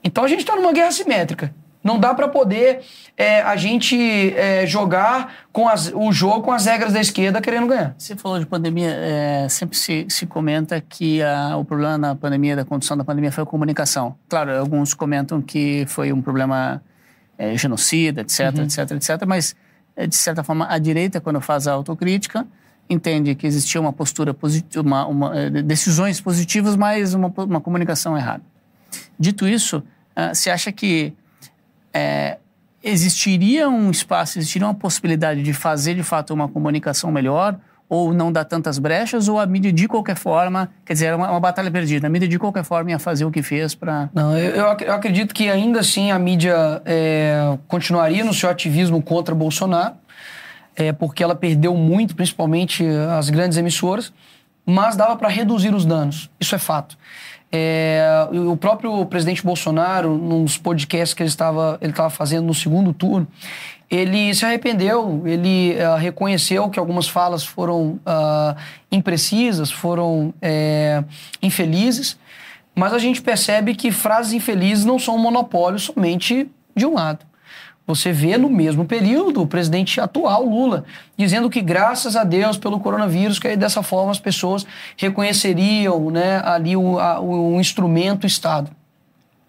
Então 0.04 0.24
a 0.24 0.28
gente 0.28 0.42
está 0.42 0.56
numa 0.56 0.72
guerra 0.72 0.92
simétrica. 0.92 1.54
Não 1.84 2.00
dá 2.00 2.14
para 2.14 2.28
poder 2.28 2.82
é, 3.18 3.42
a 3.42 3.56
gente 3.58 3.98
é, 4.36 4.66
jogar 4.66 5.34
com 5.52 5.68
as, 5.68 5.92
o 5.94 6.12
jogo 6.12 6.42
com 6.42 6.52
as 6.52 6.66
regras 6.66 6.94
da 6.94 7.02
esquerda 7.02 7.42
querendo 7.42 7.68
ganhar. 7.68 7.94
Você 7.98 8.16
falou 8.16 8.40
de 8.40 8.46
pandemia, 8.46 8.90
é, 8.90 9.48
sempre 9.50 9.78
se, 9.78 10.06
se 10.10 10.26
comenta 10.26 10.80
que 10.80 11.22
a, 11.22 11.58
o 11.58 11.66
problema 11.66 11.98
na 11.98 12.16
pandemia, 12.16 12.56
da 12.56 12.64
condução 12.64 12.96
da 12.96 13.04
pandemia, 13.04 13.32
foi 13.32 13.44
a 13.44 13.46
comunicação. 13.46 14.16
Claro, 14.30 14.58
alguns 14.58 14.94
comentam 14.94 15.42
que 15.42 15.86
foi 15.88 16.14
um 16.14 16.22
problema 16.22 16.82
é, 17.38 17.58
genocida, 17.58 18.22
etc, 18.22 18.56
uhum. 18.56 18.64
etc, 18.64 18.92
etc, 18.92 19.26
mas, 19.28 19.56
é, 19.96 20.08
de 20.08 20.16
certa 20.16 20.44
forma, 20.44 20.66
a 20.70 20.78
direita, 20.78 21.20
quando 21.20 21.42
faz 21.42 21.68
a 21.68 21.74
autocrítica, 21.74 22.48
entende 22.90 23.36
que 23.36 23.48
existia 23.48 23.80
uma 23.80 23.92
postura 23.92 24.34
positiva, 24.34 24.86
uma, 24.86 25.06
uma, 25.06 25.38
é, 25.38 25.50
decisões 25.50 26.22
positivas, 26.22 26.76
mas 26.76 27.14
uma, 27.14 27.34
uma 27.38 27.62
comunicação 27.62 28.18
errada. 28.18 28.44
Dito 29.20 29.48
isso, 29.48 29.78
uh, 29.78 30.34
você 30.34 30.50
acha 30.50 30.72
que 30.72 31.14
é, 31.94 32.38
existiria 32.84 33.70
um 33.70 33.90
espaço, 33.90 34.38
existiria 34.38 34.68
uma 34.68 34.74
possibilidade 34.74 35.42
de 35.42 35.54
fazer 35.54 35.96
de 35.96 36.04
fato 36.04 36.34
uma 36.34 36.48
comunicação 36.48 37.12
melhor? 37.12 37.56
Ou 37.90 38.12
não 38.12 38.32
dar 38.32 38.46
tantas 38.46 38.80
brechas, 38.80 39.28
ou 39.28 39.40
a 39.40 39.46
mídia 39.46 39.72
de 39.72 39.88
qualquer 39.88 40.16
forma, 40.16 40.72
quer 40.84 40.94
dizer, 40.94 41.08
era 41.08 41.18
uma, 41.18 41.30
uma 41.30 41.40
batalha 41.40 41.70
perdida. 41.70 42.08
A 42.08 42.10
mídia 42.10 42.28
de 42.28 42.40
qualquer 42.40 42.64
forma 42.64 42.90
ia 42.90 42.98
fazer 42.98 43.24
o 43.24 43.30
que 43.30 43.44
fez 43.44 43.76
para. 43.76 44.10
Não, 44.14 44.36
eu, 44.36 44.56
eu, 44.56 44.94
acredito 44.94 45.34
que 45.34 45.48
ainda 45.48 45.82
assim 45.82 46.10
a 46.10 46.18
mídia 46.18 46.82
é, 46.86 47.56
continuaria 47.68 48.24
no 48.24 48.34
seu 48.34 48.50
ativismo 48.50 49.00
contra 49.02 49.36
Bolsonaro, 49.36 49.96
é, 50.76 50.92
porque 50.92 51.24
ela 51.24 51.36
perdeu 51.36 51.76
muito, 51.76 52.16
principalmente 52.16 52.84
as 53.16 53.30
grandes 53.30 53.60
emissoras, 53.60 54.12
mas 54.66 54.96
dava 54.96 55.16
para 55.16 55.28
reduzir 55.30 55.76
os 55.76 55.86
danos. 55.86 56.32
Isso 56.40 56.56
é 56.56 56.58
fato. 56.58 56.98
É, 57.56 58.28
o 58.32 58.58
próprio 58.58 59.06
presidente 59.06 59.44
Bolsonaro, 59.44 60.18
nos 60.18 60.58
podcasts 60.58 61.14
que 61.14 61.22
ele 61.22 61.30
estava, 61.30 61.78
ele 61.80 61.92
estava 61.92 62.10
fazendo 62.10 62.48
no 62.48 62.54
segundo 62.54 62.92
turno, 62.92 63.28
ele 63.92 64.34
se 64.34 64.44
arrependeu, 64.44 65.22
ele 65.24 65.76
uh, 65.76 65.96
reconheceu 65.98 66.68
que 66.68 66.80
algumas 66.80 67.08
falas 67.08 67.46
foram 67.46 68.00
uh, 68.08 68.60
imprecisas, 68.92 69.70
foram 69.70 70.34
é, 70.42 71.04
infelizes, 71.44 72.18
mas 72.74 72.92
a 72.92 72.98
gente 72.98 73.22
percebe 73.22 73.76
que 73.76 73.92
frases 73.92 74.34
infelizes 74.34 74.84
não 74.84 74.98
são 74.98 75.16
um 75.16 75.20
monopólio 75.20 75.78
somente 75.78 76.50
de 76.76 76.88
um 76.88 76.96
lado. 76.96 77.24
Você 77.86 78.14
vê 78.14 78.38
no 78.38 78.50
mesmo 78.50 78.86
período 78.86 79.42
o 79.42 79.48
presidente 79.48 80.00
atual, 80.00 80.46
Lula, 80.46 80.86
dizendo 81.18 81.50
que 81.50 81.62
graças 81.62 82.16
a 82.16 82.24
Deus 82.24 82.58
pelo 82.58 82.80
coronavírus, 82.80 83.40
que 83.40 83.48
aí 83.48 83.58
dessa 83.58 83.84
forma 83.84 84.12
as 84.12 84.20
pessoas 84.20 84.66
reconheceriam 84.96 86.10
né, 86.10 86.42
ali 86.46 86.78
o, 86.78 86.98
a, 86.98 87.20
o 87.20 87.60
instrumento 87.60 88.26
Estado. 88.26 88.72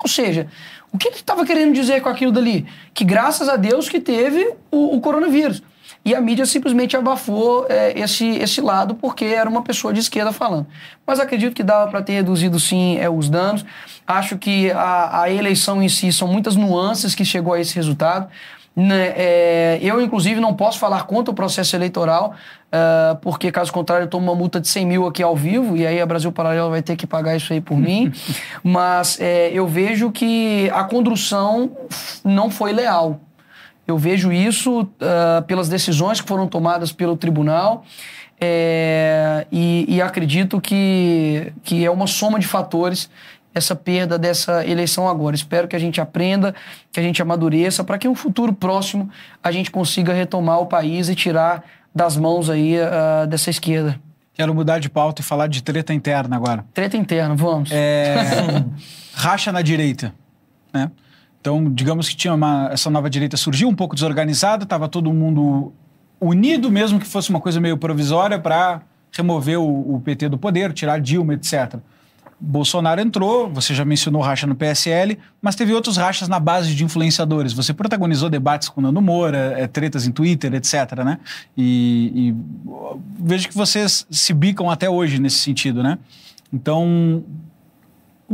Ou 0.03 0.09
seja, 0.09 0.49
o 0.93 0.99
que 0.99 1.09
ele 1.09 1.17
estava 1.17 1.47
querendo 1.47 1.73
dizer 1.73 2.03
com 2.03 2.09
aquilo 2.09 2.33
dali? 2.33 2.67
Que 2.93 3.05
graças 3.05 3.49
a 3.49 3.57
Deus 3.57 3.89
que 3.89 4.01
teve 4.01 4.55
o, 4.71 4.97
o 4.97 5.01
coronavírus. 5.01 5.63
E 6.05 6.15
a 6.15 6.21
mídia 6.21 6.45
simplesmente 6.45 6.97
abafou 6.97 7.67
é, 7.69 7.99
esse, 7.99 8.37
esse 8.37 8.61
lado 8.61 8.95
porque 8.95 9.25
era 9.25 9.49
uma 9.49 9.63
pessoa 9.63 9.93
de 9.93 10.01
esquerda 10.01 10.33
falando. 10.33 10.67
Mas 11.07 11.19
acredito 11.19 11.55
que 11.55 11.63
dava 11.63 11.91
para 11.91 12.03
ter 12.03 12.13
reduzido 12.13 12.61
sim 12.61 12.99
é, 12.99 13.09
os 13.09 13.31
danos. 13.31 13.65
Acho 14.07 14.37
que 14.37 14.71
a, 14.71 15.23
a 15.23 15.31
eleição 15.31 15.83
em 15.83 15.89
si 15.89 16.13
são 16.13 16.29
muitas 16.29 16.57
nuances 16.57 17.15
que 17.15 17.25
chegou 17.25 17.55
a 17.55 17.61
esse 17.61 17.75
resultado. 17.75 18.29
Né, 18.77 19.13
é, 19.17 19.79
eu, 19.81 20.01
inclusive, 20.01 20.41
não 20.41 20.53
posso 20.53 20.81
falar 20.81 21.05
contra 21.05 21.31
o 21.31 21.35
processo 21.35 21.77
eleitoral, 21.77 22.35
uh, 22.67 23.17
porque, 23.21 23.53
caso 23.53 23.73
contrário, 23.73 24.05
eu 24.05 24.09
tomo 24.09 24.27
uma 24.27 24.35
multa 24.35 24.61
de 24.61 24.67
100 24.67 24.87
mil 24.87 25.07
aqui 25.07 25.23
ao 25.23 25.37
vivo, 25.37 25.77
e 25.77 25.87
aí 25.87 26.01
a 26.01 26.07
Brasil 26.07 26.33
Paralelo 26.33 26.71
vai 26.71 26.83
ter 26.83 26.97
que 26.97 27.07
pagar 27.07 27.37
isso 27.37 27.53
aí 27.53 27.61
por 27.61 27.79
mim. 27.79 28.13
Mas 28.65 29.21
é, 29.21 29.51
eu 29.53 29.67
vejo 29.69 30.11
que 30.11 30.69
a 30.75 30.83
condução 30.83 31.71
não 32.25 32.51
foi 32.51 32.73
leal. 32.73 33.21
Eu 33.87 33.99
vejo 33.99 34.33
isso 34.33 34.83
uh, 34.83 35.43
pelas 35.47 35.69
decisões 35.69 36.21
que 36.21 36.27
foram 36.27 36.47
tomadas 36.49 36.91
pelo 36.93 37.17
tribunal 37.17 37.85
é, 38.41 39.47
e, 39.51 39.87
e, 39.89 40.03
acredito 40.03 40.61
que, 40.61 41.53
que 41.63 41.85
é 41.85 41.91
uma 41.91 42.07
soma 42.07 42.39
de 42.39 42.47
fatores 42.47 43.09
essa 43.55 43.77
perda 43.77 44.19
dessa 44.19 44.67
eleição 44.67 45.09
agora. 45.09 45.37
Espero 45.37 45.69
que 45.69 45.77
a 45.77 45.79
gente 45.79 46.01
aprenda, 46.01 46.55
que 46.91 46.99
a 46.99 47.03
gente 47.03 47.23
amadureça, 47.23 47.85
para 47.85 47.97
que 47.97 48.09
no 48.09 48.15
futuro 48.17 48.53
próximo 48.53 49.09
a 49.43 49.53
gente 49.53 49.71
consiga 49.71 50.13
retomar 50.13 50.59
o 50.59 50.67
país 50.67 51.09
e 51.09 51.15
tirar 51.15 51.63
das 51.95 52.17
mãos 52.17 52.51
aí 52.51 52.77
uh, 52.77 53.27
dessa 53.29 53.51
esquerda. 53.51 54.01
Quero 54.35 54.53
mudar 54.53 54.81
de 54.81 54.91
pauta 54.91 55.23
e 55.23 55.25
falar 55.25 55.47
de 55.47 55.63
treta 55.63 55.95
interna 55.95 56.35
agora. 56.35 56.65
Treta 56.75 56.97
interna, 56.97 57.37
vamos. 57.37 57.71
É... 57.71 58.17
racha 59.15 59.53
na 59.53 59.63
direita, 59.63 60.13
né? 60.73 60.91
Então, 61.45 61.71
digamos 61.71 62.09
que 62.09 62.17
tinha 62.17 62.33
uma, 62.33 62.71
essa 62.73 62.89
nova 62.89 63.11
direita 63.11 63.37
surgiu 63.37 63.69
um 63.69 63.75
pouco 63.75 63.95
desorganizada, 63.95 64.65
estava 64.65 64.89
todo 64.89 65.13
mundo 65.13 65.75
unido, 66.19 66.71
mesmo 66.71 66.99
que 66.99 67.07
fosse 67.07 67.29
uma 67.29 67.39
coisa 67.39 67.61
meio 67.61 67.77
provisória, 67.77 68.39
para 68.39 68.81
remover 69.13 69.61
o, 69.61 69.95
o, 69.95 70.01
PT 70.01 70.31
do 70.31 70.39
poder, 70.39 70.73
tirar 70.73 70.99
Dilma, 70.99 71.35
etc. 71.35 71.77
Bolsonaro 72.41 72.99
entrou, 72.99 73.51
você 73.51 73.75
já 73.75 73.85
mencionou 73.85 74.23
racha 74.23 74.47
no 74.47 74.55
PSL, 74.55 75.19
mas 75.43 75.55
teve 75.55 75.75
outros 75.75 75.99
rachas 75.99 76.29
na 76.29 76.41
base 76.41 76.75
de 76.75 76.83
influenciadores. 76.83 77.53
Você 77.53 77.75
protagonizou 77.75 78.31
debates 78.31 78.71
com 78.71 78.81
Nando 78.81 79.03
Moura, 79.03 79.53
é, 79.59 79.67
tretas 79.67 80.07
em 80.07 80.13
Twitter, 80.13 80.55
etc. 80.55 81.05
Né? 81.05 81.19
E, 81.55 82.11
e 82.15 82.35
vejo 83.23 83.51
que 83.51 83.55
vocês 83.55 84.07
se 84.11 84.33
bicam 84.33 84.71
até 84.71 84.89
hoje 84.89 85.21
nesse 85.21 85.37
sentido, 85.37 85.83
né? 85.83 85.99
Então, 86.51 87.23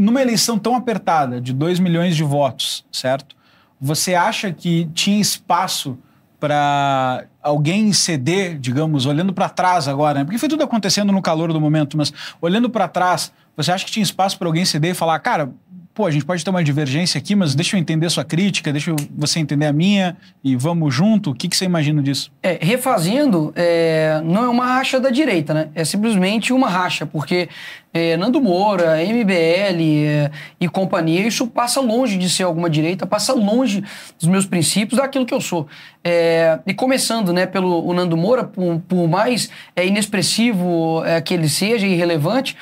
numa 0.01 0.21
eleição 0.21 0.59
tão 0.59 0.75
apertada, 0.75 1.41
de 1.41 1.53
2 1.53 1.79
milhões 1.79 2.17
de 2.17 2.25
votos, 2.25 2.85
certo? 2.91 3.37
Você 3.81 4.15
acha 4.15 4.53
que 4.53 4.89
tinha 4.95 5.21
espaço 5.21 5.99
para 6.39 7.27
alguém 7.43 7.93
ceder, 7.93 8.59
digamos, 8.59 9.05
olhando 9.05 9.33
para 9.33 9.49
trás 9.49 9.87
agora, 9.87 10.21
né? 10.21 10.25
porque 10.25 10.39
foi 10.39 10.49
tudo 10.49 10.65
acontecendo 10.65 11.13
no 11.13 11.21
calor 11.21 11.53
do 11.53 11.61
momento, 11.61 11.97
mas 11.99 12.13
olhando 12.41 12.71
para 12.71 12.89
trás, 12.89 13.31
você 13.55 13.71
acha 13.71 13.85
que 13.85 13.93
tinha 13.93 14.03
espaço 14.03 14.39
para 14.39 14.49
alguém 14.49 14.65
ceder 14.65 14.93
e 14.93 14.95
falar, 14.95 15.19
cara, 15.19 15.53
pô, 15.95 16.07
a 16.07 16.11
gente 16.11 16.25
pode 16.25 16.45
ter 16.45 16.51
uma 16.51 16.63
divergência 16.63 17.19
aqui, 17.19 17.35
mas 17.35 17.55
deixa 17.55 17.77
eu 17.77 17.81
entender 17.81 18.09
sua 18.11 18.25
crítica, 18.25 18.73
deixa 18.73 18.95
você 19.17 19.41
entender 19.41 19.67
a 19.67 19.73
minha 19.73 20.17
e 20.43 20.55
vamos 20.57 20.95
junto? 20.95 21.31
O 21.31 21.35
que, 21.35 21.49
que 21.49 21.57
você 21.57 21.65
imagina 21.65 22.03
disso? 22.03 22.31
É, 22.43 22.59
refazendo, 22.61 23.53
é, 23.57 24.21
não 24.25 24.45
é 24.45 24.49
uma 24.49 24.67
racha 24.67 25.01
da 25.01 25.11
direita, 25.11 25.53
né? 25.53 25.69
É 25.75 25.85
simplesmente 25.85 26.53
uma 26.53 26.69
racha, 26.69 27.05
porque 27.05 27.49
é, 27.93 28.17
Nando 28.17 28.41
Moura, 28.41 29.03
MBL 29.05 29.83
é, 30.07 30.31
e 30.61 30.69
companhia, 30.69 31.27
isso 31.27 31.47
passa 31.47 31.81
longe 31.81 32.17
de 32.17 32.31
ser 32.31 32.45
alguma 32.45 32.71
direita, 32.71 33.05
passa 33.05 33.33
longe 33.33 33.83
dos 34.19 34.29
meus 34.29 34.47
princípios, 34.47 35.01
daquilo 35.01 35.27
que 35.27 35.35
eu 35.35 35.41
sou. 35.41 35.67
É, 36.05 36.61
e 36.67 36.73
começando 36.73 37.33
né, 37.33 37.47
pelo 37.47 37.93
Nando 37.93 38.17
Moura, 38.17 38.45
por, 38.45 38.81
por 38.89 39.09
mais 39.09 39.51
é, 39.75 39.85
inexpressivo 39.87 41.03
que 41.25 41.35
ele 41.35 41.49
seja, 41.49 41.87
irrelevante, 41.87 42.57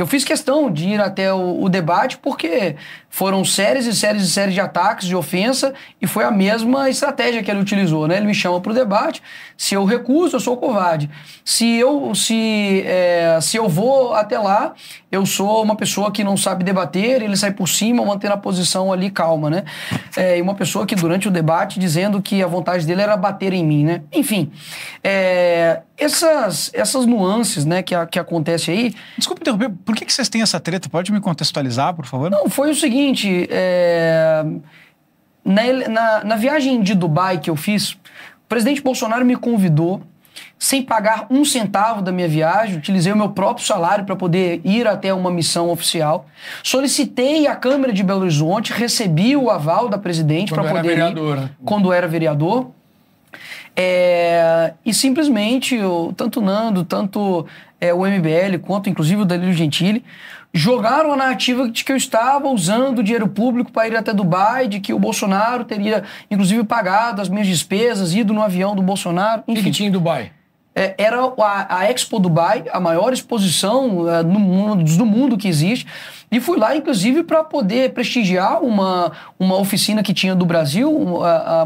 eu 0.00 0.06
fiz 0.06 0.24
questão 0.24 0.70
de 0.70 0.88
ir 0.88 1.00
até 1.00 1.32
o, 1.32 1.62
o, 1.62 1.68
debate 1.68 2.18
porque 2.18 2.76
foram 3.10 3.44
séries 3.44 3.86
e 3.86 3.94
séries 3.94 4.22
e 4.22 4.30
séries 4.30 4.54
de 4.54 4.60
ataques, 4.60 5.06
de 5.06 5.16
ofensa, 5.16 5.74
e 6.00 6.06
foi 6.06 6.24
a 6.24 6.30
mesma 6.30 6.88
estratégia 6.88 7.42
que 7.42 7.50
ele 7.50 7.60
utilizou, 7.60 8.06
né? 8.06 8.16
Ele 8.16 8.26
me 8.26 8.34
chama 8.34 8.60
para 8.60 8.70
o 8.70 8.74
debate, 8.74 9.20
se 9.56 9.74
eu 9.74 9.84
recuso, 9.84 10.36
eu 10.36 10.40
sou 10.40 10.56
covarde. 10.56 11.10
Se 11.44 11.66
eu, 11.76 12.14
se, 12.14 12.82
é, 12.86 13.38
se 13.42 13.56
eu 13.56 13.68
vou 13.68 14.14
até 14.14 14.38
lá, 14.38 14.72
eu 15.10 15.26
sou 15.26 15.62
uma 15.62 15.74
pessoa 15.74 16.12
que 16.12 16.22
não 16.22 16.36
sabe 16.36 16.62
debater, 16.62 17.20
ele 17.20 17.36
sai 17.36 17.50
por 17.50 17.68
cima, 17.68 18.04
mantendo 18.04 18.34
a 18.34 18.38
posição 18.38 18.92
ali 18.92 19.10
calma, 19.10 19.50
né? 19.50 19.64
É, 20.16 20.38
e 20.38 20.40
uma 20.42 20.54
pessoa 20.54 20.86
que 20.86 20.94
durante 20.94 21.26
o 21.26 21.30
debate 21.30 21.80
dizendo 21.80 22.22
que 22.22 22.42
a 22.42 22.46
vontade 22.46 22.86
dele 22.86 23.02
era 23.02 23.16
bater 23.16 23.52
em 23.52 23.64
mim, 23.64 23.84
né? 23.84 24.02
Enfim, 24.12 24.52
é, 25.02 25.80
essas, 25.98 26.70
essas 26.72 27.04
nuances, 27.04 27.64
né, 27.64 27.82
que, 27.82 27.94
que 28.06 28.18
acontece 28.18 28.70
aí... 28.70 28.94
Desculpa 29.18 29.42
interromper, 29.42 29.70
por 29.84 29.94
que, 29.94 30.06
que 30.06 30.12
vocês 30.12 30.28
têm 30.28 30.40
essa 30.40 30.58
treta? 30.58 30.88
Pode 30.88 31.12
me 31.12 31.20
contextualizar, 31.20 31.92
por 31.92 32.06
favor? 32.06 32.30
Não, 32.30 32.48
foi 32.48 32.70
o 32.70 32.74
seguinte, 32.74 32.99
é, 33.50 34.44
na, 35.44 35.88
na, 35.88 36.24
na 36.24 36.36
viagem 36.36 36.82
de 36.82 36.94
Dubai 36.94 37.38
que 37.38 37.50
eu 37.50 37.56
fiz, 37.56 37.92
o 37.92 37.98
presidente 38.48 38.82
Bolsonaro 38.82 39.24
me 39.24 39.36
convidou 39.36 40.02
sem 40.58 40.82
pagar 40.82 41.26
um 41.30 41.42
centavo 41.42 42.02
da 42.02 42.12
minha 42.12 42.28
viagem, 42.28 42.76
utilizei 42.76 43.10
o 43.10 43.16
meu 43.16 43.30
próprio 43.30 43.66
salário 43.66 44.04
para 44.04 44.14
poder 44.14 44.60
ir 44.62 44.86
até 44.86 45.12
uma 45.12 45.30
missão 45.30 45.70
oficial. 45.70 46.26
Solicitei 46.62 47.46
a 47.46 47.56
Câmara 47.56 47.94
de 47.94 48.02
Belo 48.02 48.20
Horizonte, 48.20 48.70
recebi 48.72 49.34
o 49.34 49.50
aval 49.50 49.88
da 49.88 49.96
presidente 49.96 50.52
para 50.52 50.64
poder 50.64 50.82
vereador. 50.82 51.38
ir 51.38 51.50
quando 51.64 51.90
era 51.90 52.06
vereador. 52.06 52.70
É, 53.74 54.74
e 54.84 54.92
simplesmente, 54.92 55.76
eu, 55.76 56.12
tanto 56.14 56.40
o 56.40 56.42
Nando, 56.42 56.84
tanto 56.84 57.46
é, 57.80 57.94
o 57.94 58.04
MBL, 58.04 58.58
quanto 58.60 58.90
inclusive 58.90 59.22
o 59.22 59.24
Danilo 59.24 59.54
Gentili, 59.54 60.04
jogaram 60.52 61.12
a 61.12 61.16
narrativa 61.16 61.68
de 61.70 61.84
que 61.84 61.92
eu 61.92 61.96
estava 61.96 62.48
usando 62.48 63.02
dinheiro 63.02 63.28
público 63.28 63.70
para 63.70 63.88
ir 63.88 63.96
até 63.96 64.12
Dubai, 64.12 64.68
de 64.68 64.80
que 64.80 64.92
o 64.92 64.98
Bolsonaro 64.98 65.64
teria, 65.64 66.04
inclusive, 66.30 66.64
pagado 66.64 67.22
as 67.22 67.28
minhas 67.28 67.46
despesas, 67.46 68.14
ido 68.14 68.32
no 68.32 68.42
avião 68.42 68.74
do 68.74 68.82
Bolsonaro. 68.82 69.42
Enfim. 69.46 69.60
O 69.60 69.64
que 69.64 69.70
tinha 69.70 69.88
em 69.88 69.92
Dubai? 69.92 70.32
é, 70.74 70.94
era 70.96 71.18
a, 71.20 71.78
a, 71.78 71.90
Expo 71.90 72.18
Dubai, 72.18 72.64
a 72.72 72.80
maior 72.80 73.12
exposição 73.12 74.08
é, 74.08 74.22
no 74.22 74.38
mundo, 74.38 74.84
do 74.96 75.06
mundo 75.06 75.36
que 75.36 75.48
existe. 75.48 75.86
E 76.30 76.38
fui 76.38 76.56
lá, 76.56 76.76
inclusive, 76.76 77.24
para 77.24 77.42
poder 77.42 77.92
prestigiar 77.92 78.62
uma, 78.62 79.10
uma 79.38 79.56
oficina 79.56 80.00
que 80.02 80.14
tinha 80.14 80.34
do 80.34 80.46
Brasil, 80.46 80.92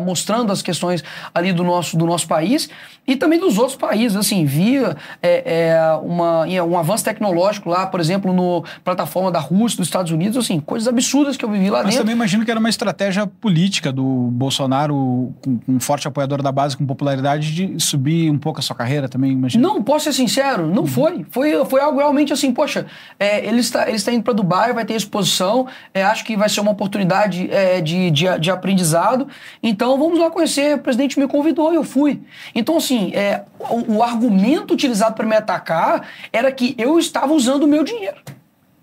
mostrando 0.04 0.50
as 0.50 0.62
questões 0.62 1.04
ali 1.34 1.52
do 1.52 1.62
nosso, 1.62 1.96
do 1.98 2.06
nosso 2.06 2.26
país 2.26 2.70
e 3.06 3.14
também 3.14 3.38
dos 3.38 3.58
outros 3.58 3.76
países. 3.76 4.16
Assim, 4.16 4.46
via 4.46 4.96
é, 5.22 5.72
é, 5.74 5.92
uma, 6.02 6.46
um 6.46 6.78
avanço 6.78 7.04
tecnológico 7.04 7.68
lá, 7.68 7.86
por 7.86 8.00
exemplo, 8.00 8.32
no 8.32 8.64
plataforma 8.82 9.30
da 9.30 9.38
Rússia, 9.38 9.76
dos 9.76 9.88
Estados 9.88 10.10
Unidos, 10.10 10.38
assim, 10.38 10.58
coisas 10.60 10.88
absurdas 10.88 11.36
que 11.36 11.44
eu 11.44 11.50
vivi 11.50 11.68
lá 11.68 11.78
Mas 11.78 11.86
dentro. 11.86 11.86
Mas 11.86 11.98
também 11.98 12.14
imagino 12.14 12.44
que 12.44 12.50
era 12.50 12.58
uma 12.58 12.70
estratégia 12.70 13.26
política 13.26 13.92
do 13.92 14.02
Bolsonaro, 14.32 15.34
com 15.42 15.58
um 15.68 15.78
forte 15.78 16.08
apoiador 16.08 16.40
da 16.40 16.50
base, 16.50 16.74
com 16.74 16.86
popularidade, 16.86 17.54
de 17.54 17.78
subir 17.78 18.30
um 18.30 18.38
pouco 18.38 18.60
a 18.60 18.62
sua 18.62 18.74
carreira 18.74 19.10
também, 19.10 19.32
imagino. 19.32 19.62
Não, 19.62 19.82
posso 19.82 20.06
ser 20.06 20.14
sincero, 20.14 20.66
não 20.68 20.82
uhum. 20.82 20.86
foi. 20.86 21.26
foi. 21.30 21.64
Foi 21.66 21.80
algo 21.80 21.98
realmente 21.98 22.32
assim, 22.32 22.52
poxa, 22.52 22.86
é, 23.18 23.46
ele, 23.46 23.60
está, 23.60 23.86
ele 23.86 23.96
está 23.96 24.12
indo 24.12 24.22
para 24.22 24.32
Dubai 24.32 24.53
Vai 24.72 24.84
ter 24.84 24.94
exposição. 24.94 25.66
É, 25.92 26.02
acho 26.02 26.24
que 26.24 26.36
vai 26.36 26.48
ser 26.48 26.60
uma 26.60 26.72
oportunidade 26.72 27.48
é, 27.50 27.80
de, 27.80 28.10
de, 28.10 28.38
de, 28.38 28.50
aprendizado. 28.50 29.28
Então 29.62 29.98
vamos 29.98 30.18
lá 30.18 30.30
conhecer. 30.30 30.76
O 30.76 30.78
presidente 30.78 31.18
me 31.18 31.26
convidou 31.26 31.72
e 31.72 31.76
eu 31.76 31.84
fui. 31.84 32.20
Então, 32.54 32.76
assim, 32.76 33.12
é, 33.14 33.44
o, 33.58 33.96
o 33.96 34.02
argumento 34.02 34.74
utilizado 34.74 35.14
para 35.14 35.26
me 35.26 35.36
atacar 35.36 36.08
era 36.32 36.50
que 36.52 36.74
eu 36.78 36.98
estava 36.98 37.32
usando 37.32 37.64
o 37.64 37.68
meu 37.68 37.84
dinheiro. 37.84 38.16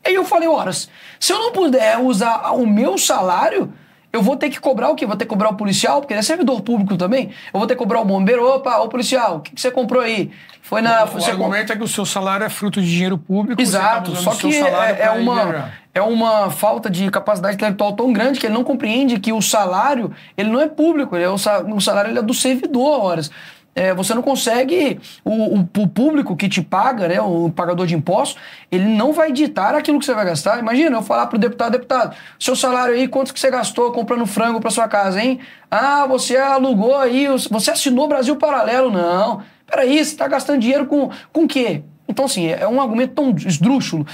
Aí 0.03 0.15
eu 0.15 0.25
falei, 0.25 0.47
horas, 0.47 0.89
se 1.19 1.31
eu 1.31 1.39
não 1.39 1.51
puder 1.51 1.99
usar 1.99 2.51
o 2.53 2.65
meu 2.65 2.97
salário, 2.97 3.71
eu 4.11 4.21
vou 4.21 4.35
ter 4.35 4.49
que 4.49 4.59
cobrar 4.59 4.89
o 4.89 4.95
quê? 4.95 5.05
Vou 5.05 5.15
ter 5.15 5.25
que 5.25 5.29
cobrar 5.29 5.49
o 5.49 5.55
policial, 5.55 6.01
porque 6.01 6.13
ele 6.13 6.19
é 6.19 6.23
servidor 6.23 6.61
público 6.61 6.97
também. 6.97 7.29
Eu 7.53 7.59
vou 7.59 7.67
ter 7.67 7.75
que 7.75 7.79
cobrar 7.79 8.01
o 8.01 8.05
bombeiro. 8.05 8.45
Opa, 8.45 8.77
o 8.79 8.89
policial, 8.89 9.37
o 9.37 9.39
que, 9.39 9.55
que 9.55 9.61
você 9.61 9.71
comprou 9.71 10.01
aí? 10.01 10.31
Foi 10.71 10.81
na. 10.81 11.03
O, 11.03 11.07
você 11.07 11.31
o 11.31 11.33
argumento 11.33 11.73
é 11.73 11.75
que 11.75 11.83
o 11.83 11.87
seu 11.87 12.05
salário 12.05 12.45
é 12.45 12.49
fruto 12.49 12.79
de 12.81 12.89
dinheiro 12.89 13.17
público. 13.17 13.57
Tá 13.57 13.61
Exato, 13.61 14.15
só 14.15 14.31
que 14.31 14.55
é, 14.55 15.01
é 15.01 15.11
uma, 15.11 15.69
é 15.93 16.01
uma 16.01 16.49
falta 16.49 16.89
de 16.89 17.11
capacidade 17.11 17.55
intelectual 17.55 17.91
tão 17.91 18.13
grande 18.13 18.39
que 18.39 18.47
ele 18.47 18.53
não 18.53 18.63
compreende 18.63 19.19
que 19.19 19.33
o 19.33 19.41
salário 19.41 20.13
ele 20.37 20.49
não 20.49 20.61
é 20.61 20.69
público, 20.69 21.13
ele 21.13 21.25
é 21.25 21.29
o, 21.29 21.35
o 21.35 21.81
salário 21.81 22.09
ele 22.09 22.19
é 22.19 22.21
do 22.21 22.33
servidor, 22.33 23.03
horas 23.03 23.29
é, 23.75 23.93
você 23.93 24.13
não 24.13 24.21
consegue. 24.21 24.97
O, 25.25 25.31
o, 25.31 25.59
o, 25.59 25.87
público 25.87 26.37
que 26.37 26.47
te 26.47 26.61
paga, 26.61 27.07
né, 27.07 27.21
o 27.21 27.49
pagador 27.49 27.85
de 27.85 27.95
impostos, 27.95 28.41
ele 28.71 28.85
não 28.85 29.13
vai 29.13 29.31
ditar 29.31 29.75
aquilo 29.75 29.99
que 29.99 30.05
você 30.05 30.13
vai 30.13 30.25
gastar. 30.25 30.59
Imagina, 30.59 30.97
eu 30.97 31.01
falar 31.01 31.27
pro 31.27 31.37
deputado, 31.37 31.71
deputado, 31.73 32.15
seu 32.39 32.55
salário 32.55 32.95
aí, 32.95 33.07
quanto 33.07 33.33
que 33.33 33.39
você 33.39 33.49
gastou 33.49 33.91
comprando 33.91 34.25
frango 34.25 34.59
para 34.59 34.69
sua 34.69 34.87
casa, 34.87 35.21
hein? 35.21 35.39
Ah, 35.69 36.05
você 36.05 36.37
alugou 36.37 36.97
aí, 36.97 37.27
você 37.49 37.71
assinou 37.71 38.07
Brasil 38.07 38.35
Paralelo. 38.35 38.89
Não. 38.89 39.43
Peraí, 39.71 39.95
você 39.95 40.11
está 40.11 40.27
gastando 40.27 40.59
dinheiro 40.59 40.85
com, 40.85 41.09
o 41.33 41.47
quê? 41.47 41.81
Então, 42.07 42.25
assim, 42.25 42.47
é 42.47 42.67
um 42.67 42.81
argumento 42.81 43.13
tão 43.13 43.31
esdrúxulo. 43.31 44.05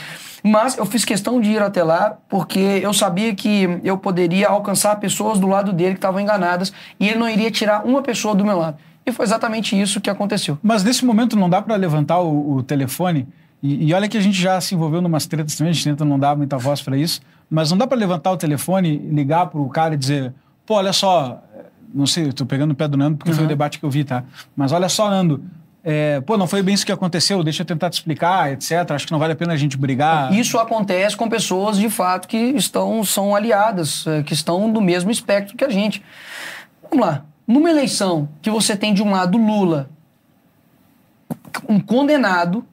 Mas 0.44 0.78
eu 0.78 0.86
fiz 0.86 1.04
questão 1.04 1.42
de 1.42 1.50
ir 1.50 1.62
até 1.62 1.84
lá 1.84 2.16
porque 2.30 2.60
eu 2.60 2.94
sabia 2.94 3.34
que 3.34 3.80
eu 3.84 3.98
poderia 3.98 4.50
alcançar 4.50 4.96
pessoas 4.98 5.40
do 5.40 5.48
lado 5.48 5.74
dele 5.74 5.94
que 5.94 5.98
estavam 5.98 6.22
enganadas 6.22 6.72
e 7.00 7.10
ele 7.10 7.18
não 7.18 7.28
iria 7.28 7.50
tirar 7.50 7.84
uma 7.84 8.04
pessoa 8.04 8.36
do 8.36 8.46
meu 8.46 8.60
lado. 8.60 8.78
E 9.04 9.12
foi 9.12 9.26
exatamente 9.26 9.80
isso 9.80 10.00
que 10.00 10.12
aconteceu. 10.12 10.60
Mas 10.62 10.84
nesse 10.84 11.04
momento 11.04 11.36
não 11.36 11.50
dá 11.50 11.60
para 11.60 11.76
levantar 11.76 12.20
o, 12.20 12.58
o 12.58 12.64
telefone. 12.64 13.28
E, 13.64 13.88
e, 13.88 13.94
olha 13.94 14.08
que 14.08 14.18
a 14.18 14.22
gente 14.22 14.40
já 14.40 14.62
se 14.62 14.76
envolveu 14.76 15.02
numas 15.02 15.26
tretas 15.26 15.56
também, 15.56 15.72
a 15.72 15.74
gente 15.74 15.86
tenta 15.86 16.06
não 16.06 16.20
dar 16.20 16.38
muita 16.38 16.58
voz 16.58 16.82
para 16.82 16.96
isso. 16.96 17.20
Mas 17.50 17.72
não 17.72 17.78
dá 17.78 17.88
para 17.88 17.98
levantar 17.98 18.32
o 18.32 18.38
telefone, 18.38 18.98
ligar 18.98 19.48
para 19.48 19.60
o 19.60 19.70
cara 19.70 19.96
e 19.96 19.98
dizer: 19.98 20.34
pô, 20.66 20.76
olha 20.76 20.94
só, 20.94 21.42
não 21.94 22.06
sei, 22.06 22.30
estou 22.30 22.46
pegando 22.46 22.72
o 22.72 22.76
pé 22.76 22.88
do 22.88 22.98
Nando 22.98 23.18
porque 23.18 23.32
uhum. 23.32 23.38
foi 23.38 23.46
o 23.46 23.48
debate 23.48 23.80
que 23.80 23.86
eu 23.86 23.90
vi, 23.90 24.04
tá? 24.04 24.24
Mas 24.56 24.72
olha 24.72 24.90
só, 24.90 25.10
Nando, 25.10 25.44
é, 25.84 26.20
pô, 26.22 26.38
não 26.38 26.48
foi 26.48 26.62
bem 26.62 26.76
isso 26.76 26.86
que 26.86 26.92
aconteceu, 26.92 27.42
deixa 27.44 27.62
eu 27.62 27.66
tentar 27.66 27.90
te 27.90 27.94
explicar, 27.94 28.52
etc. 28.52 28.92
Acho 28.92 29.06
que 29.06 29.12
não 29.12 29.20
vale 29.20 29.34
a 29.34 29.36
pena 29.36 29.54
a 29.54 29.56
gente 29.58 29.78
brigar. 29.78 30.34
Isso 30.34 30.58
acontece 30.58 31.16
com 31.16 31.30
pessoas, 31.30 31.78
de 31.78 31.90
fato, 31.90 32.28
que 32.28 32.38
estão, 32.38 33.04
são 33.04 33.36
aliadas, 33.36 34.06
é, 34.06 34.22
que 34.22 34.34
estão 34.34 34.70
do 34.72 34.82
mesmo 34.82 35.10
espectro 35.10 35.56
que 35.56 35.64
a 35.64 35.70
gente. 35.70 36.04
Vamos 36.84 37.06
lá. 37.06 37.24
Numa 37.48 37.70
eleição 37.70 38.28
que 38.42 38.50
você 38.50 38.76
tem 38.76 38.94
de 38.94 39.02
um 39.02 39.12
lado 39.12 39.38
Lula, 39.38 39.90
um 41.70 41.80
condenado, 41.80 42.66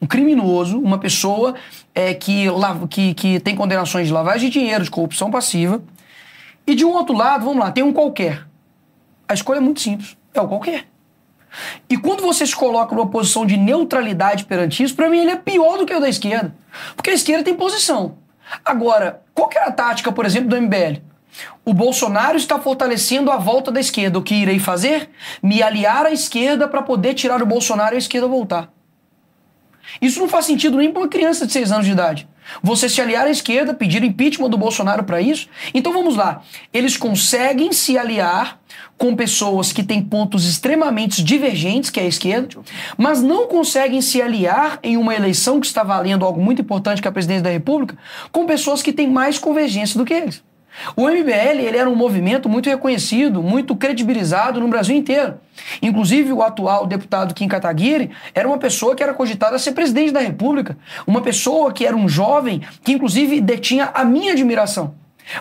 um 0.00 0.06
criminoso, 0.06 0.78
uma 0.78 0.98
pessoa 0.98 1.54
é, 1.94 2.12
que, 2.12 2.44
que, 2.90 3.14
que 3.14 3.40
tem 3.40 3.56
condenações 3.56 4.08
de 4.08 4.12
lavagem 4.12 4.50
de 4.50 4.58
dinheiro, 4.58 4.84
de 4.84 4.90
corrupção 4.90 5.30
passiva, 5.30 5.82
e 6.66 6.74
de 6.74 6.84
um 6.84 6.92
outro 6.92 7.16
lado, 7.16 7.46
vamos 7.46 7.60
lá, 7.60 7.72
tem 7.72 7.82
um 7.82 7.94
qualquer. 7.94 8.47
A 9.28 9.34
escolha 9.34 9.58
é 9.58 9.60
muito 9.60 9.80
simples, 9.80 10.16
é 10.32 10.40
o 10.40 10.48
qualquer. 10.48 10.86
E 11.88 11.96
quando 11.96 12.22
você 12.22 12.46
se 12.46 12.54
coloca 12.54 12.94
numa 12.94 13.08
posição 13.08 13.44
de 13.44 13.56
neutralidade 13.56 14.44
perante 14.44 14.82
isso, 14.82 14.94
para 14.94 15.08
mim 15.08 15.18
ele 15.18 15.30
é 15.30 15.36
pior 15.36 15.78
do 15.78 15.86
que 15.86 15.94
o 15.94 16.00
da 16.00 16.08
esquerda. 16.08 16.54
Porque 16.94 17.10
a 17.10 17.14
esquerda 17.14 17.44
tem 17.44 17.54
posição. 17.54 18.16
Agora, 18.64 19.22
qual 19.34 19.48
que 19.48 19.58
é 19.58 19.64
a 19.64 19.70
tática, 19.70 20.10
por 20.12 20.24
exemplo, 20.24 20.48
do 20.48 20.60
MBL? 20.60 21.02
O 21.64 21.72
Bolsonaro 21.72 22.36
está 22.36 22.58
fortalecendo 22.58 23.30
a 23.30 23.36
volta 23.36 23.70
da 23.70 23.80
esquerda. 23.80 24.18
O 24.18 24.22
que 24.22 24.34
irei 24.34 24.58
fazer? 24.58 25.10
Me 25.42 25.62
aliar 25.62 26.06
à 26.06 26.10
esquerda 26.10 26.66
para 26.66 26.82
poder 26.82 27.14
tirar 27.14 27.42
o 27.42 27.46
Bolsonaro 27.46 27.94
e 27.94 27.96
a 27.96 27.98
esquerda 27.98 28.26
voltar. 28.26 28.72
Isso 30.00 30.20
não 30.20 30.28
faz 30.28 30.44
sentido 30.44 30.76
nem 30.76 30.90
para 30.90 31.02
uma 31.02 31.08
criança 31.08 31.46
de 31.46 31.52
6 31.52 31.72
anos 31.72 31.86
de 31.86 31.92
idade. 31.92 32.28
Você 32.62 32.88
se 32.88 33.00
aliar 33.00 33.26
à 33.26 33.30
esquerda, 33.30 33.74
pedir 33.74 34.02
impeachment 34.02 34.50
do 34.50 34.58
Bolsonaro 34.58 35.04
para 35.04 35.20
isso? 35.20 35.48
Então 35.72 35.92
vamos 35.92 36.16
lá. 36.16 36.42
Eles 36.72 36.96
conseguem 36.96 37.72
se 37.72 37.96
aliar 37.96 38.58
com 38.96 39.14
pessoas 39.14 39.72
que 39.72 39.82
têm 39.82 40.02
pontos 40.02 40.44
extremamente 40.44 41.22
divergentes, 41.22 41.88
que 41.88 42.00
é 42.00 42.02
a 42.02 42.06
esquerda, 42.06 42.48
mas 42.96 43.22
não 43.22 43.46
conseguem 43.46 44.02
se 44.02 44.20
aliar 44.20 44.78
em 44.82 44.96
uma 44.96 45.14
eleição 45.14 45.60
que 45.60 45.66
está 45.66 45.84
valendo 45.84 46.24
algo 46.24 46.40
muito 46.40 46.62
importante, 46.62 47.00
que 47.00 47.06
é 47.06 47.10
a 47.10 47.12
presidência 47.12 47.44
da 47.44 47.50
República, 47.50 47.96
com 48.32 48.44
pessoas 48.44 48.82
que 48.82 48.92
têm 48.92 49.08
mais 49.08 49.38
convergência 49.38 49.96
do 49.96 50.04
que 50.04 50.14
eles. 50.14 50.42
O 50.96 51.08
MBL 51.08 51.60
ele 51.60 51.76
era 51.76 51.88
um 51.88 51.94
movimento 51.94 52.48
muito 52.48 52.68
reconhecido, 52.68 53.42
muito 53.42 53.74
credibilizado 53.76 54.60
no 54.60 54.68
Brasil 54.68 54.96
inteiro. 54.96 55.38
Inclusive, 55.82 56.32
o 56.32 56.42
atual 56.42 56.86
deputado 56.86 57.34
Kim 57.34 57.48
Kataguiri 57.48 58.10
era 58.34 58.46
uma 58.46 58.58
pessoa 58.58 58.94
que 58.94 59.02
era 59.02 59.14
cogitada 59.14 59.56
a 59.56 59.58
ser 59.58 59.72
presidente 59.72 60.12
da 60.12 60.20
República. 60.20 60.76
Uma 61.06 61.20
pessoa 61.20 61.72
que 61.72 61.86
era 61.86 61.96
um 61.96 62.08
jovem 62.08 62.62
que, 62.82 62.92
inclusive, 62.92 63.40
detinha 63.40 63.90
a 63.92 64.04
minha 64.04 64.32
admiração. 64.32 64.94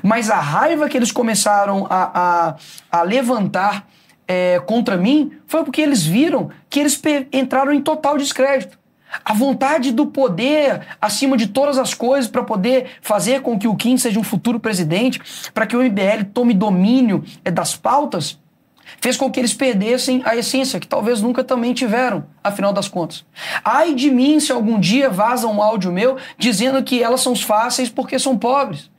Mas 0.04 0.30
a 0.30 0.40
raiva 0.40 0.90
que 0.90 0.98
eles 0.98 1.12
começaram 1.12 1.88
a, 1.90 2.56
a, 2.92 3.00
a 3.00 3.02
levantar 3.04 3.88
é, 4.28 4.60
contra 4.66 4.98
mim 4.98 5.32
foi 5.48 5.64
porque 5.64 5.82
eles 5.82 6.06
viram 6.06 6.50
que 6.70 6.80
eles 6.80 7.02
entraram 7.32 7.72
em 7.72 7.82
total 7.82 8.18
descrédito. 8.18 8.78
A 9.24 9.34
vontade 9.34 9.92
do 9.92 10.08
poder 10.08 10.82
acima 11.02 11.38
de 11.38 11.48
todas 11.48 11.78
as 11.78 11.94
coisas 11.94 12.30
para 12.30 12.44
poder 12.44 12.98
fazer 13.02 13.42
com 13.42 13.58
que 13.58 13.68
o 13.68 13.76
Kim 13.76 13.98
seja 13.98 14.20
um 14.20 14.24
futuro 14.24 14.60
presidente, 14.60 15.22
para 15.54 15.66
que 15.66 15.76
o 15.76 15.82
MBL 15.82 16.26
tome 16.34 16.54
domínio 16.54 17.24
é, 17.44 17.52
das 17.52 17.76
pautas, 17.76 18.40
fez 19.02 19.18
com 19.18 19.30
que 19.30 19.40
eles 19.40 19.54
perdessem 19.54 20.22
a 20.26 20.36
essência, 20.36 20.80
que 20.80 20.88
talvez 20.88 21.22
nunca 21.22 21.44
também 21.44 21.74
tiveram, 21.74 22.26
afinal 22.44 22.72
das 22.72 22.88
contas. 22.88 23.26
Ai 23.64 23.94
de 23.94 24.10
mim 24.10 24.40
se 24.40 24.52
algum 24.52 24.80
dia 24.80 25.10
vaza 25.10 25.48
um 25.48 25.62
áudio 25.62 25.92
meu 25.92 26.18
dizendo 26.38 26.82
que 26.84 27.04
elas 27.04 27.22
são 27.22 27.36
fáceis 27.36 27.90
porque 27.90 28.18
são 28.18 28.38
pobres. 28.38 28.90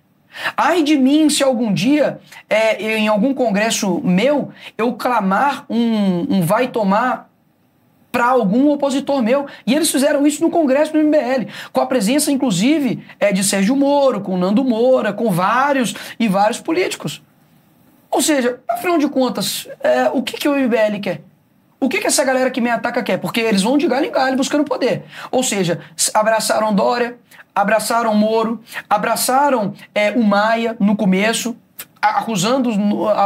Ai 0.56 0.82
de 0.82 0.96
mim 0.96 1.28
se 1.30 1.42
algum 1.42 1.72
dia, 1.72 2.20
é, 2.48 2.96
em 2.96 3.08
algum 3.08 3.34
congresso 3.34 4.00
meu, 4.04 4.50
eu 4.76 4.92
clamar 4.92 5.64
um, 5.68 6.36
um 6.36 6.42
vai 6.42 6.68
tomar 6.68 7.28
para 8.18 8.26
algum 8.26 8.68
opositor 8.72 9.22
meu. 9.22 9.46
E 9.64 9.72
eles 9.72 9.92
fizeram 9.92 10.26
isso 10.26 10.42
no 10.42 10.50
Congresso 10.50 10.92
do 10.92 10.98
MBL, 10.98 11.46
com 11.72 11.80
a 11.80 11.86
presença, 11.86 12.32
inclusive, 12.32 13.04
é, 13.20 13.32
de 13.32 13.44
Sérgio 13.44 13.76
Moro, 13.76 14.20
com 14.20 14.36
Nando 14.36 14.64
Moura, 14.64 15.12
com 15.12 15.30
vários 15.30 15.94
e 16.18 16.26
vários 16.26 16.58
políticos. 16.60 17.22
Ou 18.10 18.20
seja, 18.20 18.58
afinal 18.68 18.98
de 18.98 19.06
contas, 19.06 19.68
é, 19.80 20.10
o 20.12 20.20
que, 20.20 20.36
que 20.36 20.48
o 20.48 20.56
MBL 20.56 20.98
quer? 21.00 21.20
O 21.78 21.88
que, 21.88 21.98
que 21.98 22.08
essa 22.08 22.24
galera 22.24 22.50
que 22.50 22.60
me 22.60 22.70
ataca 22.70 23.04
quer? 23.04 23.18
Porque 23.18 23.38
eles 23.38 23.62
vão 23.62 23.78
de 23.78 23.86
galho 23.86 24.06
em 24.06 24.10
galho 24.10 24.36
buscando 24.36 24.64
poder. 24.64 25.04
Ou 25.30 25.44
seja, 25.44 25.80
abraçaram 26.12 26.74
Dória, 26.74 27.16
abraçaram 27.54 28.12
Moro, 28.16 28.60
abraçaram 28.90 29.74
é, 29.94 30.10
o 30.10 30.24
Maia 30.24 30.76
no 30.80 30.96
começo, 30.96 31.56
acusando, 32.00 32.70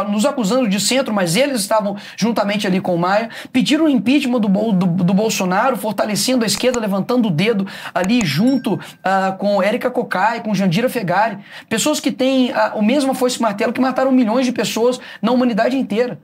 nos 0.08 0.24
acusando 0.24 0.68
de 0.68 0.80
centro, 0.80 1.12
mas 1.12 1.36
eles 1.36 1.60
estavam 1.60 1.96
juntamente 2.16 2.66
ali 2.66 2.80
com 2.80 2.94
o 2.94 2.98
Maia, 2.98 3.28
pediram 3.52 3.84
o 3.84 3.88
impeachment 3.88 4.40
do, 4.40 4.48
do, 4.48 4.86
do 4.86 5.14
Bolsonaro, 5.14 5.76
fortalecendo 5.76 6.44
a 6.44 6.46
esquerda, 6.46 6.80
levantando 6.80 7.28
o 7.28 7.30
dedo 7.30 7.66
ali 7.94 8.24
junto 8.24 8.74
uh, 8.74 9.36
com 9.38 9.62
Érica 9.62 9.90
Cocai, 9.90 10.40
com 10.42 10.54
Jandira 10.54 10.88
Fegari, 10.88 11.38
pessoas 11.68 12.00
que 12.00 12.10
têm 12.10 12.50
uh, 12.50 12.76
o 12.76 12.82
mesmo 12.82 13.14
foice 13.14 13.40
martelo 13.40 13.72
que 13.72 13.80
mataram 13.80 14.12
milhões 14.12 14.46
de 14.46 14.52
pessoas 14.52 15.00
na 15.20 15.32
humanidade 15.32 15.76
inteira. 15.76 16.18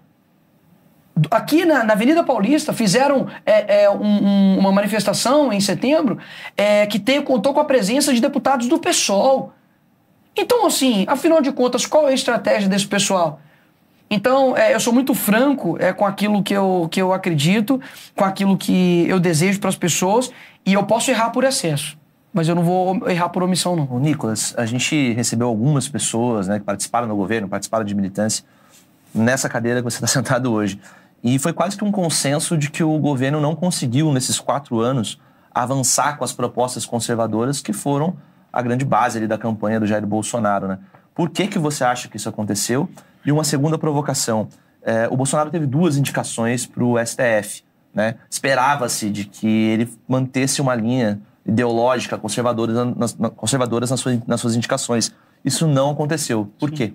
Aqui 1.31 1.65
na, 1.65 1.83
na, 1.83 1.95
Avenida 1.95 2.23
Paulista 2.23 2.73
fizeram 2.73 3.27
é, 3.45 3.83
é, 3.83 3.91
um, 3.91 4.05
um, 4.05 4.59
uma 4.59 4.71
manifestação 4.71 5.53
em 5.53 5.61
setembro 5.61 6.19
é, 6.57 6.87
que 6.87 6.99
tem, 6.99 7.21
contou 7.21 7.53
com 7.53 7.61
a 7.61 7.65
presença 7.65 8.15
de 8.15 8.21
deputados 8.21 8.69
do 8.69 8.79
PSOL, 8.79 9.53
então, 10.39 10.67
assim, 10.67 11.05
afinal 11.09 11.41
de 11.41 11.53
contas, 11.53 11.87
qual 11.87 12.07
é 12.09 12.13
a 12.13 12.15
estratégia 12.15 12.69
desse 12.69 12.87
pessoal? 12.87 13.41
Então, 14.11 14.57
é, 14.57 14.75
eu 14.75 14.81
sou 14.81 14.93
muito 14.93 15.15
franco 15.15 15.77
é, 15.79 15.93
com 15.93 16.07
aquilo 16.07 16.43
que 16.43 16.55
eu, 16.55 16.89
que 16.91 17.01
eu 17.01 17.13
acredito, 17.13 17.81
com 18.17 18.25
aquilo 18.25 18.57
que 18.57 19.07
eu 19.07 19.21
desejo 19.21 19.61
para 19.61 19.69
as 19.69 19.77
pessoas, 19.77 20.31
e 20.65 20.73
eu 20.73 20.85
posso 20.85 21.11
errar 21.11 21.31
por 21.31 21.45
excesso. 21.45 21.99
Mas 22.33 22.49
eu 22.49 22.55
não 22.55 22.63
vou 22.63 23.09
errar 23.09 23.29
por 23.29 23.43
omissão, 23.43 23.77
não. 23.77 23.89
Ô, 23.91 23.99
Nicolas, 23.99 24.55
a 24.57 24.65
gente 24.65 25.13
recebeu 25.13 25.49
algumas 25.49 25.89
pessoas 25.89 26.49
né, 26.49 26.59
que 26.59 26.65
participaram 26.65 27.09
do 27.09 27.17
governo, 27.17 27.49
participaram 27.49 27.85
de 27.85 27.95
militância, 27.95 28.45
nessa 29.15 29.49
cadeira 29.49 29.81
que 29.81 29.85
você 29.85 29.97
está 29.97 30.07
sentado 30.09 30.53
hoje. 30.53 30.81
E 31.23 31.39
foi 31.39 31.53
quase 31.53 31.77
que 31.77 31.85
um 31.85 31.91
consenso 31.91 32.57
de 32.57 32.71
que 32.71 32.83
o 32.83 32.97
governo 32.99 33.41
não 33.41 33.55
conseguiu, 33.55 34.13
nesses 34.13 34.39
quatro 34.39 34.79
anos, 34.79 35.19
avançar 35.53 36.17
com 36.17 36.25
as 36.25 36.33
propostas 36.33 36.87
conservadoras 36.87 37.61
que 37.61 37.73
foram 37.73 38.17
a 38.59 38.63
grande 38.63 38.85
base 38.85 39.19
ali 39.19 39.29
da 39.29 39.39
campanha 39.39 39.79
do 39.79 39.87
Jair 39.87 40.05
Bolsonaro, 40.05 40.67
né? 40.67 40.79
Por 41.15 41.31
que, 41.31 41.47
que 41.47 41.59
você 41.59 41.85
acha 41.85 42.09
que 42.09 42.17
isso 42.17 42.29
aconteceu? 42.29 42.89
E 43.25 43.31
uma 43.31 43.45
segunda 43.45 43.79
provocação. 43.79 44.49
É, 44.83 45.09
o 45.09 45.17
Bolsonaro 45.17 45.49
teve 45.49 45.65
duas 45.65 45.97
indicações 45.97 46.67
para 46.67 46.83
o 46.83 46.97
STF. 46.99 47.63
Né? 47.95 48.17
Esperava-se 48.29 49.11
de 49.11 49.25
que 49.25 49.47
ele 49.47 49.89
mantesse 50.09 50.61
uma 50.61 50.75
linha 50.75 51.21
ideológica 51.47 52.19
conservadora 52.19 52.85
nas, 52.85 53.17
conservadoras 53.37 53.91
nas 53.91 54.01
suas, 54.01 54.19
nas 54.27 54.41
suas 54.41 54.57
indicações. 54.57 55.15
Isso 55.45 55.67
não 55.67 55.91
aconteceu. 55.91 56.51
Por 56.59 56.71
quê? 56.71 56.93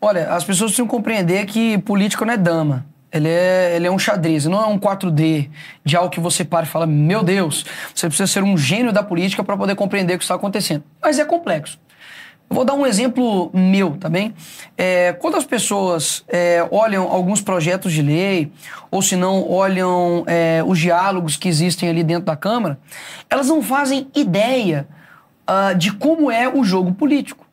Olha, 0.00 0.32
as 0.34 0.44
pessoas 0.44 0.70
precisam 0.70 0.86
compreender 0.86 1.46
que 1.46 1.78
político 1.78 2.24
não 2.24 2.34
é 2.34 2.36
dama. 2.36 2.86
Ele 3.16 3.28
é, 3.28 3.76
ele 3.76 3.86
é 3.86 3.90
um 3.90 3.98
xadrez, 3.98 4.46
não 4.46 4.62
é 4.62 4.66
um 4.66 4.78
4D 4.78 5.48
de 5.84 5.96
algo 5.96 6.10
que 6.10 6.20
você 6.20 6.44
para 6.44 6.64
e 6.64 6.68
fala, 6.68 6.86
meu 6.86 7.22
Deus, 7.22 7.64
você 7.94 8.06
precisa 8.06 8.26
ser 8.26 8.42
um 8.42 8.56
gênio 8.56 8.92
da 8.92 9.02
política 9.02 9.42
para 9.42 9.56
poder 9.56 9.74
compreender 9.74 10.14
o 10.14 10.18
que 10.18 10.24
está 10.24 10.34
acontecendo. 10.34 10.84
Mas 11.02 11.18
é 11.18 11.24
complexo. 11.24 11.78
Eu 12.48 12.54
vou 12.54 12.64
dar 12.64 12.74
um 12.74 12.86
exemplo 12.86 13.50
meu, 13.52 13.96
tá 13.96 14.08
bem? 14.08 14.32
É, 14.76 15.12
quando 15.14 15.36
as 15.36 15.44
pessoas 15.44 16.24
é, 16.28 16.66
olham 16.70 17.10
alguns 17.10 17.40
projetos 17.40 17.92
de 17.92 18.02
lei, 18.02 18.52
ou 18.88 19.02
se 19.02 19.16
não 19.16 19.50
olham 19.50 20.22
é, 20.28 20.62
os 20.64 20.78
diálogos 20.78 21.36
que 21.36 21.48
existem 21.48 21.88
ali 21.88 22.04
dentro 22.04 22.26
da 22.26 22.36
Câmara, 22.36 22.78
elas 23.28 23.48
não 23.48 23.60
fazem 23.60 24.08
ideia 24.14 24.86
uh, 25.46 25.76
de 25.76 25.92
como 25.92 26.30
é 26.30 26.48
o 26.48 26.62
jogo 26.64 26.92
político. 26.92 27.46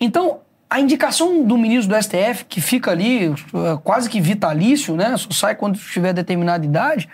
Então, 0.00 0.40
a 0.74 0.80
indicação 0.80 1.44
do 1.44 1.56
ministro 1.56 1.94
do 1.94 2.02
STF, 2.02 2.46
que 2.48 2.60
fica 2.60 2.90
ali 2.90 3.28
uh, 3.28 3.78
quase 3.84 4.10
que 4.10 4.20
vitalício, 4.20 4.96
né? 4.96 5.16
Só 5.16 5.30
sai 5.30 5.54
quando 5.54 5.78
tiver 5.78 6.12
determinada 6.12 6.66
idade, 6.66 7.08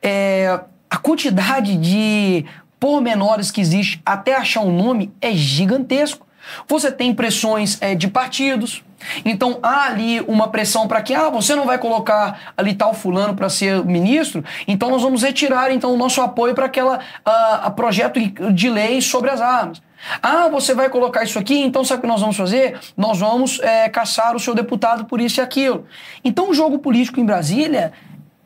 é, 0.00 0.60
a 0.88 0.96
quantidade 0.96 1.76
de 1.76 2.44
pormenores 2.78 3.50
que 3.50 3.60
existe 3.60 4.00
até 4.06 4.36
achar 4.36 4.60
um 4.60 4.70
nome 4.70 5.12
é 5.20 5.32
gigantesco. 5.32 6.24
Você 6.68 6.92
tem 6.92 7.12
pressões 7.12 7.82
é, 7.82 7.96
de 7.96 8.06
partidos. 8.06 8.84
Então 9.24 9.58
há 9.60 9.86
ali 9.86 10.20
uma 10.28 10.46
pressão 10.46 10.86
para 10.86 11.02
que 11.02 11.12
ah, 11.12 11.28
você 11.30 11.56
não 11.56 11.66
vai 11.66 11.78
colocar 11.78 12.52
ali 12.56 12.74
tal 12.74 12.94
fulano 12.94 13.34
para 13.34 13.48
ser 13.48 13.84
ministro, 13.84 14.44
então 14.68 14.88
nós 14.88 15.02
vamos 15.02 15.22
retirar 15.22 15.72
então 15.72 15.92
o 15.92 15.96
nosso 15.96 16.22
apoio 16.22 16.54
para 16.54 16.66
aquela 16.66 17.00
uh, 17.26 17.70
projeto 17.72 18.20
de 18.52 18.70
lei 18.70 19.02
sobre 19.02 19.30
as 19.30 19.40
armas. 19.40 19.82
Ah, 20.22 20.48
você 20.48 20.74
vai 20.74 20.88
colocar 20.88 21.24
isso 21.24 21.38
aqui, 21.38 21.58
então 21.60 21.84
sabe 21.84 21.98
o 21.98 22.02
que 22.02 22.08
nós 22.08 22.20
vamos 22.20 22.36
fazer? 22.36 22.78
Nós 22.96 23.18
vamos 23.18 23.60
é, 23.60 23.88
caçar 23.88 24.34
o 24.36 24.40
seu 24.40 24.54
deputado 24.54 25.04
por 25.04 25.20
isso 25.20 25.40
e 25.40 25.42
aquilo. 25.42 25.86
Então 26.24 26.50
o 26.50 26.54
jogo 26.54 26.78
político 26.78 27.20
em 27.20 27.24
Brasília 27.24 27.92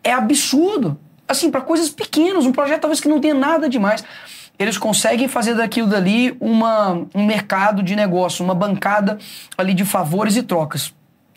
é 0.02 0.12
absurdo. 0.12 0.98
Assim, 1.26 1.50
para 1.50 1.60
coisas 1.60 1.90
pequenas, 1.90 2.46
um 2.46 2.52
projeto 2.52 2.82
talvez 2.82 3.00
que 3.00 3.08
não 3.08 3.20
tenha 3.20 3.34
nada 3.34 3.68
demais. 3.68 4.02
Eles 4.58 4.76
conseguem 4.76 5.28
fazer 5.28 5.54
daquilo 5.54 5.86
dali 5.86 6.36
uma, 6.40 7.06
um 7.14 7.24
mercado 7.24 7.82
de 7.82 7.94
negócio, 7.94 8.44
uma 8.44 8.54
bancada 8.54 9.18
ali 9.56 9.72
de 9.72 9.84
favores 9.84 10.36
e 10.36 10.42
trocas. 10.42 10.92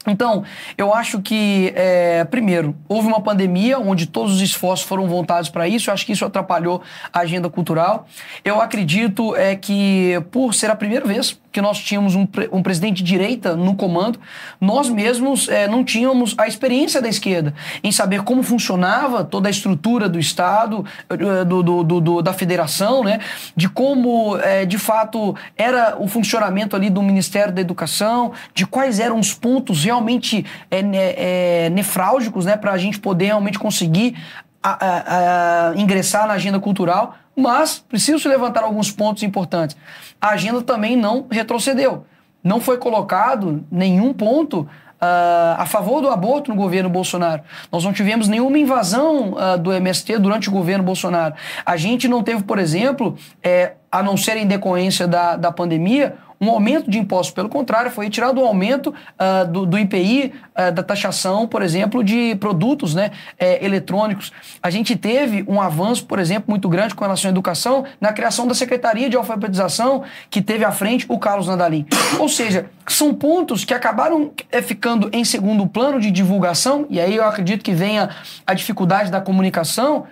Então, 0.07 0.43
eu 0.77 0.93
acho 0.93 1.21
que, 1.21 1.71
é, 1.75 2.23
primeiro, 2.25 2.75
houve 2.87 3.07
uma 3.07 3.21
pandemia 3.21 3.79
onde 3.79 4.05
todos 4.05 4.35
os 4.35 4.41
esforços 4.41 4.85
foram 4.85 5.07
voltados 5.07 5.49
para 5.49 5.67
isso. 5.67 5.89
Eu 5.89 5.93
acho 5.93 6.05
que 6.05 6.11
isso 6.11 6.25
atrapalhou 6.25 6.81
a 7.13 7.19
agenda 7.19 7.49
cultural. 7.49 8.07
Eu 8.43 8.59
acredito 8.59 9.35
é 9.35 9.55
que, 9.55 10.21
por 10.31 10.53
ser 10.53 10.69
a 10.71 10.75
primeira 10.75 11.05
vez 11.05 11.39
que 11.51 11.61
nós 11.61 11.79
tínhamos 11.79 12.15
um, 12.15 12.27
um 12.51 12.63
presidente 12.63 13.03
de 13.03 13.03
direita 13.03 13.55
no 13.55 13.75
comando, 13.75 14.19
nós 14.59 14.89
mesmos 14.89 15.49
é, 15.49 15.67
não 15.67 15.83
tínhamos 15.83 16.33
a 16.37 16.47
experiência 16.47 17.01
da 17.01 17.09
esquerda 17.09 17.53
em 17.83 17.91
saber 17.91 18.23
como 18.23 18.41
funcionava 18.43 19.23
toda 19.23 19.49
a 19.49 19.51
estrutura 19.51 20.07
do 20.07 20.19
Estado, 20.19 20.85
eh, 21.09 21.43
do, 21.45 21.61
do, 21.63 21.83
do 21.83 22.21
da 22.21 22.33
federação, 22.33 23.03
né? 23.03 23.19
de 23.55 23.67
como, 23.69 24.37
é, 24.37 24.65
de 24.65 24.77
fato, 24.77 25.35
era 25.57 25.95
o 25.99 26.07
funcionamento 26.07 26.75
ali 26.75 26.89
do 26.89 27.01
Ministério 27.01 27.53
da 27.53 27.61
Educação, 27.61 28.31
de 28.53 28.65
quais 28.65 28.99
eram 28.99 29.19
os 29.19 29.33
pontos 29.33 29.83
realmente 29.83 30.45
é, 30.69 31.69
nefrálgicos 31.69 32.45
né? 32.45 32.55
para 32.55 32.71
a 32.71 32.77
gente 32.77 32.99
poder 32.99 33.25
realmente 33.25 33.59
conseguir 33.59 34.15
a, 34.63 34.85
a, 34.85 35.69
a 35.69 35.75
ingressar 35.75 36.27
na 36.27 36.33
agenda 36.33 36.59
cultural, 36.59 37.15
mas 37.35 37.79
preciso 37.79 38.27
levantar 38.29 38.63
alguns 38.63 38.91
pontos 38.91 39.23
importantes. 39.23 39.75
A 40.21 40.29
agenda 40.29 40.61
também 40.61 40.95
não 40.95 41.25
retrocedeu. 41.29 42.05
Não 42.43 42.61
foi 42.61 42.77
colocado 42.77 43.65
nenhum 43.71 44.13
ponto 44.13 44.67
Uh, 45.01 45.57
a 45.57 45.65
favor 45.65 45.99
do 45.99 46.09
aborto 46.09 46.51
no 46.51 46.55
governo 46.55 46.87
Bolsonaro. 46.87 47.41
Nós 47.71 47.83
não 47.83 47.91
tivemos 47.91 48.27
nenhuma 48.27 48.59
invasão 48.59 49.33
uh, 49.33 49.57
do 49.57 49.73
MST 49.73 50.19
durante 50.19 50.47
o 50.47 50.51
governo 50.51 50.83
Bolsonaro. 50.83 51.33
A 51.65 51.75
gente 51.75 52.07
não 52.07 52.21
teve, 52.21 52.43
por 52.43 52.59
exemplo, 52.59 53.17
é, 53.41 53.73
a 53.91 54.03
não 54.03 54.15
ser 54.15 54.37
em 54.37 54.45
decorrência 54.45 55.07
da, 55.07 55.35
da 55.35 55.51
pandemia, 55.51 56.17
um 56.41 56.49
aumento 56.49 56.89
de 56.89 56.97
impostos. 56.97 57.33
Pelo 57.33 57.47
contrário, 57.47 57.91
foi 57.91 58.05
retirado 58.05 58.41
o 58.41 58.45
aumento 58.45 58.87
uh, 58.89 59.47
do, 59.47 59.65
do, 59.67 59.77
IPI, 59.77 60.33
uh, 60.57 60.71
da 60.71 60.81
taxação, 60.81 61.47
por 61.47 61.61
exemplo, 61.61 62.03
de 62.03 62.35
produtos 62.35 62.95
né, 62.95 63.11
é, 63.37 63.63
eletrônicos. 63.63 64.31
A 64.61 64.71
gente 64.71 64.95
teve 64.95 65.45
um 65.47 65.61
avanço, 65.61 66.05
por 66.05 66.17
exemplo, 66.17 66.45
muito 66.49 66.67
grande 66.67 66.95
com 66.95 67.03
relação 67.03 67.29
à 67.29 67.31
educação 67.31 67.85
na 67.99 68.11
criação 68.11 68.47
da 68.47 68.55
Secretaria 68.55 69.07
de 69.07 69.15
Alfabetização, 69.15 70.03
que 70.31 70.41
teve 70.41 70.65
à 70.65 70.71
frente 70.71 71.05
o 71.07 71.19
Carlos 71.19 71.47
Nandalim. 71.47 71.85
Ou 72.17 72.27
seja, 72.27 72.65
são 72.87 73.13
pontos 73.13 73.63
que 73.63 73.73
acabaram 73.73 74.31
é, 74.51 74.61
ficando 74.63 75.09
em 75.13 75.23
segundo 75.23 75.67
plano 75.67 75.99
de 75.99 76.09
divulgação, 76.09 76.87
e 76.89 76.99
aí 76.99 77.15
eu 77.15 77.23
acredito 77.23 77.63
que 77.63 77.71
venha 77.71 78.09
a 78.47 78.53
dificuldade 78.55 79.11
da 79.11 79.21
comunicação, 79.21 80.05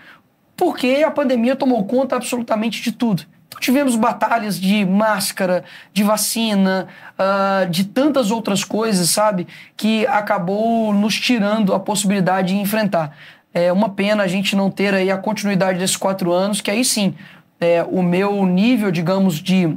porque 0.56 1.04
a 1.06 1.10
pandemia 1.10 1.56
tomou 1.56 1.84
conta 1.86 2.16
absolutamente 2.16 2.84
de 2.84 2.92
tudo. 2.92 3.24
Tivemos 3.60 3.96
batalhas 3.96 4.60
de 4.60 4.86
máscara, 4.86 5.64
de 5.92 6.04
vacina, 6.04 6.88
uh, 7.18 7.70
de 7.70 7.84
tantas 7.84 8.32
outras 8.32 8.64
coisas, 8.64 9.10
sabe? 9.10 9.48
Que 9.76 10.06
acabou 10.08 10.94
nos 10.94 11.20
tirando 11.20 11.74
a 11.74 11.80
possibilidade 11.80 12.50
de 12.50 12.60
enfrentar. 12.60 13.18
É 13.54 13.72
uma 13.72 13.90
pena 13.90 14.24
a 14.24 14.28
gente 14.28 14.56
não 14.56 14.70
ter 14.70 14.94
aí 14.94 15.10
a 15.10 15.18
continuidade 15.18 15.80
desses 15.80 15.98
quatro 15.98 16.32
anos, 16.32 16.62
que 16.62 16.70
aí 16.70 16.86
sim, 16.86 17.16
é, 17.60 17.84
o 17.84 18.04
meu 18.04 18.46
nível, 18.46 18.92
digamos, 18.92 19.36
de 19.36 19.76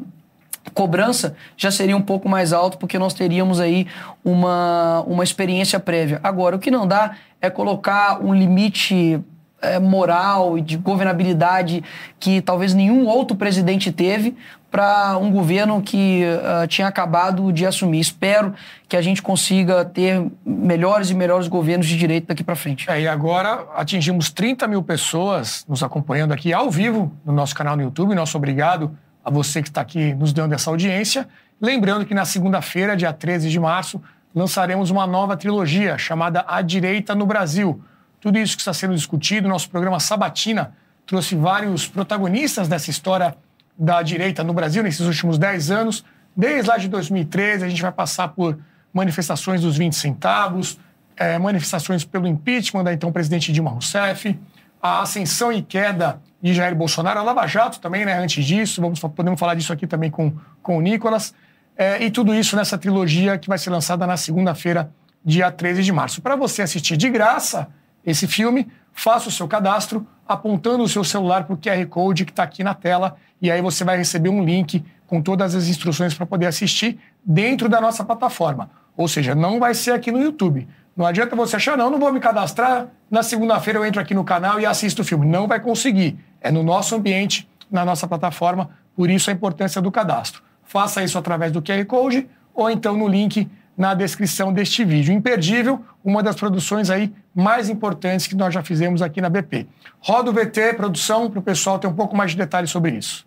cobrança 0.75 1.35
já 1.57 1.71
seria 1.71 1.97
um 1.97 2.03
pouco 2.03 2.29
mais 2.29 2.53
alto, 2.53 2.79
porque 2.79 2.99
nós 2.99 3.15
teríamos 3.15 3.59
aí 3.59 3.87
uma, 4.25 5.03
uma 5.07 5.25
experiência 5.25 5.81
prévia. 5.81 6.21
Agora, 6.23 6.57
o 6.57 6.59
que 6.59 6.71
não 6.71 6.87
dá 6.87 7.17
é 7.41 7.51
colocar 7.51 8.23
um 8.23 8.33
limite 8.33 9.21
é, 9.63 9.79
moral 9.79 10.59
e 10.59 10.61
de 10.61 10.77
governabilidade 10.77 11.83
que 12.21 12.43
talvez 12.43 12.75
nenhum 12.75 13.07
outro 13.07 13.37
presidente 13.37 13.91
teve 13.93 14.37
para 14.73 15.19
um 15.19 15.31
governo 15.31 15.83
que 15.83 16.23
uh, 16.25 16.67
tinha 16.67 16.89
acabado 16.89 17.53
de 17.53 17.67
assumir. 17.67 18.01
Espero 18.01 18.55
que 18.89 18.97
a 18.97 19.03
gente 19.03 19.21
consiga 19.21 19.85
ter 19.85 20.27
melhores 20.47 21.11
e 21.11 21.15
melhores 21.15 21.47
governos 21.47 21.87
de 21.87 21.97
direito 21.97 22.29
daqui 22.29 22.43
para 22.43 22.57
frente. 22.57 22.91
É, 22.91 23.03
e 23.03 23.07
agora 23.07 23.67
atingimos 23.77 24.31
30 24.31 24.67
mil 24.67 24.83
pessoas 24.83 25.63
nos 25.69 25.83
acompanhando 25.83 26.33
aqui 26.33 26.55
ao 26.55 26.71
vivo 26.71 27.13
no 27.23 27.35
nosso 27.35 27.55
canal 27.55 27.77
no 27.77 27.83
YouTube. 27.83 28.15
Nosso 28.15 28.39
obrigado 28.39 28.97
a 29.23 29.31
você 29.31 29.61
que 29.61 29.69
está 29.69 29.83
aqui 29.83 30.15
nos 30.15 30.33
dando 30.33 30.55
essa 30.55 30.71
audiência. 30.71 31.29
Lembrando 31.61 32.07
que 32.07 32.15
na 32.15 32.25
segunda-feira, 32.25 32.97
dia 32.97 33.13
13 33.13 33.51
de 33.51 33.61
março, 33.61 34.01
lançaremos 34.35 34.91
uma 34.91 35.07
nova 35.07 35.37
trilogia 35.37 35.99
chamada 35.99 36.45
A 36.49 36.63
Direita 36.63 37.15
no 37.15 37.27
Brasil. 37.27 37.83
Tudo 38.23 38.39
isso 38.39 38.55
que 38.55 38.63
está 38.63 38.73
sendo 38.73 38.95
discutido, 38.95 39.49
nosso 39.49 39.69
programa 39.69 39.99
Sabatina 39.99 40.73
trouxe 41.05 41.35
vários 41.35 41.89
protagonistas 41.89 42.69
dessa 42.69 42.89
história 42.89 43.35
da 43.77 44.01
direita 44.01 44.45
no 44.45 44.53
Brasil 44.53 44.81
nesses 44.81 45.05
últimos 45.05 45.39
10 45.39 45.73
anos. 45.73 46.05
Desde 46.35 46.69
lá 46.71 46.79
de 46.79 46.89
2013, 46.89 47.65
a 47.65 47.69
gente 47.69 47.83
vai 47.83 47.91
passar 47.91 48.29
por 48.29 48.57
manifestações 48.95 49.63
dos 49.63 49.77
20 49.77 49.97
centavos, 49.97 50.79
é, 51.17 51.37
manifestações 51.37 52.05
pelo 52.05 52.29
impeachment 52.29 52.85
da 52.85 52.93
então 52.93 53.11
presidente 53.11 53.53
Dilma 53.53 53.71
Rousseff, 53.71 54.39
a 54.81 55.03
ascensão 55.03 55.53
e 55.53 55.61
queda 55.61 56.21
de 56.41 56.55
Jair 56.55 56.77
Bolsonaro, 56.77 57.19
a 57.19 57.23
Lava 57.25 57.45
Jato 57.49 57.81
também, 57.81 58.05
né? 58.05 58.23
Antes 58.23 58.45
disso, 58.45 58.81
vamos, 58.81 59.01
podemos 59.01 59.39
falar 59.39 59.57
disso 59.57 59.73
aqui 59.73 59.85
também 59.85 60.13
com, 60.13 60.33
com 60.63 60.79
o 60.79 60.81
Nicolas. 60.81 61.35
É, 61.77 62.01
e 62.05 62.09
tudo 62.09 62.33
isso 62.33 62.55
nessa 62.55 62.79
trilogia 62.79 63.37
que 63.37 63.49
vai 63.49 63.59
ser 63.59 63.71
lançada 63.71 64.07
na 64.07 64.17
segunda-feira, 64.17 64.93
dia 65.25 65.51
13 65.51 65.83
de 65.83 65.91
março. 65.91 66.23
Para 66.23 66.37
você 66.37 66.63
assistir 66.63 66.97
de 66.97 67.11
graça 67.11 67.67
esse 68.05 68.27
filme, 68.27 68.69
faça 68.93 69.29
o 69.29 69.33
seu 69.33 69.49
cadastro 69.49 70.07
apontando 70.27 70.83
o 70.83 70.89
seu 70.89 71.05
celular 71.05 71.45
para 71.45 71.55
o 71.55 71.59
QR 71.59 71.85
Code 71.87 72.25
que 72.25 72.33
está 72.33 72.43
aqui 72.43 72.63
na 72.63 72.75
tela 72.75 73.17
e 73.41 73.51
aí 73.51 73.61
você 73.61 73.85
vai 73.85 73.97
receber 73.97 74.29
um 74.29 74.45
link 74.45 74.85
com 75.07 75.21
todas 75.21 75.55
as 75.55 75.69
instruções 75.69 76.15
para 76.15 76.25
poder 76.25 76.47
assistir 76.47 76.99
dentro 77.25 77.69
da 77.69 77.81
nossa 77.81 78.05
plataforma. 78.05 78.71
Ou 78.97 79.09
seja, 79.09 79.35
não 79.35 79.59
vai 79.59 79.75
ser 79.75 79.93
aqui 79.93 80.11
no 80.11 80.21
YouTube. 80.21 80.67
Não 80.97 81.07
adianta 81.07 81.35
você 81.35 81.57
achar, 81.57 81.77
não, 81.77 81.91
não 81.91 81.99
vou 81.99 82.13
me 82.13 82.21
cadastrar, 82.21 82.89
na 83.11 83.23
segunda-feira 83.23 83.79
eu 83.79 83.85
entro 83.85 84.01
aqui 84.01 84.15
no 84.15 84.25
canal 84.25 84.61
e 84.61 84.67
assisto 84.67 85.03
o 85.03 85.05
filme. 85.05 85.27
Não 85.27 85.47
vai 85.47 85.61
conseguir. 85.61 86.19
É 86.41 86.51
no 86.51 86.63
nosso 86.63 86.95
ambiente, 86.95 87.49
na 87.71 87.85
nossa 87.85 88.07
plataforma, 88.07 88.71
por 88.95 89.11
isso 89.11 89.31
a 89.31 89.33
importância 89.33 89.81
do 89.81 89.91
cadastro. 89.91 90.43
Faça 90.63 91.03
isso 91.03 91.19
através 91.19 91.53
do 91.53 91.63
QR 91.63 91.85
Code 91.87 92.29
ou 92.55 92.71
então 92.71 92.97
no 92.97 93.09
link 93.09 93.51
na 93.77 93.95
descrição 93.95 94.53
deste 94.53 94.85
vídeo. 94.85 95.15
Imperdível, 95.15 95.81
uma 96.05 96.23
das 96.23 96.37
produções 96.37 96.91
aí 96.91 97.13
mais 97.35 97.69
importantes 97.69 98.27
que 98.27 98.35
nós 98.35 98.53
já 98.53 98.63
fizemos 98.63 99.03
aqui 99.03 99.21
na 99.21 99.29
BP. 99.29 99.67
Roda 100.01 100.31
o 100.31 100.33
VT, 100.33 100.75
produção, 100.75 101.31
para 101.31 101.39
o 101.39 101.43
pessoal 101.43 101.79
ter 101.79 101.87
um 101.87 101.95
pouco 101.95 102.17
mais 102.17 102.33
de 102.33 102.37
detalhes 102.37 102.71
sobre 102.71 102.93
isso. 102.93 103.27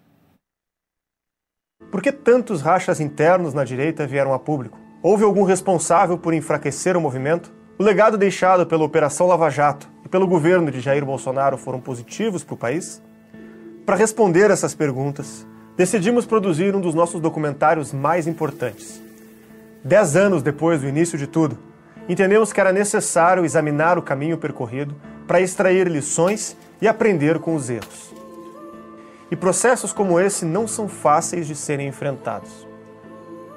Por 1.91 2.01
que 2.01 2.11
tantos 2.11 2.61
rachas 2.61 2.99
internos 2.99 3.53
na 3.53 3.63
direita 3.63 4.05
vieram 4.05 4.33
a 4.33 4.39
público? 4.39 4.77
Houve 5.01 5.23
algum 5.23 5.43
responsável 5.43 6.17
por 6.17 6.33
enfraquecer 6.33 6.97
o 6.97 7.01
movimento? 7.01 7.53
O 7.77 7.83
legado 7.83 8.17
deixado 8.17 8.65
pela 8.65 8.83
Operação 8.83 9.27
Lava 9.27 9.49
Jato 9.49 9.87
e 10.03 10.09
pelo 10.09 10.27
governo 10.27 10.71
de 10.71 10.79
Jair 10.79 11.05
Bolsonaro 11.05 11.57
foram 11.57 11.79
positivos 11.79 12.43
para 12.43 12.53
o 12.53 12.57
país? 12.57 13.01
Para 13.85 13.95
responder 13.95 14.49
essas 14.49 14.73
perguntas, 14.73 15.45
decidimos 15.77 16.25
produzir 16.25 16.75
um 16.75 16.81
dos 16.81 16.95
nossos 16.95 17.21
documentários 17.21 17.93
mais 17.93 18.25
importantes. 18.25 19.04
Dez 19.87 20.15
anos 20.15 20.41
depois 20.41 20.81
do 20.81 20.87
início 20.87 21.15
de 21.15 21.27
tudo, 21.27 21.59
entendemos 22.09 22.51
que 22.51 22.59
era 22.59 22.73
necessário 22.73 23.45
examinar 23.45 23.99
o 23.99 24.01
caminho 24.01 24.35
percorrido 24.35 24.95
para 25.27 25.39
extrair 25.39 25.87
lições 25.87 26.57
e 26.81 26.87
aprender 26.87 27.37
com 27.37 27.53
os 27.53 27.69
erros. 27.69 28.11
E 29.29 29.35
processos 29.35 29.93
como 29.93 30.19
esse 30.19 30.43
não 30.43 30.67
são 30.67 30.87
fáceis 30.87 31.45
de 31.45 31.55
serem 31.55 31.87
enfrentados. 31.87 32.67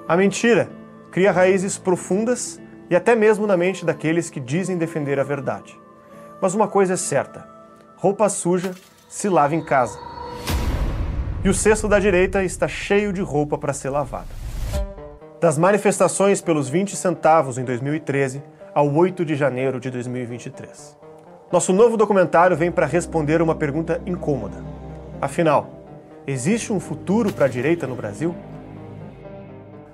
A 0.07 0.19
mentira 0.19 0.69
cria 1.11 1.33
raízes 1.33 1.79
profundas 1.79 2.61
e 2.91 2.95
até 2.95 3.17
mesmo 3.17 3.47
na 3.47 3.57
mente 3.57 3.83
daqueles 3.83 4.29
que 4.29 4.39
dizem 4.39 4.77
defender 4.77 5.19
a 5.19 5.25
verdade. 5.25 5.81
Mas 6.43 6.55
uma 6.55 6.69
coisa 6.69 6.93
é 6.93 6.99
certa: 6.99 7.49
roupa 7.97 8.29
suja 8.29 8.75
se 9.09 9.31
lava 9.31 9.55
em 9.55 9.65
casa. 9.65 9.99
E 11.43 11.49
o 11.49 11.55
cesto 11.55 11.89
da 11.89 11.99
direita 11.99 12.45
está 12.45 12.69
cheio 12.69 13.15
de 13.15 13.23
roupa 13.23 13.57
para 13.57 13.73
ser 13.73 13.89
lavada. 13.89 14.48
Das 15.41 15.57
manifestações 15.57 16.41
pelos 16.41 16.69
20 16.69 16.97
centavos 16.97 17.59
em 17.59 17.65
2013 17.65 18.43
ao 18.75 18.93
8 18.93 19.25
de 19.25 19.37
janeiro 19.37 19.79
de 19.79 19.89
2023. 19.89 20.99
Nosso 21.53 21.73
novo 21.73 21.97
documentário 21.97 22.57
vem 22.57 22.73
para 22.73 22.87
responder 22.87 23.41
uma 23.41 23.55
pergunta 23.55 24.01
incômoda. 24.05 24.57
Afinal, 25.21 25.71
existe 26.27 26.73
um 26.73 26.81
futuro 26.81 27.33
para 27.33 27.45
a 27.45 27.49
direita 27.49 27.87
no 27.87 27.95
Brasil? 27.95 28.35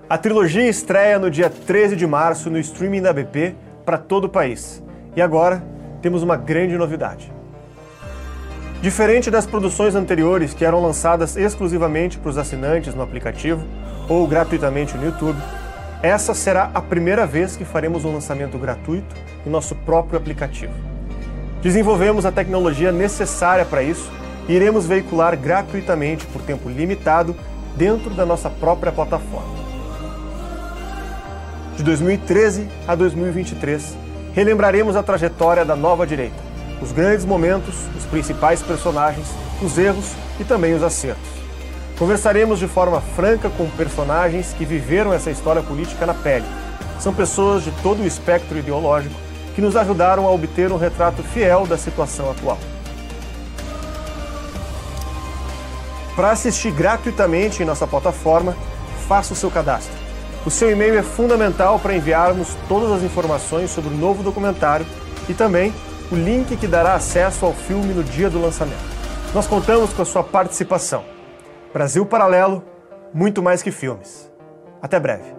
A 0.09 0.16
trilogia 0.16 0.66
estreia 0.66 1.19
no 1.19 1.31
dia 1.31 1.51
13 1.51 1.95
de 1.95 2.07
março 2.07 2.49
no 2.49 2.59
streaming 2.59 3.03
da 3.03 3.12
BP 3.12 3.55
para 3.85 3.99
todo 3.99 4.25
o 4.25 4.31
país. 4.31 4.83
E 5.15 5.21
agora 5.21 5.62
temos 6.01 6.23
uma 6.23 6.39
grande 6.39 6.75
novidade. 6.79 7.34
Diferente 8.85 9.31
das 9.31 9.47
produções 9.47 9.94
anteriores 9.94 10.52
que 10.52 10.62
eram 10.62 10.82
lançadas 10.82 11.39
exclusivamente 11.39 12.19
para 12.19 12.28
os 12.28 12.36
assinantes 12.36 12.94
no 12.94 13.01
aplicativo 13.01 13.65
ou 14.11 14.28
gratuitamente 14.28 14.94
no 14.94 15.06
YouTube, 15.06 15.40
essa 16.02 16.35
será 16.35 16.70
a 16.74 16.82
primeira 16.82 17.27
vez 17.27 17.56
que 17.56 17.65
faremos 17.65 18.05
um 18.05 18.12
lançamento 18.12 18.59
gratuito 18.59 19.16
no 19.43 19.51
nosso 19.51 19.74
próprio 19.74 20.19
aplicativo. 20.19 20.74
Desenvolvemos 21.62 22.27
a 22.27 22.31
tecnologia 22.31 22.93
necessária 22.93 23.65
para 23.65 23.82
isso 23.82 24.12
e 24.47 24.52
iremos 24.52 24.85
veicular 24.85 25.35
gratuitamente 25.35 26.27
por 26.27 26.43
tempo 26.43 26.69
limitado 26.69 27.35
dentro 27.74 28.11
da 28.11 28.27
nossa 28.27 28.51
própria 28.51 28.93
plataforma 28.93 29.65
de 31.74 31.82
2013 31.82 32.69
a 32.86 32.94
2023, 32.94 33.97
relembraremos 34.35 34.94
a 34.94 35.02
trajetória 35.02 35.65
da 35.65 35.74
nova 35.74 36.06
direita, 36.06 36.53
os 36.85 36.93
grandes 36.93 37.24
momentos, 37.24 37.74
os 37.97 38.05
principais 38.05 38.62
personagens, 38.62 39.27
os 39.62 39.78
erros 39.78 40.12
e 40.39 40.44
também 40.44 40.74
os 40.74 40.82
acertos. 40.82 41.31
Conversaremos 41.98 42.59
de 42.59 42.69
forma 42.69 43.01
franca 43.01 43.48
com 43.48 43.66
personagens 43.70 44.52
que 44.52 44.66
viveram 44.66 45.12
essa 45.12 45.31
história 45.31 45.62
política 45.62 46.05
na 46.05 46.12
pele. 46.12 46.44
São 47.01 47.15
pessoas 47.15 47.65
de 47.65 47.70
todo 47.82 48.02
o 48.02 48.06
espectro 48.06 48.59
ideológico 48.59 49.15
que 49.55 49.62
nos 49.62 49.77
ajudaram 49.77 50.27
a 50.27 50.31
obter 50.31 50.70
um 50.70 50.77
retrato 50.77 51.23
fiel 51.23 51.66
da 51.66 51.78
situação 51.78 52.31
atual. 52.31 52.59
Para 56.15 56.32
assistir 56.32 56.70
gratuitamente 56.70 57.62
em 57.62 57.66
nossa 57.66 57.86
plataforma, 57.86 58.55
faça 59.09 59.32
o 59.32 59.36
seu 59.36 59.51
cadastro. 59.51 59.94
O 60.44 60.51
seu 60.51 60.70
e-mail 60.70 60.98
é 60.98 61.02
fundamental 61.02 61.78
para 61.78 61.97
enviarmos 61.97 62.48
todas 62.69 62.93
as 62.93 63.02
informações 63.02 63.70
sobre 63.70 63.94
o 63.94 63.97
novo 63.97 64.23
documentário 64.23 64.85
e 65.28 65.32
também 65.32 65.73
o 66.10 66.14
link 66.14 66.56
que 66.56 66.66
dará 66.66 66.94
acesso 66.94 67.47
ao 67.47 67.55
filme 67.55 67.93
no 67.94 68.05
dia 68.05 68.28
do 68.28 68.40
lançamento. 68.40 68.94
Nós 69.35 69.47
contamos 69.47 69.93
com 69.93 70.02
a 70.02 70.05
sua 70.05 70.22
participação. 70.22 71.05
Brasil 71.72 72.05
Paralelo, 72.05 72.64
muito 73.12 73.43
mais 73.43 73.62
que 73.62 73.70
filmes. 73.70 74.31
Até 74.82 75.01
breve. 75.01 75.35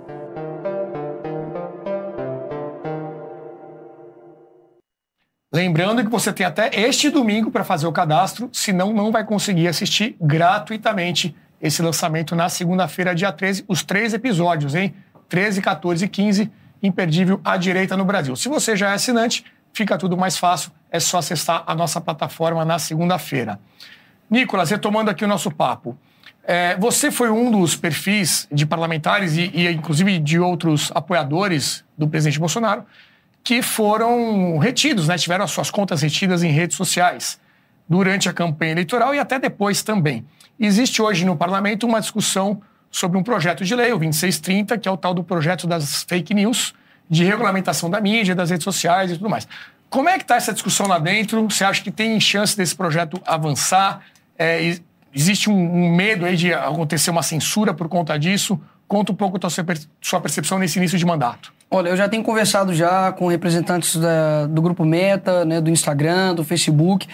Lembrando 5.54 6.04
que 6.04 6.10
você 6.10 6.34
tem 6.34 6.46
até 6.46 6.70
este 6.74 7.10
domingo 7.10 7.50
para 7.50 7.64
fazer 7.64 7.88
o 7.88 7.92
cadastro, 7.92 8.50
senão 8.52 8.92
não 8.92 9.12
vai 9.12 9.24
conseguir 9.24 9.70
assistir 9.70 10.18
gratuitamente 10.20 11.34
esse 11.62 11.82
lançamento 11.82 12.36
na 12.36 12.50
segunda-feira, 12.50 13.16
dia 13.16 13.32
13, 13.32 13.64
os 13.68 13.82
três 13.82 14.14
episódios, 14.14 14.76
hein? 14.76 14.94
13, 15.30 15.62
14 15.62 16.04
e 16.04 16.08
15, 16.10 16.52
imperdível 16.84 17.40
à 17.44 17.56
direita 17.56 17.96
no 17.96 18.04
Brasil. 18.04 18.36
Se 18.36 18.50
você 18.50 18.76
já 18.76 18.90
é 18.90 18.94
assinante, 18.96 19.46
fica 19.76 19.98
tudo 19.98 20.16
mais 20.16 20.38
fácil, 20.38 20.72
é 20.90 21.00
só 21.00 21.18
acessar 21.18 21.64
a 21.68 21.76
nossa 21.76 22.00
plataforma 22.00 22.64
na 22.64 22.80
segunda-feira. 22.80 23.60
Nicolas, 24.30 24.72
retomando 24.72 25.12
aqui 25.12 25.26
o 25.26 25.28
nosso 25.28 25.52
papo. 25.52 25.98
É, 26.48 26.78
você 26.78 27.12
foi 27.12 27.30
um 27.30 27.52
dos 27.52 27.76
perfis 27.76 28.48
de 28.52 28.66
parlamentares 28.66 29.36
e, 29.36 29.52
e, 29.54 29.68
inclusive, 29.70 30.18
de 30.20 30.40
outros 30.40 30.92
apoiadores 30.96 31.84
do 31.98 32.08
presidente 32.08 32.40
Bolsonaro 32.40 32.86
que 33.44 33.62
foram 33.62 34.58
retidos, 34.58 35.08
né? 35.08 35.18
tiveram 35.18 35.44
as 35.44 35.52
suas 35.52 35.70
contas 35.70 36.02
retidas 36.02 36.42
em 36.42 36.52
redes 36.52 36.78
sociais 36.78 37.40
durante 37.88 38.30
a 38.30 38.34
campanha 38.34 38.72
eleitoral 38.72 39.14
e 39.14 39.20
até 39.20 39.38
depois 39.38 39.84
também. 39.84 40.26
Existe 40.60 41.02
hoje 41.02 41.26
no 41.26 41.36
parlamento 41.36 41.86
uma 41.86 42.00
discussão 42.00 42.62
sobre 42.90 43.18
um 43.18 43.24
projeto 43.24 43.66
de 43.66 43.76
lei, 43.76 43.92
o 43.92 44.00
2630, 44.00 44.78
que 44.78 44.88
é 44.88 44.92
o 44.92 44.98
tal 44.98 45.14
do 45.14 45.24
projeto 45.24 45.68
das 45.68 46.04
fake 46.04 46.34
news, 46.34 46.74
de 47.10 47.24
regulamentação 47.24 47.90
da 47.90 48.02
mídia, 48.02 48.36
das 48.36 48.50
redes 48.50 48.64
sociais 48.64 49.12
e 49.12 49.16
tudo 49.16 49.30
mais. 49.30 49.48
Como 49.90 50.10
é 50.10 50.18
que 50.18 50.24
está 50.24 50.36
essa 50.36 50.54
discussão 50.54 50.88
lá 50.88 51.00
dentro? 51.00 51.44
Você 51.50 51.64
acha 51.64 51.82
que 51.82 51.92
tem 51.92 52.20
chance 52.20 52.58
desse 52.58 52.76
projeto 52.76 53.22
avançar? 53.26 54.02
É, 54.38 54.78
existe 55.14 55.50
um, 55.50 55.54
um, 55.54 55.96
medo 55.96 56.26
aí 56.26 56.36
de 56.36 56.54
acontecer 56.54 57.12
uma 57.12 57.24
censura 57.24 57.74
por 57.74 57.88
conta 57.88 58.18
disso? 58.20 58.60
Conta 58.88 59.12
um 59.12 59.16
pouco 59.16 59.40
da 59.40 59.50
sua 59.50 60.22
percepção 60.22 60.60
nesse 60.60 60.78
início 60.78 60.98
de 60.98 61.06
mandato. 61.06 61.54
Olha, 61.72 61.90
eu 61.90 61.98
já 61.98 62.08
tenho 62.08 62.24
conversado 62.24 62.74
já 62.74 63.12
com 63.12 63.28
representantes 63.28 63.96
da, 63.96 64.46
do 64.48 64.62
Grupo 64.62 64.86
Meta, 64.86 65.44
né, 65.46 65.60
do 65.60 65.70
Instagram, 65.70 66.36
do 66.36 66.44
Facebook, 66.44 67.08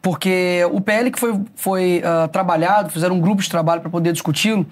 porque 0.00 0.62
o 0.72 0.80
PL 0.80 1.10
que 1.10 1.18
foi, 1.18 1.40
foi 1.54 2.02
uh, 2.04 2.28
trabalhado, 2.28 2.90
fizeram 2.90 3.16
um 3.16 3.20
grupo 3.20 3.42
de 3.42 3.50
trabalho 3.50 3.80
para 3.80 3.90
poder 3.90 4.12
discuti-lo, 4.12 4.66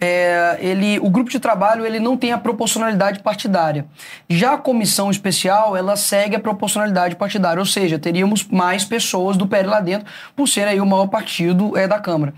é, 0.00 0.58
ele, 0.60 0.98
o 0.98 1.08
grupo 1.08 1.30
de 1.30 1.40
trabalho 1.40 1.86
ele 1.86 1.98
não 1.98 2.16
tem 2.16 2.32
a 2.32 2.38
proporcionalidade 2.38 3.20
partidária. 3.20 3.86
Já 4.28 4.54
a 4.54 4.58
comissão 4.58 5.10
especial, 5.10 5.76
ela 5.76 5.96
segue 5.96 6.36
a 6.36 6.40
proporcionalidade 6.40 7.16
partidária, 7.16 7.60
ou 7.60 7.66
seja, 7.66 7.98
teríamos 7.98 8.44
mais 8.44 8.84
pessoas 8.84 9.36
do 9.36 9.46
PL 9.46 9.68
lá 9.68 9.80
dentro, 9.80 10.06
por 10.34 10.46
ser 10.48 10.68
aí 10.68 10.80
o 10.80 10.86
maior 10.86 11.06
partido 11.06 11.76
é, 11.76 11.88
da 11.88 11.98
Câmara. 11.98 12.34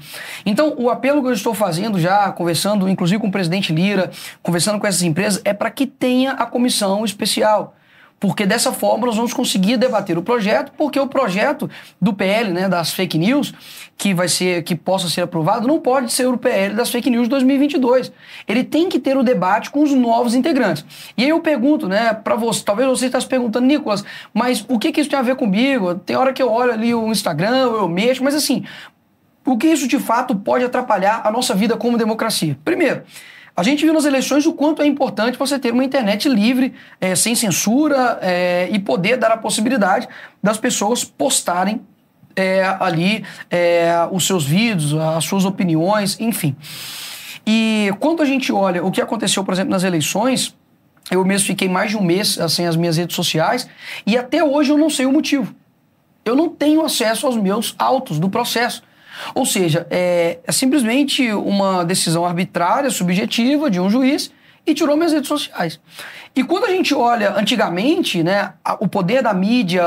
Então, 0.47 0.75
o 0.79 0.89
apelo 0.89 1.23
que 1.23 1.29
eu 1.29 1.33
estou 1.33 1.55
fazendo 1.55 1.99
já, 1.99 2.31
conversando 2.33 2.89
inclusive 2.89 3.21
com 3.21 3.29
o 3.29 3.33
presidente 3.33 3.73
Lira, 3.73 4.11
conversando 4.43 4.79
com 4.79 4.87
essas 4.87 5.03
empresas, 5.03 5.41
é 5.45 5.53
para 5.53 5.71
que 5.71 5.87
tenha 5.87 6.33
a 6.33 6.47
comissão 6.47 7.05
especial 7.05 7.75
porque 8.21 8.45
dessa 8.45 8.73
forma 8.73 9.07
nós 9.07 9.17
vamos 9.17 9.33
conseguir 9.33 9.77
debater 9.77 10.19
o 10.19 10.23
projeto, 10.23 10.73
porque 10.77 10.99
o 10.99 11.07
projeto 11.07 11.71
do 12.01 12.13
PL, 12.13 12.51
né, 12.53 12.69
das 12.69 12.93
fake 12.93 13.17
news, 13.17 13.55
que 13.97 14.13
vai 14.13 14.29
ser 14.29 14.63
que 14.63 14.75
possa 14.75 15.09
ser 15.09 15.23
aprovado, 15.23 15.69
não 15.69 15.79
pode 15.81 16.13
ser 16.13 16.27
o 16.27 16.37
PL 16.37 16.75
das 16.75 16.91
fake 16.91 17.11
news 17.11 17.25
de 17.25 17.31
2022. 17.31 18.13
Ele 18.47 18.65
tem 18.65 18.89
que 18.89 18.99
ter 18.99 19.17
o 19.17 19.23
debate 19.23 19.71
com 19.71 19.83
os 19.83 19.93
novos 19.93 20.35
integrantes. 20.35 20.85
E 21.17 21.25
aí 21.25 21.29
eu 21.29 21.41
pergunto, 21.41 21.89
né, 21.89 22.13
para 22.13 22.35
você, 22.35 22.63
talvez 22.65 22.89
você 22.89 23.07
esteja 23.07 23.23
se 23.23 23.29
perguntando, 23.29 23.67
Nicolas, 23.67 24.05
mas 24.35 24.65
o 24.69 24.79
que, 24.79 24.91
que 24.91 25.01
isso 25.01 25.11
tem 25.11 25.19
a 25.19 25.23
ver 25.23 25.37
comigo? 25.37 25.95
Tem 25.95 26.17
hora 26.17 26.33
que 26.33 26.43
eu 26.43 26.51
olho 26.51 26.73
ali 26.73 26.95
o 26.95 27.11
Instagram, 27.11 27.57
eu 27.57 27.89
mexo, 27.89 28.23
mas 28.25 28.35
assim, 28.35 28.65
o 29.47 29.57
que 29.57 29.69
isso 29.69 29.87
de 29.87 29.99
fato 29.99 30.35
pode 30.35 30.65
atrapalhar 30.65 31.23
a 31.25 31.31
nossa 31.31 31.55
vida 31.55 31.77
como 31.77 31.97
democracia? 31.97 32.59
Primeiro, 32.65 33.03
a 33.59 33.63
gente 33.65 33.85
viu 33.85 33.93
nas 33.93 34.05
eleições 34.05 34.47
o 34.47 34.53
quanto 34.53 34.83
é 34.83 34.87
importante 34.87 35.37
você 35.37 35.59
ter 35.59 35.73
uma 35.73 35.83
internet 35.83 36.29
livre, 36.29 36.73
é, 37.01 37.17
sem 37.17 37.35
censura 37.35 38.17
é, 38.23 38.69
e 38.71 38.79
poder 38.79 39.17
dar 39.17 39.33
a 39.33 39.37
possibilidade 39.37 40.09
das 40.41 40.57
pessoas 40.59 41.03
postarem 41.03 41.81
é, 42.37 42.63
ali 42.79 43.25
os 44.13 44.25
seus 44.29 44.45
vídeos, 44.45 44.95
as 44.95 45.25
suas 45.25 45.45
opiniões, 45.45 46.21
enfim. 46.21 46.55
E 47.45 47.93
quando 47.99 48.23
a 48.23 48.25
gente 48.25 48.53
olha 48.53 48.85
o 48.85 48.93
que 48.93 49.01
aconteceu, 49.01 49.43
por 49.43 49.53
exemplo, 49.53 49.73
nas 49.73 49.83
eleições, 49.83 50.55
eu 51.11 51.25
mesmo 51.25 51.49
fiquei 51.49 51.69
mais 51.69 51.91
de 51.91 51.97
um 51.97 52.03
mês 52.03 52.35
sem 52.35 52.45
assim, 52.45 52.65
as 52.65 52.77
minhas 52.77 52.97
redes 52.97 53.17
sociais 53.17 53.69
e 54.07 54.17
até 54.17 54.45
hoje 54.45 54.71
eu 54.71 54.79
não 54.79 54.89
sei 54.89 55.05
o 55.05 55.13
motivo. 55.13 55.53
Eu 56.25 56.37
não 56.37 56.49
tenho 56.49 56.85
acesso 56.85 57.27
aos 57.27 57.37
meus 57.37 57.75
autos 57.77 58.21
do 58.21 58.31
processo. 58.31 58.85
Ou 59.35 59.47
seja, 59.47 59.87
é, 59.91 60.39
é 60.45 60.53
simplesmente 60.53 61.33
uma 61.33 61.85
decisão 61.85 62.25
arbitrária, 62.25 62.91
subjetiva 62.91 63.71
de 63.71 63.81
um 63.81 63.91
juiz 63.91 64.31
e 64.67 64.75
tirou 64.75 64.97
minhas 64.97 65.13
redes 65.13 65.29
sociais. 65.29 65.81
E 66.37 66.45
quando 66.45 66.65
a 66.65 66.69
gente 66.69 66.95
olha 66.95 67.33
antigamente, 67.33 68.23
né, 68.23 68.53
o 68.79 68.87
poder 68.87 69.23
da 69.23 69.33
mídia, 69.35 69.83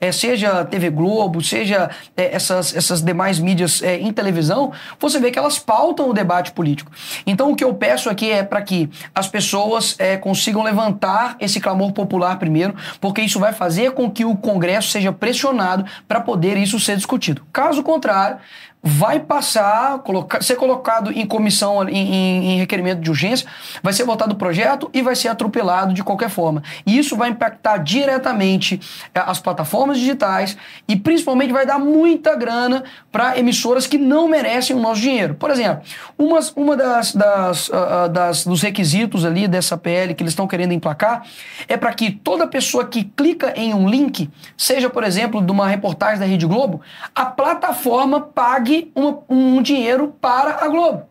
é, 0.00 0.12
seja 0.12 0.64
TV 0.64 0.90
Globo, 0.90 1.42
seja 1.42 1.88
é, 2.16 2.34
essas, 2.34 2.74
essas 2.76 3.00
demais 3.00 3.38
mídias 3.38 3.82
é, 3.82 3.98
em 3.98 4.12
televisão, 4.12 4.72
você 4.98 5.18
vê 5.18 5.30
que 5.30 5.38
elas 5.38 5.58
pautam 5.58 6.10
o 6.10 6.12
debate 6.12 6.52
político. 6.52 6.90
Então 7.26 7.50
o 7.52 7.56
que 7.56 7.64
eu 7.64 7.72
peço 7.72 8.10
aqui 8.10 8.30
é 8.30 8.42
para 8.42 8.60
que 8.60 8.90
as 9.14 9.28
pessoas 9.28 9.94
é, 9.98 10.16
consigam 10.16 10.62
levantar 10.62 11.36
esse 11.40 11.60
clamor 11.60 11.92
popular 11.92 12.38
primeiro, 12.38 12.74
porque 13.00 13.22
isso 13.22 13.38
vai 13.38 13.52
fazer 13.52 13.92
com 13.92 14.10
que 14.10 14.24
o 14.24 14.36
Congresso 14.36 14.90
seja 14.90 15.12
pressionado 15.12 15.86
para 16.06 16.20
poder 16.20 16.56
isso 16.58 16.78
ser 16.78 16.96
discutido. 16.96 17.46
Caso 17.52 17.82
contrário, 17.82 18.38
vai 18.86 19.18
passar, 19.18 20.00
colocar, 20.00 20.42
ser 20.42 20.56
colocado 20.56 21.10
em 21.10 21.24
comissão, 21.24 21.88
em, 21.88 21.96
em, 21.96 22.52
em, 22.52 22.58
requerimento 22.58 23.00
de 23.00 23.08
urgência, 23.08 23.48
vai 23.82 23.94
ser 23.94 24.04
votado 24.04 24.34
o 24.34 24.36
projeto 24.36 24.90
e 24.92 25.00
vai 25.00 25.16
ser 25.16 25.28
atropelado 25.28 25.94
de 25.94 26.04
qualquer 26.04 26.28
forma. 26.28 26.62
E 26.84 26.98
isso 26.98 27.16
vai 27.16 27.30
impactar 27.30 27.78
diretamente 27.78 28.78
eh, 29.14 29.22
as 29.24 29.40
plataformas 29.40 29.98
digitais 29.98 30.54
e 30.86 30.96
principalmente 30.96 31.50
vai 31.50 31.64
dar 31.64 31.78
muita 31.78 32.36
grana 32.36 32.84
para 33.10 33.38
emissoras 33.38 33.86
que 33.86 33.96
não 33.96 34.28
merecem 34.28 34.76
o 34.76 34.80
nosso 34.80 35.00
dinheiro. 35.00 35.34
Por 35.34 35.50
exemplo, 35.50 35.82
uma, 36.18 36.40
uma 36.54 36.76
das, 36.76 37.14
das, 37.14 37.68
uh, 37.68 38.08
das, 38.12 38.44
dos 38.44 38.60
requisitos 38.60 39.24
ali 39.24 39.48
dessa 39.48 39.78
PL 39.78 40.12
que 40.12 40.22
eles 40.22 40.32
estão 40.32 40.46
querendo 40.46 40.72
emplacar 40.72 41.26
é 41.66 41.78
para 41.78 41.94
que 41.94 42.10
toda 42.10 42.46
pessoa 42.46 42.84
que 42.84 43.04
clica 43.04 43.54
em 43.56 43.72
um 43.72 43.88
link, 43.88 44.28
seja, 44.58 44.90
por 44.90 45.04
exemplo, 45.04 45.40
de 45.40 45.50
uma 45.50 45.66
reportagem 45.66 46.18
da 46.18 46.26
Rede 46.26 46.44
Globo, 46.44 46.82
a 47.14 47.24
plataforma 47.24 48.20
pague 48.20 48.73
uma, 48.94 49.18
um 49.28 49.62
dinheiro 49.62 50.14
para 50.20 50.64
a 50.64 50.68
Globo. 50.68 51.04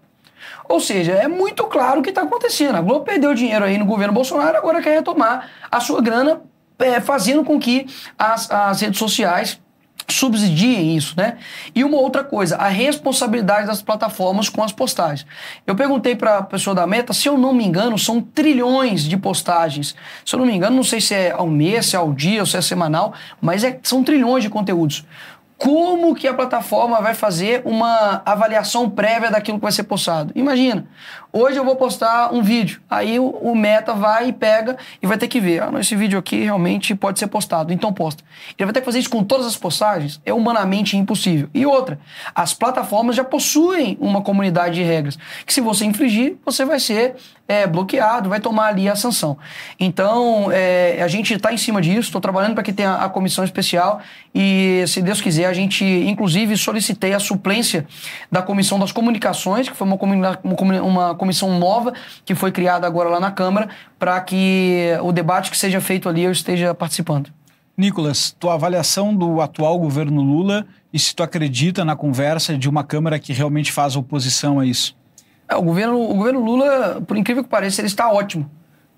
Ou 0.67 0.79
seja, 0.79 1.13
é 1.13 1.27
muito 1.27 1.63
claro 1.65 1.99
o 1.99 2.03
que 2.03 2.09
está 2.09 2.21
acontecendo. 2.21 2.75
A 2.75 2.81
Globo 2.81 3.05
perdeu 3.05 3.33
dinheiro 3.33 3.65
aí 3.65 3.77
no 3.77 3.85
governo 3.85 4.13
Bolsonaro, 4.13 4.57
agora 4.57 4.81
quer 4.81 4.95
retomar 4.95 5.49
a 5.71 5.79
sua 5.79 6.01
grana, 6.01 6.41
é, 6.79 6.99
fazendo 6.99 7.43
com 7.43 7.59
que 7.59 7.85
as, 8.17 8.49
as 8.49 8.81
redes 8.81 8.99
sociais 8.99 9.59
subsidiem 10.09 10.95
isso, 10.95 11.13
né? 11.17 11.37
E 11.73 11.83
uma 11.83 11.97
outra 11.97 12.23
coisa, 12.23 12.57
a 12.57 12.67
responsabilidade 12.67 13.67
das 13.67 13.81
plataformas 13.81 14.49
com 14.49 14.63
as 14.63 14.71
postagens. 14.71 15.25
Eu 15.65 15.75
perguntei 15.75 16.15
para 16.15 16.39
a 16.39 16.43
pessoa 16.43 16.75
da 16.75 16.85
Meta, 16.85 17.13
se 17.13 17.27
eu 17.27 17.37
não 17.37 17.53
me 17.53 17.65
engano, 17.65 17.97
são 17.97 18.21
trilhões 18.21 19.03
de 19.03 19.17
postagens. 19.17 19.95
Se 20.25 20.35
eu 20.35 20.39
não 20.39 20.45
me 20.45 20.53
engano, 20.53 20.75
não 20.75 20.83
sei 20.83 20.99
se 20.99 21.13
é 21.13 21.31
ao 21.31 21.47
mês, 21.47 21.87
se 21.87 21.95
é 21.95 21.99
ao 21.99 22.11
dia, 22.13 22.41
ou 22.41 22.45
se 22.45 22.57
é 22.57 22.61
semanal, 22.61 23.13
mas 23.39 23.63
é, 23.63 23.79
são 23.83 24.03
trilhões 24.03 24.43
de 24.43 24.49
conteúdos 24.49 25.05
como 25.63 26.13
que 26.13 26.27
a 26.27 26.33
plataforma 26.33 26.99
vai 26.99 27.13
fazer 27.13 27.61
uma 27.63 28.21
avaliação 28.25 28.89
prévia 28.89 29.31
daquilo 29.31 29.57
que 29.57 29.63
vai 29.63 29.71
ser 29.71 29.83
postado. 29.83 30.33
Imagina, 30.35 30.85
hoje 31.33 31.57
eu 31.57 31.65
vou 31.65 31.75
postar 31.75 32.31
um 32.31 32.41
vídeo, 32.43 32.79
aí 32.89 33.19
o, 33.19 33.25
o, 33.25 33.55
Meta 33.55 33.93
vai 33.93 34.29
e 34.29 34.31
pega 34.31 34.77
e 35.01 35.07
vai 35.07 35.17
ter 35.17 35.27
que 35.27 35.41
ver, 35.41 35.63
ah, 35.63 35.71
esse 35.79 35.95
vídeo 35.95 36.19
aqui 36.19 36.43
realmente 36.43 36.93
pode 36.93 37.17
ser 37.17 37.27
postado, 37.27 37.73
então 37.73 37.91
posta. 37.91 38.23
Ele 38.57 38.65
vai 38.65 38.73
ter 38.73 38.79
que 38.81 38.85
fazer 38.85 38.99
isso 38.99 39.09
com 39.09 39.23
todas 39.23 39.47
as 39.47 39.57
postagens, 39.57 40.21
é 40.23 40.31
humanamente 40.31 40.95
impossível. 40.95 41.49
E 41.53 41.65
outra, 41.65 41.99
as 42.35 42.53
plataformas 42.53 43.15
já 43.15 43.23
possuem 43.23 43.97
uma 43.99 44.21
comunidade 44.21 44.75
de 44.75 44.83
regras, 44.83 45.17
que 45.45 45.53
se 45.53 45.59
você 45.59 45.83
infringir, 45.85 46.35
você 46.45 46.63
vai 46.63 46.79
ser 46.79 47.15
é, 47.47 47.67
bloqueado, 47.67 48.29
vai 48.29 48.39
tomar 48.39 48.67
ali 48.67 48.87
a 48.87 48.95
sanção. 48.95 49.37
Então, 49.79 50.49
é, 50.51 51.01
a 51.01 51.07
gente 51.07 51.33
está 51.33 51.51
em 51.51 51.57
cima 51.57 51.81
disso, 51.81 52.01
estou 52.01 52.21
trabalhando 52.21 52.53
para 52.53 52.63
que 52.63 52.71
tenha 52.71 52.95
a 52.95 53.09
comissão 53.09 53.43
especial 53.43 54.01
e, 54.33 54.83
se 54.87 55.01
Deus 55.01 55.19
quiser, 55.19 55.45
a 55.45 55.53
gente, 55.53 55.83
inclusive, 55.83 56.55
solicitei 56.57 57.13
a 57.13 57.19
suplência 57.19 57.85
da 58.31 58.41
Comissão 58.41 58.79
das 58.79 58.91
Comunicações, 58.91 59.67
que 59.67 59.75
foi 59.75 59.87
uma, 59.87 59.97
uma 60.81 61.15
comissão 61.23 61.57
nova 61.57 61.93
que 62.25 62.35
foi 62.35 62.51
criada 62.51 62.85
agora 62.85 63.09
lá 63.09 63.19
na 63.19 63.31
Câmara, 63.31 63.69
para 63.97 64.19
que 64.21 64.89
o 65.01 65.11
debate 65.11 65.49
que 65.49 65.57
seja 65.57 65.79
feito 65.79 66.07
ali 66.07 66.23
eu 66.23 66.31
esteja 66.31 66.73
participando. 66.75 67.29
Nicolas, 67.75 68.35
tua 68.39 68.53
avaliação 68.53 69.15
do 69.15 69.41
atual 69.41 69.79
governo 69.79 70.21
Lula 70.21 70.65
e 70.93 70.99
se 70.99 71.15
tu 71.15 71.23
acredita 71.23 71.83
na 71.83 71.95
conversa 71.95 72.55
de 72.55 72.69
uma 72.69 72.83
Câmara 72.83 73.17
que 73.17 73.33
realmente 73.33 73.71
faz 73.71 73.95
oposição 73.95 74.59
a 74.59 74.65
isso? 74.65 74.95
É, 75.49 75.55
o, 75.55 75.61
governo, 75.61 75.99
o 75.99 76.13
governo 76.13 76.43
Lula, 76.43 77.01
por 77.07 77.17
incrível 77.17 77.43
que 77.43 77.49
pareça, 77.49 77.81
ele 77.81 77.87
está 77.87 78.11
ótimo. 78.11 78.49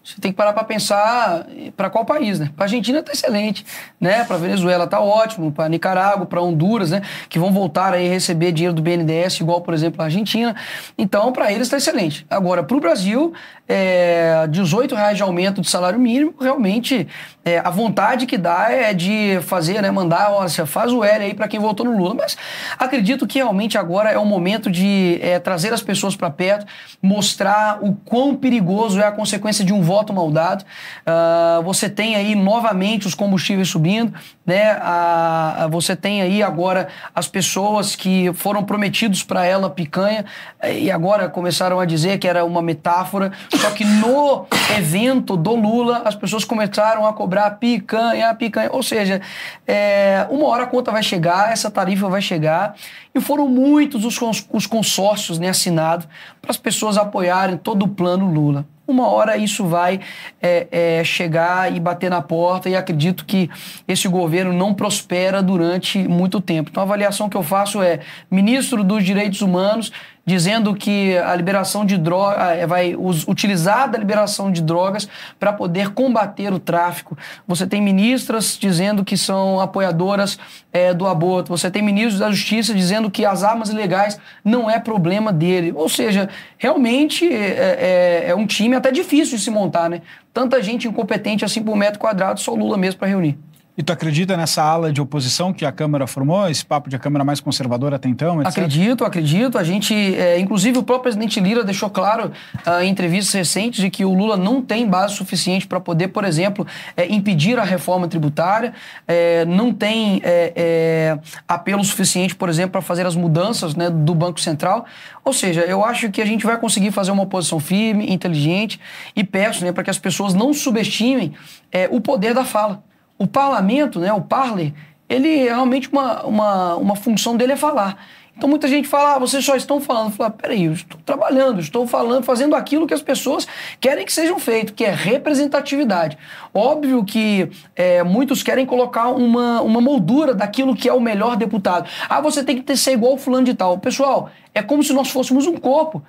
Você 0.05 0.21
tem 0.21 0.31
que 0.31 0.37
parar 0.37 0.53
para 0.53 0.63
pensar 0.63 1.47
para 1.75 1.89
qual 1.89 2.05
país, 2.05 2.39
né? 2.39 2.51
Para 2.55 2.65
Argentina 2.65 2.99
está 2.99 3.11
excelente, 3.11 3.65
né? 3.99 4.23
Para 4.23 4.37
Venezuela 4.37 4.83
está 4.83 4.99
ótimo, 4.99 5.51
para 5.51 5.67
Nicarágua, 5.67 6.27
para 6.27 6.39
Honduras, 6.39 6.91
né? 6.91 7.01
Que 7.27 7.39
vão 7.39 7.51
voltar 7.51 7.91
aí 7.91 8.07
a 8.07 8.11
receber 8.11 8.51
dinheiro 8.51 8.75
do 8.75 8.83
BNDES, 8.83 9.39
igual, 9.41 9.61
por 9.61 9.73
exemplo, 9.73 9.99
a 10.03 10.05
Argentina. 10.05 10.55
Então, 10.95 11.33
para 11.33 11.51
eles 11.51 11.63
está 11.63 11.77
excelente. 11.77 12.23
Agora, 12.29 12.61
para 12.61 12.77
o 12.77 12.79
Brasil, 12.79 13.33
é, 13.67 14.45
18 14.47 14.93
reais 14.93 15.17
de 15.17 15.23
aumento 15.23 15.59
de 15.59 15.67
salário 15.67 15.99
mínimo, 15.99 16.35
realmente 16.39 17.07
é, 17.43 17.57
a 17.57 17.71
vontade 17.71 18.27
que 18.27 18.37
dá 18.37 18.71
é 18.71 18.93
de 18.93 19.39
fazer, 19.41 19.81
né? 19.81 19.89
Mandar, 19.89 20.31
olha, 20.31 20.49
faz 20.67 20.93
o 20.93 21.03
L 21.03 21.25
aí 21.25 21.33
para 21.33 21.47
quem 21.47 21.59
votou 21.59 21.83
no 21.83 21.97
Lula. 21.97 22.13
Mas 22.13 22.37
acredito 22.77 23.25
que 23.25 23.39
realmente 23.39 23.75
agora 23.75 24.11
é 24.11 24.19
o 24.19 24.25
momento 24.25 24.69
de 24.69 25.17
é, 25.19 25.39
trazer 25.39 25.73
as 25.73 25.81
pessoas 25.81 26.15
para 26.15 26.29
perto, 26.29 26.67
mostrar 27.01 27.79
o 27.81 27.95
quão 28.05 28.35
perigoso 28.35 29.01
é 29.01 29.05
a 29.07 29.11
consequência 29.11 29.65
de 29.65 29.73
um 29.73 29.81
voto 29.81 29.94
voto 29.95 30.13
mal 30.13 30.29
dado. 30.29 30.63
Uh, 30.63 31.63
você 31.63 31.89
tem 31.89 32.15
aí 32.15 32.35
novamente 32.35 33.07
os 33.07 33.15
combustíveis 33.15 33.69
subindo, 33.69 34.13
né? 34.45 34.71
A, 34.81 35.63
a, 35.63 35.67
você 35.67 35.95
tem 35.95 36.21
aí 36.21 36.43
agora 36.43 36.89
as 37.13 37.27
pessoas 37.27 37.95
que 37.95 38.31
foram 38.33 38.63
prometidos 38.63 39.23
para 39.23 39.45
ela 39.45 39.69
picanha 39.69 40.25
eh, 40.61 40.79
e 40.79 40.91
agora 40.91 41.29
começaram 41.29 41.79
a 41.79 41.85
dizer 41.85 42.19
que 42.19 42.27
era 42.27 42.43
uma 42.43 42.61
metáfora. 42.61 43.31
Só 43.55 43.71
que 43.71 43.85
no 43.85 44.45
evento 44.77 45.37
do 45.37 45.55
Lula 45.55 46.01
as 46.03 46.15
pessoas 46.15 46.43
começaram 46.43 47.05
a 47.05 47.13
cobrar 47.13 47.49
picanha, 47.51 48.35
picanha. 48.35 48.69
Ou 48.71 48.83
seja, 48.83 49.21
é, 49.65 50.27
uma 50.29 50.47
hora 50.47 50.63
a 50.63 50.67
conta 50.67 50.91
vai 50.91 51.03
chegar, 51.03 51.51
essa 51.51 51.71
tarifa 51.71 52.09
vai 52.09 52.21
chegar 52.21 52.75
e 53.13 53.21
foram 53.21 53.47
muitos 53.47 54.03
os, 54.03 54.45
os 54.51 54.67
consórcios 54.67 55.39
né, 55.39 55.49
assinados 55.49 56.05
para 56.41 56.51
as 56.51 56.57
pessoas 56.57 56.97
apoiarem 56.97 57.55
todo 57.55 57.83
o 57.83 57.87
plano 57.87 58.29
Lula. 58.29 58.65
Uma 58.87 59.07
hora 59.07 59.37
isso 59.37 59.65
vai 59.65 59.99
é, 60.41 60.67
é, 60.71 61.03
chegar 61.03 61.75
e 61.75 61.79
bater 61.79 62.09
na 62.09 62.21
porta 62.21 62.69
e 62.69 62.75
acredito 62.75 63.25
que 63.25 63.49
esse 63.87 64.07
governo 64.07 64.53
não 64.53 64.73
prospera 64.73 65.41
durante 65.41 65.99
muito 66.07 66.39
tempo. 66.39 66.69
Então 66.69 66.81
a 66.81 66.85
avaliação 66.85 67.27
que 67.27 67.37
eu 67.37 67.43
faço 67.43 67.81
é 67.81 67.99
ministro 68.29 68.83
dos 68.83 69.03
Direitos 69.03 69.41
Humanos 69.41 69.91
dizendo 70.25 70.73
que 70.73 71.17
a 71.17 71.35
liberação 71.35 71.85
de 71.85 71.97
drogas 71.97 72.57
é, 72.57 72.65
vai 72.65 72.95
utilizar 72.95 73.89
da 73.89 73.97
liberação 73.97 74.51
de 74.51 74.61
drogas 74.61 75.07
para 75.39 75.53
poder 75.53 75.89
combater 75.91 76.51
o 76.51 76.59
tráfico. 76.59 77.17
Você 77.47 77.67
tem 77.67 77.81
ministras 77.81 78.57
dizendo 78.59 79.05
que 79.05 79.15
são 79.15 79.59
apoiadoras 79.59 80.39
é, 80.73 80.93
do 80.93 81.05
aborto. 81.05 81.49
Você 81.49 81.69
tem 81.69 81.81
ministros 81.81 82.19
da 82.19 82.31
Justiça 82.31 82.73
dizendo 82.73 83.11
que 83.11 83.25
as 83.25 83.43
armas 83.43 83.69
ilegais 83.69 84.19
não 84.43 84.69
é 84.69 84.79
problema 84.79 85.31
dele. 85.31 85.71
Ou 85.75 85.87
seja, 85.87 86.27
realmente 86.57 87.31
é, 87.31 88.23
é, 88.25 88.29
é 88.29 88.35
um 88.35 88.47
time 88.47 88.75
até 88.75 88.91
difícil 88.91 89.37
de 89.37 89.43
se 89.43 89.51
montar, 89.51 89.89
né? 89.89 90.01
Tanta 90.33 90.61
gente 90.61 90.87
incompetente 90.87 91.45
assim 91.45 91.63
por 91.63 91.75
metro 91.75 91.99
quadrado, 91.99 92.39
só 92.39 92.51
o 92.51 92.55
Lula 92.55 92.77
mesmo 92.77 92.99
para 92.99 93.07
reunir. 93.07 93.37
E 93.77 93.83
tu 93.83 93.91
acredita 93.91 94.37
nessa 94.37 94.63
ala 94.63 94.91
de 94.91 95.01
oposição 95.01 95.51
que 95.51 95.65
a 95.65 95.71
Câmara 95.71 96.07
formou, 96.07 96.49
esse 96.49 96.65
papo 96.65 96.89
de 96.89 96.95
a 96.95 96.99
Câmara 96.99 97.25
mais 97.25 97.41
conservadora 97.41 97.97
até 97.97 98.07
então? 98.07 98.41
Etc? 98.41 98.47
Acredito, 98.47 99.03
acredito. 99.03 99.57
A 99.57 99.63
gente, 99.65 99.93
é, 99.93 100.39
inclusive 100.39 100.77
o 100.77 100.83
próprio 100.83 101.03
presidente 101.03 101.41
Lira 101.41 101.61
deixou 101.61 101.89
claro 101.89 102.31
uh, 102.65 102.81
em 102.81 102.89
entrevistas 102.89 103.33
recentes 103.33 103.81
de 103.81 103.89
que 103.89 104.05
o 104.05 104.13
Lula 104.13 104.37
não 104.37 104.61
tem 104.61 104.87
base 104.87 105.15
suficiente 105.15 105.67
para 105.67 105.81
poder, 105.81 106.07
por 106.07 106.23
exemplo, 106.23 106.65
é, 106.95 107.05
impedir 107.13 107.59
a 107.59 107.65
reforma 107.65 108.07
tributária, 108.07 108.73
é, 109.05 109.43
não 109.43 109.73
tem 109.73 110.21
é, 110.23 110.53
é, 110.55 111.19
apelo 111.45 111.83
suficiente, 111.83 112.33
por 112.33 112.47
exemplo, 112.47 112.71
para 112.71 112.81
fazer 112.81 113.05
as 113.05 113.15
mudanças 113.15 113.75
né, 113.75 113.89
do 113.89 114.15
Banco 114.15 114.39
Central. 114.39 114.85
Ou 115.21 115.33
seja, 115.33 115.61
eu 115.61 115.83
acho 115.83 116.09
que 116.09 116.21
a 116.21 116.25
gente 116.25 116.45
vai 116.45 116.57
conseguir 116.57 116.91
fazer 116.91 117.11
uma 117.11 117.23
oposição 117.23 117.59
firme, 117.59 118.09
inteligente 118.09 118.79
e 119.13 119.21
peço 119.21 119.65
né, 119.65 119.73
para 119.73 119.83
que 119.83 119.89
as 119.89 119.99
pessoas 119.99 120.33
não 120.33 120.53
subestimem 120.53 121.33
é, 121.73 121.89
o 121.91 121.99
poder 121.99 122.33
da 122.33 122.45
fala. 122.45 122.81
O 123.17 123.27
parlamento, 123.27 123.99
né, 123.99 124.11
o 124.11 124.21
parler, 124.21 124.73
ele 125.07 125.43
realmente 125.43 125.89
uma, 125.91 126.23
uma, 126.23 126.75
uma 126.75 126.95
função 126.95 127.37
dele 127.37 127.53
é 127.53 127.57
falar. 127.57 127.97
Então 128.37 128.49
muita 128.49 128.67
gente 128.67 128.85
fala, 128.85 129.15
ah, 129.15 129.19
vocês 129.19 129.45
só 129.45 129.55
estão 129.55 129.79
falando. 129.79 130.11
Fala, 130.11 130.29
peraí, 130.29 130.65
eu 130.65 130.73
estou 130.73 130.99
trabalhando, 131.05 131.61
estou 131.61 131.87
falando, 131.87 132.23
fazendo 132.23 132.53
aquilo 132.53 132.85
que 132.85 132.93
as 132.93 133.01
pessoas 133.01 133.47
querem 133.79 134.05
que 134.05 134.11
sejam 134.11 134.37
feito, 134.39 134.73
que 134.73 134.83
é 134.83 134.91
representatividade. 134.91 136.17
Óbvio 136.53 137.03
que 137.05 137.49
é, 137.75 138.03
muitos 138.03 138.43
querem 138.43 138.65
colocar 138.65 139.09
uma, 139.09 139.61
uma 139.61 139.79
moldura 139.79 140.33
daquilo 140.33 140.75
que 140.75 140.89
é 140.89 140.93
o 140.93 140.99
melhor 140.99 141.37
deputado. 141.37 141.89
Ah, 142.09 142.19
você 142.19 142.43
tem 142.43 142.57
que 142.57 142.63
ter, 142.63 142.75
ser 142.75 142.91
igual 142.91 143.13
o 143.13 143.17
fulano 143.17 143.45
de 143.45 143.53
tal. 143.53 143.77
Pessoal, 143.77 144.29
é 144.55 144.63
como 144.63 144.81
se 144.81 144.93
nós 144.93 145.09
fôssemos 145.09 145.45
um 145.45 145.57
corpo. 145.57 146.01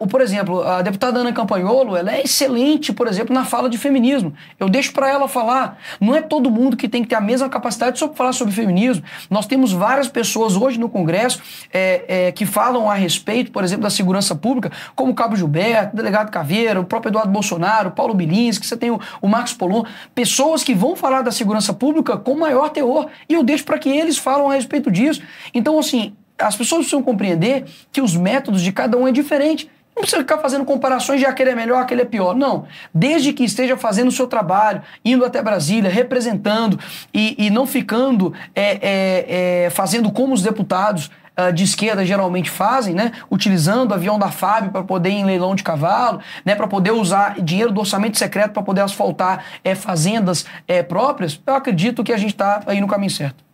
Uh, 0.00 0.08
por 0.08 0.22
exemplo, 0.22 0.62
a 0.62 0.80
deputada 0.80 1.20
Ana 1.20 1.34
Campanholo, 1.34 1.94
ela 1.94 2.16
é 2.16 2.22
excelente, 2.22 2.94
por 2.94 3.06
exemplo, 3.06 3.34
na 3.34 3.44
fala 3.44 3.68
de 3.68 3.76
feminismo. 3.76 4.32
Eu 4.58 4.70
deixo 4.70 4.90
para 4.94 5.10
ela 5.10 5.28
falar. 5.28 5.78
Não 6.00 6.14
é 6.16 6.22
todo 6.22 6.50
mundo 6.50 6.78
que 6.78 6.88
tem 6.88 7.02
que 7.02 7.10
ter 7.10 7.14
a 7.14 7.20
mesma 7.20 7.46
capacidade 7.46 7.98
de 7.98 8.16
falar 8.16 8.32
sobre 8.32 8.54
feminismo. 8.54 9.04
Nós 9.28 9.46
temos 9.46 9.70
várias 9.70 10.08
pessoas 10.08 10.56
hoje 10.56 10.80
no 10.80 10.88
Congresso 10.88 11.42
é, 11.70 12.04
é, 12.08 12.32
que 12.32 12.46
falam 12.46 12.90
a 12.90 12.94
respeito, 12.94 13.52
por 13.52 13.62
exemplo, 13.62 13.82
da 13.82 13.90
segurança 13.90 14.34
pública, 14.34 14.72
como 14.96 15.12
o 15.12 15.14
Cabo 15.14 15.36
Gilberto, 15.36 15.92
o 15.92 15.96
delegado 15.96 16.30
Caveira, 16.30 16.80
o 16.80 16.84
próprio 16.84 17.10
Eduardo 17.10 17.30
Bolsonaro, 17.30 17.90
o 17.90 17.92
Paulo 17.92 18.14
Bilinski, 18.14 18.66
você 18.66 18.78
tem 18.78 18.90
o, 18.90 18.98
o 19.20 19.28
Marcos 19.28 19.52
Polon, 19.52 19.84
pessoas 20.14 20.64
que 20.64 20.74
vão 20.74 20.96
falar 20.96 21.20
da 21.20 21.30
segurança 21.30 21.74
pública 21.74 22.16
com 22.16 22.34
maior 22.34 22.70
teor. 22.70 23.08
E 23.28 23.34
eu 23.34 23.42
deixo 23.42 23.64
para 23.64 23.78
que 23.78 23.90
eles 23.90 24.16
falam 24.16 24.50
a 24.50 24.54
respeito 24.54 24.90
disso. 24.90 25.20
Então, 25.52 25.78
assim, 25.78 26.14
as 26.38 26.56
pessoas 26.56 26.80
precisam 26.80 27.02
compreender 27.02 27.64
que 27.92 28.00
os 28.00 28.16
métodos 28.16 28.62
de 28.62 28.72
cada 28.72 28.96
um 28.96 29.06
é 29.06 29.12
diferente. 29.12 29.70
Não 29.94 30.00
precisa 30.00 30.22
ficar 30.22 30.38
fazendo 30.38 30.64
comparações 30.64 31.20
de 31.20 31.26
aquele 31.26 31.50
é 31.50 31.54
melhor, 31.54 31.80
aquele 31.80 32.02
é 32.02 32.04
pior. 32.04 32.34
Não. 32.34 32.66
Desde 32.92 33.32
que 33.32 33.44
esteja 33.44 33.76
fazendo 33.76 34.08
o 34.08 34.12
seu 34.12 34.26
trabalho, 34.26 34.82
indo 35.04 35.24
até 35.24 35.40
Brasília, 35.40 35.88
representando 35.88 36.78
e, 37.12 37.46
e 37.46 37.48
não 37.48 37.64
ficando 37.64 38.34
é, 38.54 38.78
é, 38.82 39.64
é, 39.66 39.70
fazendo 39.70 40.10
como 40.10 40.34
os 40.34 40.42
deputados 40.42 41.12
uh, 41.38 41.52
de 41.52 41.62
esquerda 41.62 42.04
geralmente 42.04 42.50
fazem, 42.50 42.92
né? 42.92 43.12
Utilizando 43.30 43.92
o 43.92 43.94
avião 43.94 44.18
da 44.18 44.32
FAB 44.32 44.70
para 44.70 44.82
poder 44.82 45.10
ir 45.10 45.18
em 45.20 45.24
leilão 45.24 45.54
de 45.54 45.62
cavalo, 45.62 46.18
né? 46.44 46.56
Para 46.56 46.66
poder 46.66 46.90
usar 46.90 47.40
dinheiro 47.40 47.70
do 47.70 47.78
orçamento 47.78 48.18
secreto 48.18 48.52
para 48.52 48.64
poder 48.64 48.80
asfaltar 48.80 49.44
é, 49.62 49.76
fazendas 49.76 50.44
é, 50.66 50.82
próprias. 50.82 51.40
Eu 51.46 51.54
acredito 51.54 52.02
que 52.02 52.12
a 52.12 52.16
gente 52.16 52.32
está 52.32 52.62
aí 52.66 52.80
no 52.80 52.88
caminho 52.88 53.10
certo. 53.10 53.44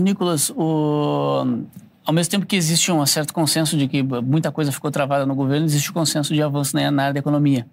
Nicolas, 0.00 0.50
o 0.50 1.64
ao 2.08 2.14
mesmo 2.14 2.30
tempo 2.30 2.46
que 2.46 2.56
existe 2.56 2.90
um 2.90 3.04
certo 3.04 3.34
consenso 3.34 3.76
de 3.76 3.86
que 3.86 4.02
muita 4.02 4.50
coisa 4.50 4.72
ficou 4.72 4.90
travada 4.90 5.26
no 5.26 5.34
governo, 5.34 5.66
existe 5.66 5.90
o 5.90 5.92
um 5.92 5.94
consenso 5.94 6.32
de 6.32 6.42
avanço 6.42 6.74
na 6.74 7.02
área 7.02 7.12
da 7.12 7.20
economia, 7.20 7.66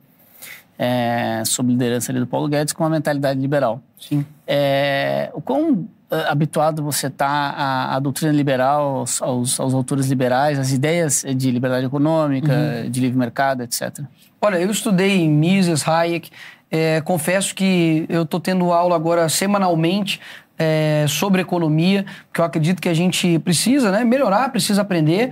é, 0.78 1.42
sob 1.46 1.72
liderança 1.72 2.12
ali 2.12 2.20
do 2.20 2.28
Paulo 2.28 2.50
Guedes, 2.50 2.74
com 2.74 2.84
uma 2.84 2.90
mentalidade 2.90 3.40
liberal. 3.40 3.82
Sim. 3.98 4.26
É, 4.46 5.32
o 5.34 5.40
quão 5.40 5.88
é, 6.12 6.28
habituado 6.28 6.84
você 6.84 7.08
está 7.08 7.30
à, 7.30 7.96
à, 7.96 8.00
doutrina 8.00 8.34
liberal, 8.34 8.98
aos, 8.98 9.22
aos, 9.22 9.58
aos, 9.58 9.74
autores 9.74 10.08
liberais, 10.08 10.60
às 10.60 10.74
ideias 10.74 11.24
de 11.34 11.50
liberdade 11.50 11.86
econômica, 11.86 12.52
uhum. 12.52 12.90
de 12.90 13.00
livre 13.00 13.18
mercado, 13.18 13.64
etc.? 13.64 14.02
Olha, 14.42 14.58
eu 14.58 14.70
estudei 14.70 15.30
Mises, 15.30 15.88
Hayek, 15.88 16.30
é, 16.70 17.00
confesso 17.00 17.56
que 17.56 18.06
eu 18.10 18.24
estou 18.24 18.42
tendo 18.42 18.74
aula 18.74 18.98
agora 18.98 19.30
semanalmente 19.30 20.20
é, 20.58 21.06
sobre 21.08 21.42
economia, 21.42 22.06
que 22.34 22.40
eu 22.40 22.46
acredito 22.46 22.82
que 22.82 22.90
a 22.90 22.94
gente 22.94 23.40
precisa 23.40 23.92
né, 23.92 24.04
melhorar, 24.04 24.52
precisa 24.52 24.82
aprender. 24.82 25.32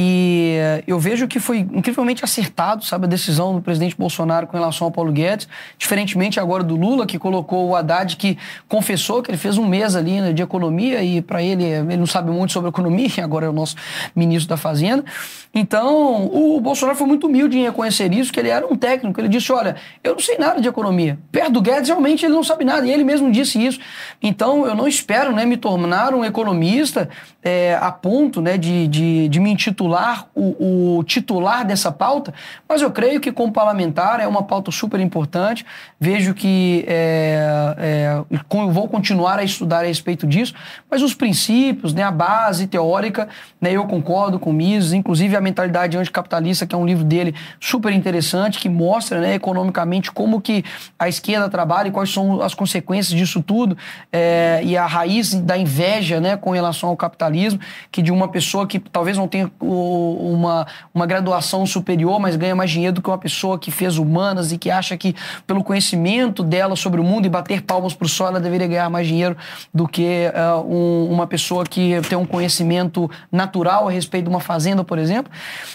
E 0.00 0.54
eu 0.86 0.96
vejo 1.00 1.26
que 1.26 1.40
foi 1.40 1.58
incrivelmente 1.58 2.24
acertado, 2.24 2.84
sabe, 2.84 3.06
a 3.06 3.08
decisão 3.08 3.56
do 3.56 3.60
presidente 3.60 3.96
Bolsonaro 3.98 4.46
com 4.46 4.56
relação 4.56 4.84
ao 4.84 4.92
Paulo 4.92 5.10
Guedes, 5.10 5.48
diferentemente 5.76 6.38
agora 6.38 6.62
do 6.62 6.76
Lula, 6.76 7.04
que 7.04 7.18
colocou 7.18 7.70
o 7.70 7.74
Haddad, 7.74 8.14
que 8.14 8.38
confessou 8.68 9.24
que 9.24 9.28
ele 9.32 9.36
fez 9.36 9.58
um 9.58 9.66
mês 9.66 9.96
ali 9.96 10.20
né, 10.20 10.32
de 10.32 10.40
economia 10.40 11.02
e 11.02 11.20
para 11.20 11.42
ele, 11.42 11.64
ele 11.64 11.96
não 11.96 12.06
sabe 12.06 12.30
muito 12.30 12.52
sobre 12.52 12.68
economia, 12.68 13.08
agora 13.24 13.46
é 13.46 13.48
o 13.48 13.52
nosso 13.52 13.74
ministro 14.14 14.48
da 14.48 14.56
Fazenda. 14.56 15.04
Então, 15.52 16.26
o 16.26 16.60
Bolsonaro 16.60 16.96
foi 16.96 17.06
muito 17.08 17.26
humilde 17.26 17.58
em 17.58 17.64
reconhecer 17.64 18.12
isso, 18.12 18.32
que 18.32 18.38
ele 18.38 18.50
era 18.50 18.64
um 18.66 18.76
técnico. 18.76 19.20
Ele 19.20 19.28
disse: 19.28 19.50
Olha, 19.50 19.74
eu 20.04 20.12
não 20.12 20.20
sei 20.20 20.38
nada 20.38 20.60
de 20.60 20.68
economia. 20.68 21.18
Perto 21.32 21.52
do 21.52 21.62
Guedes, 21.62 21.88
realmente, 21.88 22.24
ele 22.24 22.34
não 22.34 22.44
sabe 22.44 22.64
nada. 22.64 22.86
E 22.86 22.92
ele 22.92 23.02
mesmo 23.02 23.32
disse 23.32 23.64
isso. 23.64 23.80
Então, 24.22 24.66
eu 24.66 24.74
não 24.74 24.86
espero 24.86 25.32
né, 25.32 25.44
me 25.44 25.56
tornar 25.56 26.14
um 26.14 26.24
economista 26.24 27.08
é, 27.42 27.76
a 27.80 27.90
ponto 27.90 28.40
né, 28.40 28.58
de, 28.58 28.86
de, 28.86 29.28
de 29.28 29.40
me 29.40 29.50
intitular 29.50 29.87
o, 30.34 30.98
o, 30.98 31.04
titular 31.04 31.64
dessa 31.64 31.90
pauta, 31.90 32.32
mas 32.68 32.82
eu 32.82 32.90
creio 32.90 33.20
que, 33.20 33.32
como 33.32 33.52
parlamentar, 33.52 34.20
é 34.20 34.26
uma 34.26 34.42
pauta 34.42 34.70
super 34.70 35.00
importante. 35.00 35.64
Vejo 35.98 36.34
que 36.34 36.84
é, 36.86 37.74
é, 37.78 38.22
vou 38.70 38.88
continuar 38.88 39.38
a 39.38 39.44
estudar 39.44 39.80
a 39.80 39.86
respeito 39.86 40.26
disso, 40.26 40.54
mas 40.90 41.02
os 41.02 41.14
princípios, 41.14 41.92
né, 41.92 42.02
a 42.02 42.10
base 42.10 42.66
teórica, 42.66 43.28
né, 43.60 43.72
eu 43.72 43.84
concordo 43.86 44.38
com 44.38 44.50
o 44.50 44.52
Mises, 44.52 44.92
inclusive 44.92 45.36
a 45.36 45.40
mentalidade 45.40 45.96
anticapitalista, 45.96 46.66
que 46.66 46.74
é 46.74 46.78
um 46.78 46.86
livro 46.86 47.04
dele 47.04 47.34
super 47.60 47.92
interessante, 47.92 48.58
que 48.58 48.68
mostra 48.68 49.20
né, 49.20 49.34
economicamente 49.34 50.10
como 50.12 50.40
que 50.40 50.64
a 50.98 51.08
esquerda 51.08 51.48
trabalha 51.48 51.88
e 51.88 51.90
quais 51.90 52.12
são 52.12 52.40
as 52.42 52.54
consequências 52.54 53.16
disso 53.18 53.42
tudo, 53.42 53.76
é, 54.12 54.60
e 54.62 54.76
a 54.76 54.86
raiz 54.86 55.34
da 55.34 55.56
inveja 55.56 56.20
né, 56.20 56.36
com 56.36 56.50
relação 56.50 56.90
ao 56.90 56.96
capitalismo, 56.96 57.60
que 57.90 58.02
de 58.02 58.12
uma 58.12 58.28
pessoa 58.28 58.66
que 58.66 58.78
talvez 58.78 59.16
não 59.16 59.28
tenha 59.28 59.50
uma, 59.70 60.66
uma 60.94 61.06
graduação 61.06 61.66
superior, 61.66 62.18
mas 62.18 62.36
ganha 62.36 62.54
mais 62.54 62.70
dinheiro 62.70 62.94
do 62.94 63.02
que 63.02 63.08
uma 63.08 63.18
pessoa 63.18 63.58
que 63.58 63.70
fez 63.70 63.98
humanas 63.98 64.52
e 64.52 64.58
que 64.58 64.70
acha 64.70 64.96
que 64.96 65.14
pelo 65.46 65.62
conhecimento 65.62 66.42
dela 66.42 66.76
sobre 66.76 67.00
o 67.00 67.04
mundo 67.04 67.26
e 67.26 67.28
bater 67.28 67.62
palmas 67.62 67.94
para 67.94 68.06
o 68.06 68.08
sol, 68.08 68.28
ela 68.28 68.40
deveria 68.40 68.66
ganhar 68.66 68.90
mais 68.90 69.06
dinheiro 69.06 69.36
do 69.72 69.86
que 69.86 70.30
uh, 70.34 70.60
um, 70.66 71.10
uma 71.10 71.26
pessoa 71.26 71.64
que 71.64 72.00
tem 72.08 72.16
um 72.16 72.26
conhecimento 72.26 73.10
natural 73.30 73.88
a 73.88 73.90
respeito 73.90 74.24
de 74.24 74.30
uma 74.30 74.40
fazenda, 74.40 74.82
por 74.82 74.98
exemplo. 74.98 75.30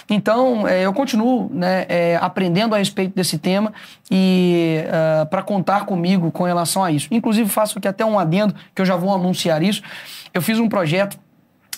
Então, 0.09 0.67
é, 0.67 0.85
eu 0.85 0.93
continuo 0.93 1.49
né, 1.53 1.85
é, 1.87 2.17
aprendendo 2.21 2.75
a 2.75 2.77
respeito 2.77 3.15
desse 3.15 3.37
tema 3.37 3.73
e 4.09 4.83
uh, 4.85 5.21
é, 5.21 5.25
para 5.25 5.41
contar 5.41 5.85
comigo 5.85 6.31
com 6.31 6.43
relação 6.43 6.83
a 6.83 6.91
isso. 6.91 7.07
Inclusive, 7.11 7.49
faço 7.49 7.77
aqui 7.77 7.87
até 7.87 8.05
um 8.05 8.17
adendo, 8.17 8.53
que 8.73 8.81
eu 8.81 8.85
já 8.85 8.95
vou 8.95 9.13
anunciar 9.13 9.61
isso. 9.61 9.81
Eu 10.33 10.41
fiz 10.41 10.59
um 10.59 10.67
projeto 10.67 11.17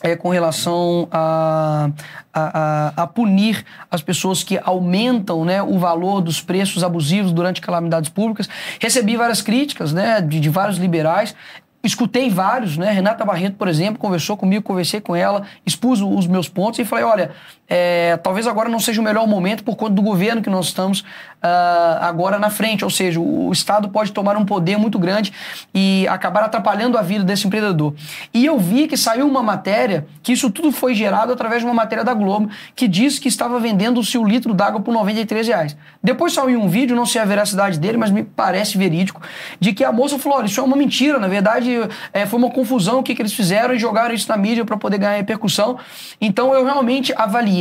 é, 0.06 0.16
com 0.16 0.30
relação 0.30 1.08
a, 1.12 1.90
a, 2.32 2.94
a, 2.96 3.08
punir 3.08 3.66
as 3.90 4.04
pessoas 4.04 4.44
que 4.44 4.60
aumentam 4.64 5.44
né, 5.44 5.64
o 5.64 5.80
valor 5.80 6.22
dos 6.22 6.40
preços 6.40 6.84
abusivos 6.84 7.32
durante 7.32 7.60
calamidades 7.60 8.10
públicas. 8.10 8.48
Recebi 8.80 9.18
várias 9.18 9.42
críticas 9.42 9.92
né, 9.92 10.22
de, 10.22 10.40
de 10.40 10.50
vários 10.50 10.78
liberais 10.78 11.36
escutei 11.84 12.32
vários, 12.32 12.78
né? 12.78 12.92
Renata 12.92 13.24
Barreto, 13.24 13.58
por 13.58 13.68
exemplo, 13.68 14.00
conversou 14.00 14.36
comigo, 14.36 14.64
conversei 14.64 15.00
com 15.00 15.16
ela, 15.16 15.44
expus 15.64 16.02
os 16.02 16.26
meus 16.26 16.50
pontos 16.50 16.80
e 16.80 16.86
falei: 16.86 17.06
olha, 17.06 17.32
é, 17.68 18.18
talvez 18.18 18.46
agora 18.46 18.70
não 18.70 18.80
seja 18.80 19.02
o 19.02 19.04
melhor 19.04 19.28
momento 19.28 19.64
por 19.64 19.76
conta 19.76 19.94
do 19.94 20.02
governo 20.02 20.42
que 20.42 20.50
nós 20.50 20.68
estamos 20.68 21.00
uh, 21.00 21.98
agora 22.02 22.38
na 22.38 22.50
frente. 22.50 22.84
Ou 22.84 22.92
seja, 22.92 23.20
o, 23.20 23.48
o, 23.48 23.52
Estado 23.52 23.90
pode 23.90 24.12
tomar 24.12 24.38
um 24.38 24.46
poder 24.46 24.78
muito 24.78 25.00
grande 25.00 25.34
e 25.74 26.08
acabar 26.08 26.44
atrapalhando 26.44 26.98
a 26.98 27.02
vida 27.02 27.24
desse 27.24 27.48
empreendedor. 27.48 27.96
E 28.34 28.46
eu 28.46 28.60
vi 28.60 28.88
que 28.88 28.96
saiu 28.96 29.28
uma 29.28 29.42
matéria, 29.42 30.06
que 30.22 30.32
isso 30.32 30.52
tudo 30.52 30.72
foi 30.72 30.94
gerado 30.94 31.34
através 31.34 31.62
de 31.62 31.66
uma 31.66 31.74
matéria 31.74 32.04
da 32.04 32.14
Globo, 32.14 32.50
que 32.76 32.88
disse 32.88 33.20
que 33.20 33.28
estava 33.28 33.60
vendendo 33.60 34.00
o 34.00 34.04
seu 34.04 34.24
litro 34.24 34.54
d'água 34.54 34.82
por 34.82 34.94
93 34.94 35.48
reais. 35.48 35.78
Depois 36.04 36.34
saiu 36.34 36.62
um 36.62 36.68
vídeo, 36.68 36.96
não 36.96 37.06
sei 37.06 37.22
a 37.22 37.26
veracidade 37.26 37.80
dele, 37.80 37.98
mas 37.98 38.12
me 38.12 38.24
parece 38.24 38.78
verídico, 38.78 39.22
de 39.60 39.74
que 39.74 39.84
a 39.84 39.92
moça 39.92 40.20
falou: 40.20 40.38
olha, 40.38 40.46
isso 40.46 40.60
é 40.60 40.64
uma 40.64 40.76
mentira. 40.76 41.18
Na 41.18 41.28
verdade, 41.28 41.72
é, 42.14 42.28
foi 42.28 42.38
uma 42.38 42.52
confusão 42.52 43.00
o 43.00 43.04
que, 43.04 43.16
que 43.16 43.22
eles 43.22 43.34
fizeram 43.34 43.74
e 43.74 43.80
jogaram 43.80 44.14
isso 44.14 44.30
na 44.30 44.38
mídia 44.38 44.64
para 44.64 44.78
poder 44.78 45.00
ganhar 45.00 45.16
repercussão. 45.16 45.78
Então 46.22 46.54
eu 46.54 46.64
realmente 46.64 47.12
avaliei 47.16 47.55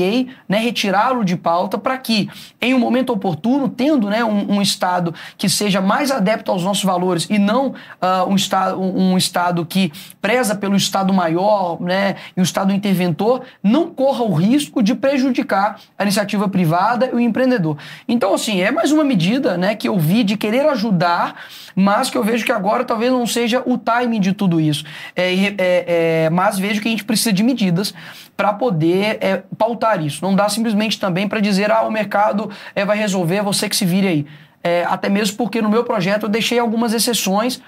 né, 0.48 0.58
retirá-lo 0.58 1.24
de 1.24 1.36
pauta 1.36 1.78
para 1.78 1.96
que, 1.98 2.28
em 2.60 2.74
um 2.74 2.78
momento 2.78 3.12
oportuno, 3.12 3.68
tendo 3.68 4.08
né, 4.08 4.24
um, 4.24 4.54
um, 4.54 4.62
Estado 4.62 5.14
que 5.36 5.48
seja 5.48 5.80
mais 5.80 6.10
adepto 6.10 6.50
aos 6.50 6.62
nossos 6.62 6.84
valores 6.84 7.26
e 7.28 7.38
não 7.38 7.68
uh, 7.68 8.28
um, 8.28 8.34
estado, 8.34 8.80
um 8.80 9.16
Estado 9.16 9.64
que 9.66 9.92
preza 10.20 10.54
pelo 10.54 10.76
Estado 10.76 11.12
maior 11.12 11.80
né, 11.80 12.16
e 12.36 12.40
o 12.40 12.42
Estado 12.42 12.72
interventor, 12.72 13.42
não 13.62 13.90
corra 13.90 14.24
o 14.24 14.32
risco 14.32 14.82
de 14.82 14.94
prejudicar 14.94 15.78
a 15.98 16.02
iniciativa 16.02 16.48
privada 16.48 17.10
e 17.12 17.14
o 17.14 17.20
empreendedor. 17.20 17.76
Então, 18.08 18.34
assim, 18.34 18.60
é 18.60 18.70
mais 18.70 18.90
uma 18.90 19.04
medida 19.04 19.56
né, 19.56 19.74
que 19.74 19.88
eu 19.88 19.98
vi 19.98 20.24
de 20.24 20.36
querer 20.36 20.66
ajudar, 20.68 21.34
mas 21.74 22.10
que 22.10 22.16
eu 22.16 22.24
vejo 22.24 22.44
que 22.44 22.52
agora 22.52 22.84
talvez 22.84 23.12
não 23.12 23.26
seja 23.26 23.62
o 23.66 23.76
timing 23.76 24.20
de 24.20 24.32
tudo 24.32 24.60
isso. 24.60 24.84
É, 25.14 25.34
é, 25.34 25.54
é, 25.58 26.30
mas 26.30 26.58
vejo 26.58 26.80
que 26.80 26.88
a 26.88 26.90
gente 26.90 27.04
precisa 27.04 27.32
de 27.32 27.42
medidas 27.42 27.94
para 28.36 28.52
poder 28.52 29.18
é, 29.20 29.42
pautar 29.56 30.04
isso. 30.04 30.24
Não 30.24 30.34
dá 30.34 30.48
simplesmente 30.48 30.98
também 30.98 31.28
para 31.28 31.40
dizer, 31.40 31.70
ah, 31.70 31.82
o 31.82 31.90
mercado 31.90 32.50
é, 32.74 32.84
vai 32.84 32.98
resolver, 32.98 33.42
você 33.42 33.68
que 33.68 33.76
se 33.76 33.84
vire 33.84 34.08
aí. 34.08 34.26
É, 34.62 34.84
até 34.84 35.08
mesmo 35.08 35.36
porque 35.36 35.60
no 35.60 35.68
meu 35.68 35.84
projeto 35.84 36.24
eu 36.24 36.28
deixei 36.28 36.58
algumas 36.58 36.94
exceções 36.94 37.60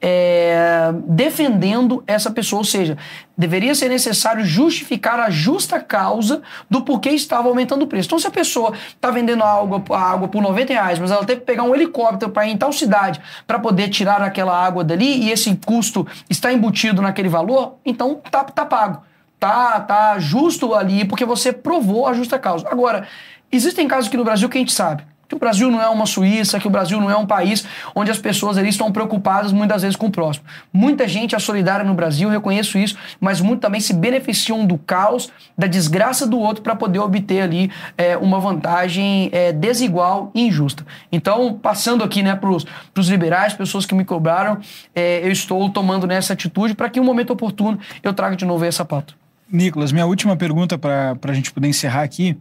é, 0.00 0.92
defendendo 1.06 2.02
essa 2.06 2.30
pessoa, 2.30 2.60
ou 2.60 2.64
seja, 2.64 2.96
deveria 3.36 3.74
ser 3.74 3.88
necessário 3.88 4.44
justificar 4.44 5.18
a 5.18 5.28
justa 5.28 5.80
causa 5.80 6.40
do 6.70 6.82
porquê 6.82 7.10
estava 7.10 7.48
aumentando 7.48 7.82
o 7.82 7.86
preço. 7.86 8.06
Então, 8.06 8.18
se 8.18 8.26
a 8.26 8.30
pessoa 8.30 8.72
está 8.88 9.10
vendendo 9.10 9.42
a 9.42 9.60
água, 9.60 9.82
a 9.90 10.12
água 10.12 10.28
por 10.28 10.40
90 10.40 10.72
reais, 10.72 10.98
mas 10.98 11.10
ela 11.10 11.24
teve 11.24 11.40
que 11.40 11.46
pegar 11.46 11.64
um 11.64 11.74
helicóptero 11.74 12.30
para 12.30 12.46
ir 12.46 12.52
em 12.52 12.56
tal 12.56 12.72
cidade 12.72 13.20
para 13.46 13.58
poder 13.58 13.88
tirar 13.88 14.22
aquela 14.22 14.56
água 14.56 14.84
dali 14.84 15.24
e 15.24 15.30
esse 15.30 15.54
custo 15.66 16.06
está 16.30 16.52
embutido 16.52 17.02
naquele 17.02 17.28
valor, 17.28 17.76
então 17.84 18.20
tá, 18.30 18.44
tá 18.44 18.64
pago. 18.64 19.02
Tá, 19.38 19.80
tá 19.80 20.18
justo 20.18 20.74
ali 20.74 21.04
porque 21.04 21.24
você 21.24 21.52
provou 21.52 22.06
a 22.06 22.12
justa 22.12 22.38
causa. 22.38 22.68
Agora, 22.68 23.06
existem 23.52 23.86
casos 23.86 24.08
aqui 24.08 24.16
no 24.16 24.24
Brasil 24.24 24.48
que 24.48 24.58
a 24.58 24.60
gente 24.60 24.72
sabe 24.72 25.04
que 25.28 25.34
o 25.34 25.38
Brasil 25.38 25.70
não 25.70 25.80
é 25.80 25.88
uma 25.88 26.06
Suíça, 26.06 26.58
que 26.58 26.66
o 26.66 26.70
Brasil 26.70 26.98
não 26.98 27.10
é 27.10 27.16
um 27.16 27.26
país 27.26 27.66
onde 27.94 28.10
as 28.10 28.18
pessoas 28.18 28.56
ali 28.56 28.70
estão 28.70 28.90
preocupadas 28.90 29.52
muitas 29.52 29.82
vezes 29.82 29.94
com 29.94 30.06
o 30.06 30.10
próximo. 30.10 30.46
Muita 30.72 31.06
gente 31.06 31.34
é 31.34 31.38
solidária 31.38 31.84
no 31.84 31.92
Brasil, 31.92 32.30
reconheço 32.30 32.78
isso, 32.78 32.96
mas 33.20 33.40
muito 33.40 33.60
também 33.60 33.80
se 33.80 33.92
beneficiam 33.92 34.64
do 34.64 34.78
caos, 34.78 35.30
da 35.56 35.66
desgraça 35.66 36.26
do 36.26 36.38
outro 36.38 36.62
para 36.62 36.74
poder 36.74 37.00
obter 37.00 37.42
ali 37.42 37.70
é, 37.96 38.16
uma 38.16 38.40
vantagem 38.40 39.28
é, 39.30 39.52
desigual 39.52 40.30
e 40.34 40.46
injusta. 40.46 40.86
Então, 41.12 41.52
passando 41.54 42.02
aqui 42.02 42.22
né, 42.22 42.34
para 42.34 42.50
os 42.50 43.08
liberais, 43.08 43.52
pessoas 43.52 43.84
que 43.84 43.94
me 43.94 44.04
cobraram, 44.04 44.58
é, 44.94 45.20
eu 45.22 45.30
estou 45.30 45.68
tomando 45.68 46.06
nessa 46.06 46.32
atitude 46.32 46.74
para 46.74 46.88
que, 46.88 46.98
em 46.98 47.02
um 47.02 47.04
momento 47.04 47.32
oportuno, 47.32 47.78
eu 48.02 48.14
traga 48.14 48.34
de 48.34 48.46
novo 48.46 48.64
essa 48.64 48.84
pauta. 48.84 49.27
Nicolas, 49.50 49.92
minha 49.92 50.06
última 50.06 50.36
pergunta 50.36 50.76
para 50.76 51.16
a 51.22 51.32
gente 51.32 51.52
poder 51.52 51.68
encerrar 51.68 52.02
aqui 52.02 52.36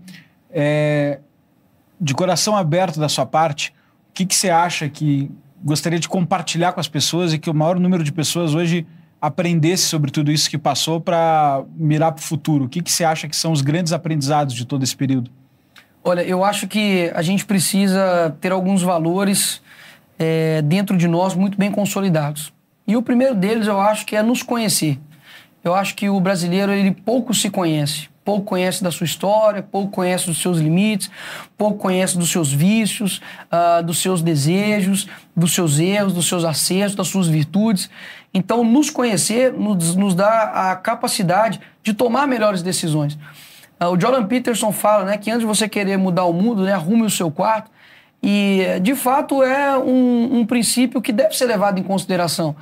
é 0.50 1.20
de 2.00 2.14
coração 2.14 2.56
aberto 2.56 3.00
da 3.00 3.10
sua 3.10 3.26
parte, 3.26 3.74
o 4.10 4.14
que, 4.14 4.26
que 4.26 4.36
você 4.36 4.50
acha 4.50 4.88
que 4.88 5.32
gostaria 5.64 6.00
de 6.00 6.08
compartilhar 6.08 6.72
com 6.74 6.80
as 6.80 6.88
pessoas 6.88 7.34
e 7.34 7.40
que 7.40 7.50
o 7.50 7.54
maior 7.54 7.80
número 7.80 8.04
de 8.04 8.12
pessoas 8.12 8.54
hoje 8.54 8.86
aprendesse 9.20 9.84
sobre 9.84 10.12
tudo 10.12 10.32
isso 10.32 10.50
que 10.50 10.58
passou 10.58 11.02
para 11.02 11.64
mirar 11.76 12.12
para 12.12 12.22
o 12.22 12.24
futuro? 12.24 12.66
O 12.66 12.70
que, 12.70 12.82
que 12.82 12.92
você 12.92 13.04
acha 13.04 13.28
que 13.28 13.36
são 13.36 13.52
os 13.52 13.62
grandes 13.62 13.94
aprendizados 13.94 14.54
de 14.54 14.66
todo 14.66 14.84
esse 14.84 14.96
período? 14.96 15.32
Olha, 16.04 16.22
eu 16.22 16.44
acho 16.44 16.68
que 16.68 17.12
a 17.16 17.22
gente 17.22 17.46
precisa 17.46 18.36
ter 18.40 18.52
alguns 18.52 18.82
valores 18.82 19.62
é, 20.18 20.62
dentro 20.62 20.96
de 20.96 21.08
nós 21.08 21.34
muito 21.34 21.58
bem 21.58 21.72
consolidados. 21.72 22.54
E 22.88 22.96
o 22.96 23.02
primeiro 23.02 23.36
deles 23.36 23.68
eu 23.68 23.82
acho 23.82 24.06
que 24.06 24.16
é 24.16 24.24
nos 24.24 24.42
conhecer. 24.44 25.00
Eu 25.68 25.76
acho 25.76 25.96
que 25.96 26.10
o 26.10 26.20
brasileiro 26.20 26.72
ele 26.72 26.92
pouco 26.92 27.34
se 27.34 27.50
conhece 27.50 28.10
pouco 28.28 28.44
conhece 28.44 28.84
da 28.84 28.92
sua 28.92 29.06
história, 29.06 29.64
pouco 29.64 29.90
conhece 29.90 30.26
dos 30.26 30.42
seus 30.42 30.58
limites, 30.58 31.10
pouco 31.58 31.78
conhece 31.78 32.18
dos 32.18 32.30
seus 32.30 32.52
vícios, 32.52 33.22
uh, 33.50 33.82
dos 33.82 34.02
seus 34.02 34.22
desejos, 34.22 35.08
dos 35.34 35.54
seus 35.54 35.80
erros, 35.80 36.12
dos 36.12 36.28
seus 36.28 36.44
acertos, 36.44 36.94
das 36.94 37.08
suas 37.08 37.30
virtudes. 37.30 37.90
Então, 38.34 38.66
nos 38.66 38.90
conhecer 38.90 39.54
nos, 39.54 39.96
nos 39.96 40.14
dá 40.14 40.72
a 40.72 40.76
capacidade 40.76 41.62
de 41.82 41.94
tomar 41.94 42.28
melhores 42.28 42.62
decisões. 42.62 43.14
Uh, 43.80 43.86
o 43.94 44.00
Jordan 44.02 44.26
Peterson 44.26 44.74
fala 44.74 45.06
né, 45.06 45.18
que 45.18 45.32
antes 45.32 45.44
de 45.44 45.48
você 45.48 45.70
querer 45.70 45.96
mudar 45.96 46.26
o 46.26 46.34
mundo, 46.34 46.64
né, 46.64 46.74
arrume 46.74 47.04
o 47.04 47.10
seu 47.10 47.32
quarto. 47.32 47.72
E, 48.22 48.80
de 48.82 48.94
fato, 48.94 49.42
é 49.42 49.78
um, 49.78 50.40
um 50.40 50.46
princípio 50.46 51.02
que 51.02 51.14
deve 51.14 51.34
ser 51.34 51.46
levado 51.46 51.80
em 51.80 51.84
consideração 51.84 52.58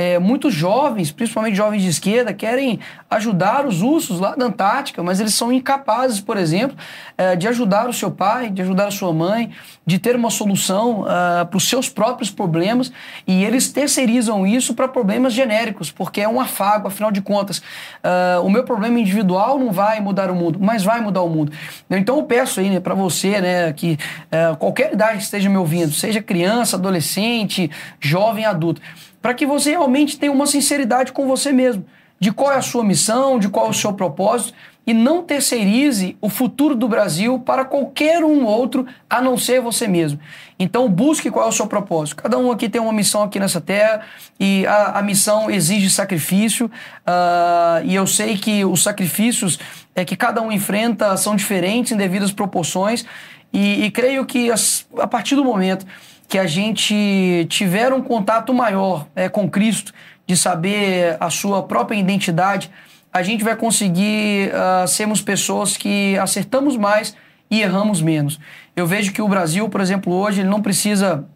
é, 0.00 0.18
muitos 0.18 0.54
jovens, 0.54 1.12
principalmente 1.12 1.54
jovens 1.54 1.82
de 1.82 1.88
esquerda, 1.90 2.32
querem 2.32 2.80
ajudar 3.10 3.66
os 3.66 3.82
ursos 3.82 4.18
lá 4.18 4.34
da 4.34 4.46
Antártica, 4.46 5.02
mas 5.02 5.20
eles 5.20 5.34
são 5.34 5.52
incapazes, 5.52 6.22
por 6.22 6.38
exemplo, 6.38 6.74
é, 7.18 7.36
de 7.36 7.46
ajudar 7.46 7.86
o 7.86 7.92
seu 7.92 8.10
pai, 8.10 8.48
de 8.48 8.62
ajudar 8.62 8.86
a 8.86 8.90
sua 8.90 9.12
mãe, 9.12 9.50
de 9.84 9.98
ter 9.98 10.14
uma 10.14 10.30
solução 10.30 11.02
uh, 11.02 11.44
para 11.46 11.56
os 11.56 11.68
seus 11.68 11.88
próprios 11.88 12.30
problemas 12.30 12.92
e 13.26 13.44
eles 13.44 13.72
terceirizam 13.72 14.46
isso 14.46 14.72
para 14.72 14.86
problemas 14.86 15.32
genéricos, 15.32 15.90
porque 15.90 16.20
é 16.20 16.28
um 16.28 16.40
afago, 16.40 16.86
afinal 16.86 17.10
de 17.10 17.20
contas. 17.20 17.58
Uh, 17.58 18.44
o 18.44 18.48
meu 18.48 18.62
problema 18.62 19.00
individual 19.00 19.58
não 19.58 19.72
vai 19.72 20.00
mudar 20.00 20.30
o 20.30 20.34
mundo, 20.34 20.60
mas 20.60 20.84
vai 20.84 21.00
mudar 21.00 21.22
o 21.22 21.28
mundo. 21.28 21.52
Então 21.90 22.18
eu 22.18 22.22
peço 22.22 22.60
aí 22.60 22.70
né, 22.70 22.78
para 22.78 22.94
você, 22.94 23.40
né, 23.40 23.72
que 23.72 23.98
uh, 24.26 24.56
qualquer 24.58 24.92
idade 24.92 25.18
que 25.18 25.24
esteja 25.24 25.50
me 25.50 25.56
ouvindo, 25.56 25.92
seja 25.92 26.22
criança, 26.22 26.76
adolescente, 26.76 27.68
jovem, 28.00 28.44
adulto, 28.44 28.80
para 29.20 29.34
que 29.34 29.46
você 29.46 29.70
realmente 29.70 30.18
tenha 30.18 30.32
uma 30.32 30.46
sinceridade 30.46 31.12
com 31.12 31.26
você 31.26 31.52
mesmo, 31.52 31.84
de 32.18 32.32
qual 32.32 32.52
é 32.52 32.56
a 32.56 32.62
sua 32.62 32.84
missão, 32.84 33.38
de 33.38 33.48
qual 33.48 33.66
é 33.66 33.70
o 33.70 33.74
seu 33.74 33.92
propósito, 33.92 34.54
e 34.86 34.94
não 34.94 35.22
terceirize 35.22 36.16
o 36.20 36.28
futuro 36.28 36.74
do 36.74 36.88
Brasil 36.88 37.38
para 37.38 37.64
qualquer 37.64 38.24
um 38.24 38.44
outro 38.44 38.86
a 39.08 39.20
não 39.20 39.36
ser 39.36 39.60
você 39.60 39.86
mesmo. 39.86 40.18
Então 40.58 40.88
busque 40.88 41.30
qual 41.30 41.46
é 41.46 41.48
o 41.48 41.52
seu 41.52 41.66
propósito. 41.66 42.22
Cada 42.22 42.38
um 42.38 42.50
aqui 42.50 42.68
tem 42.68 42.80
uma 42.80 42.92
missão 42.92 43.22
aqui 43.22 43.38
nessa 43.38 43.60
terra 43.60 44.02
e 44.38 44.66
a, 44.66 44.98
a 44.98 45.02
missão 45.02 45.50
exige 45.50 45.88
sacrifício 45.90 46.66
uh, 46.66 47.84
e 47.84 47.94
eu 47.94 48.06
sei 48.06 48.36
que 48.36 48.64
os 48.64 48.82
sacrifícios 48.82 49.58
é 49.94 50.04
que 50.04 50.16
cada 50.16 50.42
um 50.42 50.50
enfrenta 50.50 51.16
são 51.16 51.36
diferentes 51.36 51.92
em 51.92 51.96
devidas 51.96 52.32
proporções 52.32 53.04
e, 53.52 53.84
e 53.84 53.90
creio 53.90 54.24
que 54.24 54.50
as, 54.50 54.86
a 54.98 55.06
partir 55.06 55.36
do 55.36 55.44
momento 55.44 55.86
que 56.30 56.38
a 56.38 56.46
gente 56.46 57.44
tiver 57.48 57.92
um 57.92 58.00
contato 58.00 58.54
maior 58.54 59.08
é, 59.16 59.28
com 59.28 59.50
Cristo, 59.50 59.92
de 60.24 60.36
saber 60.36 61.16
a 61.18 61.28
sua 61.28 61.64
própria 61.64 61.98
identidade, 61.98 62.70
a 63.12 63.20
gente 63.20 63.42
vai 63.42 63.56
conseguir 63.56 64.52
uh, 64.52 64.86
sermos 64.86 65.20
pessoas 65.20 65.76
que 65.76 66.16
acertamos 66.18 66.76
mais 66.76 67.16
e 67.50 67.60
erramos 67.60 68.00
menos. 68.00 68.38
Eu 68.76 68.86
vejo 68.86 69.12
que 69.12 69.20
o 69.20 69.26
Brasil, 69.26 69.68
por 69.68 69.80
exemplo, 69.80 70.12
hoje, 70.12 70.42
ele 70.42 70.48
não 70.48 70.62
precisa 70.62 71.26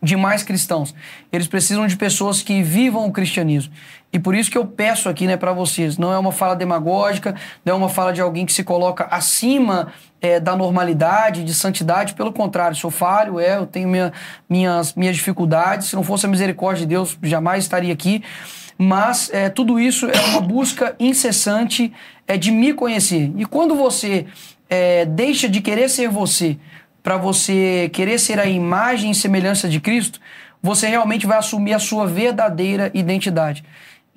de 0.00 0.14
mais 0.14 0.44
cristãos. 0.44 0.94
Eles 1.32 1.48
precisam 1.48 1.84
de 1.88 1.96
pessoas 1.96 2.40
que 2.40 2.62
vivam 2.62 3.06
o 3.06 3.10
cristianismo. 3.10 3.74
E 4.12 4.18
por 4.18 4.34
isso 4.34 4.50
que 4.50 4.56
eu 4.56 4.66
peço 4.66 5.08
aqui 5.08 5.26
né, 5.26 5.36
para 5.36 5.52
vocês, 5.52 5.98
não 5.98 6.12
é 6.12 6.18
uma 6.18 6.32
fala 6.32 6.56
demagógica, 6.56 7.34
não 7.64 7.74
é 7.74 7.76
uma 7.76 7.88
fala 7.90 8.12
de 8.12 8.22
alguém 8.22 8.46
que 8.46 8.52
se 8.52 8.64
coloca 8.64 9.06
acima 9.10 9.92
é, 10.20 10.40
da 10.40 10.56
normalidade, 10.56 11.44
de 11.44 11.52
santidade, 11.52 12.14
pelo 12.14 12.32
contrário, 12.32 12.74
sou 12.74 12.90
falho, 12.90 13.38
é, 13.38 13.56
eu 13.56 13.66
tenho 13.66 13.88
minha, 13.88 14.12
minhas, 14.48 14.94
minhas 14.94 15.14
dificuldades, 15.14 15.88
se 15.88 15.96
não 15.96 16.02
fosse 16.02 16.24
a 16.24 16.28
misericórdia 16.28 16.86
de 16.86 16.88
Deus, 16.88 17.18
jamais 17.22 17.64
estaria 17.64 17.92
aqui. 17.92 18.22
Mas 18.78 19.28
é, 19.32 19.50
tudo 19.50 19.78
isso 19.78 20.06
é 20.06 20.20
uma 20.30 20.40
busca 20.40 20.94
incessante 21.00 21.92
é, 22.26 22.36
de 22.36 22.50
me 22.50 22.72
conhecer. 22.72 23.32
E 23.36 23.44
quando 23.44 23.74
você 23.74 24.26
é, 24.70 25.04
deixa 25.04 25.48
de 25.48 25.60
querer 25.60 25.88
ser 25.88 26.08
você 26.08 26.56
para 27.02 27.16
você 27.16 27.90
querer 27.92 28.18
ser 28.18 28.38
a 28.38 28.46
imagem 28.46 29.10
e 29.10 29.14
semelhança 29.14 29.68
de 29.68 29.80
Cristo, 29.80 30.20
você 30.62 30.88
realmente 30.88 31.26
vai 31.26 31.38
assumir 31.38 31.74
a 31.74 31.78
sua 31.78 32.06
verdadeira 32.06 32.90
identidade. 32.94 33.64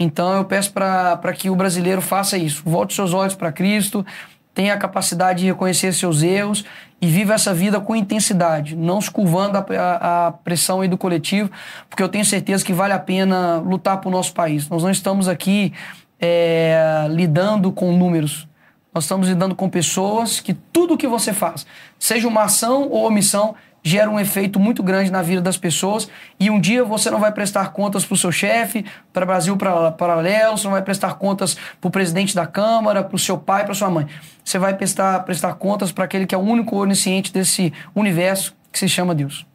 Então 0.04 0.34
eu 0.36 0.46
peço 0.46 0.74
para 0.74 1.34
que 1.34 1.48
o 1.48 1.56
brasileiro 1.56 2.02
faça 2.02 2.36
isso. 2.36 2.64
Volte 2.66 2.96
seus 2.96 3.14
olhos 3.14 3.36
para 3.36 3.52
Cristo, 3.52 4.04
tenha 4.52 4.74
a 4.74 4.78
capacidade 4.78 5.42
de 5.42 5.46
reconhecer 5.46 5.94
seus 5.94 6.24
erros 6.24 6.66
e 7.00 7.06
viva 7.06 7.36
essa 7.36 7.54
vida 7.54 7.80
com 7.80 7.96
intensidade, 7.96 8.76
não 8.76 9.00
se 9.00 9.12
curvando 9.12 9.58
a, 9.58 10.28
a, 10.28 10.32
pressão 10.32 10.82
aí 10.82 10.88
do 10.88 10.98
coletivo, 10.98 11.52
porque 11.88 12.02
eu 12.02 12.10
tenho 12.10 12.26
certeza 12.26 12.66
que 12.66 12.74
vale 12.74 12.94
a 12.94 13.00
pena 13.00 13.58
lutar 13.58 14.02
por 14.02 14.12
nosso 14.12 14.34
país. 14.34 14.68
Nós 14.70 14.82
não 14.82 14.90
estamos 14.90 15.28
aqui 15.28 15.72
é, 16.20 17.06
lidando 17.10 17.72
com 17.72 17.96
números, 17.96 18.48
nós 18.94 19.04
estamos 19.04 19.28
lidando 19.28 19.54
com 19.54 19.70
pessoas 19.70 20.40
que 20.40 20.54
tudo 20.54 20.98
que 20.98 21.08
você 21.08 21.32
faz, 21.32 21.66
seja 22.00 22.28
uma 22.28 22.44
ação 22.44 22.90
ou 22.90 23.06
omissão, 23.06 23.56
gera 23.84 24.10
um 24.10 24.20
efeito 24.20 24.60
muito 24.60 24.84
grande 24.84 25.12
na 25.12 25.22
vida 25.22 25.42
das 25.42 25.58
pessoas 25.58 26.10
e 26.40 26.50
um 26.50 26.60
dia 26.60 26.84
você 26.84 27.10
não 27.10 27.20
vai 27.20 27.32
prestar 27.32 27.70
contas 27.70 28.06
para 28.06 28.14
o 28.14 28.18
seu 28.18 28.32
chefe, 28.32 28.86
para 29.12 29.26
Brasil 29.26 29.58
Paralelo, 29.98 30.58
você 30.58 30.66
não 30.66 30.74
vai 30.74 30.82
prestar 30.82 31.16
contas 31.16 31.56
para 31.80 31.88
o 31.88 31.92
presidente 31.92 32.36
da 32.36 32.46
Câmara, 32.46 33.04
para 33.04 33.16
o 33.16 33.20
seu 33.20 33.38
pai, 33.38 33.64
para 33.66 33.74
sua 33.74 33.90
mãe. 33.90 34.08
Você 34.44 34.60
vai 34.60 34.76
prestar, 34.76 35.20
prestar 35.22 35.54
contas 35.56 35.92
para 35.92 36.06
aquele 36.06 36.26
que 36.26 36.36
é 36.36 36.38
o 36.38 36.42
único 36.42 36.76
onisciente 36.78 37.34
desse 37.34 37.74
universo 37.96 38.56
que 38.72 38.78
se 38.78 38.88
chama 38.88 39.16
Deus. 39.16 39.46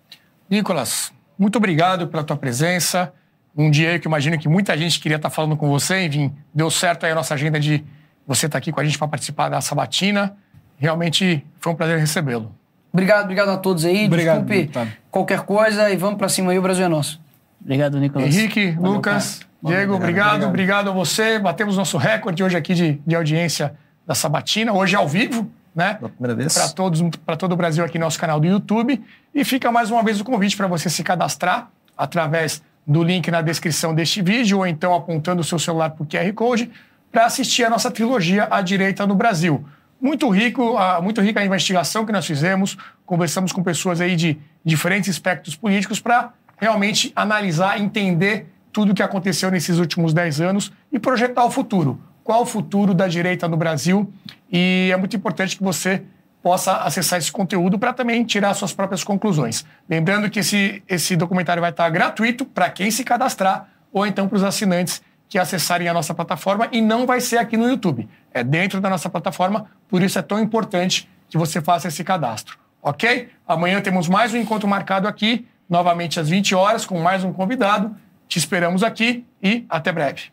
Nicolas, 0.51 1.12
muito 1.39 1.57
obrigado 1.57 2.09
pela 2.09 2.24
tua 2.24 2.36
presença. 2.36 3.12
Um 3.57 3.70
dia 3.70 3.98
que 3.98 4.07
eu 4.07 4.11
imagino 4.11 4.39
que 4.39 4.48
muita 4.48 4.77
gente 4.77 5.01
queria 5.01 5.16
estar 5.16 5.31
falando 5.31 5.57
com 5.57 5.69
você, 5.69 6.05
enfim, 6.05 6.35
deu 6.55 6.70
certo 6.70 7.07
aí 7.07 7.12
a 7.12 7.15
nossa 7.15 7.35
agenda 7.35 7.59
de 7.59 7.85
você 8.27 8.47
estar 8.47 8.59
aqui 8.59 8.70
com 8.70 8.81
a 8.81 8.85
gente 8.85 8.98
para 8.98 9.09
participar 9.09 9.48
da 9.48 9.61
sabatina. 9.61 10.36
Realmente 10.77 11.44
foi 11.59 11.73
um 11.73 11.77
prazer 11.77 11.98
recebê-lo. 11.98 12.55
Obrigado, 12.97 13.24
obrigado 13.24 13.51
a 13.51 13.59
todos 13.59 13.85
aí. 13.85 14.06
Obrigado, 14.06 14.47
Desculpe 14.47 14.73
tá. 14.73 14.89
qualquer 15.10 15.40
coisa 15.40 15.90
e 15.90 15.97
vamos 15.98 16.16
para 16.16 16.31
cima 16.31 16.51
aí, 16.52 16.59
o 16.59 16.62
Brasil 16.62 16.86
é 16.86 16.89
nosso. 16.89 17.20
Obrigado, 17.60 18.01
Nicolas. 18.01 18.35
Henrique, 18.35 18.70
Valeu, 18.70 18.93
Lucas, 18.93 19.40
Diego, 19.62 19.94
obrigado, 19.94 20.44
obrigado, 20.44 20.48
obrigado, 20.48 20.89
a 20.89 20.93
você. 20.93 21.39
Batemos 21.39 21.77
nosso 21.77 21.98
recorde 21.98 22.43
hoje 22.43 22.56
aqui 22.56 22.73
de, 22.73 22.98
de 23.06 23.14
audiência 23.14 23.74
da 24.06 24.14
Sabatina, 24.14 24.73
hoje 24.73 24.97
ao 24.97 25.06
vivo, 25.06 25.47
né? 25.74 25.94
Pela 25.94 26.09
primeira 26.09 26.35
vez. 26.35 26.55
Para 26.55 26.70
todos, 26.70 27.02
para 27.27 27.36
todo 27.36 27.52
o 27.52 27.56
Brasil 27.56 27.85
aqui 27.85 27.98
no 27.98 28.06
nosso 28.06 28.18
canal 28.18 28.40
do 28.40 28.47
YouTube. 28.47 29.05
E 29.35 29.44
fica 29.44 29.70
mais 29.70 29.90
uma 29.90 30.02
vez 30.02 30.18
o 30.18 30.24
convite 30.24 30.56
para 30.56 30.66
você 30.66 30.89
se 30.89 31.02
cadastrar 31.05 31.68
através 31.98 32.62
do 32.86 33.02
link 33.02 33.31
na 33.31 33.43
descrição 33.43 33.94
deste 33.94 34.23
vídeo 34.23 34.56
ou 34.56 34.66
então 34.66 34.94
apontando 34.94 35.43
o 35.43 35.44
seu 35.44 35.59
celular 35.59 35.90
para 35.90 36.02
o 36.02 36.06
QR 36.06 36.32
Code 36.32 36.70
para 37.12 37.27
assistir 37.27 37.64
a 37.64 37.68
nossa 37.68 37.90
trilogia 37.90 38.48
A 38.51 38.62
Direita 38.62 39.06
no 39.06 39.14
Brasil 39.14 39.66
muito 40.01 40.28
rico, 40.28 40.77
muito 41.02 41.20
rica 41.20 41.40
a 41.40 41.44
investigação 41.44 42.05
que 42.05 42.12
nós 42.12 42.27
fizemos. 42.27 42.77
Conversamos 43.05 43.52
com 43.52 43.62
pessoas 43.62 44.01
aí 44.01 44.16
de 44.16 44.39
diferentes 44.64 45.09
espectros 45.09 45.56
políticos 45.56 46.01
para 46.01 46.32
realmente 46.59 47.12
analisar, 47.14 47.81
entender 47.81 48.47
tudo 48.73 48.93
o 48.93 48.94
que 48.94 49.02
aconteceu 49.02 49.51
nesses 49.51 49.78
últimos 49.78 50.12
10 50.12 50.40
anos 50.40 50.73
e 50.93 50.98
projetar 50.98 51.44
o 51.44 51.51
futuro. 51.51 52.01
Qual 52.23 52.43
o 52.43 52.47
futuro 52.47 52.93
da 52.93 53.06
direita 53.06 53.48
no 53.48 53.56
Brasil? 53.56 54.12
E 54.51 54.90
é 54.93 54.97
muito 54.97 55.16
importante 55.16 55.56
que 55.56 55.62
você 55.62 56.02
possa 56.43 56.77
acessar 56.78 57.18
esse 57.18 57.32
conteúdo 57.32 57.78
para 57.78 57.93
também 57.93 58.23
tirar 58.24 58.55
suas 58.55 58.73
próprias 58.73 59.02
conclusões. 59.02 59.64
Lembrando 59.89 60.31
que 60.31 60.40
esse, 60.40 60.82
esse 60.89 61.16
documentário 61.16 61.60
vai 61.60 61.70
estar 61.70 61.89
gratuito 61.90 62.44
para 62.44 62.70
quem 62.70 62.90
se 62.90 63.02
cadastrar 63.02 63.68
ou 63.93 64.06
então 64.06 64.28
para 64.28 64.36
os 64.36 64.44
assinantes 64.44 65.02
que 65.28 65.39
acessarem 65.39 65.89
a 65.89 65.94
nossa 65.94 66.15
plataforma 66.15 66.69
e 66.73 66.81
não 66.81 67.07
vai 67.07 67.20
ser 67.20 67.39
aqui 67.39 67.57
no 67.57 67.69
YouTube. 67.69 68.09
É 68.32 68.44
dentro 68.44 68.81
da 68.81 68.89
nossa 68.89 69.09
plataforma, 69.09 69.66
por 69.89 70.03
isso 70.03 70.19
é 70.19 70.23
tão 70.23 70.40
importante 70.40 71.09
que 71.28 71.36
você 71.36 71.61
faça 71.61 71.89
esse 71.89 72.05
cadastro. 72.05 72.59
Ok? 72.82 73.28
Amanhã 73.47 73.81
temos 73.81 74.09
mais 74.09 74.32
um 74.32 74.36
encontro 74.36 74.69
marcado 74.69 75.09
aqui, 75.09 75.47
novamente 75.69 76.20
às 76.20 76.28
20 76.28 76.55
horas, 76.55 76.86
com 76.86 77.01
mais 77.01 77.24
um 77.24 77.32
convidado. 77.32 77.97
Te 78.28 78.39
esperamos 78.39 78.82
aqui 78.82 79.27
e 79.43 79.65
até 79.69 79.90
breve. 79.90 80.31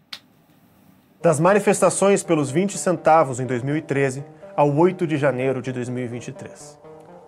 Das 1.22 1.40
manifestações 1.40 2.22
pelos 2.22 2.52
20 2.52 2.78
centavos 2.78 3.40
em 3.40 3.46
2013 3.46 4.24
ao 4.56 4.72
8 4.76 5.08
de 5.08 5.18
janeiro 5.18 5.62
de 5.62 5.72
2023. 5.72 6.78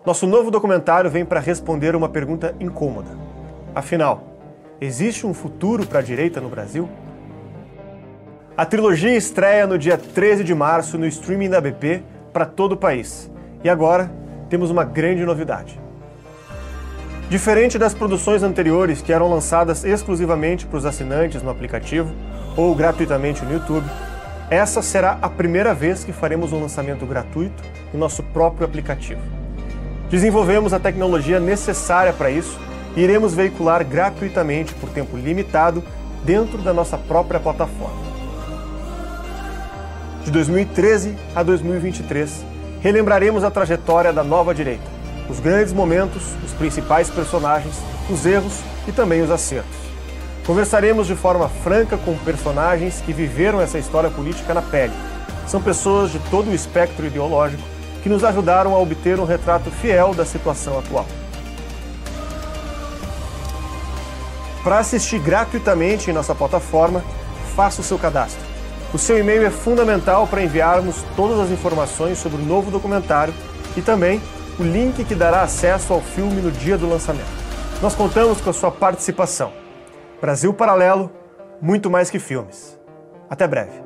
Nosso 0.05 0.27
novo 0.27 0.51
documentário 0.51 1.09
vem 1.09 1.25
para 1.25 1.39
responder 1.39 1.95
uma 1.95 2.07
pergunta 2.07 2.55
incômoda. 2.59 3.17
Afinal, 3.73 4.37
existe 4.79 5.25
um 5.25 5.33
futuro 5.33 5.87
para 5.87 5.99
a 5.99 6.03
direita 6.03 6.39
no 6.39 6.49
Brasil? 6.49 6.87
A 8.57 8.65
trilogia 8.65 9.13
estreia 9.17 9.67
no 9.67 9.77
dia 9.77 9.97
13 9.97 10.41
de 10.41 10.55
março 10.55 10.97
no 10.97 11.05
streaming 11.07 11.49
da 11.49 11.59
BP 11.59 12.01
para 12.31 12.45
todo 12.45 12.71
o 12.71 12.77
país. 12.77 13.29
E 13.61 13.69
agora 13.69 14.09
temos 14.49 14.71
uma 14.71 14.85
grande 14.85 15.25
novidade. 15.25 15.77
Diferente 17.29 17.77
das 17.77 17.93
produções 17.93 18.43
anteriores 18.43 19.01
que 19.01 19.11
eram 19.11 19.29
lançadas 19.29 19.83
exclusivamente 19.83 20.65
para 20.65 20.77
os 20.77 20.85
assinantes 20.85 21.43
no 21.43 21.49
aplicativo 21.49 22.15
ou 22.55 22.73
gratuitamente 22.73 23.43
no 23.43 23.51
YouTube, 23.51 23.85
essa 24.49 24.81
será 24.81 25.19
a 25.21 25.27
primeira 25.27 25.73
vez 25.73 26.05
que 26.05 26.13
faremos 26.13 26.53
um 26.53 26.61
lançamento 26.61 27.05
gratuito 27.05 27.61
no 27.91 27.99
nosso 27.99 28.23
próprio 28.23 28.65
aplicativo. 28.65 29.19
Desenvolvemos 30.09 30.71
a 30.71 30.79
tecnologia 30.79 31.41
necessária 31.41 32.13
para 32.13 32.31
isso 32.31 32.57
e 32.95 33.01
iremos 33.01 33.33
veicular 33.33 33.83
gratuitamente 33.83 34.73
por 34.75 34.87
tempo 34.91 35.17
limitado 35.17 35.83
dentro 36.23 36.59
da 36.59 36.73
nossa 36.73 36.97
própria 36.97 37.37
plataforma 37.37 38.14
de 40.25 40.31
2013 40.31 41.15
a 41.35 41.43
2023, 41.43 42.43
relembraremos 42.81 43.43
a 43.43 43.51
trajetória 43.51 44.11
da 44.11 44.23
nova 44.23 44.55
direita, 44.55 44.83
os 45.29 45.39
grandes 45.39 45.71
momentos, 45.71 46.23
os 46.43 46.51
principais 46.53 47.11
personagens, 47.11 47.75
os 48.09 48.25
erros 48.25 48.59
e 48.87 48.91
também 48.91 49.21
os 49.21 49.29
acertos. 49.29 49.77
Conversaremos 50.43 51.05
de 51.05 51.15
forma 51.15 51.47
franca 51.47 51.95
com 51.95 52.17
personagens 52.17 53.03
que 53.05 53.13
viveram 53.13 53.61
essa 53.61 53.77
história 53.77 54.09
política 54.09 54.51
na 54.51 54.63
pele. 54.63 54.93
São 55.47 55.61
pessoas 55.61 56.11
de 56.11 56.17
todo 56.31 56.49
o 56.49 56.55
espectro 56.55 57.05
ideológico 57.05 57.61
que 58.01 58.09
nos 58.09 58.23
ajudaram 58.23 58.73
a 58.73 58.79
obter 58.79 59.19
um 59.19 59.25
retrato 59.25 59.69
fiel 59.69 60.15
da 60.15 60.25
situação 60.25 60.79
atual. 60.79 61.05
Para 64.63 64.79
assistir 64.79 65.19
gratuitamente 65.19 66.09
em 66.09 66.13
nossa 66.13 66.33
plataforma, 66.33 67.03
faça 67.55 67.81
o 67.81 67.83
seu 67.83 67.99
cadastro. 67.99 68.54
O 68.93 68.97
seu 68.97 69.17
e-mail 69.17 69.45
é 69.45 69.49
fundamental 69.49 70.27
para 70.27 70.43
enviarmos 70.43 71.03
todas 71.15 71.39
as 71.39 71.51
informações 71.51 72.17
sobre 72.17 72.41
o 72.41 72.45
novo 72.45 72.71
documentário 72.71 73.33
e 73.75 73.81
também 73.81 74.21
o 74.59 74.63
link 74.63 75.03
que 75.03 75.15
dará 75.15 75.41
acesso 75.41 75.93
ao 75.93 76.01
filme 76.01 76.41
no 76.41 76.51
dia 76.51 76.77
do 76.77 76.87
lançamento. 76.87 77.45
Nós 77.81 77.93
contamos 77.93 78.39
com 78.39 78.49
a 78.49 78.53
sua 78.53 78.71
participação. 78.71 79.51
Brasil 80.21 80.53
Paralelo, 80.53 81.11
muito 81.61 81.89
mais 81.89 82.09
que 82.09 82.19
filmes. 82.19 82.79
Até 83.29 83.47
breve. 83.47 83.84